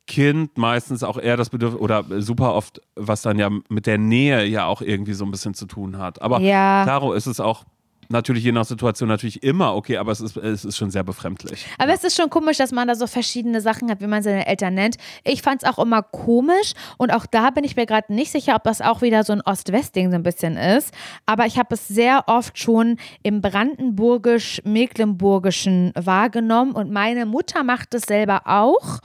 Kind 0.07 0.57
meistens 0.57 1.03
auch 1.03 1.19
eher 1.19 1.37
das 1.37 1.51
Bedürfnis 1.51 1.81
oder 1.81 2.05
super 2.21 2.55
oft, 2.55 2.81
was 2.95 3.23
dann 3.23 3.39
ja 3.39 3.51
mit 3.69 3.87
der 3.87 3.99
Nähe 3.99 4.45
ja 4.45 4.67
auch 4.67 4.81
irgendwie 4.81 5.15
so 5.15 5.25
ein 5.25 5.31
bisschen 5.31 5.55
zu 5.55 5.67
tun 5.67 5.99
hat. 5.99 6.23
Aber 6.23 6.41
Ja. 6.41 6.83
klaro 6.85 7.13
ist 7.13 7.27
es 7.27 7.41
auch 7.41 7.65
natürlich 8.09 8.45
je 8.45 8.53
nach 8.53 8.65
Situation 8.65 9.09
natürlich 9.09 9.43
immer 9.43 9.75
okay, 9.75 9.97
aber 9.97 10.13
es 10.13 10.21
ist, 10.21 10.37
es 10.37 10.65
ist 10.65 10.77
schon 10.77 10.93
sehr 10.93 11.03
befremdlich. 11.03 11.67
Aber 11.79 11.93
es 11.93 12.05
ist 12.05 12.17
schon 12.17 12.31
komisch, 12.31 12.57
dass 12.59 12.71
man 12.73 12.87
da 12.89 12.95
so 12.95 13.07
verschiedene 13.09 13.61
Sachen 13.61 13.91
hat, 13.91 14.01
wie 14.01 14.07
man 14.07 14.23
seine 14.23 14.47
Eltern 14.47 14.75
nennt. 14.75 14.97
Ich 15.25 15.43
fand 15.43 15.63
es 15.65 15.69
auch 15.69 15.81
immer 15.83 16.03
komisch 16.03 16.75
und 16.99 17.13
auch 17.13 17.27
da 17.27 17.51
bin 17.51 17.65
ich 17.65 17.75
mir 17.77 17.87
gerade 17.87 18.13
nicht 18.15 18.31
sicher, 18.31 18.55
ob 18.57 18.63
das 18.65 18.81
auch 18.81 19.03
wieder 19.03 19.25
so 19.25 19.33
ein 19.33 19.41
Ost-West-Ding 19.41 20.11
so 20.11 20.15
ein 20.17 20.23
bisschen 20.23 20.57
ist. 20.57 20.95
Aber 21.27 21.47
ich 21.47 21.59
habe 21.59 21.75
es 21.75 21.89
sehr 21.89 22.29
oft 22.29 22.59
schon 22.59 22.99
im 23.23 23.41
brandenburgisch-mecklenburgischen 23.41 25.93
wahrgenommen 25.97 26.73
und 26.73 26.91
meine 26.91 27.25
Mutter 27.27 27.65
macht 27.65 27.95
es 27.95 28.03
selber 28.03 28.43
auch. 28.45 29.01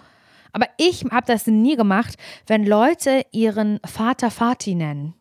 Aber 0.54 0.68
ich 0.78 1.06
habe 1.12 1.26
das 1.28 1.47
nie 1.47 1.76
gemacht, 1.76 2.16
wenn 2.47 2.66
Leute 2.66 3.26
ihren 3.32 3.80
Vater 3.86 4.30
Vati 4.30 4.76
nennen. 4.76 5.14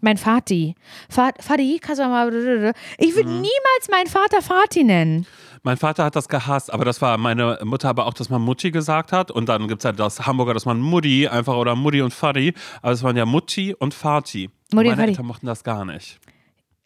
Mein 0.00 0.16
Vati. 0.16 0.74
Vati, 1.08 1.78
kannst 1.80 2.00
du 2.00 2.08
mal. 2.08 2.74
Ich 2.98 3.14
würde 3.14 3.30
niemals 3.30 3.88
meinen 3.90 4.08
Vater 4.08 4.42
Vati 4.42 4.82
nennen. 4.82 5.26
Mein 5.62 5.76
Vater 5.76 6.04
hat 6.04 6.16
das 6.16 6.28
gehasst, 6.28 6.72
aber 6.72 6.84
das 6.84 7.00
war 7.00 7.16
meine 7.18 7.60
Mutter 7.62 7.88
aber 7.88 8.06
auch, 8.06 8.14
dass 8.14 8.28
man 8.28 8.42
Mutti 8.42 8.72
gesagt 8.72 9.12
hat. 9.12 9.30
Und 9.30 9.48
dann 9.48 9.68
gibt 9.68 9.82
es 9.82 9.84
halt 9.84 10.00
das 10.00 10.26
Hamburger, 10.26 10.54
dass 10.54 10.66
man 10.66 10.80
Mutti 10.80 11.28
einfach 11.28 11.54
oder 11.54 11.76
Mutti 11.76 12.02
und 12.02 12.12
Fadi. 12.12 12.52
Aber 12.82 12.92
es 12.92 13.04
waren 13.04 13.16
ja 13.16 13.24
Mutti 13.24 13.74
und 13.78 13.94
Vati. 13.94 14.50
Mutti 14.72 14.88
und 14.88 14.96
meine. 14.96 15.10
Eltern 15.10 15.26
mochten 15.26 15.46
das 15.46 15.62
gar 15.62 15.84
nicht. 15.84 16.18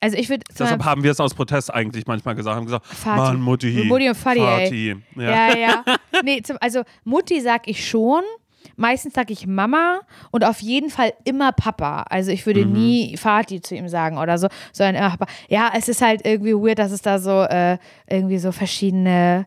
Also 0.00 0.16
ich 0.16 0.28
würde. 0.28 0.44
Deshalb 0.50 0.84
haben 0.84 1.02
wir 1.02 1.10
es 1.10 1.20
aus 1.20 1.34
Protest 1.34 1.72
eigentlich 1.72 2.06
manchmal 2.06 2.34
gesagt. 2.34 2.56
Haben 2.56 2.66
gesagt, 2.66 2.86
Vati. 2.86 3.16
Mann, 3.18 3.40
Mutti. 3.40 3.84
Mutti 3.86 4.08
und 4.08 4.16
Vati, 4.24 4.40
ey. 4.40 4.64
Vati. 4.64 4.96
Ja. 5.16 5.48
Ja, 5.48 5.56
ja. 5.56 5.84
Nee, 6.22 6.42
zum, 6.42 6.56
also 6.60 6.82
Mutti 7.04 7.40
sag 7.40 7.66
ich 7.68 7.88
schon. 7.88 8.22
Meistens 8.76 9.14
sag 9.14 9.30
ich 9.30 9.46
Mama 9.46 10.00
und 10.30 10.44
auf 10.44 10.60
jeden 10.60 10.90
Fall 10.90 11.12
immer 11.24 11.52
Papa. 11.52 12.02
Also 12.10 12.30
ich 12.30 12.44
würde 12.46 12.64
Mhm. 12.66 12.72
nie 12.72 13.16
Vati 13.20 13.60
zu 13.60 13.74
ihm 13.74 13.88
sagen 13.88 14.18
oder 14.18 14.36
so, 14.38 14.48
sondern 14.72 14.96
immer 14.96 15.10
Papa. 15.10 15.26
Ja, 15.48 15.72
es 15.74 15.88
ist 15.88 16.02
halt 16.02 16.26
irgendwie 16.26 16.52
weird, 16.54 16.78
dass 16.78 16.92
es 16.92 17.00
da 17.02 17.18
so 17.18 17.42
äh, 17.42 17.78
irgendwie 18.08 18.38
so 18.38 18.52
verschiedene, 18.52 19.46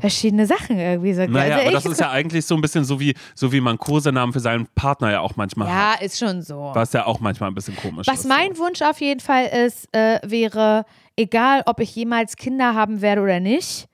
verschiedene 0.00 0.46
Sachen 0.46 0.78
irgendwie 0.78 1.12
so 1.14 1.20
gibt. 1.22 1.30
Mhm. 1.32 1.36
Naja, 1.38 1.54
also 1.56 1.66
aber 1.66 1.72
das 1.72 1.86
ist 1.86 2.00
ja 2.00 2.10
eigentlich 2.10 2.46
so 2.46 2.54
ein 2.54 2.60
bisschen 2.60 2.84
so 2.84 3.00
wie, 3.00 3.14
so 3.34 3.52
wie 3.52 3.60
man 3.60 3.78
Kosenamen 3.78 4.32
für 4.32 4.40
seinen 4.40 4.66
Partner 4.74 5.10
ja 5.10 5.20
auch 5.20 5.36
manchmal 5.36 5.68
ja, 5.68 5.92
hat. 5.94 6.02
ist 6.02 6.18
schon 6.18 6.42
so. 6.42 6.70
Was 6.74 6.92
ja 6.92 7.06
auch 7.06 7.20
manchmal 7.20 7.50
ein 7.50 7.54
bisschen 7.54 7.76
komisch 7.76 8.06
Was 8.06 8.20
ist. 8.20 8.28
mein 8.28 8.56
Wunsch 8.58 8.80
auf 8.82 9.00
jeden 9.00 9.20
Fall 9.20 9.46
ist, 9.46 9.88
äh, 9.94 10.20
wäre, 10.24 10.84
egal 11.16 11.62
ob 11.66 11.80
ich 11.80 11.94
jemals 11.96 12.36
Kinder 12.36 12.74
haben 12.74 13.00
werde 13.02 13.22
oder 13.22 13.40
nicht, 13.40 13.88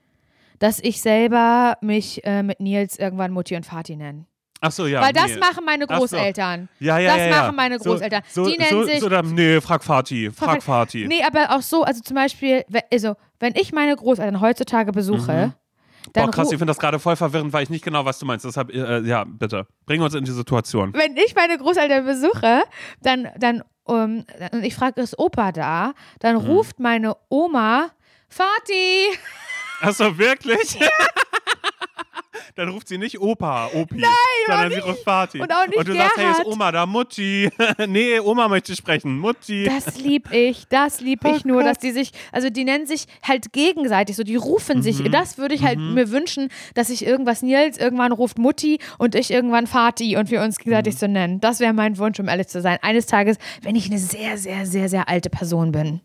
dass 0.58 0.78
ich 0.80 1.00
selber 1.00 1.76
mich 1.80 2.24
äh, 2.24 2.42
mit 2.42 2.60
Nils 2.60 2.98
irgendwann 2.98 3.32
Mutti 3.32 3.56
und 3.56 3.66
Vati 3.70 3.96
nenne. 3.96 4.26
Ach 4.66 4.72
so, 4.72 4.86
ja. 4.86 5.02
Weil 5.02 5.12
das 5.12 5.26
nee. 5.34 5.36
machen 5.38 5.62
meine 5.64 5.84
Ach 5.86 5.94
so. 5.94 6.00
Großeltern. 6.00 6.70
Ja, 6.80 6.98
ja, 6.98 7.10
das 7.10 7.18
ja, 7.18 7.26
ja. 7.26 7.42
machen 7.42 7.56
meine 7.56 7.78
Großeltern. 7.78 8.22
So, 8.30 8.46
Die 8.46 8.56
nennen 8.56 8.70
so, 8.70 8.84
sich. 8.84 9.00
Dann, 9.00 9.34
nee, 9.34 9.60
frag 9.60 9.86
Vati. 9.86 10.30
Frag 10.30 10.66
Vati. 10.66 11.06
Nee, 11.06 11.22
aber 11.22 11.54
auch 11.54 11.60
so, 11.60 11.82
also 11.84 12.00
zum 12.00 12.14
Beispiel, 12.14 12.64
also, 12.90 13.14
wenn 13.40 13.54
ich 13.56 13.72
meine 13.72 13.94
Großeltern 13.94 14.40
heutzutage 14.40 14.92
besuche, 14.92 15.52
dann 16.14 16.26
Boah, 16.26 16.30
krass, 16.32 16.50
ich 16.50 16.58
finde 16.58 16.70
das 16.70 16.78
gerade 16.78 16.98
voll 16.98 17.16
verwirrend, 17.16 17.52
weil 17.52 17.62
ich 17.64 17.70
nicht 17.70 17.84
genau, 17.84 18.06
was 18.06 18.18
du 18.18 18.24
meinst. 18.26 18.44
Deshalb, 18.46 18.70
äh, 18.72 19.00
ja, 19.00 19.24
bitte. 19.24 19.66
Bring 19.84 20.00
uns 20.00 20.14
in 20.14 20.24
die 20.24 20.32
Situation. 20.32 20.94
wenn 20.94 21.14
ich 21.16 21.34
meine 21.34 21.58
Großeltern 21.58 22.06
besuche, 22.06 22.62
dann, 23.02 23.28
dann, 23.38 23.62
um, 23.84 24.24
und 24.52 24.64
ich 24.64 24.74
frage, 24.74 25.02
ist 25.02 25.18
Opa 25.18 25.52
da? 25.52 25.92
Dann 26.20 26.36
Mhm. 26.36 26.46
ruft 26.46 26.80
meine 26.80 27.16
Oma, 27.28 27.90
Vati! 28.30 29.18
Achso, 29.82 30.16
wirklich? 30.16 30.78
Dann 32.56 32.68
ruft 32.68 32.88
sie 32.88 32.98
nicht 32.98 33.20
Opa, 33.20 33.68
Opi, 33.74 34.02
sondern 34.46 34.70
sie 34.72 34.78
ruft 34.78 35.04
Vati. 35.06 35.40
und 35.40 35.52
auch 35.52 35.66
nicht 35.66 35.76
Und 35.78 35.88
du 35.88 35.94
sagst, 35.94 36.16
hey, 36.16 36.30
ist 36.30 36.36
Gerhard. 36.38 36.46
Oma 36.46 36.72
da, 36.72 36.86
Mutti. 36.86 37.48
nee, 37.86 38.18
Oma 38.20 38.48
möchte 38.48 38.74
sprechen, 38.76 39.18
Mutti. 39.18 39.64
Das 39.64 39.96
lieb 39.98 40.30
ich, 40.32 40.66
das 40.68 41.00
lieb 41.00 41.20
Oh 41.24 41.34
ich 41.34 41.44
nur, 41.44 41.62
dass 41.62 41.78
die 41.78 41.90
sich, 41.92 42.10
also 42.32 42.50
die 42.50 42.64
nennen 42.64 42.86
sich 42.86 43.06
halt 43.22 43.52
gegenseitig 43.52 44.16
so, 44.16 44.22
die 44.24 44.36
rufen 44.36 44.82
sich, 44.82 45.00
Mhm. 45.00 45.10
das 45.12 45.38
würde 45.38 45.54
ich 45.54 45.62
halt 45.62 45.78
mir 45.78 46.10
wünschen, 46.10 46.48
dass 46.74 46.90
ich 46.90 47.04
irgendwas 47.06 47.42
Nils 47.42 47.78
irgendwann 47.78 48.12
ruft 48.12 48.38
Mutti 48.38 48.78
und 48.98 49.14
ich 49.14 49.30
irgendwann 49.30 49.66
Vati 49.66 50.16
und 50.16 50.30
wir 50.30 50.40
uns 50.42 50.58
Mhm. 50.58 50.62
gegenseitig 50.64 50.98
so 50.98 51.06
nennen. 51.06 51.40
Das 51.40 51.60
wäre 51.60 51.72
mein 51.72 51.98
Wunsch, 51.98 52.18
um 52.20 52.28
ehrlich 52.28 52.48
zu 52.48 52.60
sein. 52.60 52.78
Eines 52.82 53.06
Tages, 53.06 53.36
wenn 53.62 53.76
ich 53.76 53.86
eine 53.90 53.98
sehr, 53.98 54.38
sehr, 54.38 54.66
sehr, 54.66 54.88
sehr 54.88 55.08
alte 55.08 55.30
Person 55.30 55.72
bin. 55.72 56.00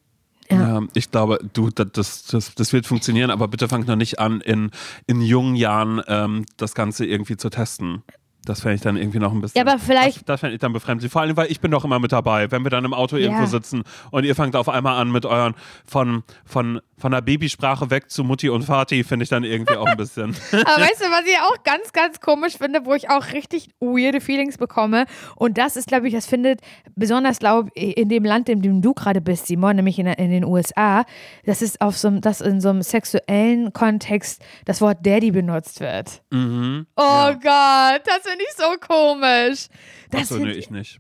Ja, 0.52 0.82
ich 0.94 1.12
glaube, 1.12 1.40
du, 1.54 1.70
das, 1.70 1.88
das, 1.94 2.24
das, 2.26 2.56
das 2.56 2.74
wird 2.74 2.86
funktionieren, 2.88 3.30
aber 3.30 3.48
bitte 3.48 3.68
fang 3.68 3.86
noch 3.86 3.96
nicht 3.96 4.20
an, 4.20 4.42
in, 4.42 4.72
in 5.08 5.22
jungen 5.22 5.56
Jahren 5.56 6.02
ähm, 6.08 6.46
das 6.58 6.74
Ganze 6.74 7.06
irgendwie 7.06 7.38
zu 7.38 7.50
testen. 7.50 8.04
Das 8.46 8.62
fände 8.62 8.76
ich 8.76 8.82
dann 8.82 8.96
irgendwie 8.98 9.20
noch 9.20 9.32
ein 9.34 9.42
bisschen. 9.42 9.60
Ja, 9.64 9.72
aber 9.72 9.80
vielleicht- 9.80 10.18
Das, 10.20 10.26
das 10.26 10.40
fände 10.40 10.56
ich 10.56 10.60
dann 10.62 10.74
befremdlich. 10.74 11.12
Vor 11.12 11.22
allem, 11.22 11.38
weil 11.38 11.52
ich 11.52 11.60
bin 11.60 11.70
doch 11.72 11.84
immer 11.86 12.00
mit 12.00 12.12
dabei, 12.14 12.50
wenn 12.52 12.64
wir 12.64 12.72
dann 12.72 12.86
im 12.86 12.94
Auto 12.96 13.18
irgendwo 13.18 13.44
sitzen 13.48 13.84
und 14.12 14.24
ihr 14.24 14.34
fangt 14.36 14.56
auf 14.56 14.70
einmal 14.70 15.00
an 15.00 15.12
mit 15.12 15.26
euren 15.26 15.54
von, 15.86 16.24
von, 16.46 16.80
von 17.00 17.12
der 17.12 17.22
Babysprache 17.22 17.90
weg 17.90 18.10
zu 18.10 18.24
Mutti 18.24 18.50
und 18.50 18.68
Vati, 18.68 19.04
finde 19.04 19.24
ich 19.24 19.30
dann 19.30 19.44
irgendwie 19.44 19.76
auch 19.76 19.86
ein 19.86 19.98
bisschen. 19.98 20.36
Aber 20.52 20.84
weißt 20.84 21.02
du, 21.02 21.06
was 21.06 21.26
ich 21.26 21.38
auch 21.40 21.64
ganz, 21.64 21.94
ganz 21.94 22.20
komisch 22.20 22.58
finde, 22.58 22.86
wo 22.86 22.94
ich 22.94 23.10
auch 23.10 23.32
richtig 23.34 23.70
weirde 23.80 24.22
Feelings 24.22 24.58
bekomme? 24.58 25.06
Und 25.36 25.58
das 25.58 25.76
ist, 25.76 25.88
glaube 25.88 26.08
ich, 26.08 26.14
das 26.14 26.26
findet 26.26 26.62
besonders, 26.96 27.40
glaube 27.40 27.70
ich, 27.74 27.98
in 27.98 28.10
dem 28.10 28.26
Land, 28.26 28.50
in 28.50 28.62
dem 28.62 28.82
du 28.82 28.94
gerade 28.94 29.22
bist, 29.22 29.48
Simon, 29.48 29.78
nämlich 29.78 29.98
in, 29.98 30.08
in 30.08 30.32
den 30.32 30.44
USA, 30.44 31.06
das 31.46 31.62
ist 31.62 31.82
auf 31.82 31.98
so 31.98 32.10
dass 32.10 32.42
in 32.42 32.60
so 32.60 32.70
einem 32.70 32.82
sexuellen 32.82 33.72
Kontext 33.72 34.42
das 34.66 34.82
Wort 34.82 35.06
Daddy 35.06 35.32
benutzt 35.32 35.80
wird. 35.80 36.22
mhm. 36.32 36.86
Oh 36.96 37.32
Gott, 37.34 38.02
das 38.06 38.22
finde 38.24 38.44
ich 38.44 38.56
so 38.56 38.76
komisch. 38.80 39.68
Das 40.12 40.22
Achso, 40.22 40.38
nee, 40.38 40.52
ich 40.52 40.70
nicht. 40.70 40.98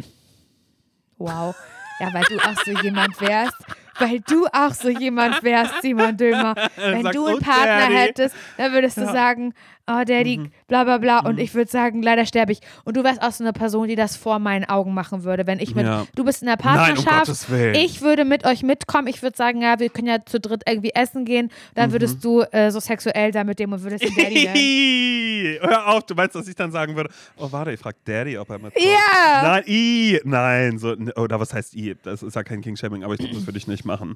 Wow. 1.17 1.55
Ja, 1.99 2.13
weil 2.13 2.23
du 2.29 2.37
auch 2.37 2.55
so 2.63 2.71
jemand 2.81 3.19
wärst. 3.19 3.57
Weil 3.99 4.19
du 4.21 4.47
auch 4.47 4.71
so 4.73 4.89
jemand 4.89 5.43
wärst, 5.43 5.81
Simon 5.81 6.15
Dömer. 6.17 6.55
Wenn 6.75 7.03
Sag, 7.03 7.13
du 7.13 7.25
einen 7.27 7.39
Partner 7.39 7.79
Daddy. 7.79 7.93
hättest, 7.95 8.35
dann 8.57 8.71
würdest 8.73 8.97
du 8.97 9.05
sagen, 9.05 9.53
oh 9.87 10.03
Daddy, 10.05 10.37
Mhm. 10.37 10.51
Bla 10.69 10.85
bla 10.85 10.97
bla. 10.99 11.19
Und 11.19 11.37
ich 11.39 11.53
würde 11.53 11.69
sagen, 11.69 12.01
leider 12.01 12.25
sterbe 12.25 12.53
ich. 12.53 12.61
Und 12.85 12.95
du 12.95 13.03
wärst 13.03 13.21
auch 13.21 13.31
so 13.33 13.43
eine 13.43 13.51
Person, 13.51 13.89
die 13.89 13.95
das 13.95 14.15
vor 14.15 14.39
meinen 14.39 14.63
Augen 14.65 14.93
machen 14.93 15.25
würde. 15.25 15.45
Wenn 15.45 15.59
ich 15.59 15.75
mit, 15.75 15.85
Ja. 15.85 16.05
du 16.15 16.23
bist 16.23 16.41
in 16.41 16.45
der 16.45 16.55
Nein, 16.63 16.69
um 16.75 17.03
Partnerschaft, 17.03 17.25
Gottes 17.25 17.49
Willen. 17.49 17.75
ich 17.75 18.01
würde 18.01 18.23
mit 18.23 18.45
euch 18.45 18.63
mitkommen. 18.63 19.07
Ich 19.07 19.21
würde 19.21 19.35
sagen, 19.35 19.61
ja, 19.61 19.79
wir 19.79 19.89
können 19.89 20.07
ja 20.07 20.23
zu 20.25 20.39
dritt 20.39 20.63
irgendwie 20.65 20.91
essen 20.95 21.25
gehen. 21.25 21.47
Mhm. 21.47 21.51
Dann 21.75 21.91
würdest 21.91 22.23
du 22.23 22.41
äh, 22.51 22.71
so 22.71 22.79
sexuell 22.79 23.33
sein 23.33 23.45
mit 23.45 23.59
dem 23.59 23.73
und 23.73 23.83
würdest 23.83 24.05
ihn 24.05 24.15
Daddy 24.15 24.45
nennen. 24.53 25.57
Hör 25.61 25.87
auf, 25.89 26.05
du 26.05 26.15
meinst, 26.15 26.35
dass 26.35 26.47
ich 26.47 26.55
dann 26.55 26.71
sagen 26.71 26.95
würde, 26.95 27.09
oh 27.37 27.51
warte, 27.51 27.71
ich 27.71 27.79
frag 27.79 27.95
Daddy, 28.05 28.37
ob 28.37 28.49
er 28.49 28.59
mitkommt. 28.59 28.85
Ja. 28.85 29.41
Nein, 29.43 29.63
i, 29.67 30.19
nein, 30.23 30.77
so, 30.77 30.95
oder 31.15 31.39
was 31.39 31.53
heißt 31.53 31.75
i? 31.75 31.95
Das 32.03 32.21
ist 32.23 32.35
ja 32.35 32.43
kein 32.43 32.61
King-Shaming, 32.61 33.03
aber 33.03 33.15
ich 33.15 33.19
das 33.31 33.45
würde 33.47 33.57
ich 33.57 33.67
nicht 33.67 33.85
machen. 33.85 34.15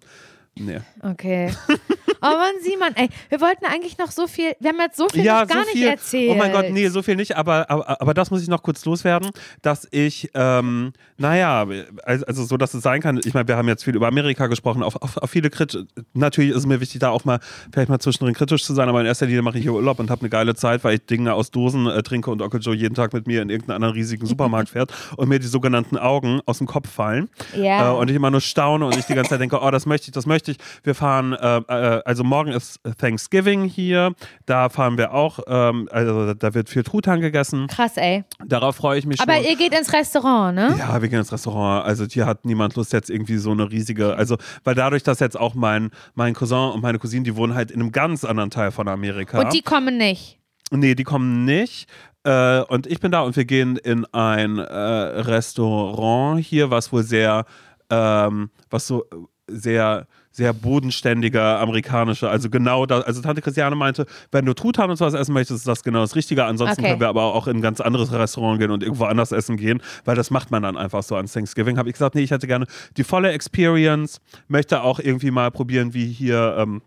Nee. 0.56 0.80
Okay. 1.02 1.52
Oh 2.24 2.38
Mann, 2.38 2.56
Simon, 2.62 2.96
ey, 2.96 3.10
wir 3.30 3.42
wollten 3.42 3.66
eigentlich 3.66 3.98
noch 3.98 4.10
so 4.10 4.28
viel, 4.28 4.54
wir 4.60 4.70
haben 4.70 4.80
jetzt 4.80 4.98
so 4.98 5.10
viel 5.10 5.26
ja, 5.26 5.44
gar 5.44 5.66
so 5.66 5.72
viel. 5.72 5.82
nicht 5.82 5.90
erzählt. 5.90 6.32
Oh 6.32 6.36
mein 6.36 6.54
Gott, 6.54 6.70
nee, 6.70 6.88
so 6.88 7.02
viel 7.02 7.18
nicht, 7.18 7.36
aber, 7.36 7.70
aber, 7.70 8.02
aber 8.02 8.14
das 8.14 8.32
muss 8.32 8.42
ich 8.42 8.48
noch 8.48 8.64
kurz 8.64 8.86
loswerden, 8.86 9.30
dass 9.62 9.88
ich, 9.92 10.32
ähm, 10.34 10.94
naja, 11.18 11.68
also, 12.06 12.46
so, 12.46 12.56
dass 12.56 12.74
es 12.74 12.82
sein 12.82 13.02
kann, 13.02 13.20
ich 13.24 13.34
meine, 13.34 13.48
wir 13.48 13.58
haben 13.58 13.68
jetzt 13.68 13.84
viel 13.84 13.96
über 13.96 14.08
Amerika 14.08 14.48
gesprochen, 14.48 14.84
auf, 14.84 14.96
auf, 15.02 15.18
auf 15.18 15.30
viele 15.30 15.50
kritisch, 15.50 15.84
natürlich 16.14 16.52
ist 16.52 16.58
es 16.58 16.66
mir 16.66 16.80
wichtig, 16.80 17.00
da 17.00 17.10
auch 17.10 17.26
mal, 17.26 17.40
vielleicht 17.72 17.90
mal 17.90 18.00
zwischendrin 18.00 18.34
kritisch 18.34 18.64
zu 18.64 18.74
sein, 18.74 18.88
aber 18.88 19.02
in 19.02 19.06
erster 19.06 19.26
Linie 19.26 19.42
mache 19.42 19.58
ich 19.58 19.64
hier 19.64 19.74
Urlaub 19.74 20.00
und 20.00 20.10
habe 20.10 20.22
eine 20.22 20.30
geile 20.30 20.56
Zeit, 20.56 20.84
weil 20.86 20.96
ich 20.96 21.06
Dinge 21.06 21.34
aus 21.34 21.52
Dosen 21.52 21.88
äh, 21.88 22.04
trinke 22.04 22.32
und 22.32 22.42
Onkel 22.42 22.62
Joe 22.62 22.74
jeden 22.74 22.96
Tag 22.96 23.12
mit 23.14 23.28
mir 23.28 23.42
in 23.42 23.50
irgendeinen 23.50 23.76
anderen 23.76 23.96
riesigen 23.96 24.26
Supermarkt 24.26 24.70
fährt 24.74 24.94
und 25.18 25.28
mir 25.28 25.40
die 25.40 25.48
sogenannten 25.48 25.98
Augen 25.98 26.40
aus 26.46 26.60
dem 26.60 26.68
Kopf 26.68 26.90
fallen. 26.90 27.30
Ja. 27.56 27.92
Äh, 27.92 27.96
und 27.96 28.10
ich 28.10 28.16
immer 28.16 28.32
nur 28.32 28.42
staune 28.42 28.86
und 28.86 28.98
ich 28.98 29.06
die 29.06 29.14
ganze 29.14 29.32
Zeit 29.32 29.42
denke, 29.42 29.60
oh, 29.62 29.72
das 29.72 29.86
möchte 29.86 30.08
ich, 30.08 30.14
das 30.14 30.26
möchte 30.26 30.52
ich. 30.52 30.58
Wir 30.84 30.96
fahren, 30.96 31.34
äh, 31.34 31.58
äh, 31.68 32.13
also 32.14 32.24
morgen 32.24 32.52
ist 32.52 32.80
Thanksgiving 33.00 33.64
hier, 33.64 34.14
da 34.46 34.70
fahren 34.70 35.00
wir 35.00 35.16
auch, 35.16 35.40
ähm, 35.48 35.90
also 35.92 36.36
da 36.36 36.54
wird 36.54 36.70
viel 36.70 36.84
Truthahn 36.84 37.22
gegessen. 37.22 37.66
Krass, 37.66 37.98
ey. 37.98 38.24
Darauf 38.46 38.76
freue 38.76 39.00
ich 39.00 39.08
mich 39.08 39.20
Aber 39.20 39.34
schon. 39.34 39.46
ihr 39.46 39.56
geht 39.56 39.74
ins 39.74 39.92
Restaurant, 39.92 40.54
ne? 40.54 40.76
Ja, 40.78 41.02
wir 41.02 41.10
gehen 41.10 41.18
ins 41.18 41.32
Restaurant. 41.32 41.88
Also 41.88 42.06
hier 42.06 42.28
hat 42.28 42.46
niemand 42.46 42.76
Lust 42.76 42.94
jetzt 42.94 43.10
irgendwie 43.10 43.38
so 43.38 43.50
eine 43.50 43.72
riesige, 43.72 44.16
also 44.16 44.38
weil 44.64 44.76
dadurch, 44.76 45.02
dass 45.02 45.22
jetzt 45.22 45.40
auch 45.40 45.56
mein, 45.56 45.90
mein 46.14 46.36
Cousin 46.36 46.70
und 46.74 46.84
meine 46.84 47.00
Cousine, 47.00 47.24
die 47.24 47.36
wohnen 47.36 47.56
halt 47.56 47.72
in 47.72 47.82
einem 47.82 47.92
ganz 47.92 48.24
anderen 48.24 48.52
Teil 48.52 48.70
von 48.70 48.88
Amerika. 48.88 49.40
Und 49.40 49.52
die 49.52 49.64
kommen 49.64 49.98
nicht. 49.98 50.38
Nee, 50.70 50.94
die 50.94 51.04
kommen 51.04 51.46
nicht. 51.46 51.90
Äh, 52.26 52.62
und 52.62 52.86
ich 52.86 53.00
bin 53.00 53.12
da 53.12 53.22
und 53.22 53.36
wir 53.36 53.46
gehen 53.46 53.78
in 53.78 54.06
ein 54.14 54.60
äh, 54.60 54.62
Restaurant 54.62 56.46
hier, 56.46 56.70
was 56.70 56.94
wohl 56.94 57.02
sehr, 57.02 57.46
ähm, 57.90 58.52
was 58.70 58.86
so 58.86 59.04
äh, 59.06 59.16
sehr, 59.48 60.06
sehr 60.36 60.52
bodenständiger 60.52 61.60
amerikanischer, 61.60 62.30
also 62.30 62.50
genau 62.50 62.86
da, 62.88 63.02
also 63.02 63.22
Tante 63.22 63.42
Christiane 63.42 63.76
meinte, 63.76 64.06
wenn 64.32 64.46
du 64.46 64.54
Truthahn 64.54 64.90
und 64.90 64.98
sowas 64.98 65.14
essen 65.14 65.32
möchtest, 65.34 65.60
ist 65.60 65.68
das 65.68 65.84
genau 65.84 66.02
das 66.02 66.16
Richtige. 66.16 66.44
Ansonsten 66.46 66.82
Okay. 66.82 66.90
können 66.90 67.00
wir 67.02 67.08
aber 67.08 67.36
auch 67.36 67.46
in 67.48 67.58
ein 67.58 67.62
ganz 67.62 67.80
anderes 67.80 68.12
Restaurant 68.12 68.60
gehen 68.60 68.72
und 68.72 68.82
irgendwo 68.84 69.06
anders 69.06 69.32
essen 69.32 69.58
gehen, 69.58 69.82
weil 70.06 70.16
das 70.16 70.32
macht 70.32 70.50
man 70.50 70.64
dann 70.64 70.76
einfach 70.76 71.04
so 71.04 71.16
an 71.16 71.28
Thanksgiving. 71.28 71.78
Habe 71.78 71.90
ich 71.90 71.94
gesagt, 71.94 72.16
nee, 72.16 72.22
ich 72.24 72.32
hätte 72.32 72.48
gerne 72.48 72.66
die 72.98 73.04
volle 73.04 73.32
Experience, 73.32 74.20
möchte 74.48 74.82
auch 74.82 75.00
irgendwie 75.00 75.30
mal 75.32 75.52
probieren, 75.52 75.94
wie 75.94 76.08
hier, 76.08 76.56
ähm, 76.58 76.82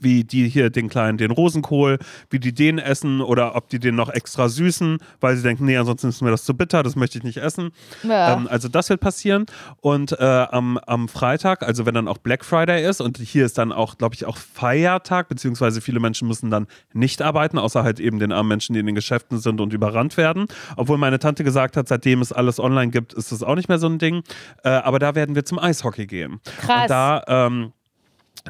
wie 0.00 0.24
die 0.24 0.48
hier 0.48 0.70
den 0.70 0.88
kleinen, 0.88 1.18
den 1.18 1.30
Rosenkohl, 1.30 1.98
wie 2.30 2.38
die 2.38 2.52
den 2.52 2.78
essen 2.78 3.20
oder 3.20 3.56
ob 3.56 3.68
die 3.68 3.78
den 3.78 3.94
noch 3.94 4.10
extra 4.10 4.48
süßen, 4.48 4.98
weil 5.20 5.36
sie 5.36 5.42
denken, 5.42 5.64
nee, 5.64 5.76
ansonsten 5.76 6.08
ist 6.08 6.20
mir 6.20 6.30
das 6.30 6.44
zu 6.44 6.54
bitter, 6.54 6.82
das 6.82 6.94
möchte 6.94 7.18
ich 7.18 7.24
nicht 7.24 7.38
essen. 7.38 7.70
Ja. 8.02 8.34
Ähm, 8.34 8.48
also 8.50 8.68
das 8.68 8.90
wird 8.90 9.00
passieren. 9.00 9.46
Und 9.80 10.12
äh, 10.12 10.24
am, 10.24 10.78
am 10.78 11.08
Freitag, 11.08 11.62
also 11.62 11.86
wenn 11.86 11.94
dann 11.94 12.08
auch 12.08 12.18
Black 12.18 12.44
Friday 12.44 12.86
ist 12.86 13.00
und 13.00 13.18
hier 13.18 13.46
ist 13.46 13.56
dann 13.56 13.72
auch, 13.72 13.96
glaube 13.96 14.14
ich, 14.14 14.26
auch 14.26 14.36
Feiertag, 14.36 15.28
beziehungsweise 15.28 15.80
viele 15.80 16.00
Menschen 16.00 16.28
müssen 16.28 16.50
dann 16.50 16.66
nicht 16.92 17.22
arbeiten, 17.22 17.58
außer 17.58 17.82
halt 17.82 17.98
eben 18.00 18.18
den 18.18 18.32
armen 18.32 18.48
Menschen, 18.48 18.74
die 18.74 18.80
in 18.80 18.86
den 18.86 18.94
Geschäften 18.94 19.38
sind 19.38 19.60
und 19.60 19.72
überrannt 19.72 20.16
werden. 20.16 20.46
Obwohl 20.76 20.98
meine 20.98 21.18
Tante 21.18 21.44
gesagt 21.44 21.76
hat, 21.76 21.88
seitdem 21.88 22.20
es 22.20 22.32
alles 22.32 22.60
online 22.60 22.90
gibt, 22.90 23.14
ist 23.14 23.32
das 23.32 23.42
auch 23.42 23.54
nicht 23.54 23.68
mehr 23.68 23.78
so 23.78 23.86
ein 23.86 23.98
Ding. 23.98 24.22
Äh, 24.64 24.68
aber 24.68 24.98
da 24.98 25.14
werden 25.14 25.34
wir 25.34 25.44
zum 25.44 25.58
Eishockey 25.58 26.06
gehen. 26.06 26.40
Krass. 26.60 26.82
Und 26.82 26.90
da, 26.90 27.22
ähm, 27.26 27.72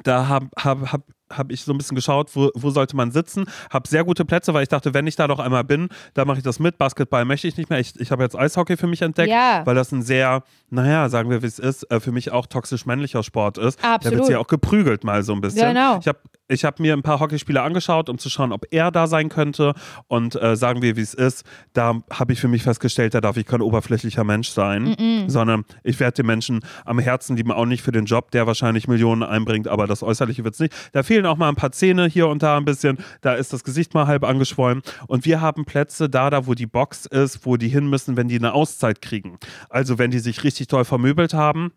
da 0.02 0.28
habe 0.28 0.48
hab, 0.56 0.92
hab, 0.92 1.02
hab 1.32 1.50
ich 1.52 1.62
so 1.62 1.72
ein 1.72 1.78
bisschen 1.78 1.94
geschaut, 1.94 2.30
wo, 2.34 2.50
wo 2.54 2.70
sollte 2.70 2.96
man 2.96 3.10
sitzen. 3.10 3.46
Habe 3.70 3.88
sehr 3.88 4.04
gute 4.04 4.24
Plätze, 4.24 4.54
weil 4.54 4.62
ich 4.62 4.68
dachte, 4.68 4.94
wenn 4.94 5.06
ich 5.06 5.16
da 5.16 5.26
doch 5.28 5.38
einmal 5.38 5.64
bin, 5.64 5.88
da 6.14 6.24
mache 6.24 6.38
ich 6.38 6.44
das 6.44 6.58
mit. 6.58 6.78
Basketball 6.78 7.24
möchte 7.24 7.48
ich 7.48 7.56
nicht 7.56 7.70
mehr. 7.70 7.78
Ich, 7.80 7.98
ich 8.00 8.10
habe 8.10 8.22
jetzt 8.22 8.36
Eishockey 8.36 8.76
für 8.76 8.86
mich 8.86 9.02
entdeckt, 9.02 9.30
Ja. 9.30 9.62
weil 9.64 9.74
das 9.74 9.92
ein 9.92 10.02
sehr, 10.02 10.42
naja, 10.70 11.08
sagen 11.08 11.30
wir, 11.30 11.42
wie 11.42 11.46
es 11.46 11.58
ist, 11.58 11.90
äh, 11.90 12.00
für 12.00 12.12
mich 12.12 12.30
auch 12.30 12.46
toxisch 12.46 12.86
männlicher 12.86 13.22
Sport 13.22 13.58
ist. 13.58 13.82
Da 13.82 13.94
Absolut. 13.94 14.18
wird 14.18 14.26
sie 14.26 14.36
auch 14.36 14.46
geprügelt 14.46 15.04
mal 15.04 15.22
so 15.22 15.32
ein 15.32 15.40
bisschen. 15.40 15.68
Genau. 15.68 15.98
Ich 15.98 16.08
habe 16.08 16.18
ich 16.48 16.64
hab 16.64 16.80
mir 16.80 16.94
ein 16.94 17.02
paar 17.02 17.20
Hockeyspiele 17.20 17.60
angeschaut, 17.60 18.08
um 18.08 18.18
zu 18.18 18.30
schauen, 18.30 18.52
ob 18.52 18.66
er 18.70 18.90
da 18.90 19.06
sein 19.06 19.28
könnte. 19.28 19.74
Und 20.06 20.40
äh, 20.40 20.56
sagen 20.56 20.80
wir, 20.82 20.96
wie 20.96 21.02
es 21.02 21.12
ist, 21.14 21.44
da 21.74 22.00
habe 22.10 22.32
ich 22.32 22.40
für 22.40 22.48
mich 22.48 22.62
festgestellt, 22.62 23.14
da 23.14 23.20
darf 23.20 23.36
ich 23.36 23.46
kein 23.46 23.60
oberflächlicher 23.60 24.24
Mensch 24.24 24.48
sein, 24.48 24.96
sondern 25.28 25.64
ich 25.84 26.00
werde 26.00 26.14
den 26.16 26.26
Menschen 26.26 26.60
am 26.86 26.98
Herzen 26.98 27.36
lieben, 27.36 27.52
auch 27.52 27.66
nicht 27.66 27.82
für 27.82 27.92
den 27.92 28.06
Job, 28.06 28.30
der 28.30 28.46
wahrscheinlich 28.46 28.88
Millionen 28.88 29.22
einbringt, 29.22 29.68
aber 29.68 29.86
das 29.86 30.02
Äußerliche 30.02 30.42
wird 30.42 30.54
es 30.54 30.60
nicht. 30.60 30.74
Da 30.92 31.02
fehlen 31.02 31.26
auch 31.26 31.36
mal 31.36 31.50
ein 31.50 31.54
paar 31.54 31.72
Zähne 31.72 32.06
hier 32.06 32.28
und 32.28 32.42
da 32.42 32.56
ein 32.56 32.64
bisschen, 32.64 32.98
da 33.20 33.34
ist 33.34 33.52
das 33.52 33.62
Gesicht 33.62 33.92
mal 33.92 34.06
halb 34.06 34.24
angeschwollen. 34.24 34.82
Und 35.06 35.26
wir 35.26 35.42
haben 35.42 35.66
Plätze 35.66 36.08
da, 36.08 36.30
da 36.30 36.46
wo 36.46 36.54
die 36.54 36.66
Box 36.66 37.04
ist, 37.06 37.44
wo 37.44 37.56
die 37.56 37.68
hin 37.68 37.88
müssen, 37.90 38.16
wenn 38.16 38.28
die 38.28 38.36
eine 38.36 38.54
Auszeit 38.54 39.02
kriegen. 39.02 39.38
Also 39.68 39.98
wenn 39.98 40.10
die 40.10 40.18
sich 40.18 40.44
richtig 40.44 40.57
toll 40.66 40.84
vermöbelt 40.84 41.34
haben 41.34 41.72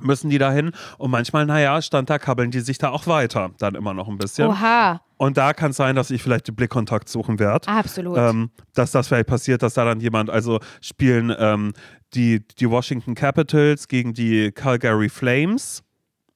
müssen 0.00 0.30
die 0.30 0.38
dahin 0.38 0.72
und 0.98 1.10
manchmal, 1.10 1.46
naja, 1.46 1.80
stand 1.82 2.10
da, 2.10 2.18
kabbeln 2.18 2.50
die 2.50 2.60
sich 2.60 2.78
da 2.78 2.90
auch 2.90 3.06
weiter, 3.06 3.50
dann 3.58 3.74
immer 3.74 3.92
noch 3.94 4.08
ein 4.08 4.18
bisschen. 4.18 4.48
Oha, 4.48 5.00
Und 5.16 5.36
da 5.36 5.52
kann 5.52 5.72
es 5.72 5.76
sein, 5.76 5.96
dass 5.96 6.10
ich 6.10 6.22
vielleicht 6.22 6.48
den 6.48 6.54
Blickkontakt 6.54 7.08
suchen 7.08 7.38
werde. 7.38 7.68
absolut. 7.68 8.16
Ähm, 8.16 8.50
dass 8.74 8.92
das 8.92 9.08
vielleicht 9.08 9.26
passiert, 9.26 9.62
dass 9.62 9.74
da 9.74 9.84
dann 9.84 10.00
jemand, 10.00 10.30
also 10.30 10.60
spielen 10.80 11.34
ähm, 11.36 11.72
die, 12.14 12.46
die 12.58 12.70
Washington 12.70 13.14
Capitals 13.14 13.88
gegen 13.88 14.14
die 14.14 14.52
Calgary 14.52 15.08
Flames. 15.08 15.82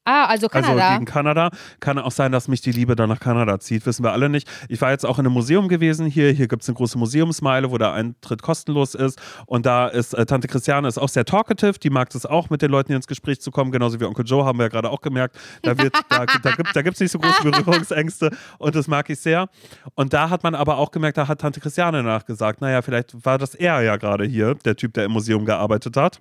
Ah, 0.05 0.27
also 0.27 0.49
Kanada. 0.49 0.73
Also 0.73 0.95
gegen 0.95 1.05
Kanada. 1.05 1.51
Kann 1.81 1.99
auch 1.99 2.11
sein, 2.11 2.33
dass 2.33 2.49
mich 2.49 2.61
die 2.61 2.73
Liebe 2.73 2.97
dann 2.97 3.09
nach 3.09 3.21
Kanada 3.21 3.59
zieht, 3.61 3.87
wissen 3.87 4.05
wir 4.05 4.13
alle 4.13 4.29
nicht. 4.29 4.49
Ich 4.69 4.81
war 4.81 4.91
jetzt 4.91 5.05
auch 5.05 5.19
in 5.19 5.27
einem 5.27 5.35
Museum 5.35 5.69
gewesen 5.69 6.07
hier. 6.07 6.31
Hier 6.31 6.49
gibt 6.49 6.63
es 6.63 6.69
eine 6.69 6.77
große 6.77 6.99
Museumsmeile, 6.99 7.71
wo 7.71 7.79
der 7.79 7.93
Eintritt 7.93 8.43
kostenlos 8.43 8.95
ist. 8.95 9.21
Und 9.47 9.67
da 9.67 9.89
ist 9.89 10.15
äh, 10.15 10.27
Tante 10.27 10.49
Christiane 10.49 10.89
ist 10.89 10.99
auch 10.99 11.09
sehr 11.09 11.25
talkative. 11.25 11.79
Die 11.79 11.91
mag 11.91 12.15
es 12.15 12.27
auch, 12.27 12.51
mit 12.51 12.63
den 12.63 12.71
Leuten 12.71 12.89
hier 12.89 12.97
ins 12.97 13.07
Gespräch 13.07 13.41
zu 13.41 13.51
kommen. 13.51 13.73
Genauso 13.73 14.01
wie 14.01 14.05
Onkel 14.05 14.25
Joe 14.25 14.45
haben 14.45 14.59
wir 14.59 14.65
ja 14.65 14.69
gerade 14.69 14.91
auch 14.91 15.01
gemerkt. 15.01 15.39
Da, 15.63 15.77
wird, 15.79 15.95
da, 16.09 16.27
da 16.27 16.83
gibt 16.83 16.95
es 16.95 17.01
nicht 17.01 17.13
so 17.13 17.19
große 17.19 17.43
Berührungsängste. 17.43 18.31
Und 18.59 18.75
das 18.75 18.89
mag 18.89 19.09
ich 19.11 19.21
sehr. 19.21 19.49
Und 19.95 20.13
da 20.13 20.31
hat 20.31 20.43
man 20.43 20.55
aber 20.55 20.79
auch 20.79 20.91
gemerkt, 20.91 21.19
da 21.19 21.29
hat 21.29 21.41
Tante 21.41 21.61
Christiane 21.61 22.03
nachgesagt, 22.03 22.61
naja, 22.61 22.83
vielleicht 22.83 23.25
war 23.25 23.39
das 23.39 23.55
er 23.55 23.81
ja 23.83 23.97
gerade 23.97 24.25
hier, 24.25 24.55
der 24.55 24.77
Typ, 24.77 24.95
der 24.95 25.05
im 25.05 25.13
Museum 25.13 25.45
gearbeitet 25.45 25.97
hat 25.97 26.21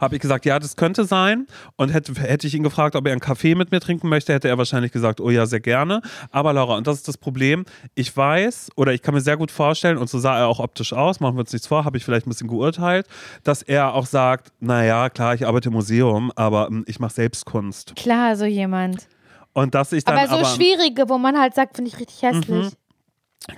habe 0.00 0.16
ich 0.16 0.20
gesagt, 0.20 0.44
ja, 0.44 0.58
das 0.58 0.76
könnte 0.76 1.04
sein. 1.04 1.46
Und 1.76 1.90
hätte, 1.90 2.14
hätte 2.20 2.46
ich 2.46 2.54
ihn 2.54 2.62
gefragt, 2.62 2.96
ob 2.96 3.06
er 3.06 3.12
einen 3.12 3.20
Kaffee 3.20 3.54
mit 3.54 3.70
mir 3.70 3.80
trinken 3.80 4.08
möchte, 4.08 4.32
hätte 4.32 4.48
er 4.48 4.58
wahrscheinlich 4.58 4.92
gesagt, 4.92 5.20
oh 5.20 5.30
ja, 5.30 5.46
sehr 5.46 5.60
gerne. 5.60 6.02
Aber 6.30 6.52
Laura, 6.52 6.76
und 6.76 6.86
das 6.86 6.96
ist 6.96 7.08
das 7.08 7.18
Problem, 7.18 7.64
ich 7.94 8.16
weiß 8.16 8.70
oder 8.76 8.92
ich 8.92 9.02
kann 9.02 9.14
mir 9.14 9.20
sehr 9.20 9.36
gut 9.36 9.50
vorstellen, 9.50 9.98
und 9.98 10.08
so 10.08 10.18
sah 10.18 10.38
er 10.38 10.48
auch 10.48 10.60
optisch 10.60 10.92
aus, 10.92 11.20
machen 11.20 11.36
wir 11.36 11.40
uns 11.40 11.52
nichts 11.52 11.66
vor, 11.66 11.84
habe 11.84 11.96
ich 11.96 12.04
vielleicht 12.04 12.26
ein 12.26 12.30
bisschen 12.30 12.48
geurteilt, 12.48 13.06
dass 13.44 13.62
er 13.62 13.94
auch 13.94 14.06
sagt, 14.06 14.52
naja, 14.60 15.10
klar, 15.10 15.34
ich 15.34 15.46
arbeite 15.46 15.68
im 15.68 15.74
Museum, 15.74 16.32
aber 16.36 16.68
ähm, 16.68 16.84
ich 16.86 16.98
mache 17.00 17.14
Selbstkunst. 17.14 17.96
Klar, 17.96 18.36
so 18.36 18.44
jemand. 18.44 19.06
Und 19.54 19.74
dass 19.74 19.92
ich 19.92 20.04
dann 20.04 20.16
Aber 20.16 20.28
so 20.28 20.36
aber, 20.36 20.44
schwierige, 20.46 21.08
wo 21.08 21.18
man 21.18 21.38
halt 21.38 21.54
sagt, 21.54 21.76
finde 21.76 21.90
ich 21.90 22.00
richtig 22.00 22.22
hässlich. 22.22 22.72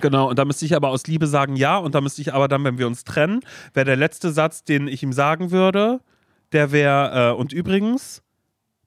Genau, 0.01 0.29
und 0.29 0.39
da 0.39 0.45
müsste 0.45 0.65
ich 0.65 0.75
aber 0.75 0.89
aus 0.89 1.07
Liebe 1.07 1.27
sagen, 1.27 1.55
ja. 1.55 1.77
Und 1.77 1.95
da 1.95 2.01
müsste 2.01 2.21
ich 2.21 2.33
aber 2.33 2.47
dann, 2.47 2.63
wenn 2.63 2.77
wir 2.77 2.87
uns 2.87 3.03
trennen, 3.03 3.41
wäre 3.73 3.85
der 3.85 3.95
letzte 3.95 4.31
Satz, 4.31 4.63
den 4.63 4.87
ich 4.87 5.03
ihm 5.03 5.13
sagen 5.13 5.51
würde, 5.51 5.99
der 6.51 6.71
wäre, 6.71 7.31
äh, 7.31 7.33
und 7.35 7.53
übrigens, 7.53 8.21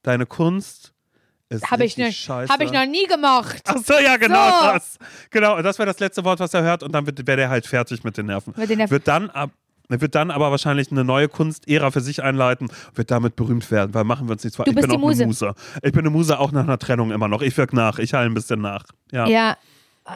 deine 0.03 0.27
Kunst 0.27 0.93
ist 1.51 1.71
Habe 1.71 1.85
ich, 1.85 1.97
noch- 1.97 2.11
scheiße. 2.13 2.53
hab 2.53 2.61
ich 2.61 2.73
noch 2.73 2.87
nie 2.87 3.07
gemacht. 3.07 3.63
Ach 3.67 3.79
so, 3.79 3.95
ja, 3.95 4.17
genau 4.17 4.51
So. 4.61 4.67
das. 4.73 4.99
Genau, 5.31 5.57
und 5.57 5.63
das 5.65 5.79
wäre 5.79 5.87
das 5.87 5.99
letzte 5.99 6.25
Wort, 6.25 6.41
was 6.41 6.53
er 6.55 6.63
hört. 6.63 6.83
Und 6.83 6.93
dann 6.93 7.07
wäre 7.07 7.37
der 7.37 7.49
halt 7.49 7.67
fertig 7.67 8.05
mit 8.05 8.17
den 8.19 8.27
Nerven. 8.27 8.53
Mit 8.57 8.69
den 8.69 8.79
Nerven. 8.79 8.91
Wird 8.91 9.09
dann 9.09 9.31
ab. 9.31 9.51
Er 9.91 10.03
wird 10.03 10.15
dann 10.15 10.31
aber 10.31 10.51
wahrscheinlich 10.51 10.91
eine 10.93 11.03
neue 11.03 11.29
Kunstära 11.29 11.91
für 11.91 12.03
sich 12.03 12.23
einleiten, 12.23 12.69
wird 12.95 13.11
damit 13.11 13.37
berühmt 13.37 13.71
werden, 13.71 13.95
weil 13.95 14.05
machen 14.05 14.29
wir 14.29 14.33
uns 14.33 14.45
nichts 14.45 14.57
vor. 14.57 14.67
Du 14.67 14.71
ich 14.73 14.75
bist 14.75 14.87
bin 14.87 14.91
die 14.91 14.97
auch 15.03 15.09
Muse. 15.09 15.23
eine 15.23 15.29
Muse. 15.29 15.55
Ich 15.83 15.93
bin 15.93 16.01
eine 16.01 16.11
Muse 16.11 16.39
auch 16.39 16.53
nach 16.53 16.65
einer 16.65 16.79
Trennung 16.79 17.11
immer 17.11 17.27
noch. 17.29 17.41
Ich 17.41 17.57
wirke 17.57 17.75
nach, 17.75 17.99
ich 17.99 18.13
heile 18.13 18.27
ein 18.29 18.35
bisschen 18.35 18.61
nach. 18.61 18.85
Ja. 19.11 19.27
Ja. 19.27 19.57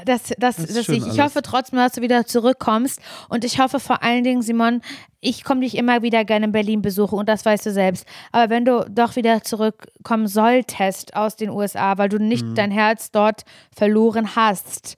Das, 0.05 0.32
das, 0.38 0.57
das, 0.57 0.84
schön 0.84 0.97
ich, 0.97 1.07
ich 1.07 1.20
hoffe 1.20 1.43
trotzdem, 1.43 1.78
dass 1.78 1.93
du 1.93 2.01
wieder 2.01 2.26
zurückkommst. 2.26 3.01
Und 3.28 3.45
ich 3.45 3.61
hoffe 3.61 3.78
vor 3.78 4.03
allen 4.03 4.24
Dingen, 4.24 4.43
Simon, 4.43 4.80
ich 5.20 5.45
komme 5.45 5.61
dich 5.61 5.76
immer 5.76 6.03
wieder 6.03 6.24
gerne 6.24 6.47
in 6.47 6.53
Berlin 6.53 6.82
besuchen 6.82 7.18
und 7.18 7.28
das 7.28 7.45
weißt 7.45 7.66
du 7.66 7.72
selbst. 7.72 8.07
Aber 8.32 8.51
wenn 8.51 8.64
du 8.64 8.84
doch 8.90 9.16
wieder 9.16 9.43
zurückkommen 9.43 10.26
solltest 10.26 11.14
aus 11.14 11.36
den 11.36 11.51
USA, 11.51 11.99
weil 11.99 12.09
du 12.09 12.18
nicht 12.18 12.45
Mhm. 12.45 12.55
dein 12.55 12.70
Herz 12.70 13.11
dort 13.11 13.43
verloren 13.74 14.34
hast. 14.34 14.97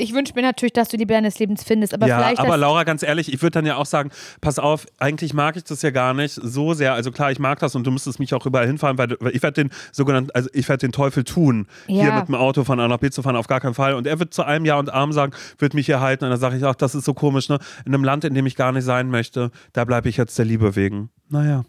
Ich 0.00 0.14
wünsche 0.14 0.32
mir 0.34 0.42
natürlich, 0.42 0.72
dass 0.72 0.88
du 0.88 0.96
die 0.96 1.02
Liebe 1.02 1.14
deines 1.14 1.38
Lebens 1.38 1.62
findest, 1.62 1.94
aber 1.94 2.06
ja, 2.06 2.18
vielleicht. 2.18 2.40
aber 2.40 2.56
Laura, 2.56 2.84
ganz 2.84 3.02
ehrlich, 3.02 3.32
ich 3.32 3.42
würde 3.42 3.52
dann 3.52 3.66
ja 3.66 3.76
auch 3.76 3.86
sagen, 3.86 4.10
pass 4.40 4.58
auf, 4.58 4.86
eigentlich 4.98 5.34
mag 5.34 5.56
ich 5.56 5.64
das 5.64 5.82
ja 5.82 5.90
gar 5.90 6.14
nicht 6.14 6.34
so 6.34 6.74
sehr. 6.74 6.94
Also 6.94 7.10
klar, 7.12 7.30
ich 7.30 7.38
mag 7.38 7.58
das 7.60 7.74
und 7.74 7.86
du 7.86 7.90
müsstest 7.90 8.18
mich 8.18 8.34
auch 8.34 8.46
überall 8.46 8.66
hinfahren, 8.66 8.98
weil, 8.98 9.16
ich 9.32 9.42
werde 9.42 9.62
den 9.64 9.70
sogenannten, 9.92 10.30
also 10.32 10.48
ich 10.52 10.68
werde 10.68 10.80
den 10.86 10.92
Teufel 10.92 11.24
tun, 11.24 11.66
hier 11.86 12.04
Ja. 12.04 12.18
mit 12.18 12.28
dem 12.28 12.34
Auto 12.34 12.64
von 12.64 12.80
A 12.80 12.88
nach 12.88 12.98
B 12.98 13.10
zu 13.10 13.22
fahren, 13.22 13.36
auf 13.36 13.46
gar 13.46 13.60
keinen 13.60 13.74
Fall. 13.74 13.94
Und 13.94 14.06
er 14.06 14.18
wird 14.18 14.32
zu 14.34 14.42
allem 14.42 14.64
Ja 14.64 14.78
und 14.78 14.92
Arm 14.92 15.12
sagen, 15.12 15.32
wird 15.58 15.74
mich 15.74 15.86
hier 15.86 16.00
halten. 16.00 16.24
Und 16.24 16.30
dann 16.30 16.40
sage 16.40 16.56
ich 16.56 16.64
auch, 16.64 16.74
das 16.74 16.94
ist 16.94 17.04
so 17.04 17.14
komisch, 17.14 17.48
ne? 17.48 17.58
In 17.84 17.94
einem 17.94 18.04
Land, 18.04 18.24
in 18.24 18.34
dem 18.34 18.46
ich 18.46 18.56
gar 18.56 18.72
nicht 18.72 18.84
sein 18.84 19.10
möchte, 19.10 19.50
da 19.72 19.84
bleibe 19.84 20.08
ich 20.08 20.16
jetzt 20.16 20.38
der 20.38 20.44
Liebe 20.46 20.76
wegen. 20.76 21.10
Naja. 21.28 21.64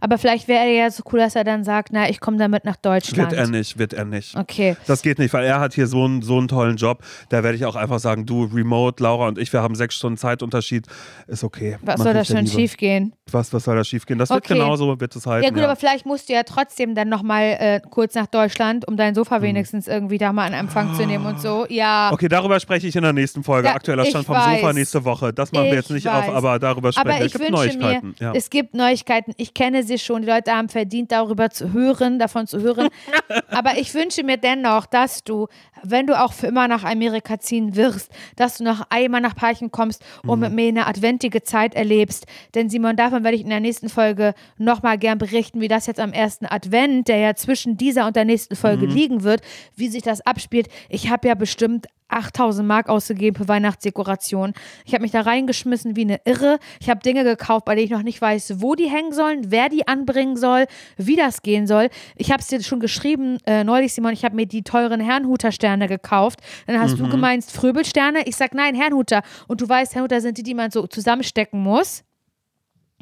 Aber 0.00 0.18
vielleicht 0.18 0.48
wäre 0.48 0.64
er 0.64 0.72
ja 0.72 0.90
so 0.90 1.02
cool, 1.12 1.18
dass 1.20 1.34
er 1.36 1.44
dann 1.44 1.64
sagt, 1.64 1.88
na, 1.92 2.08
ich 2.08 2.20
komme 2.20 2.36
damit 2.38 2.64
nach 2.64 2.76
Deutschland. 2.76 3.30
Wird 3.30 3.40
er 3.40 3.48
nicht, 3.48 3.78
wird 3.78 3.92
er 3.92 4.04
nicht. 4.04 4.36
Okay. 4.36 4.76
Das 4.86 5.02
geht 5.02 5.18
nicht, 5.18 5.32
weil 5.34 5.44
er 5.44 5.60
hat 5.60 5.74
hier 5.74 5.86
so 5.86 6.04
einen, 6.04 6.22
so 6.22 6.38
einen 6.38 6.48
tollen 6.48 6.76
Job. 6.76 7.02
Da 7.30 7.42
werde 7.42 7.56
ich 7.56 7.64
auch 7.64 7.76
einfach 7.76 7.98
sagen, 7.98 8.26
du, 8.26 8.44
Remote, 8.44 9.02
Laura 9.02 9.28
und 9.28 9.38
ich, 9.38 9.52
wir 9.52 9.62
haben 9.62 9.74
sechs 9.74 9.94
Stunden 9.96 10.16
Zeitunterschied. 10.18 10.86
Ist 11.26 11.44
okay. 11.44 11.76
Was 11.82 12.00
soll 12.00 12.12
da 12.12 12.20
ja 12.20 12.24
schon 12.24 12.46
schief 12.46 12.76
gehen? 12.76 13.12
Was, 13.30 13.52
was 13.52 13.64
soll 13.64 13.76
da 13.76 13.84
schief 13.84 14.06
gehen? 14.06 14.18
Das 14.18 14.30
wird 14.30 14.44
Okay. 14.44 14.54
genauso, 14.54 15.00
wird 15.00 15.16
es 15.16 15.26
halten. 15.26 15.44
Ja 15.44 15.50
gut, 15.50 15.62
aber 15.62 15.76
vielleicht 15.76 16.06
musst 16.06 16.28
du 16.28 16.32
ja 16.34 16.42
trotzdem 16.44 16.94
dann 16.94 17.08
nochmal 17.08 17.56
äh, 17.58 17.80
kurz 17.90 18.14
nach 18.14 18.26
Deutschland, 18.26 18.86
um 18.86 18.96
dein 18.96 19.14
Sofa 19.14 19.42
wenigstens 19.42 19.88
irgendwie 19.88 20.18
da 20.18 20.32
mal 20.32 20.46
in 20.46 20.52
Empfang 20.54 20.94
zu 20.94 21.04
nehmen 21.06 21.26
und 21.26 21.40
so. 21.40 21.66
Ja. 21.68 22.08
Mhm. 22.10 22.14
Okay, 22.14 22.28
darüber 22.28 22.60
spreche 22.60 22.86
ich 22.86 22.94
in 22.94 23.02
der 23.02 23.12
nächsten 23.12 23.42
Folge. 23.42 23.68
Ja, 23.68 23.74
Aktueller 23.74 24.04
Stand 24.04 24.26
vom 24.26 24.36
Sofa 24.36 24.62
weiß. 24.62 24.74
nächste 24.74 25.04
Woche. 25.04 25.32
Das 25.32 25.50
machen 25.52 25.64
wir 25.64 25.70
Ich 25.72 25.76
jetzt 25.76 25.90
nicht 25.90 26.06
weiß. 26.06 26.28
auf, 26.28 26.34
aber 26.34 26.58
darüber 26.58 26.92
sprechen 26.92 27.08
Aber 27.08 27.18
wir. 27.18 27.26
ich 27.26 27.34
Es 27.34 27.40
gibt 27.40 27.50
wünsche 27.50 27.78
Neuigkeiten. 27.78 28.08
mir, 28.08 28.14
ja. 28.26 28.32
es 28.34 28.50
gibt 28.50 28.74
Neuigkeiten. 28.74 29.32
Ich 29.36 29.54
kenne 29.56 29.82
sie 29.82 29.98
schon. 29.98 30.22
Die 30.22 30.28
Leute 30.28 30.52
haben 30.52 30.68
verdient, 30.68 31.10
darüber 31.12 31.48
zu 31.50 31.72
hören, 31.72 32.18
davon 32.18 32.46
zu 32.46 32.60
hören. 32.60 32.88
Aber 33.48 33.78
ich 33.78 33.92
wünsche 33.94 34.22
mir 34.22 34.36
dennoch, 34.36 34.84
dass 34.86 35.24
du, 35.24 35.48
wenn 35.82 36.06
du 36.06 36.20
auch 36.20 36.32
für 36.34 36.46
immer 36.48 36.68
nach 36.68 36.84
Amerika 36.84 37.40
ziehen 37.40 37.74
wirst, 37.74 38.10
dass 38.36 38.58
du 38.58 38.64
noch 38.64 38.82
einmal 38.90 39.20
nach 39.22 39.34
Parchen 39.34 39.70
kommst 39.70 40.04
und 40.26 40.36
Mhm. 40.38 40.44
mit 40.44 40.52
mir 40.52 40.68
eine 40.68 40.86
adventige 40.86 41.42
Zeit 41.42 41.74
erlebst. 41.74 42.26
Denn 42.54 42.68
Simon, 42.68 42.96
davon 42.96 43.24
werde 43.24 43.36
ich 43.36 43.42
in 43.42 43.48
der 43.50 43.60
nächsten 43.60 43.88
Folge 43.88 44.34
nochmal 44.58 44.98
gern 44.98 45.16
berichten, 45.18 45.60
wie 45.60 45.68
das 45.68 45.86
jetzt 45.86 46.00
am 46.00 46.12
ersten 46.12 46.44
Advent, 46.46 47.08
der 47.08 47.16
ja 47.18 47.34
zwischen 47.34 47.76
dieser 47.78 48.06
und 48.06 48.14
der 48.16 48.24
nächsten 48.26 48.54
Mhm. 48.54 48.58
Folge 48.58 48.86
liegen 48.86 49.22
wird, 49.22 49.40
wie 49.74 49.88
sich 49.88 50.02
das 50.02 50.20
abspielt. 50.26 50.68
Ich 50.90 51.08
habe 51.10 51.28
ja 51.28 51.34
bestimmt 51.34 51.86
8000 52.08 52.66
Mark 52.66 52.88
ausgegeben 52.88 53.36
für 53.36 53.48
Weihnachtsdekoration. 53.48 54.54
Ich 54.84 54.94
habe 54.94 55.02
mich 55.02 55.10
da 55.10 55.22
reingeschmissen 55.22 55.96
wie 55.96 56.02
eine 56.02 56.20
Irre. 56.24 56.58
Ich 56.80 56.88
habe 56.88 57.00
Dinge 57.00 57.24
gekauft, 57.24 57.64
bei 57.64 57.74
denen 57.74 57.86
ich 57.86 57.90
noch 57.90 58.02
nicht 58.02 58.20
weiß, 58.20 58.60
wo 58.60 58.74
die 58.74 58.88
hängen 58.88 59.12
sollen, 59.12 59.50
wer 59.50 59.68
die 59.68 59.88
anbringen 59.88 60.36
soll, 60.36 60.66
wie 60.96 61.16
das 61.16 61.42
gehen 61.42 61.66
soll. 61.66 61.88
Ich 62.16 62.30
habe 62.30 62.40
es 62.40 62.48
dir 62.48 62.62
schon 62.62 62.80
geschrieben, 62.80 63.38
äh, 63.46 63.64
neulich, 63.64 63.92
Simon, 63.92 64.12
ich 64.12 64.24
habe 64.24 64.36
mir 64.36 64.46
die 64.46 64.62
teuren 64.62 65.00
Herrnhuter-Sterne 65.00 65.88
gekauft. 65.88 66.40
Dann 66.66 66.80
hast 66.80 66.98
du 66.98 67.08
gemeint, 67.08 67.44
Fröbelsterne. 67.44 68.26
Ich 68.26 68.36
sag 68.36 68.54
nein, 68.54 68.74
Herrnhuter. 68.74 69.22
Und 69.48 69.60
du 69.60 69.68
weißt, 69.68 69.94
Herrnhuter 69.94 70.20
sind 70.20 70.38
die, 70.38 70.42
die 70.42 70.54
man 70.54 70.70
so 70.70 70.86
zusammenstecken 70.86 71.60
muss. 71.62 72.04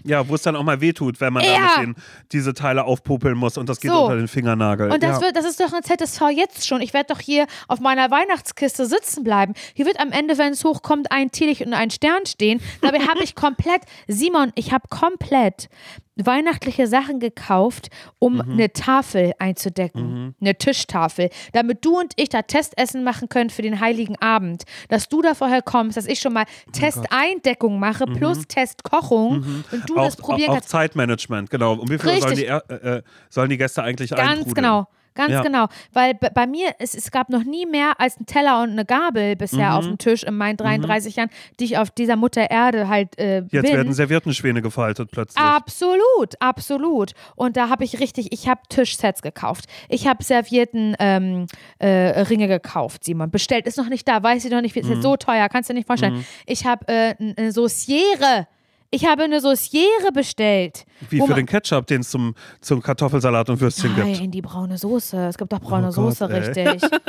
Ja, 0.05 0.29
wo 0.29 0.35
es 0.35 0.43
dann 0.43 0.55
auch 0.57 0.63
mal 0.63 0.81
wehtut, 0.81 1.21
wenn 1.21 1.33
man 1.33 1.43
Ja. 1.45 1.51
da 1.77 1.81
mit 1.81 1.97
den, 1.97 2.03
diese 2.33 2.55
Teile 2.55 2.85
aufpopeln 2.85 3.37
muss 3.37 3.57
und 3.59 3.69
das 3.69 3.81
geht 3.81 3.91
So. 3.91 4.05
unter 4.05 4.17
den 4.17 4.29
Fingernagel. 4.29 4.93
Und 4.93 5.03
das, 5.03 5.17
ja. 5.19 5.23
wird, 5.23 5.37
das 5.37 5.45
ist 5.45 5.59
doch 5.61 5.73
ein 5.73 5.83
ZSV 5.83 6.21
jetzt 6.35 6.67
schon. 6.67 6.81
Ich 6.83 6.93
werde 6.95 7.13
doch 7.13 7.21
hier 7.21 7.47
auf 7.69 7.81
meiner 7.81 8.11
Weihnachtskiste 8.11 8.87
sitzen 8.87 9.25
bleiben. 9.25 9.55
Hier 9.75 9.87
wird 9.87 9.99
am 10.01 10.13
Ende, 10.13 10.39
wenn 10.39 10.53
es 10.53 10.65
hochkommt, 10.65 11.11
ein 11.11 11.31
Teelicht 11.31 11.63
und 11.63 11.73
ein 11.75 11.91
Stern 11.91 12.27
stehen. 12.27 12.61
Dabei 12.83 13.01
habe 13.01 13.23
ich 13.25 13.35
komplett, 13.35 13.83
Simon, 14.07 14.53
ich 14.55 14.73
habe 14.73 14.89
komplett 14.89 15.69
weihnachtliche 16.17 16.87
Sachen 16.87 17.19
gekauft, 17.19 17.89
um 18.19 18.35
Mhm. 18.35 18.53
eine 18.53 18.73
Tafel 18.73 19.33
einzudecken. 19.39 20.35
Eine 20.41 20.57
Tischtafel. 20.57 21.31
Damit 21.53 21.85
du 21.85 21.99
und 21.99 22.13
ich 22.17 22.29
da 22.29 22.43
Testessen 22.43 23.03
machen 23.05 23.29
können 23.29 23.51
für 23.51 23.63
den 23.63 23.81
Heiligen 23.81 24.17
Abend. 24.21 24.63
Dass 24.89 25.09
du 25.09 25.23
da 25.23 25.35
vorher 25.35 25.63
kommst, 25.63 25.97
dass 25.97 26.07
ich 26.07 26.21
schon 26.21 26.33
mal 26.33 26.45
Testeindeckung 26.73 27.79
mache 27.79 28.07
plus 28.07 28.47
Testkochung 28.47 29.65
und 29.73 29.89
du 29.89 29.95
Mhm. 29.95 29.99
auch, 29.99 30.05
das 30.05 30.17
probieren 30.17 30.49
auch, 30.51 30.53
auch 30.53 30.59
kannst. 30.59 30.69
Zeitmanagement, 30.71 31.51
genau. 31.51 31.75
Um 31.75 31.89
wie 31.89 31.99
viel 31.99 32.21
sollen 32.21 32.37
die, 32.37 32.47
äh, 32.47 32.59
äh, 32.99 33.03
sollen 33.31 33.51
die 33.51 33.57
Gäste 33.59 33.83
eigentlich 33.83 34.11
Ganz 34.11 34.21
eintrudeln? 34.23 34.55
genau. 34.55 34.87
Ganz 35.15 35.33
Ja. 35.33 35.43
genau. 35.43 35.67
Weil 35.93 36.15
bei 36.15 36.47
mir, 36.47 36.75
es, 36.79 36.95
es 36.95 37.11
gab 37.11 37.29
noch 37.29 37.45
nie 37.45 37.67
mehr 37.67 38.01
als 38.01 38.17
einen 38.17 38.27
Teller 38.27 38.63
und 38.63 38.71
eine 38.71 38.85
Gabel 38.85 39.37
bisher 39.37 39.71
Mhm. 39.71 39.77
auf 39.77 39.85
dem 39.87 39.99
Tisch 39.99 40.23
in 40.25 40.37
meinen 40.37 40.57
33 40.57 41.17
Jahren, 41.17 41.31
die 41.61 41.65
ich 41.65 41.79
auf 41.79 41.91
dieser 41.91 42.17
Mutter 42.17 42.51
Erde 42.51 42.89
halt 42.89 43.19
äh, 43.19 43.39
Jetzt 43.51 43.51
bin. 43.51 43.65
werden 43.73 43.93
Serviettenschwäne 43.93 44.61
gefaltet 44.63 45.11
plötzlich. 45.13 45.43
Absolut, 45.43 46.35
absolut. 46.41 47.13
Und 47.37 47.57
da 47.57 47.69
habe 47.69 47.85
ich 47.85 48.01
richtig, 48.01 48.33
ich 48.33 48.49
habe 48.49 48.61
Tischsets 48.69 49.23
gekauft. 49.23 49.67
Ich 49.89 50.07
habe 50.07 50.23
Servietten 50.25 50.97
ähm, 50.99 51.47
äh, 51.79 52.21
Ringe 52.23 52.49
gekauft, 52.49 53.05
Simon. 53.05 53.31
Bestellt, 53.31 53.67
ist 53.67 53.79
noch 53.79 53.89
nicht 53.89 54.09
da, 54.09 54.23
weiß 54.23 54.45
ich 54.45 54.51
noch 54.51 54.61
nicht, 54.61 54.77
ist 54.77 54.87
Mhm. 54.87 54.93
jetzt 54.95 55.03
so 55.03 55.17
teuer, 55.17 55.49
kannst 55.49 55.69
du 55.69 55.75
dir 55.75 55.79
nicht 55.79 55.87
vorstellen. 55.87 56.25
Ich 56.47 56.67
habe 56.67 56.87
äh, 56.89 57.15
eine 57.37 57.53
Sauciere. 57.53 58.47
Ich 58.95 59.07
habe 59.07 59.25
eine 59.25 59.41
Sauciere 59.41 60.13
bestellt. 60.13 60.85
Wie 61.11 61.21
für 61.21 61.35
den 61.35 61.47
Ketchup, 61.47 61.87
den 61.87 62.01
es 62.03 62.11
zum, 62.11 62.35
zum 62.61 62.83
Kartoffelsalat 62.83 63.51
und 63.51 63.61
Würstchen 63.61 63.95
gibt. 63.95 64.07
Nein, 64.21 64.31
die 64.31 64.43
braune 64.43 64.79
Soße. 64.79 65.27
Es 65.27 65.37
gibt 65.39 65.53
doch 65.53 65.61
braune 65.61 65.89
Oh 65.89 65.93
Gott, 65.93 66.17
Soße, 66.17 66.25
ey. 66.33 66.41
richtig. 66.69 66.91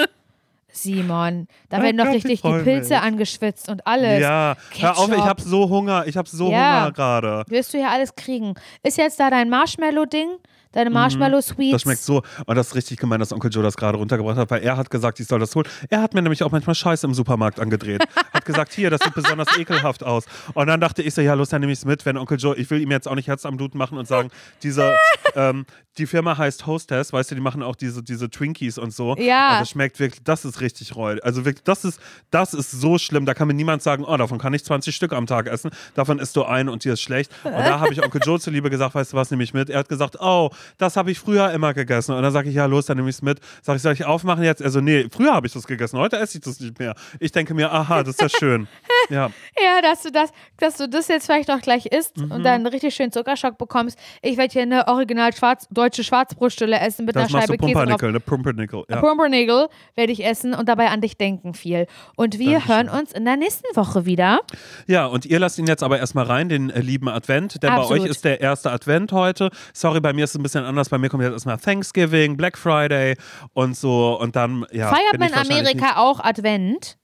Simon, 0.71 1.47
da 1.69 1.77
Oh 1.79 1.81
werden 1.83 1.97
doch 1.97 2.05
Gott, 2.05 2.15
ich 2.15 2.25
richtig 2.25 2.41
die 2.41 2.63
Pilze 2.63 2.93
mich. 2.95 3.01
angeschwitzt 3.01 3.69
und 3.69 3.87
alles. 3.87 4.19
Ja, 4.19 4.57
hör 4.79 4.97
auf, 4.97 5.05
ich 5.07 5.13
Ketchup. 5.13 5.27
habe 5.29 5.41
so 5.41 5.69
Hunger. 5.69 6.05
Ich 6.05 6.17
habe 6.17 6.27
so 6.27 6.51
Ja. 6.51 6.81
Hunger 6.81 6.91
gerade. 6.91 7.43
Wirst 7.47 7.73
du 7.73 7.79
ja 7.79 7.89
alles 7.91 8.13
kriegen. 8.15 8.55
Ist 8.83 8.97
jetzt 8.97 9.17
da 9.19 9.29
dein 9.29 9.49
Marshmallow-Ding? 9.49 10.31
Deine? 10.75 10.89
Mhm. 11.15 11.31
Das 11.71 11.81
schmeckt 11.83 12.01
so. 12.01 12.23
Und 12.45 12.55
das 12.55 12.67
ist 12.67 12.75
richtig 12.75 12.99
gemein, 12.99 13.19
dass 13.19 13.31
Onkel 13.33 13.51
Joe 13.51 13.63
das 13.63 13.77
gerade 13.77 13.97
runtergebracht 13.97 14.37
hat, 14.37 14.51
weil 14.51 14.61
er 14.63 14.77
hat 14.77 14.89
gesagt, 14.89 15.19
ich 15.19 15.27
soll 15.27 15.39
das 15.39 15.55
holen. 15.55 15.67
Er 15.89 16.01
hat 16.01 16.13
mir 16.13 16.21
nämlich 16.21 16.43
auch 16.43 16.51
manchmal 16.51 16.75
Scheiße 16.75 17.07
im 17.07 17.13
Supermarkt 17.13 17.59
angedreht. 17.59 18.03
hat 18.33 18.45
gesagt, 18.45 18.73
hier, 18.73 18.89
das 18.89 19.01
sieht 19.01 19.13
besonders 19.13 19.47
ekelhaft 19.57 20.03
aus. 20.03 20.25
Und 20.53 20.67
dann 20.67 20.81
dachte 20.81 21.01
ich 21.01 21.13
so, 21.13 21.21
ja, 21.21 21.33
los, 21.33 21.49
dann 21.49 21.61
nehme 21.61 21.73
ich 21.73 21.79
es 21.79 21.85
mit, 21.85 22.05
wenn 22.05 22.17
Onkel 22.17 22.37
Joe, 22.37 22.55
ich 22.55 22.69
will 22.69 22.81
ihm 22.81 22.91
jetzt 22.91 23.07
auch 23.07 23.15
nicht 23.15 23.27
Herz 23.27 23.45
am 23.45 23.57
Blut 23.57 23.75
machen 23.75 23.97
und 23.97 24.07
sagen, 24.07 24.29
diese, 24.63 24.95
ähm, 25.35 25.65
die 25.97 26.07
Firma 26.07 26.37
heißt 26.37 26.65
Hostess, 26.65 27.13
weißt 27.13 27.31
du, 27.31 27.35
die 27.35 27.41
machen 27.41 27.63
auch 27.63 27.75
diese, 27.75 28.03
diese 28.03 28.29
Twinkies 28.29 28.77
und 28.77 28.93
so. 28.93 29.15
Ja. 29.17 29.53
Und 29.53 29.61
das 29.61 29.69
schmeckt 29.69 29.99
wirklich, 29.99 30.23
das 30.23 30.45
ist 30.45 30.61
richtig 30.61 30.95
reu. 30.95 31.17
Also 31.23 31.45
wirklich, 31.45 31.63
das 31.63 31.85
ist, 31.85 31.99
das 32.31 32.53
ist 32.53 32.71
so 32.71 32.97
schlimm. 32.97 33.25
Da 33.25 33.33
kann 33.33 33.47
mir 33.47 33.53
niemand 33.53 33.81
sagen, 33.81 34.03
oh, 34.03 34.17
davon 34.17 34.37
kann 34.37 34.53
ich 34.53 34.65
20 34.65 34.95
Stück 34.95 35.13
am 35.13 35.25
Tag 35.25 35.47
essen. 35.47 35.71
Davon 35.93 36.19
isst 36.19 36.35
du 36.35 36.43
ein 36.43 36.67
und 36.67 36.83
dir 36.83 36.93
ist 36.93 37.01
schlecht. 37.01 37.31
Und 37.43 37.53
da 37.53 37.79
habe 37.79 37.93
ich 37.93 38.03
Onkel 38.03 38.21
Joe 38.23 38.39
zuliebe 38.39 38.69
gesagt, 38.69 38.95
weißt 38.95 39.13
du 39.13 39.17
was, 39.17 39.31
nehme 39.31 39.43
ich 39.43 39.53
mit. 39.53 39.69
Er 39.69 39.79
hat 39.79 39.89
gesagt, 39.89 40.17
oh, 40.19 40.49
das 40.77 40.97
habe 40.97 41.11
ich 41.11 41.19
früher 41.19 41.51
immer 41.51 41.73
gegessen. 41.73 42.13
Und 42.15 42.21
dann 42.23 42.31
sage 42.31 42.49
ich, 42.49 42.55
ja, 42.55 42.65
los, 42.65 42.85
dann 42.85 42.97
nehme 42.97 43.09
ich 43.09 43.15
es 43.17 43.21
mit. 43.21 43.39
Sag 43.61 43.75
ich, 43.77 43.81
soll 43.81 43.93
ich 43.93 44.05
aufmachen 44.05 44.43
jetzt? 44.43 44.61
Also, 44.61 44.81
nee, 44.81 45.07
früher 45.11 45.33
habe 45.33 45.47
ich 45.47 45.53
das 45.53 45.67
gegessen, 45.67 45.99
heute 45.99 46.17
esse 46.17 46.37
ich 46.37 46.43
das 46.43 46.59
nicht 46.59 46.79
mehr. 46.79 46.95
Ich 47.19 47.31
denke 47.31 47.53
mir, 47.53 47.71
aha, 47.71 48.03
das 48.03 48.15
ist 48.15 48.21
ja 48.21 48.29
schön. 48.29 48.67
Ja. 49.11 49.29
Ja, 49.61 49.81
dass 49.83 50.01
du 50.01 50.11
das, 50.11 50.31
dass 50.57 50.77
du 50.77 50.89
das 50.89 51.07
jetzt 51.09 51.27
vielleicht 51.27 51.47
noch 51.49 51.61
gleich 51.61 51.85
isst 51.85 52.17
Mhm. 52.17 52.31
und 52.31 52.43
dann 52.43 52.53
einen 52.55 52.65
richtig 52.67 52.95
schönen 52.95 53.11
Zuckerschock 53.11 53.55
bekommst. 53.59 53.99
Ich 54.23 54.35
werde 54.37 54.51
hier 54.51 54.63
eine 54.63 54.87
original 54.87 55.31
schwarz, 55.35 55.67
deutsche 55.69 56.03
Schwarzbrotstulle 56.03 56.79
essen 56.79 57.05
mit 57.05 57.15
Das 57.15 57.25
einer 57.25 57.33
machst 57.33 57.49
du 57.49 57.53
Scheibe 57.53 57.65
Käse. 57.67 57.73
Pumpernickel, 57.73 58.11
ne? 58.13 58.19
Pumpernickel. 58.19 58.83
Ja. 58.89 59.01
Pumpernickel 59.01 59.67
werde 59.95 60.11
ich 60.11 60.25
essen 60.25 60.55
und 60.55 60.67
dabei 60.67 60.87
an 60.89 61.01
dich 61.01 61.17
denken 61.17 61.53
viel. 61.53 61.85
Und 62.15 62.39
wir 62.39 62.53
Dankeschön. 62.59 62.75
hören 62.75 62.89
uns 63.01 63.11
in 63.11 63.25
der 63.25 63.37
nächsten 63.37 63.75
Woche 63.75 64.05
wieder. 64.07 64.39
ja, 64.87 65.05
und 65.05 65.25
ihr 65.27 65.37
lasst 65.39 65.59
ihn 65.59 65.67
jetzt 65.67 65.83
aber 65.83 65.99
erstmal 65.99 66.25
rein, 66.25 66.49
den 66.49 66.71
äh, 66.71 66.79
lieben 66.79 67.07
Advent. 67.07 67.61
Denn 67.61 67.69
Absolut. 67.69 67.99
bei 67.99 68.05
euch 68.05 68.09
ist 68.09 68.25
der 68.25 68.41
erste 68.41 68.71
Advent 68.71 69.11
heute. 69.11 69.51
Sorry, 69.73 69.99
bei 69.99 70.13
mir 70.13 70.23
ist 70.23 70.31
es 70.31 70.35
ein 70.39 70.43
bisschen 70.43 70.54
anders. 70.63 70.89
Bei 70.89 70.97
mir 70.97 71.09
kommt 71.09 71.23
jetzt 71.23 71.33
erstmal 71.33 71.57
Thanksgiving, 71.57 72.37
Black 72.37 72.57
Friday 72.57 73.15
und 73.53 73.75
so. 73.75 74.19
Und 74.19 74.35
dann, 74.35 74.65
ja. 74.71 74.89
Feiert 74.89 75.19
man 75.19 75.29
in 75.29 75.35
Amerika 75.35 75.97
auch 75.97 76.19
Advent? 76.23 76.97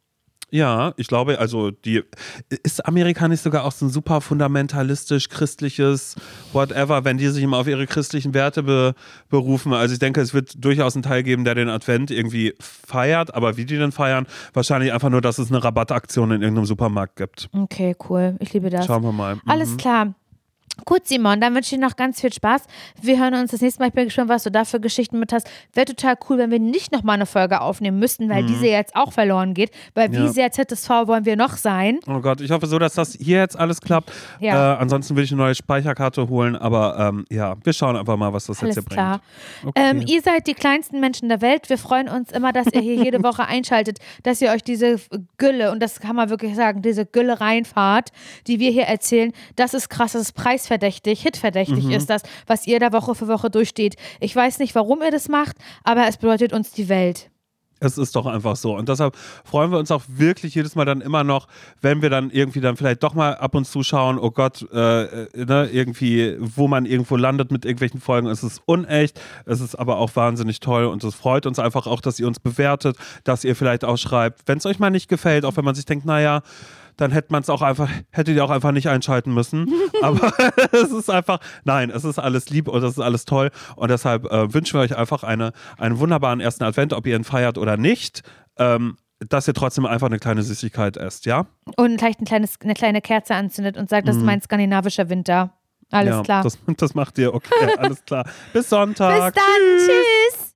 Ja, 0.54 0.94
ich 0.98 1.08
glaube, 1.08 1.40
also 1.40 1.72
die 1.72 2.04
ist 2.64 2.86
Amerika 2.86 3.30
nicht 3.30 3.42
sogar 3.42 3.64
auch 3.64 3.72
so 3.72 3.86
ein 3.86 3.90
super 3.90 4.20
fundamentalistisch 4.20 5.30
christliches 5.30 6.16
whatever, 6.52 7.06
wenn 7.06 7.18
die 7.18 7.30
sich 7.30 7.42
immer 7.42 7.58
auf 7.58 7.68
ihre 7.68 7.88
christlichen 7.88 8.34
Werte 8.34 8.64
be, 8.64 8.94
berufen. 9.30 9.74
Also 9.74 9.94
ich 9.94 10.00
denke, 10.00 10.20
es 10.20 10.34
wird 10.34 10.54
durchaus 10.64 10.96
einen 10.96 11.04
Teil 11.04 11.24
geben, 11.24 11.46
der 11.46 11.56
den 11.56 11.70
Advent 11.70 12.12
irgendwie 12.12 12.54
feiert, 12.60 13.34
aber 13.34 13.56
wie 13.56 13.64
die 13.64 13.78
den 13.78 13.94
feiern, 13.94 14.28
wahrscheinlich 14.54 14.92
einfach 14.92 15.10
nur, 15.10 15.22
dass 15.22 15.38
es 15.38 15.50
eine 15.50 15.64
Rabattaktion 15.64 16.32
in 16.32 16.42
irgendeinem 16.42 16.66
Supermarkt 16.66 17.16
gibt. 17.16 17.50
Okay, 17.54 17.96
cool. 18.10 18.36
Ich 18.40 18.52
liebe 18.52 18.70
das. 18.70 18.86
Schauen 18.86 19.04
wir 19.04 19.14
mal. 19.14 19.36
Mhm. 19.36 19.42
Alles 19.48 19.78
klar. 19.78 20.14
Gut, 20.86 21.08
Simon, 21.08 21.40
dann 21.42 21.54
wünsche 21.54 21.76
ich 21.76 21.80
dir 21.80 21.86
noch 21.86 21.96
ganz 21.96 22.20
viel 22.22 22.34
Spaß. 22.34 22.64
Wir 23.02 23.20
hören 23.20 23.36
uns 23.36 23.52
das 23.52 23.62
nächste 23.62 23.82
Mal. 23.82 23.88
Ich 23.90 23.94
bin 23.94 24.06
gespannt, 24.06 24.30
was 24.30 24.44
du 24.44 24.52
da 24.52 24.66
für 24.66 24.80
Geschichten 24.80 25.20
mit 25.20 25.32
hast. 25.32 25.48
Wäre 25.74 25.86
total 25.86 26.16
cool, 26.30 26.38
wenn 26.40 26.50
wir 26.50 26.60
nicht 26.60 26.92
nochmal 26.92 27.16
eine 27.16 27.26
Folge 27.26 27.62
aufnehmen 27.62 28.00
müssten, 28.00 28.30
weil 28.30 28.46
diese 28.46 28.68
jetzt 28.68 28.96
auch 28.96 29.12
verloren 29.14 29.54
geht. 29.54 29.72
Weil 29.94 30.12
wie 30.12 30.18
Mhm. 30.20 30.26
Ja. 30.28 30.32
sehr 30.34 30.52
ZSV 30.52 30.90
wollen 31.08 31.26
wir 31.26 31.36
noch 31.36 31.58
sein? 31.58 32.00
Oh 32.08 32.20
Gott, 32.20 32.42
ich 32.42 32.52
hoffe 32.52 32.66
so, 32.68 32.80
dass 32.80 32.96
das 32.96 33.14
hier 33.14 33.38
jetzt 33.40 33.58
alles 33.60 33.80
klappt. 33.82 34.12
Ja. 34.40 34.74
Äh, 34.74 34.78
ansonsten 34.78 35.16
will 35.16 35.24
ich 35.24 35.32
eine 35.32 35.42
neue 35.42 35.56
Speicherkarte 35.56 36.30
holen, 36.30 36.56
aber 36.56 36.98
ähm, 37.00 37.26
ja, 37.30 37.56
wir 37.64 37.74
schauen 37.74 37.96
einfach 37.96 38.18
mal, 38.18 38.34
was 38.34 38.46
das 38.48 38.62
Alles 38.64 38.76
jetzt 38.76 38.88
hier 38.88 38.96
klar. 38.96 39.22
bringt. 39.62 39.78
Okay. 39.78 39.90
Ähm, 39.90 40.04
ihr 40.08 40.22
seid 40.22 40.48
die 40.48 40.54
kleinsten 40.54 41.00
Menschen 41.00 41.30
der 41.30 41.42
Welt. 41.42 41.70
Wir 41.70 41.78
freuen 41.78 42.10
uns 42.10 42.32
immer, 42.32 42.54
dass 42.54 42.68
ihr 42.74 42.82
hier 42.82 42.96
jede 42.96 43.22
Woche 43.24 43.46
einschaltet, 43.46 44.00
dass 44.24 44.42
ihr 44.42 44.50
euch 44.52 44.64
diese 44.64 45.00
Gülle, 45.38 45.72
und 45.72 45.80
das 45.82 46.00
kann 46.00 46.16
man 46.16 46.30
wirklich 46.30 46.56
sagen, 46.56 46.82
diese 46.82 47.06
Gülle 47.06 47.40
reinfahrt, 47.42 48.12
die 48.48 48.60
wir 48.60 48.72
hier 48.72 48.84
erzählen. 48.86 49.32
Das 49.56 49.74
ist 49.74 49.90
krass, 49.90 50.14
das 50.14 50.22
ist 50.24 50.36
preisverdächtig, 50.62 51.22
hitverdächtig 51.22 51.86
Mhm. 51.86 51.92
ist 51.92 52.10
das, 52.10 52.22
was 52.48 52.68
ihr 52.68 52.80
da 52.80 52.92
Woche 52.92 53.16
für 53.16 53.28
Woche 53.28 53.50
durchsteht. 53.50 53.96
Ich 54.20 54.36
weiß 54.36 54.60
nicht, 54.60 54.76
warum 54.76 55.02
ihr 55.02 55.12
das 55.12 55.28
macht, 55.28 55.58
aber 55.84 56.08
es 56.08 56.18
bedeutet 56.18 56.54
uns 56.54 56.72
die 56.72 56.90
Welt. 56.90 57.30
Es 57.84 57.98
ist 57.98 58.16
doch 58.16 58.28
einfach 58.28 58.56
so. 58.56 58.78
Und 58.78 58.90
deshalb 58.90 59.16
freuen 59.44 59.72
wir 59.72 59.80
uns 59.80 59.90
auch 59.90 60.04
wirklich 60.08 60.54
jedes 60.54 60.76
Mal 60.76 60.86
dann 60.86 61.02
immer 61.02 61.24
noch, 61.24 61.48
wenn 61.82 62.04
wir 62.04 62.12
dann 62.12 62.30
irgendwie 62.30 62.62
dann 62.62 62.78
vielleicht 62.78 63.02
doch 63.02 63.16
mal 63.16 63.34
ab 63.38 63.56
und 63.56 63.66
zu 63.66 63.82
schauen, 63.82 64.20
oh 64.20 64.30
Gott, 64.30 64.68
äh, 64.72 65.04
äh, 65.24 65.28
ne, 65.46 65.68
irgendwie, 65.72 66.36
wo 66.40 66.68
man 66.68 66.86
irgendwo 66.86 67.16
landet 67.16 67.52
mit 67.52 67.66
irgendwelchen 67.66 68.00
Folgen. 68.00 68.28
Es 68.28 68.44
ist 68.44 68.62
unecht, 68.68 69.20
es 69.48 69.62
ist 69.62 69.74
aber 69.74 69.98
auch 69.98 70.16
wahnsinnig 70.16 70.60
toll 70.60 70.86
und 70.86 71.04
es 71.04 71.16
freut 71.16 71.48
uns 71.48 71.58
einfach 71.58 71.88
auch, 71.88 72.02
dass 72.02 72.20
ihr 72.20 72.28
uns 72.28 72.40
bewertet, 72.40 72.98
dass 73.24 73.44
ihr 73.44 73.56
vielleicht 73.56 73.84
auch 73.84 73.98
schreibt, 73.98 74.42
wenn 74.46 74.60
es 74.60 74.68
euch 74.68 74.78
mal 74.78 74.92
nicht 74.92 75.08
gefällt, 75.08 75.44
auch 75.44 75.58
wenn 75.58 75.66
man 75.66 75.74
sich 75.74 75.86
denkt, 75.86 76.06
naja, 76.06 76.44
dann 76.98 77.12
hätte 77.12 77.32
man 77.32 77.42
es 77.42 77.50
auch 77.50 77.62
einfach, 77.62 77.90
hättet 78.12 78.36
ihr 78.36 78.44
auch 78.44 78.50
einfach 78.50 78.72
nicht 78.72 78.90
einschalten 78.90 79.34
müssen. 79.34 79.72
Aber 80.02 80.34
es 80.72 80.92
ist 80.92 81.10
einfach, 81.10 81.40
nein, 81.64 81.90
es 81.90 82.04
ist 82.04 82.20
alles 82.20 82.50
lieb 82.50 82.68
und 82.68 82.84
es 82.84 82.94
ist 82.94 83.00
alles 83.00 83.26
toll. 83.26 83.52
Und 83.76 83.92
deshalb 83.92 84.26
äh, 84.26 84.54
wünschen 84.54 84.80
wir 84.80 84.82
euch 84.82 84.98
einfach 84.98 85.24
eine, 85.24 85.54
einen 85.78 86.00
wunderbaren 86.00 86.40
ersten 86.40 86.64
Advent, 86.64 86.94
ob 86.94 87.06
ihr 87.08 87.16
ihn 87.16 87.24
feiert 87.24 87.58
oder 87.58 87.78
nicht. 87.78 88.24
Ähm, 88.58 88.98
dass 89.30 89.48
ihr 89.48 89.54
trotzdem 89.54 89.86
einfach 89.86 90.08
eine 90.08 90.18
kleine 90.18 90.42
Süßigkeit 90.42 90.98
esst, 90.98 91.28
ja? 91.28 91.46
Und 91.78 92.00
vielleicht 92.00 92.22
ein 92.22 92.26
kleines, 92.26 92.60
eine 92.62 92.74
kleine 92.74 93.02
Kerze 93.02 93.36
anzündet 93.36 93.78
und 93.78 93.88
sagt, 93.88 94.08
das 94.08 94.16
ist 94.16 94.24
mein 94.24 94.42
skandinavischer 94.42 95.10
Winter. 95.10 95.54
Alles 95.92 96.16
ja, 96.16 96.24
klar. 96.24 96.44
Das, 96.44 96.58
das 96.78 96.96
macht 96.96 97.18
ihr, 97.18 97.34
okay, 97.34 97.76
alles 97.78 98.04
klar. 98.04 98.26
Bis 98.54 98.70
Sonntag. 98.70 99.34
Bis 99.34 99.44
dann. 99.44 99.78
Tschüss. 99.78 100.48